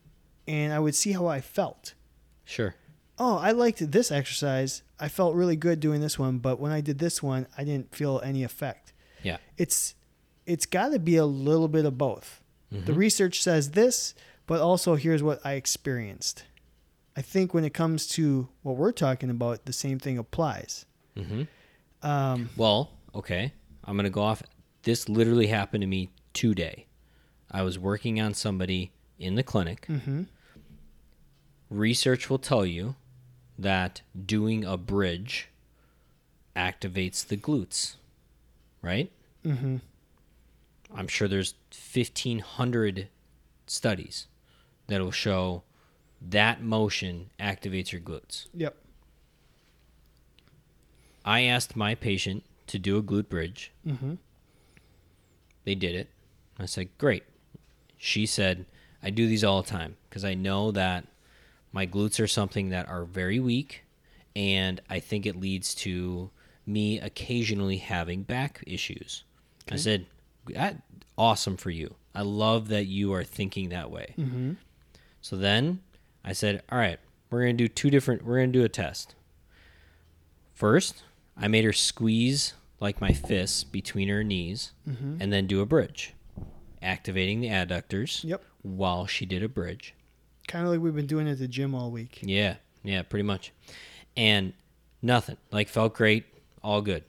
and 0.48 0.74
I 0.74 0.80
would 0.80 0.96
see 0.96 1.14
how 1.14 1.26
I 1.28 1.40
felt. 1.42 1.94
Sure. 2.44 2.76
Oh, 3.20 3.38
I 3.38 3.52
liked 3.52 3.80
this 3.92 4.12
exercise. 4.12 4.84
I 5.00 5.08
felt 5.10 5.36
really 5.36 5.56
good 5.56 5.80
doing 5.80 6.02
this 6.02 6.18
one, 6.20 6.40
but 6.40 6.60
when 6.60 6.72
I 6.72 6.82
did 6.82 6.98
this 7.00 7.24
one, 7.24 7.48
I 7.58 7.64
didn't 7.64 7.96
feel 7.96 8.20
any 8.24 8.44
effect. 8.44 8.94
Yeah. 9.24 9.38
It's 9.58 9.96
it's 10.54 10.66
got 10.66 10.90
to 10.94 11.00
be 11.00 11.18
a 11.18 11.26
little 11.26 11.68
bit 11.68 11.86
of 11.86 11.98
both. 11.98 12.42
The 12.72 12.94
Mhm. 12.94 12.98
research 13.06 13.42
says 13.42 13.72
this, 13.72 14.14
but 14.46 14.60
also 14.62 14.96
here's 14.96 15.22
what 15.22 15.40
I 15.46 15.54
experienced. 15.54 16.44
I 17.18 17.22
think 17.22 17.54
when 17.54 17.66
it 17.66 17.74
comes 17.74 18.08
to 18.18 18.48
what 18.64 18.78
we're 18.78 18.94
talking 18.94 19.30
about, 19.30 19.66
the 19.66 19.74
same 19.74 20.00
thing 20.00 20.18
applies. 20.18 20.86
Mhm. 21.18 21.48
Um, 22.02 22.50
Well, 22.56 22.92
okay. 23.14 23.52
I'm 23.88 23.96
going 23.96 24.04
to 24.04 24.10
go 24.10 24.22
off. 24.22 24.44
This 24.84 25.08
literally 25.10 25.48
happened 25.48 25.82
to 25.82 25.88
me 25.88 26.10
today. 26.34 26.86
I 27.50 27.62
was 27.64 27.80
working 27.80 28.20
on 28.20 28.34
somebody 28.34 28.92
in 29.18 29.36
the 29.36 29.44
clinic. 29.44 29.86
hmm 29.86 30.24
Research 31.70 32.30
will 32.30 32.40
tell 32.40 32.66
you 32.66 32.96
that 33.60 34.02
doing 34.26 34.64
a 34.64 34.78
bridge 34.78 35.50
activates 36.56 37.26
the 37.26 37.38
glutes, 37.38 37.96
right? 38.82 39.12
hmm 39.44 39.78
I'm 40.96 41.08
sure 41.10 41.28
there's 41.28 41.54
1500 41.72 43.10
studies 43.66 44.28
that 44.88 45.02
will 45.02 45.12
show 45.12 45.64
that 46.22 46.62
motion 46.64 47.30
activates 47.40 47.92
your 47.92 48.00
glutes. 48.00 48.48
Yep. 48.54 48.76
I 51.26 51.42
asked 51.42 51.76
my 51.76 51.94
patient 51.94 52.46
to 52.68 52.80
do 52.80 52.98
a 52.98 53.04
glute 53.04 53.30
bridge. 53.30 53.72
hmm 53.84 54.16
They 55.64 55.76
did 55.76 55.96
it. 55.96 56.10
I 56.60 56.66
said, 56.66 56.90
Great. 56.98 57.24
She 57.98 58.26
said, 58.26 58.66
I 59.04 59.10
do 59.10 59.28
these 59.28 59.44
all 59.44 59.62
the 59.62 59.70
time 59.70 59.98
because 60.10 60.24
I 60.26 60.34
know 60.34 60.72
that 60.72 61.06
my 61.72 61.86
glutes 61.86 62.20
are 62.24 62.28
something 62.28 62.70
that 62.70 62.88
are 62.90 63.06
very 63.06 63.40
weak, 63.40 63.84
and 64.36 64.80
I 64.90 65.00
think 65.00 65.26
it 65.26 65.40
leads 65.40 65.74
to 65.76 66.30
me 66.66 67.00
occasionally 67.00 67.78
having 67.78 68.24
back 68.24 68.64
issues. 68.68 69.24
I 69.70 69.76
said, 69.78 70.06
that, 70.48 70.82
Awesome 71.18 71.58
for 71.58 71.72
you. 71.72 71.96
I 72.14 72.22
love 72.22 72.68
that 72.70 72.86
you 72.86 73.14
are 73.14 73.24
thinking 73.24 73.70
that 73.70 73.90
way. 73.92 74.14
hmm 74.16 74.54
So 75.22 75.36
then 75.38 75.82
I 76.24 76.34
said, 76.34 76.62
All 76.72 76.78
right, 76.78 77.00
we're 77.30 77.42
going 77.44 77.58
to 77.58 77.64
do 77.64 77.68
two 77.68 77.90
different, 77.90 78.24
we're 78.24 78.38
going 78.38 78.52
to 78.54 78.60
do 78.60 78.66
a 78.66 78.70
test. 78.70 79.16
First, 80.54 81.04
I 81.36 81.48
made 81.48 81.66
her 81.66 81.74
squeeze 81.74 82.54
like 82.80 83.02
my 83.02 83.14
fists 83.14 83.64
between 83.64 84.10
her 84.10 84.24
knees 84.24 84.72
hmm 84.86 85.18
and 85.20 85.32
then 85.34 85.48
do 85.48 85.62
a 85.62 85.66
bridge, 85.66 86.14
activating 86.82 87.42
the 87.42 87.48
adductors 87.48 88.24
Yep. 88.24 88.44
while 88.62 89.08
she 89.08 89.26
did 89.26 89.44
a 89.44 89.50
bridge. 89.50 89.94
Kind 90.48 90.66
of 90.66 90.72
like 90.72 90.80
we've 90.80 90.96
been 90.96 91.08
doing 91.08 91.28
at 91.28 91.40
the 91.40 91.48
gym 91.48 91.74
all 91.76 91.92
week. 91.92 92.20
Yeah, 92.22 92.56
yeah, 92.84 93.02
pretty 93.02 93.24
much. 93.24 93.52
And 94.16 94.54
nothing. 95.02 95.38
Like 95.52 95.68
felt 95.70 95.94
great, 95.94 96.26
all 96.64 96.82
good. 96.82 97.04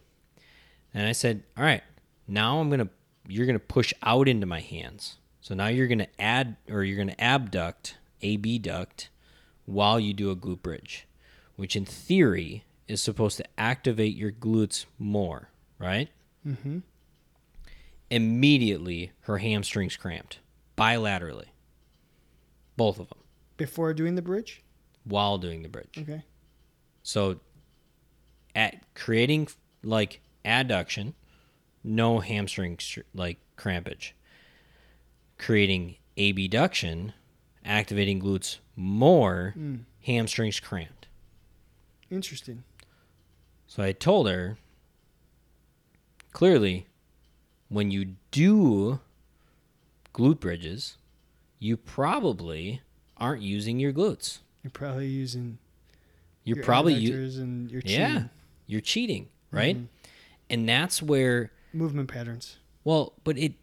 And 0.94 1.06
I 1.06 1.12
said, 1.12 1.42
"All 1.56 1.62
right, 1.64 1.82
now 2.26 2.58
I'm 2.60 2.68
going 2.68 2.80
to 2.80 2.88
you're 3.28 3.46
going 3.46 3.58
to 3.58 3.64
push 3.64 3.92
out 4.02 4.26
into 4.26 4.46
my 4.46 4.60
hands. 4.60 5.18
So 5.42 5.54
now 5.54 5.66
you're 5.68 5.86
going 5.86 5.98
to 5.98 6.20
add 6.20 6.56
or 6.70 6.82
you're 6.82 6.96
going 6.96 7.08
to 7.14 7.20
abduct, 7.20 7.96
abduct 8.22 9.10
while 9.66 10.00
you 10.00 10.12
do 10.14 10.30
a 10.30 10.36
glute 10.36 10.62
bridge, 10.62 11.06
which 11.56 11.76
in 11.76 11.84
theory 11.84 12.64
is 12.88 13.02
supposed 13.02 13.36
to 13.36 13.44
activate 13.58 14.16
your 14.16 14.32
glutes 14.32 14.86
more, 14.98 15.50
right? 15.78 16.08
Mm-hmm. 16.46 16.78
Immediately 18.10 19.12
her 19.22 19.38
hamstrings 19.38 19.96
cramped 19.96 20.38
bilaterally. 20.76 21.46
Both 22.76 22.98
of 22.98 23.08
them 23.08 23.18
Before 23.56 23.92
doing 23.92 24.14
the 24.14 24.22
bridge. 24.22 24.62
while 25.04 25.38
doing 25.38 25.62
the 25.62 25.68
bridge. 25.68 25.98
Okay. 25.98 26.22
So, 27.02 27.40
at 28.54 28.82
creating 28.94 29.48
like 29.82 30.20
adduction, 30.44 31.14
no 31.84 32.20
hamstring 32.20 32.78
like 33.14 33.38
crampage. 33.56 34.12
Creating 35.38 35.96
abduction, 36.16 37.12
activating 37.64 38.20
glutes 38.20 38.58
more, 38.76 39.54
Mm. 39.56 39.84
hamstrings 40.02 40.60
cramped. 40.60 41.08
Interesting. 42.10 42.64
So 43.66 43.82
I 43.82 43.92
told 43.92 44.28
her 44.28 44.56
clearly 46.32 46.86
when 47.68 47.90
you 47.90 48.14
do 48.30 49.00
glute 50.14 50.40
bridges, 50.40 50.96
you 51.58 51.76
probably 51.76 52.82
aren't 53.16 53.42
using 53.42 53.78
your 53.78 53.92
glutes. 53.92 54.38
You're 54.62 54.70
probably 54.70 55.06
using. 55.06 55.58
You're 56.44 56.56
your 56.58 56.64
probably 56.64 56.94
using 56.94 57.68
your 57.70 57.82
yeah, 57.84 58.24
you're 58.66 58.80
cheating, 58.80 59.28
right? 59.50 59.76
Mhm. 59.76 59.86
And 60.50 60.68
that's 60.68 61.02
where 61.02 61.52
movement 61.72 62.08
patterns. 62.08 62.56
Well, 62.84 63.12
but 63.24 63.36
it 63.36 63.54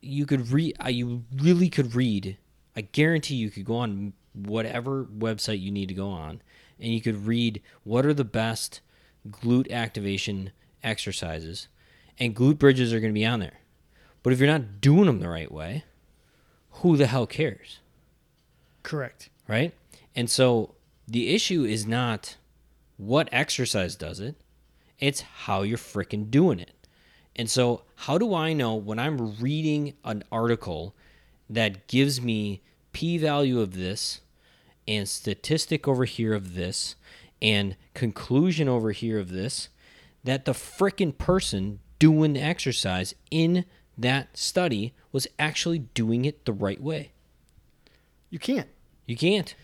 you 0.00 0.26
could 0.26 0.50
read 0.50 0.76
you 0.88 1.24
really 1.34 1.68
could 1.68 1.94
read. 1.94 2.36
I 2.74 2.82
guarantee 2.82 3.36
you 3.36 3.50
could 3.50 3.64
go 3.64 3.76
on 3.76 4.12
whatever 4.32 5.04
website 5.04 5.60
you 5.60 5.70
need 5.70 5.88
to 5.88 5.94
go 5.94 6.08
on 6.10 6.42
and 6.78 6.92
you 6.92 7.00
could 7.00 7.26
read 7.26 7.62
what 7.84 8.04
are 8.04 8.12
the 8.12 8.24
best 8.24 8.80
glute 9.30 9.70
activation 9.70 10.50
exercises 10.82 11.68
and 12.18 12.34
glute 12.34 12.58
bridges 12.58 12.92
are 12.92 13.00
going 13.00 13.12
to 13.12 13.18
be 13.18 13.26
on 13.26 13.40
there. 13.40 13.60
But 14.22 14.32
if 14.32 14.40
you're 14.40 14.48
not 14.48 14.80
doing 14.80 15.06
them 15.06 15.20
the 15.20 15.28
right 15.28 15.50
way, 15.50 15.84
who 16.70 16.96
the 16.96 17.06
hell 17.06 17.26
cares? 17.26 17.80
Correct. 18.82 19.30
Right? 19.48 19.72
And 20.14 20.28
so 20.28 20.74
the 21.06 21.34
issue 21.34 21.64
is 21.64 21.86
not 21.86 22.36
what 22.96 23.28
exercise 23.30 23.94
does 23.96 24.20
it, 24.20 24.36
it's 24.98 25.20
how 25.20 25.62
you're 25.62 25.78
freaking 25.78 26.30
doing 26.30 26.58
it. 26.58 26.72
And 27.36 27.50
so, 27.50 27.82
how 27.96 28.16
do 28.16 28.34
I 28.34 28.54
know 28.54 28.74
when 28.74 28.98
I'm 28.98 29.36
reading 29.36 29.92
an 30.04 30.24
article 30.32 30.94
that 31.50 31.86
gives 31.86 32.20
me 32.20 32.62
p 32.92 33.18
value 33.18 33.60
of 33.60 33.74
this 33.74 34.22
and 34.88 35.06
statistic 35.06 35.86
over 35.86 36.06
here 36.06 36.32
of 36.32 36.54
this 36.54 36.96
and 37.40 37.76
conclusion 37.94 38.68
over 38.68 38.92
here 38.92 39.18
of 39.18 39.30
this 39.30 39.68
that 40.24 40.44
the 40.44 40.52
freaking 40.52 41.16
person 41.16 41.78
doing 41.98 42.32
the 42.32 42.40
exercise 42.40 43.14
in 43.30 43.64
that 43.96 44.36
study 44.36 44.94
was 45.12 45.26
actually 45.38 45.78
doing 45.78 46.24
it 46.24 46.44
the 46.44 46.52
right 46.52 46.80
way? 46.80 47.12
You 48.28 48.38
can't. 48.38 48.68
You 49.06 49.16
can't. 49.16 49.54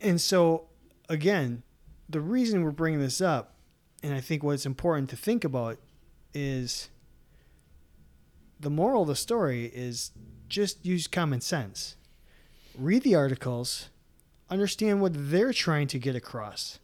And 0.00 0.20
so, 0.20 0.64
again, 1.08 1.62
the 2.08 2.20
reason 2.20 2.64
we're 2.64 2.70
bringing 2.70 3.00
this 3.00 3.20
up, 3.20 3.54
and 4.02 4.14
I 4.14 4.20
think 4.20 4.42
what's 4.42 4.66
important 4.66 5.10
to 5.10 5.16
think 5.16 5.44
about 5.44 5.78
is 6.32 6.88
the 8.58 8.70
moral 8.70 9.02
of 9.02 9.08
the 9.08 9.16
story 9.16 9.66
is 9.66 10.12
just 10.48 10.84
use 10.84 11.06
common 11.06 11.40
sense. 11.40 11.96
Read 12.78 13.02
the 13.02 13.14
articles, 13.14 13.90
understand 14.50 15.00
what 15.00 15.12
they're 15.14 15.52
trying 15.52 15.88
to 15.88 15.98
get 15.98 16.14
across. 16.14 16.78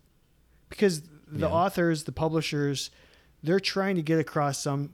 Because 0.69 1.03
the 1.27 1.47
Yeah. 1.47 1.53
authors, 1.53 2.05
the 2.05 2.13
publishers, 2.13 2.91
they're 3.43 3.61
trying 3.61 3.97
to 3.97 4.03
get 4.03 4.19
across 4.19 4.63
some. 4.63 4.93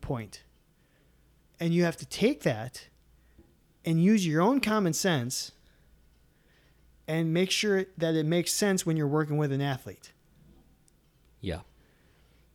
And 1.60 1.74
you 1.74 1.84
have 1.84 1.96
to 1.96 2.06
take 2.06 2.42
that 2.42 2.88
and 3.84 4.02
use 4.02 4.26
your 4.26 4.40
own 4.42 4.60
common 4.60 4.92
sense 4.92 5.52
and 7.06 7.32
make 7.32 7.50
sure 7.50 7.86
that 7.96 8.14
it 8.14 8.26
makes 8.26 8.52
sense 8.52 8.84
when 8.84 8.96
you're 8.96 9.08
working 9.08 9.38
with 9.38 9.50
an 9.50 9.62
athlete. 9.62 10.12
Yeah. 11.40 11.60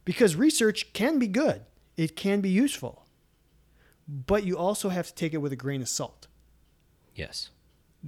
Because 0.06 0.36
research 0.36 0.94
can 0.94 1.18
be 1.18 1.28
good, 1.28 1.66
it 1.98 2.16
can 2.16 2.40
be 2.42 2.50
useful, 2.50 3.06
but 4.08 4.46
you 4.46 4.58
also 4.58 4.90
have 4.90 5.08
to 5.08 5.16
take 5.16 5.34
it 5.34 5.38
with 5.38 5.52
a 5.54 5.56
grain 5.56 5.82
of 5.82 5.90
salt. 5.90 6.28
Yes. 7.16 7.50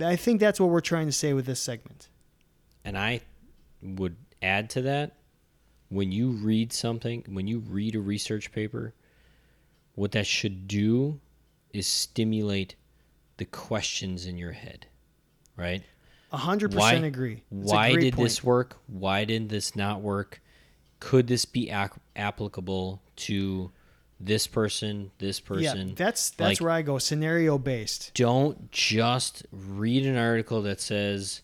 I 0.02 0.16
think 0.16 0.40
that's 0.40 0.60
what 0.60 0.70
we're 0.70 0.82
trying 0.82 1.06
to 1.06 1.12
say 1.12 1.34
with 1.34 1.46
this 1.46 1.60
segment. 1.60 2.10
And 2.84 2.98
I 2.98 3.22
would 3.82 4.16
add 4.42 4.70
to 4.72 4.82
that 4.84 5.16
when 5.90 6.12
you 6.12 6.30
read 6.32 6.74
something, 6.74 7.24
when 7.30 7.48
you 7.48 7.60
read 7.60 7.96
a 7.96 8.00
research 8.02 8.52
paper, 8.52 8.94
what 9.96 10.12
that 10.12 10.28
should 10.28 10.68
do 10.68 11.20
is 11.74 11.88
stimulate 11.88 12.76
the 13.38 13.46
questions 13.46 14.26
in 14.26 14.38
your 14.38 14.52
head, 14.52 14.88
right? 15.56 15.84
A 16.32 16.38
hundred 16.38 16.74
Why- 16.74 16.92
percent 16.92 17.06
agree. 17.06 17.44
A 17.52 17.56
Why 17.56 17.96
did 17.96 18.16
point. 18.16 18.26
this 18.28 18.44
work? 18.44 18.78
Why 18.88 19.24
did 19.26 19.50
this 19.50 19.76
not 19.76 20.02
work? 20.02 20.42
Could 21.00 21.28
this 21.28 21.46
be 21.46 21.70
ac- 21.70 21.92
applicable 22.16 23.02
to 23.18 23.72
this 24.20 24.48
person, 24.48 25.12
this 25.18 25.40
person? 25.40 25.90
Yeah, 25.90 25.94
that's 25.96 26.30
that's 26.32 26.60
Like- 26.60 26.62
where 26.62 26.72
I 26.72 26.82
go 26.82 26.98
scenario 27.00 27.58
based. 27.58 28.12
don't 28.14 28.72
just 28.72 29.46
read 29.52 30.06
an 30.06 30.18
article 30.18 30.62
that 30.64 30.80
says 30.82 31.42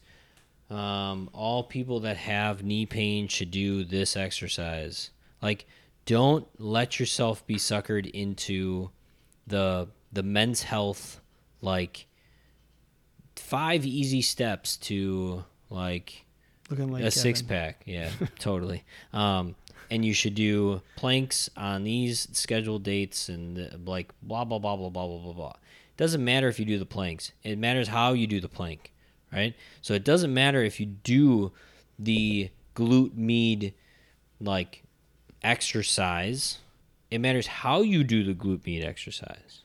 um, 0.70 1.30
all 1.34 1.64
people 1.64 2.00
that 2.02 2.16
have 2.18 2.64
knee 2.64 2.86
pain 2.86 3.28
should 3.28 3.52
do 3.52 3.84
this 3.84 4.16
exercise. 4.16 5.10
Like, 5.42 5.66
don't 6.06 6.48
let 6.60 6.98
yourself 7.00 7.46
be 7.46 7.56
suckered 7.56 8.10
into 8.10 8.90
the 9.48 9.90
the 10.14 10.24
men's 10.24 10.64
health 10.64 11.20
like 11.62 12.08
five 13.36 13.86
easy 13.86 14.22
steps 14.22 14.78
to 14.78 15.44
like 15.70 16.26
Looking 16.70 16.92
like 16.92 17.04
a 17.04 17.12
six 17.12 17.42
pack. 17.42 17.82
Yeah, 17.86 18.10
totally. 18.40 18.84
Um, 19.14 19.56
and 19.92 20.06
you 20.06 20.14
should 20.14 20.34
do 20.34 20.82
planks 20.96 21.50
on 21.58 21.84
these 21.84 22.30
scheduled 22.32 22.82
dates 22.82 23.28
and 23.28 23.60
uh, 23.60 23.78
like 23.86 24.12
blah 24.24 24.46
blah 24.46 24.58
blah 24.58 24.78
blah 24.78 24.90
blah 24.90 25.06
blah 25.06 25.18
blah 25.20 25.34
blah. 25.34 25.54
Doesn't 25.98 26.24
matter 26.24 26.48
if 26.48 26.58
you 26.60 26.66
do 26.66 26.80
the 26.80 26.86
planks. 26.86 27.34
It 27.44 27.60
matters 27.60 27.90
how 27.90 28.14
you 28.14 28.26
do 28.26 28.40
the 28.40 28.48
plank, 28.48 28.94
right? 29.32 29.54
So 29.82 29.94
it 29.94 30.06
doesn't 30.06 30.34
matter 30.34 30.64
if 30.64 30.80
you 30.80 30.86
do 30.86 31.52
the 32.00 32.50
glute 32.74 33.16
med 33.16 33.74
like 34.40 34.84
exercise. 35.44 36.60
It 37.12 37.20
matters 37.20 37.48
how 37.48 37.82
you 37.82 38.06
do 38.06 38.24
the 38.24 38.34
glute 38.34 38.66
med 38.66 38.88
exercise. 38.88 39.60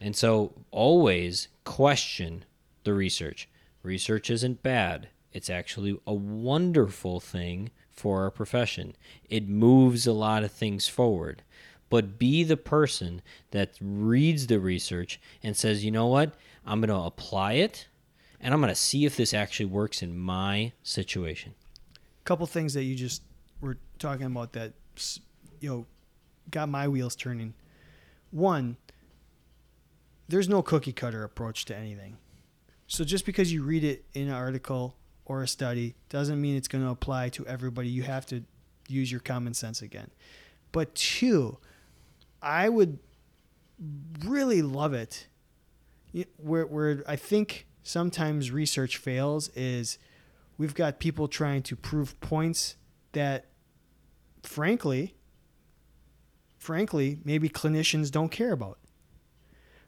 And 0.00 0.14
so 0.14 0.52
always 0.70 1.48
question 1.64 2.44
the 2.84 2.94
research. 2.94 3.48
Research 3.82 4.30
isn't 4.30 4.62
bad. 4.62 5.08
It's 5.32 5.50
actually 5.50 5.98
a 6.06 6.14
wonderful 6.14 7.18
thing 7.18 7.70
for 7.96 8.22
our 8.22 8.30
profession. 8.30 8.94
It 9.28 9.48
moves 9.48 10.06
a 10.06 10.12
lot 10.12 10.44
of 10.44 10.52
things 10.52 10.88
forward. 10.88 11.42
But 11.88 12.18
be 12.18 12.42
the 12.42 12.56
person 12.56 13.22
that 13.52 13.76
reads 13.80 14.48
the 14.48 14.58
research 14.58 15.20
and 15.42 15.56
says, 15.56 15.84
you 15.84 15.90
know 15.90 16.08
what? 16.08 16.34
I'm 16.64 16.80
going 16.80 16.88
to 16.88 17.06
apply 17.06 17.54
it 17.54 17.86
and 18.40 18.52
I'm 18.52 18.60
going 18.60 18.72
to 18.72 18.80
see 18.80 19.04
if 19.04 19.16
this 19.16 19.32
actually 19.32 19.66
works 19.66 20.02
in 20.02 20.16
my 20.16 20.72
situation. 20.82 21.54
couple 22.24 22.46
things 22.46 22.74
that 22.74 22.82
you 22.82 22.94
just 22.94 23.22
were 23.60 23.78
talking 23.98 24.26
about 24.26 24.52
that 24.52 24.72
you 25.60 25.68
know 25.68 25.86
got 26.50 26.68
my 26.68 26.88
wheels 26.88 27.16
turning. 27.16 27.54
One, 28.30 28.76
there's 30.28 30.48
no 30.48 30.60
cookie 30.62 30.92
cutter 30.92 31.22
approach 31.24 31.64
to 31.66 31.76
anything. 31.76 32.18
So 32.88 33.04
just 33.04 33.26
because 33.26 33.52
you 33.52 33.62
read 33.62 33.84
it 33.84 34.04
in 34.14 34.28
an 34.28 34.34
article 34.34 34.96
or 35.26 35.42
a 35.42 35.48
study 35.48 35.94
doesn't 36.08 36.40
mean 36.40 36.56
it's 36.56 36.68
going 36.68 36.84
to 36.84 36.90
apply 36.90 37.28
to 37.30 37.46
everybody. 37.46 37.88
You 37.88 38.04
have 38.04 38.24
to 38.26 38.42
use 38.88 39.10
your 39.10 39.20
common 39.20 39.54
sense 39.54 39.82
again. 39.82 40.10
But 40.72 40.94
two, 40.94 41.58
I 42.40 42.68
would 42.68 42.98
really 44.24 44.62
love 44.62 44.94
it 44.94 45.26
where 46.38 46.66
where 46.66 47.02
I 47.06 47.16
think 47.16 47.66
sometimes 47.82 48.50
research 48.50 48.96
fails 48.96 49.48
is 49.50 49.98
we've 50.58 50.74
got 50.74 50.98
people 50.98 51.28
trying 51.28 51.62
to 51.64 51.76
prove 51.76 52.18
points 52.20 52.76
that 53.12 53.46
frankly 54.42 55.14
frankly 56.58 57.18
maybe 57.24 57.48
clinicians 57.48 58.10
don't 58.10 58.30
care 58.30 58.52
about 58.52 58.78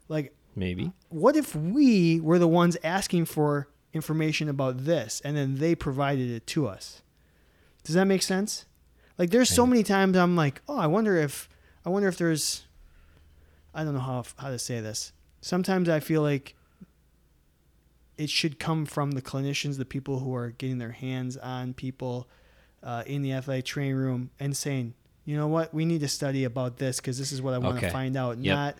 like 0.07 0.35
Maybe. 0.55 0.91
what 1.09 1.35
if 1.35 1.55
we 1.55 2.19
were 2.19 2.39
the 2.39 2.47
ones 2.47 2.77
asking 2.83 3.25
for 3.25 3.69
information 3.93 4.47
about 4.49 4.85
this 4.85 5.21
and 5.25 5.35
then 5.35 5.55
they 5.57 5.73
provided 5.75 6.29
it 6.29 6.45
to 6.47 6.67
us 6.67 7.01
does 7.83 7.95
that 7.95 8.05
make 8.05 8.21
sense 8.21 8.65
like 9.17 9.29
there's 9.31 9.49
so 9.49 9.65
many 9.65 9.81
times 9.83 10.15
i'm 10.15 10.35
like 10.35 10.61
oh 10.67 10.77
i 10.77 10.85
wonder 10.85 11.15
if 11.17 11.49
i 11.85 11.89
wonder 11.89 12.07
if 12.07 12.17
there's 12.17 12.65
i 13.73 13.83
don't 13.83 13.93
know 13.95 13.99
how 13.99 14.23
how 14.37 14.49
to 14.49 14.59
say 14.59 14.79
this 14.79 15.11
sometimes 15.41 15.89
i 15.89 15.99
feel 15.99 16.21
like 16.21 16.53
it 18.17 18.29
should 18.29 18.59
come 18.59 18.85
from 18.85 19.11
the 19.11 19.21
clinicians 19.21 19.77
the 19.77 19.85
people 19.85 20.19
who 20.19 20.35
are 20.35 20.49
getting 20.51 20.77
their 20.77 20.91
hands 20.91 21.37
on 21.37 21.73
people 21.73 22.27
uh, 22.83 23.03
in 23.05 23.21
the 23.21 23.31
athletic 23.33 23.65
training 23.65 23.95
room 23.95 24.29
and 24.39 24.55
saying 24.55 24.93
you 25.25 25.35
know 25.35 25.47
what 25.47 25.73
we 25.73 25.83
need 25.85 26.01
to 26.01 26.07
study 26.07 26.43
about 26.43 26.77
this 26.77 26.97
because 26.99 27.17
this 27.17 27.31
is 27.31 27.41
what 27.41 27.53
i 27.53 27.57
want 27.57 27.79
to 27.79 27.85
Okay. 27.85 27.91
find 27.91 28.15
out 28.15 28.37
Yep. 28.37 28.55
not 28.55 28.77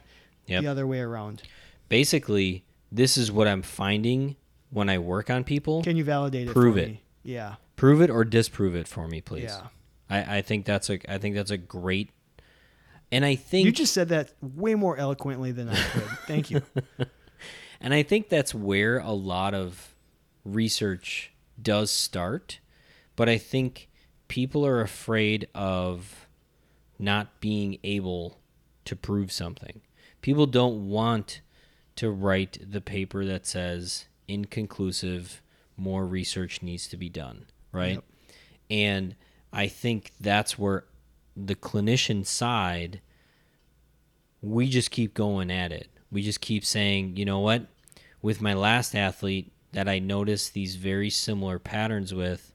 Yep. 0.47 0.61
the 0.61 0.67
other 0.67 0.85
way 0.87 0.99
around 0.99 1.43
Basically, 1.89 2.63
this 2.91 3.17
is 3.17 3.31
what 3.31 3.47
I'm 3.47 3.63
finding 3.63 4.35
when 4.69 4.89
I 4.89 4.97
work 4.97 5.29
on 5.29 5.43
people. 5.43 5.83
Can 5.83 5.97
you 5.97 6.03
validate 6.03 6.47
it? 6.47 6.53
Prove 6.53 6.77
it. 6.77 6.89
Me? 6.89 7.01
Yeah. 7.23 7.55
Prove 7.75 8.01
it 8.01 8.09
or 8.09 8.23
disprove 8.23 8.75
it 8.75 8.87
for 8.87 9.07
me, 9.07 9.21
please. 9.21 9.43
Yeah. 9.43 9.67
I, 10.09 10.37
I 10.37 10.41
think 10.41 10.65
that's 10.65 10.89
a 10.89 10.99
I 11.11 11.17
think 11.17 11.35
that's 11.35 11.51
a 11.51 11.57
great 11.57 12.09
and 13.11 13.25
I 13.25 13.35
think 13.35 13.65
You 13.65 13.71
just 13.71 13.93
said 13.93 14.09
that 14.09 14.33
way 14.41 14.75
more 14.75 14.97
eloquently 14.97 15.51
than 15.51 15.69
I 15.69 15.75
could. 15.75 16.09
Thank 16.27 16.51
you. 16.51 16.61
and 17.81 17.93
I 17.93 18.03
think 18.03 18.29
that's 18.29 18.53
where 18.53 18.99
a 18.99 19.11
lot 19.11 19.53
of 19.53 19.95
research 20.45 21.31
does 21.61 21.91
start, 21.91 22.59
but 23.15 23.27
I 23.27 23.37
think 23.37 23.89
people 24.27 24.65
are 24.65 24.81
afraid 24.81 25.47
of 25.55 26.27
not 26.99 27.39
being 27.39 27.79
able 27.83 28.37
to 28.85 28.95
prove 28.95 29.31
something. 29.31 29.81
People 30.21 30.45
don't 30.45 30.89
want 30.89 31.41
to 31.95 32.11
write 32.11 32.59
the 32.61 32.81
paper 32.81 33.25
that 33.25 33.45
says 33.47 34.05
inconclusive, 34.29 35.41
more 35.75 36.05
research 36.05 36.61
needs 36.61 36.87
to 36.89 36.97
be 36.97 37.09
done, 37.09 37.45
right? 37.71 37.95
Yep. 37.95 38.03
And 38.69 39.15
I 39.51 39.67
think 39.67 40.11
that's 40.19 40.57
where 40.59 40.85
the 41.35 41.55
clinician 41.55 42.25
side 42.25 43.01
we 44.41 44.69
just 44.69 44.91
keep 44.91 45.13
going 45.13 45.51
at 45.51 45.71
it. 45.71 45.89
We 46.11 46.21
just 46.21 46.41
keep 46.41 46.65
saying, 46.65 47.17
you 47.17 47.25
know 47.25 47.39
what? 47.39 47.67
With 48.21 48.41
my 48.41 48.53
last 48.53 48.95
athlete 48.95 49.51
that 49.73 49.87
I 49.87 49.99
noticed 49.99 50.53
these 50.53 50.75
very 50.75 51.09
similar 51.09 51.59
patterns 51.59 52.13
with, 52.13 52.53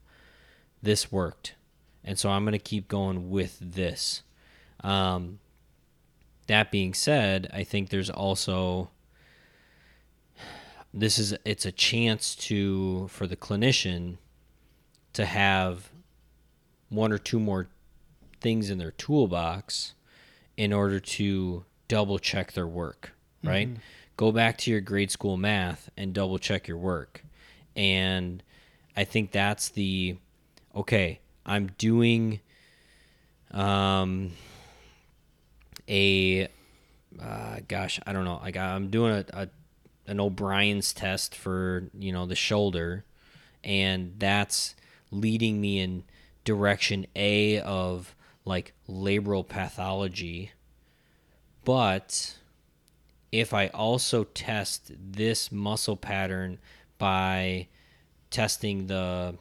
this 0.81 1.11
worked. 1.11 1.55
And 2.03 2.19
so 2.19 2.29
I'm 2.29 2.43
going 2.43 2.53
to 2.53 2.59
keep 2.59 2.87
going 2.87 3.29
with 3.29 3.57
this. 3.59 4.21
Um, 4.83 5.39
that 6.47 6.71
being 6.71 6.93
said, 6.93 7.49
I 7.53 7.63
think 7.63 7.89
there's 7.89 8.09
also 8.09 8.89
this 10.95 11.19
is 11.19 11.35
it's 11.43 11.65
a 11.65 11.71
chance 11.73 12.33
to 12.35 13.09
for 13.09 13.27
the 13.27 13.35
clinician 13.35 14.15
to 15.11 15.25
have 15.25 15.91
one 16.89 17.11
or 17.11 17.17
two 17.17 17.39
more 17.39 17.67
things 18.39 18.69
in 18.69 18.77
their 18.77 18.91
toolbox 18.91 19.93
in 20.55 20.71
order 20.71 20.99
to 21.01 21.65
double 21.89 22.17
check 22.17 22.53
their 22.53 22.65
work, 22.67 23.11
right? 23.43 23.67
Go 24.15 24.31
back 24.31 24.57
to 24.59 24.71
your 24.71 24.79
grade 24.79 25.11
school 25.11 25.35
math 25.35 25.89
and 25.97 26.13
double 26.13 26.39
check 26.39 26.67
your 26.67 26.77
work. 26.77 27.23
And 27.75 28.41
I 28.95 29.03
think 29.03 29.31
that's 29.31 29.67
the 29.69 30.15
okay, 30.73 31.19
I'm 31.45 31.67
doing 31.77 32.39
um 33.51 34.31
a 35.89 36.47
uh, 37.21 37.57
gosh, 37.67 37.99
I 38.05 38.13
don't 38.13 38.23
know. 38.23 38.39
Like 38.41 38.55
I'm 38.55 38.89
doing 38.89 39.11
a, 39.11 39.25
a 39.33 39.49
an 40.07 40.19
O'Brien's 40.19 40.93
test 40.93 41.35
for 41.35 41.89
you 41.97 42.11
know 42.11 42.25
the 42.25 42.35
shoulder, 42.35 43.05
and 43.63 44.13
that's 44.17 44.75
leading 45.11 45.61
me 45.61 45.79
in 45.79 46.03
direction 46.43 47.05
A 47.15 47.59
of 47.59 48.15
like 48.45 48.73
labral 48.87 49.47
pathology. 49.47 50.51
But 51.63 52.37
if 53.31 53.53
I 53.53 53.67
also 53.67 54.23
test 54.23 54.91
this 54.97 55.51
muscle 55.51 55.97
pattern 55.97 56.59
by 56.97 57.67
testing 58.29 58.87
the 58.87 59.35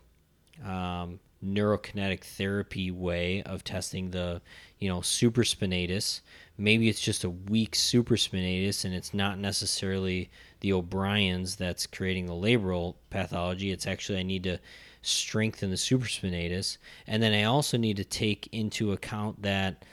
um, 0.64 1.20
neurokinetic 1.44 2.24
therapy 2.24 2.90
way 2.90 3.42
of 3.42 3.62
testing 3.62 4.10
the 4.10 4.40
you 4.78 4.88
know 4.88 5.00
supraspinatus 5.00 6.20
maybe 6.56 6.88
it's 6.88 7.00
just 7.00 7.24
a 7.24 7.30
weak 7.30 7.72
supraspinatus 7.72 8.84
and 8.84 8.94
it's 8.94 9.12
not 9.12 9.38
necessarily 9.38 10.30
the 10.64 10.72
o'brien's 10.72 11.56
that's 11.56 11.86
creating 11.86 12.26
the 12.26 12.32
labral 12.32 12.94
pathology 13.10 13.70
it's 13.70 13.86
actually 13.86 14.18
i 14.18 14.22
need 14.22 14.42
to 14.42 14.58
strengthen 15.02 15.68
the 15.68 15.76
supraspinatus 15.76 16.78
and 17.06 17.22
then 17.22 17.34
i 17.34 17.44
also 17.44 17.76
need 17.76 17.96
to 17.96 18.04
take 18.04 18.48
into 18.52 18.92
account 18.92 19.42
that 19.42 19.84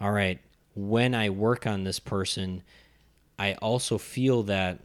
all 0.00 0.12
right 0.12 0.38
when 0.74 1.14
i 1.14 1.30
work 1.30 1.66
on 1.66 1.84
this 1.84 1.98
person 1.98 2.62
i 3.38 3.54
also 3.54 3.96
feel 3.96 4.42
that 4.42 4.78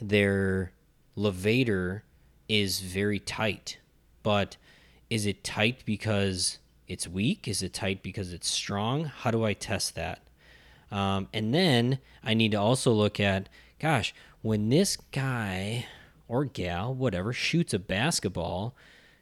their 0.00 0.72
levator 1.16 2.02
is 2.48 2.80
very 2.80 3.20
tight 3.20 3.78
but 4.22 4.56
is 5.08 5.26
it 5.26 5.42
tight 5.42 5.82
because 5.84 6.58
it's 6.90 7.06
weak? 7.06 7.46
Is 7.46 7.62
it 7.62 7.72
tight 7.72 8.02
because 8.02 8.32
it's 8.32 8.48
strong? 8.48 9.04
How 9.04 9.30
do 9.30 9.44
I 9.44 9.52
test 9.52 9.94
that? 9.94 10.20
Um, 10.90 11.28
and 11.32 11.54
then 11.54 11.98
I 12.22 12.34
need 12.34 12.50
to 12.52 12.58
also 12.58 12.92
look 12.92 13.20
at, 13.20 13.48
gosh, 13.78 14.12
when 14.42 14.68
this 14.68 14.96
guy 15.12 15.86
or 16.28 16.44
gal, 16.44 16.94
whatever, 16.94 17.32
shoots 17.32 17.74
a 17.74 17.78
basketball, 17.78 18.74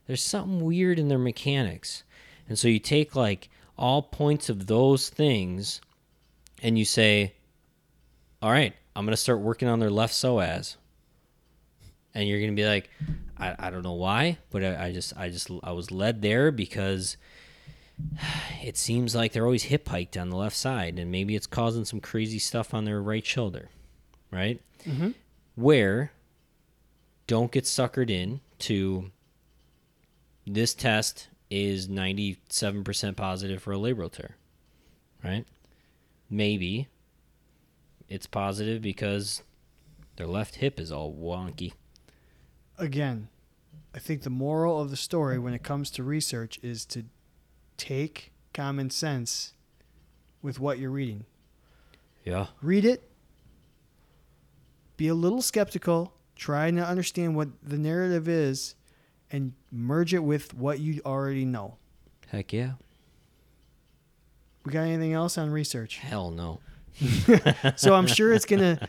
there's 0.06 0.22
something 0.22 0.64
weird 0.64 0.98
in 0.98 1.08
their 1.08 1.18
mechanics. 1.18 2.04
And 2.48 2.58
so 2.58 2.68
you 2.68 2.78
take 2.78 3.14
like 3.14 3.48
all 3.76 4.02
points 4.02 4.48
of 4.48 4.66
those 4.66 5.08
things 5.08 5.80
and 6.62 6.78
you 6.78 6.84
say, 6.84 7.34
all 8.42 8.50
right, 8.50 8.74
I'm 8.94 9.04
going 9.04 9.12
to 9.12 9.16
start 9.16 9.40
working 9.40 9.68
on 9.68 9.80
their 9.80 9.90
left 9.90 10.14
psoas. 10.14 10.76
And 12.14 12.28
you're 12.28 12.38
going 12.38 12.50
to 12.50 12.60
be 12.60 12.66
like, 12.66 12.90
I, 13.38 13.54
I 13.58 13.70
don't 13.70 13.82
know 13.82 13.92
why, 13.92 14.38
but 14.50 14.64
I, 14.64 14.86
I 14.86 14.92
just 14.92 15.16
I 15.16 15.28
just 15.28 15.50
I 15.62 15.72
was 15.72 15.90
led 15.90 16.22
there 16.22 16.50
because 16.50 17.16
it 18.62 18.76
seems 18.76 19.14
like 19.14 19.32
they're 19.32 19.44
always 19.44 19.64
hip 19.64 19.88
hiked 19.88 20.16
on 20.16 20.30
the 20.30 20.36
left 20.36 20.56
side, 20.56 20.98
and 20.98 21.10
maybe 21.10 21.36
it's 21.36 21.46
causing 21.46 21.84
some 21.84 22.00
crazy 22.00 22.38
stuff 22.38 22.74
on 22.74 22.84
their 22.84 23.00
right 23.00 23.24
shoulder, 23.24 23.68
right? 24.30 24.60
Mm-hmm. 24.84 25.10
Where 25.54 26.12
don't 27.26 27.52
get 27.52 27.64
suckered 27.64 28.10
in 28.10 28.40
to 28.60 29.10
this 30.46 30.74
test 30.74 31.28
is 31.50 31.88
97% 31.88 33.16
positive 33.16 33.62
for 33.62 33.72
a 33.72 33.76
labral 33.76 34.10
tear, 34.10 34.36
right? 35.24 35.44
Maybe 36.30 36.88
it's 38.08 38.26
positive 38.26 38.82
because 38.82 39.42
their 40.16 40.26
left 40.26 40.56
hip 40.56 40.80
is 40.80 40.90
all 40.90 41.12
wonky. 41.12 41.72
Again, 42.76 43.28
I 43.94 43.98
think 43.98 44.22
the 44.22 44.30
moral 44.30 44.80
of 44.80 44.90
the 44.90 44.96
story 44.96 45.38
when 45.38 45.54
it 45.54 45.62
comes 45.62 45.90
to 45.92 46.02
research 46.02 46.58
is 46.62 46.84
to 46.86 47.04
take 47.76 48.32
common 48.52 48.90
sense 48.90 49.54
with 50.42 50.60
what 50.60 50.78
you're 50.78 50.90
reading. 50.90 51.24
Yeah. 52.24 52.46
Read 52.60 52.84
it, 52.84 53.07
be 54.98 55.08
a 55.08 55.14
little 55.14 55.40
skeptical, 55.40 56.12
try 56.36 56.70
to 56.70 56.84
understand 56.84 57.34
what 57.34 57.48
the 57.62 57.78
narrative 57.78 58.28
is, 58.28 58.74
and 59.30 59.54
merge 59.70 60.12
it 60.12 60.18
with 60.18 60.52
what 60.52 60.80
you 60.80 61.00
already 61.06 61.46
know. 61.46 61.78
Heck 62.26 62.52
yeah. 62.52 62.72
We 64.64 64.72
got 64.72 64.82
anything 64.82 65.14
else 65.14 65.38
on 65.38 65.50
research? 65.50 65.96
Hell 65.96 66.30
no. 66.30 66.60
so 67.76 67.94
I'm 67.94 68.06
sure 68.06 68.32
it's 68.34 68.44
gonna. 68.44 68.86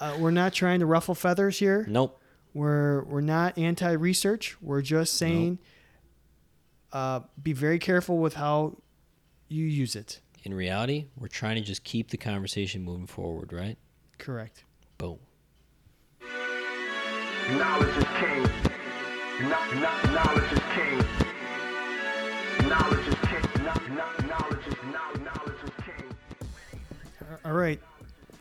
Uh, 0.00 0.16
we're 0.18 0.30
not 0.30 0.52
trying 0.52 0.80
to 0.80 0.86
ruffle 0.86 1.14
feathers 1.14 1.58
here. 1.58 1.86
Nope. 1.88 2.18
We're 2.54 3.04
we're 3.04 3.20
not 3.20 3.56
anti-research. 3.56 4.56
We're 4.60 4.82
just 4.82 5.16
saying, 5.16 5.58
uh, 6.92 7.20
be 7.40 7.52
very 7.52 7.78
careful 7.78 8.18
with 8.18 8.34
how 8.34 8.78
you 9.48 9.64
use 9.64 9.94
it. 9.94 10.20
In 10.44 10.54
reality, 10.54 11.06
we're 11.16 11.28
trying 11.28 11.56
to 11.56 11.60
just 11.60 11.84
keep 11.84 12.10
the 12.10 12.16
conversation 12.16 12.82
moving 12.82 13.06
forward, 13.06 13.52
right? 13.52 13.76
Correct. 14.18 14.64
Boom. 14.98 15.18
Knowledge 17.50 17.96
is 17.96 18.04
king. 18.20 18.42
Kno- 19.40 19.70
kno- 19.72 20.12
Knowledge 20.12 20.52
is 20.52 20.60
king. 20.74 20.98
Knowledge 22.68 23.08
is 23.08 23.14
king. 23.14 23.64
Kno- 23.64 23.94
kno- 23.94 24.26
Knowledge 24.28 24.66
is 24.68 24.76
knowledge 24.84 25.64
is 25.64 25.70
king. 25.84 26.04
All 27.44 27.52
right, 27.52 27.80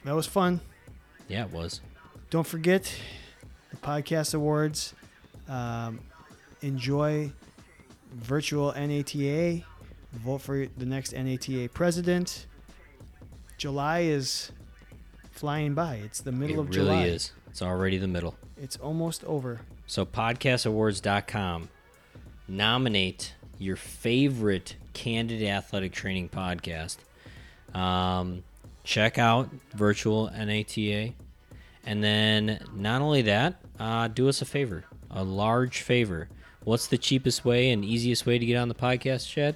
that 0.06 0.14
was 0.15 0.28
fun. 0.28 0.61
Yeah, 1.28 1.45
it 1.45 1.52
was. 1.52 1.82
Don't 2.30 2.45
forget 2.48 2.94
the 3.72 3.78
podcast 3.78 4.34
awards. 4.36 4.94
Um, 5.49 5.99
enjoy 6.61 7.32
virtual 8.14 8.72
NATA. 8.73 9.64
Vote 10.14 10.41
for 10.41 10.68
the 10.78 10.86
next 10.86 11.14
NATA 11.14 11.69
president. 11.73 12.45
July 13.57 14.02
is 14.02 14.52
flying 15.32 15.73
by. 15.73 15.95
It's 15.95 16.22
the 16.22 16.32
middle 16.32 16.57
it 16.57 16.60
of 16.60 16.69
really 16.69 16.82
July. 16.86 17.03
is. 17.06 17.32
It's 17.49 17.61
already 17.61 17.98
the 17.98 18.07
middle. 18.07 18.36
It's 18.62 18.78
almost 18.78 19.24
over. 19.24 19.62
So 19.88 20.06
podcastawards.com. 20.06 21.70
Nominate 22.48 23.34
your 23.58 23.76
favorite 23.76 24.76
candid 24.94 25.42
athletic 25.42 25.94
training 25.94 26.30
podcast. 26.30 26.98
Um, 27.74 28.44
check 28.84 29.18
out 29.18 29.50
virtual 29.74 30.30
NATA. 30.30 31.14
And 31.86 32.04
then 32.04 32.64
not 32.76 33.02
only 33.02 33.24
that, 33.24 33.56
uh, 33.80 34.08
do 34.10 34.30
us 34.30 34.44
a 34.44 34.46
favor, 34.46 34.86
a 35.10 35.24
large 35.24 35.82
favor. 35.82 36.30
What's 36.64 36.86
the 36.86 37.00
cheapest 37.00 37.44
way 37.44 37.72
and 37.72 37.84
easiest 37.84 38.28
way 38.28 38.38
to 38.38 38.46
get 38.46 38.58
on 38.58 38.68
the 38.68 38.76
podcast, 38.76 39.28
Chad? 39.28 39.56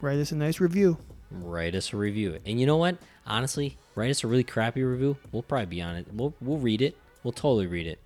Write 0.00 0.18
us 0.18 0.30
a 0.30 0.36
nice 0.36 0.60
review. 0.60 0.98
write 1.32 1.74
us 1.74 1.92
a 1.92 1.96
review. 1.96 2.38
And 2.46 2.60
you 2.60 2.66
know 2.66 2.76
what? 2.76 2.96
Honestly, 3.26 3.76
write 3.96 4.10
us 4.10 4.22
a 4.22 4.28
really 4.28 4.44
crappy 4.44 4.82
review. 4.82 5.16
We'll 5.32 5.42
probably 5.42 5.66
be 5.66 5.82
on 5.82 5.96
it. 5.96 6.06
We'll 6.12 6.34
we'll 6.40 6.58
read 6.58 6.80
it. 6.82 6.96
We'll 7.22 7.32
totally 7.32 7.66
read 7.66 7.86
it. 7.86 7.98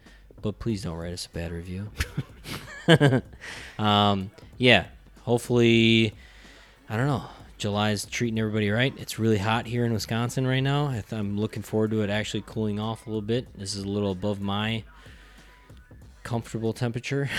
But 0.45 0.59
please 0.59 0.83
don't 0.83 0.99
write 0.99 1.15
us 1.15 1.25
a 1.25 1.31
bad 1.31 1.53
review. 1.53 1.91
um, 3.79 4.31
yeah. 4.59 4.85
Hopefully, 5.23 6.13
I 6.87 6.99
don't 6.99 7.07
know. 7.07 7.25
July's 7.57 8.05
treating 8.05 8.39
everybody 8.39 8.69
right. 8.69 8.93
It's 8.99 9.19
really 9.19 9.39
hot 9.39 9.65
here 9.65 9.87
in 9.87 9.95
Wisconsin 9.95 10.47
right 10.47 10.61
now. 10.61 10.89
I 10.89 11.01
th- 11.01 11.15
I'm 11.15 11.41
looking 11.41 11.63
forward 11.63 11.93
to 11.93 12.03
it 12.03 12.11
actually 12.11 12.45
cooling 12.47 12.79
off 12.79 13.07
a 13.07 13.09
little 13.09 13.23
bit. 13.23 13.59
This 13.59 13.75
is 13.75 13.85
a 13.85 13.89
little 13.89 14.13
above 14.13 14.43
my 14.43 14.85
comfortable 16.25 16.75
temperature. 16.75 17.31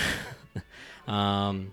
um, 1.06 1.70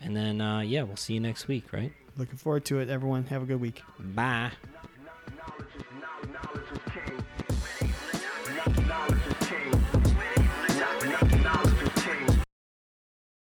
and 0.00 0.16
then, 0.16 0.40
uh, 0.40 0.60
yeah, 0.60 0.84
we'll 0.84 0.94
see 0.94 1.14
you 1.14 1.20
next 1.20 1.48
week, 1.48 1.72
right? 1.72 1.92
Looking 2.16 2.38
forward 2.38 2.64
to 2.66 2.78
it, 2.78 2.88
everyone. 2.90 3.24
Have 3.24 3.42
a 3.42 3.46
good 3.46 3.60
week. 3.60 3.82
Bye. 3.98 4.52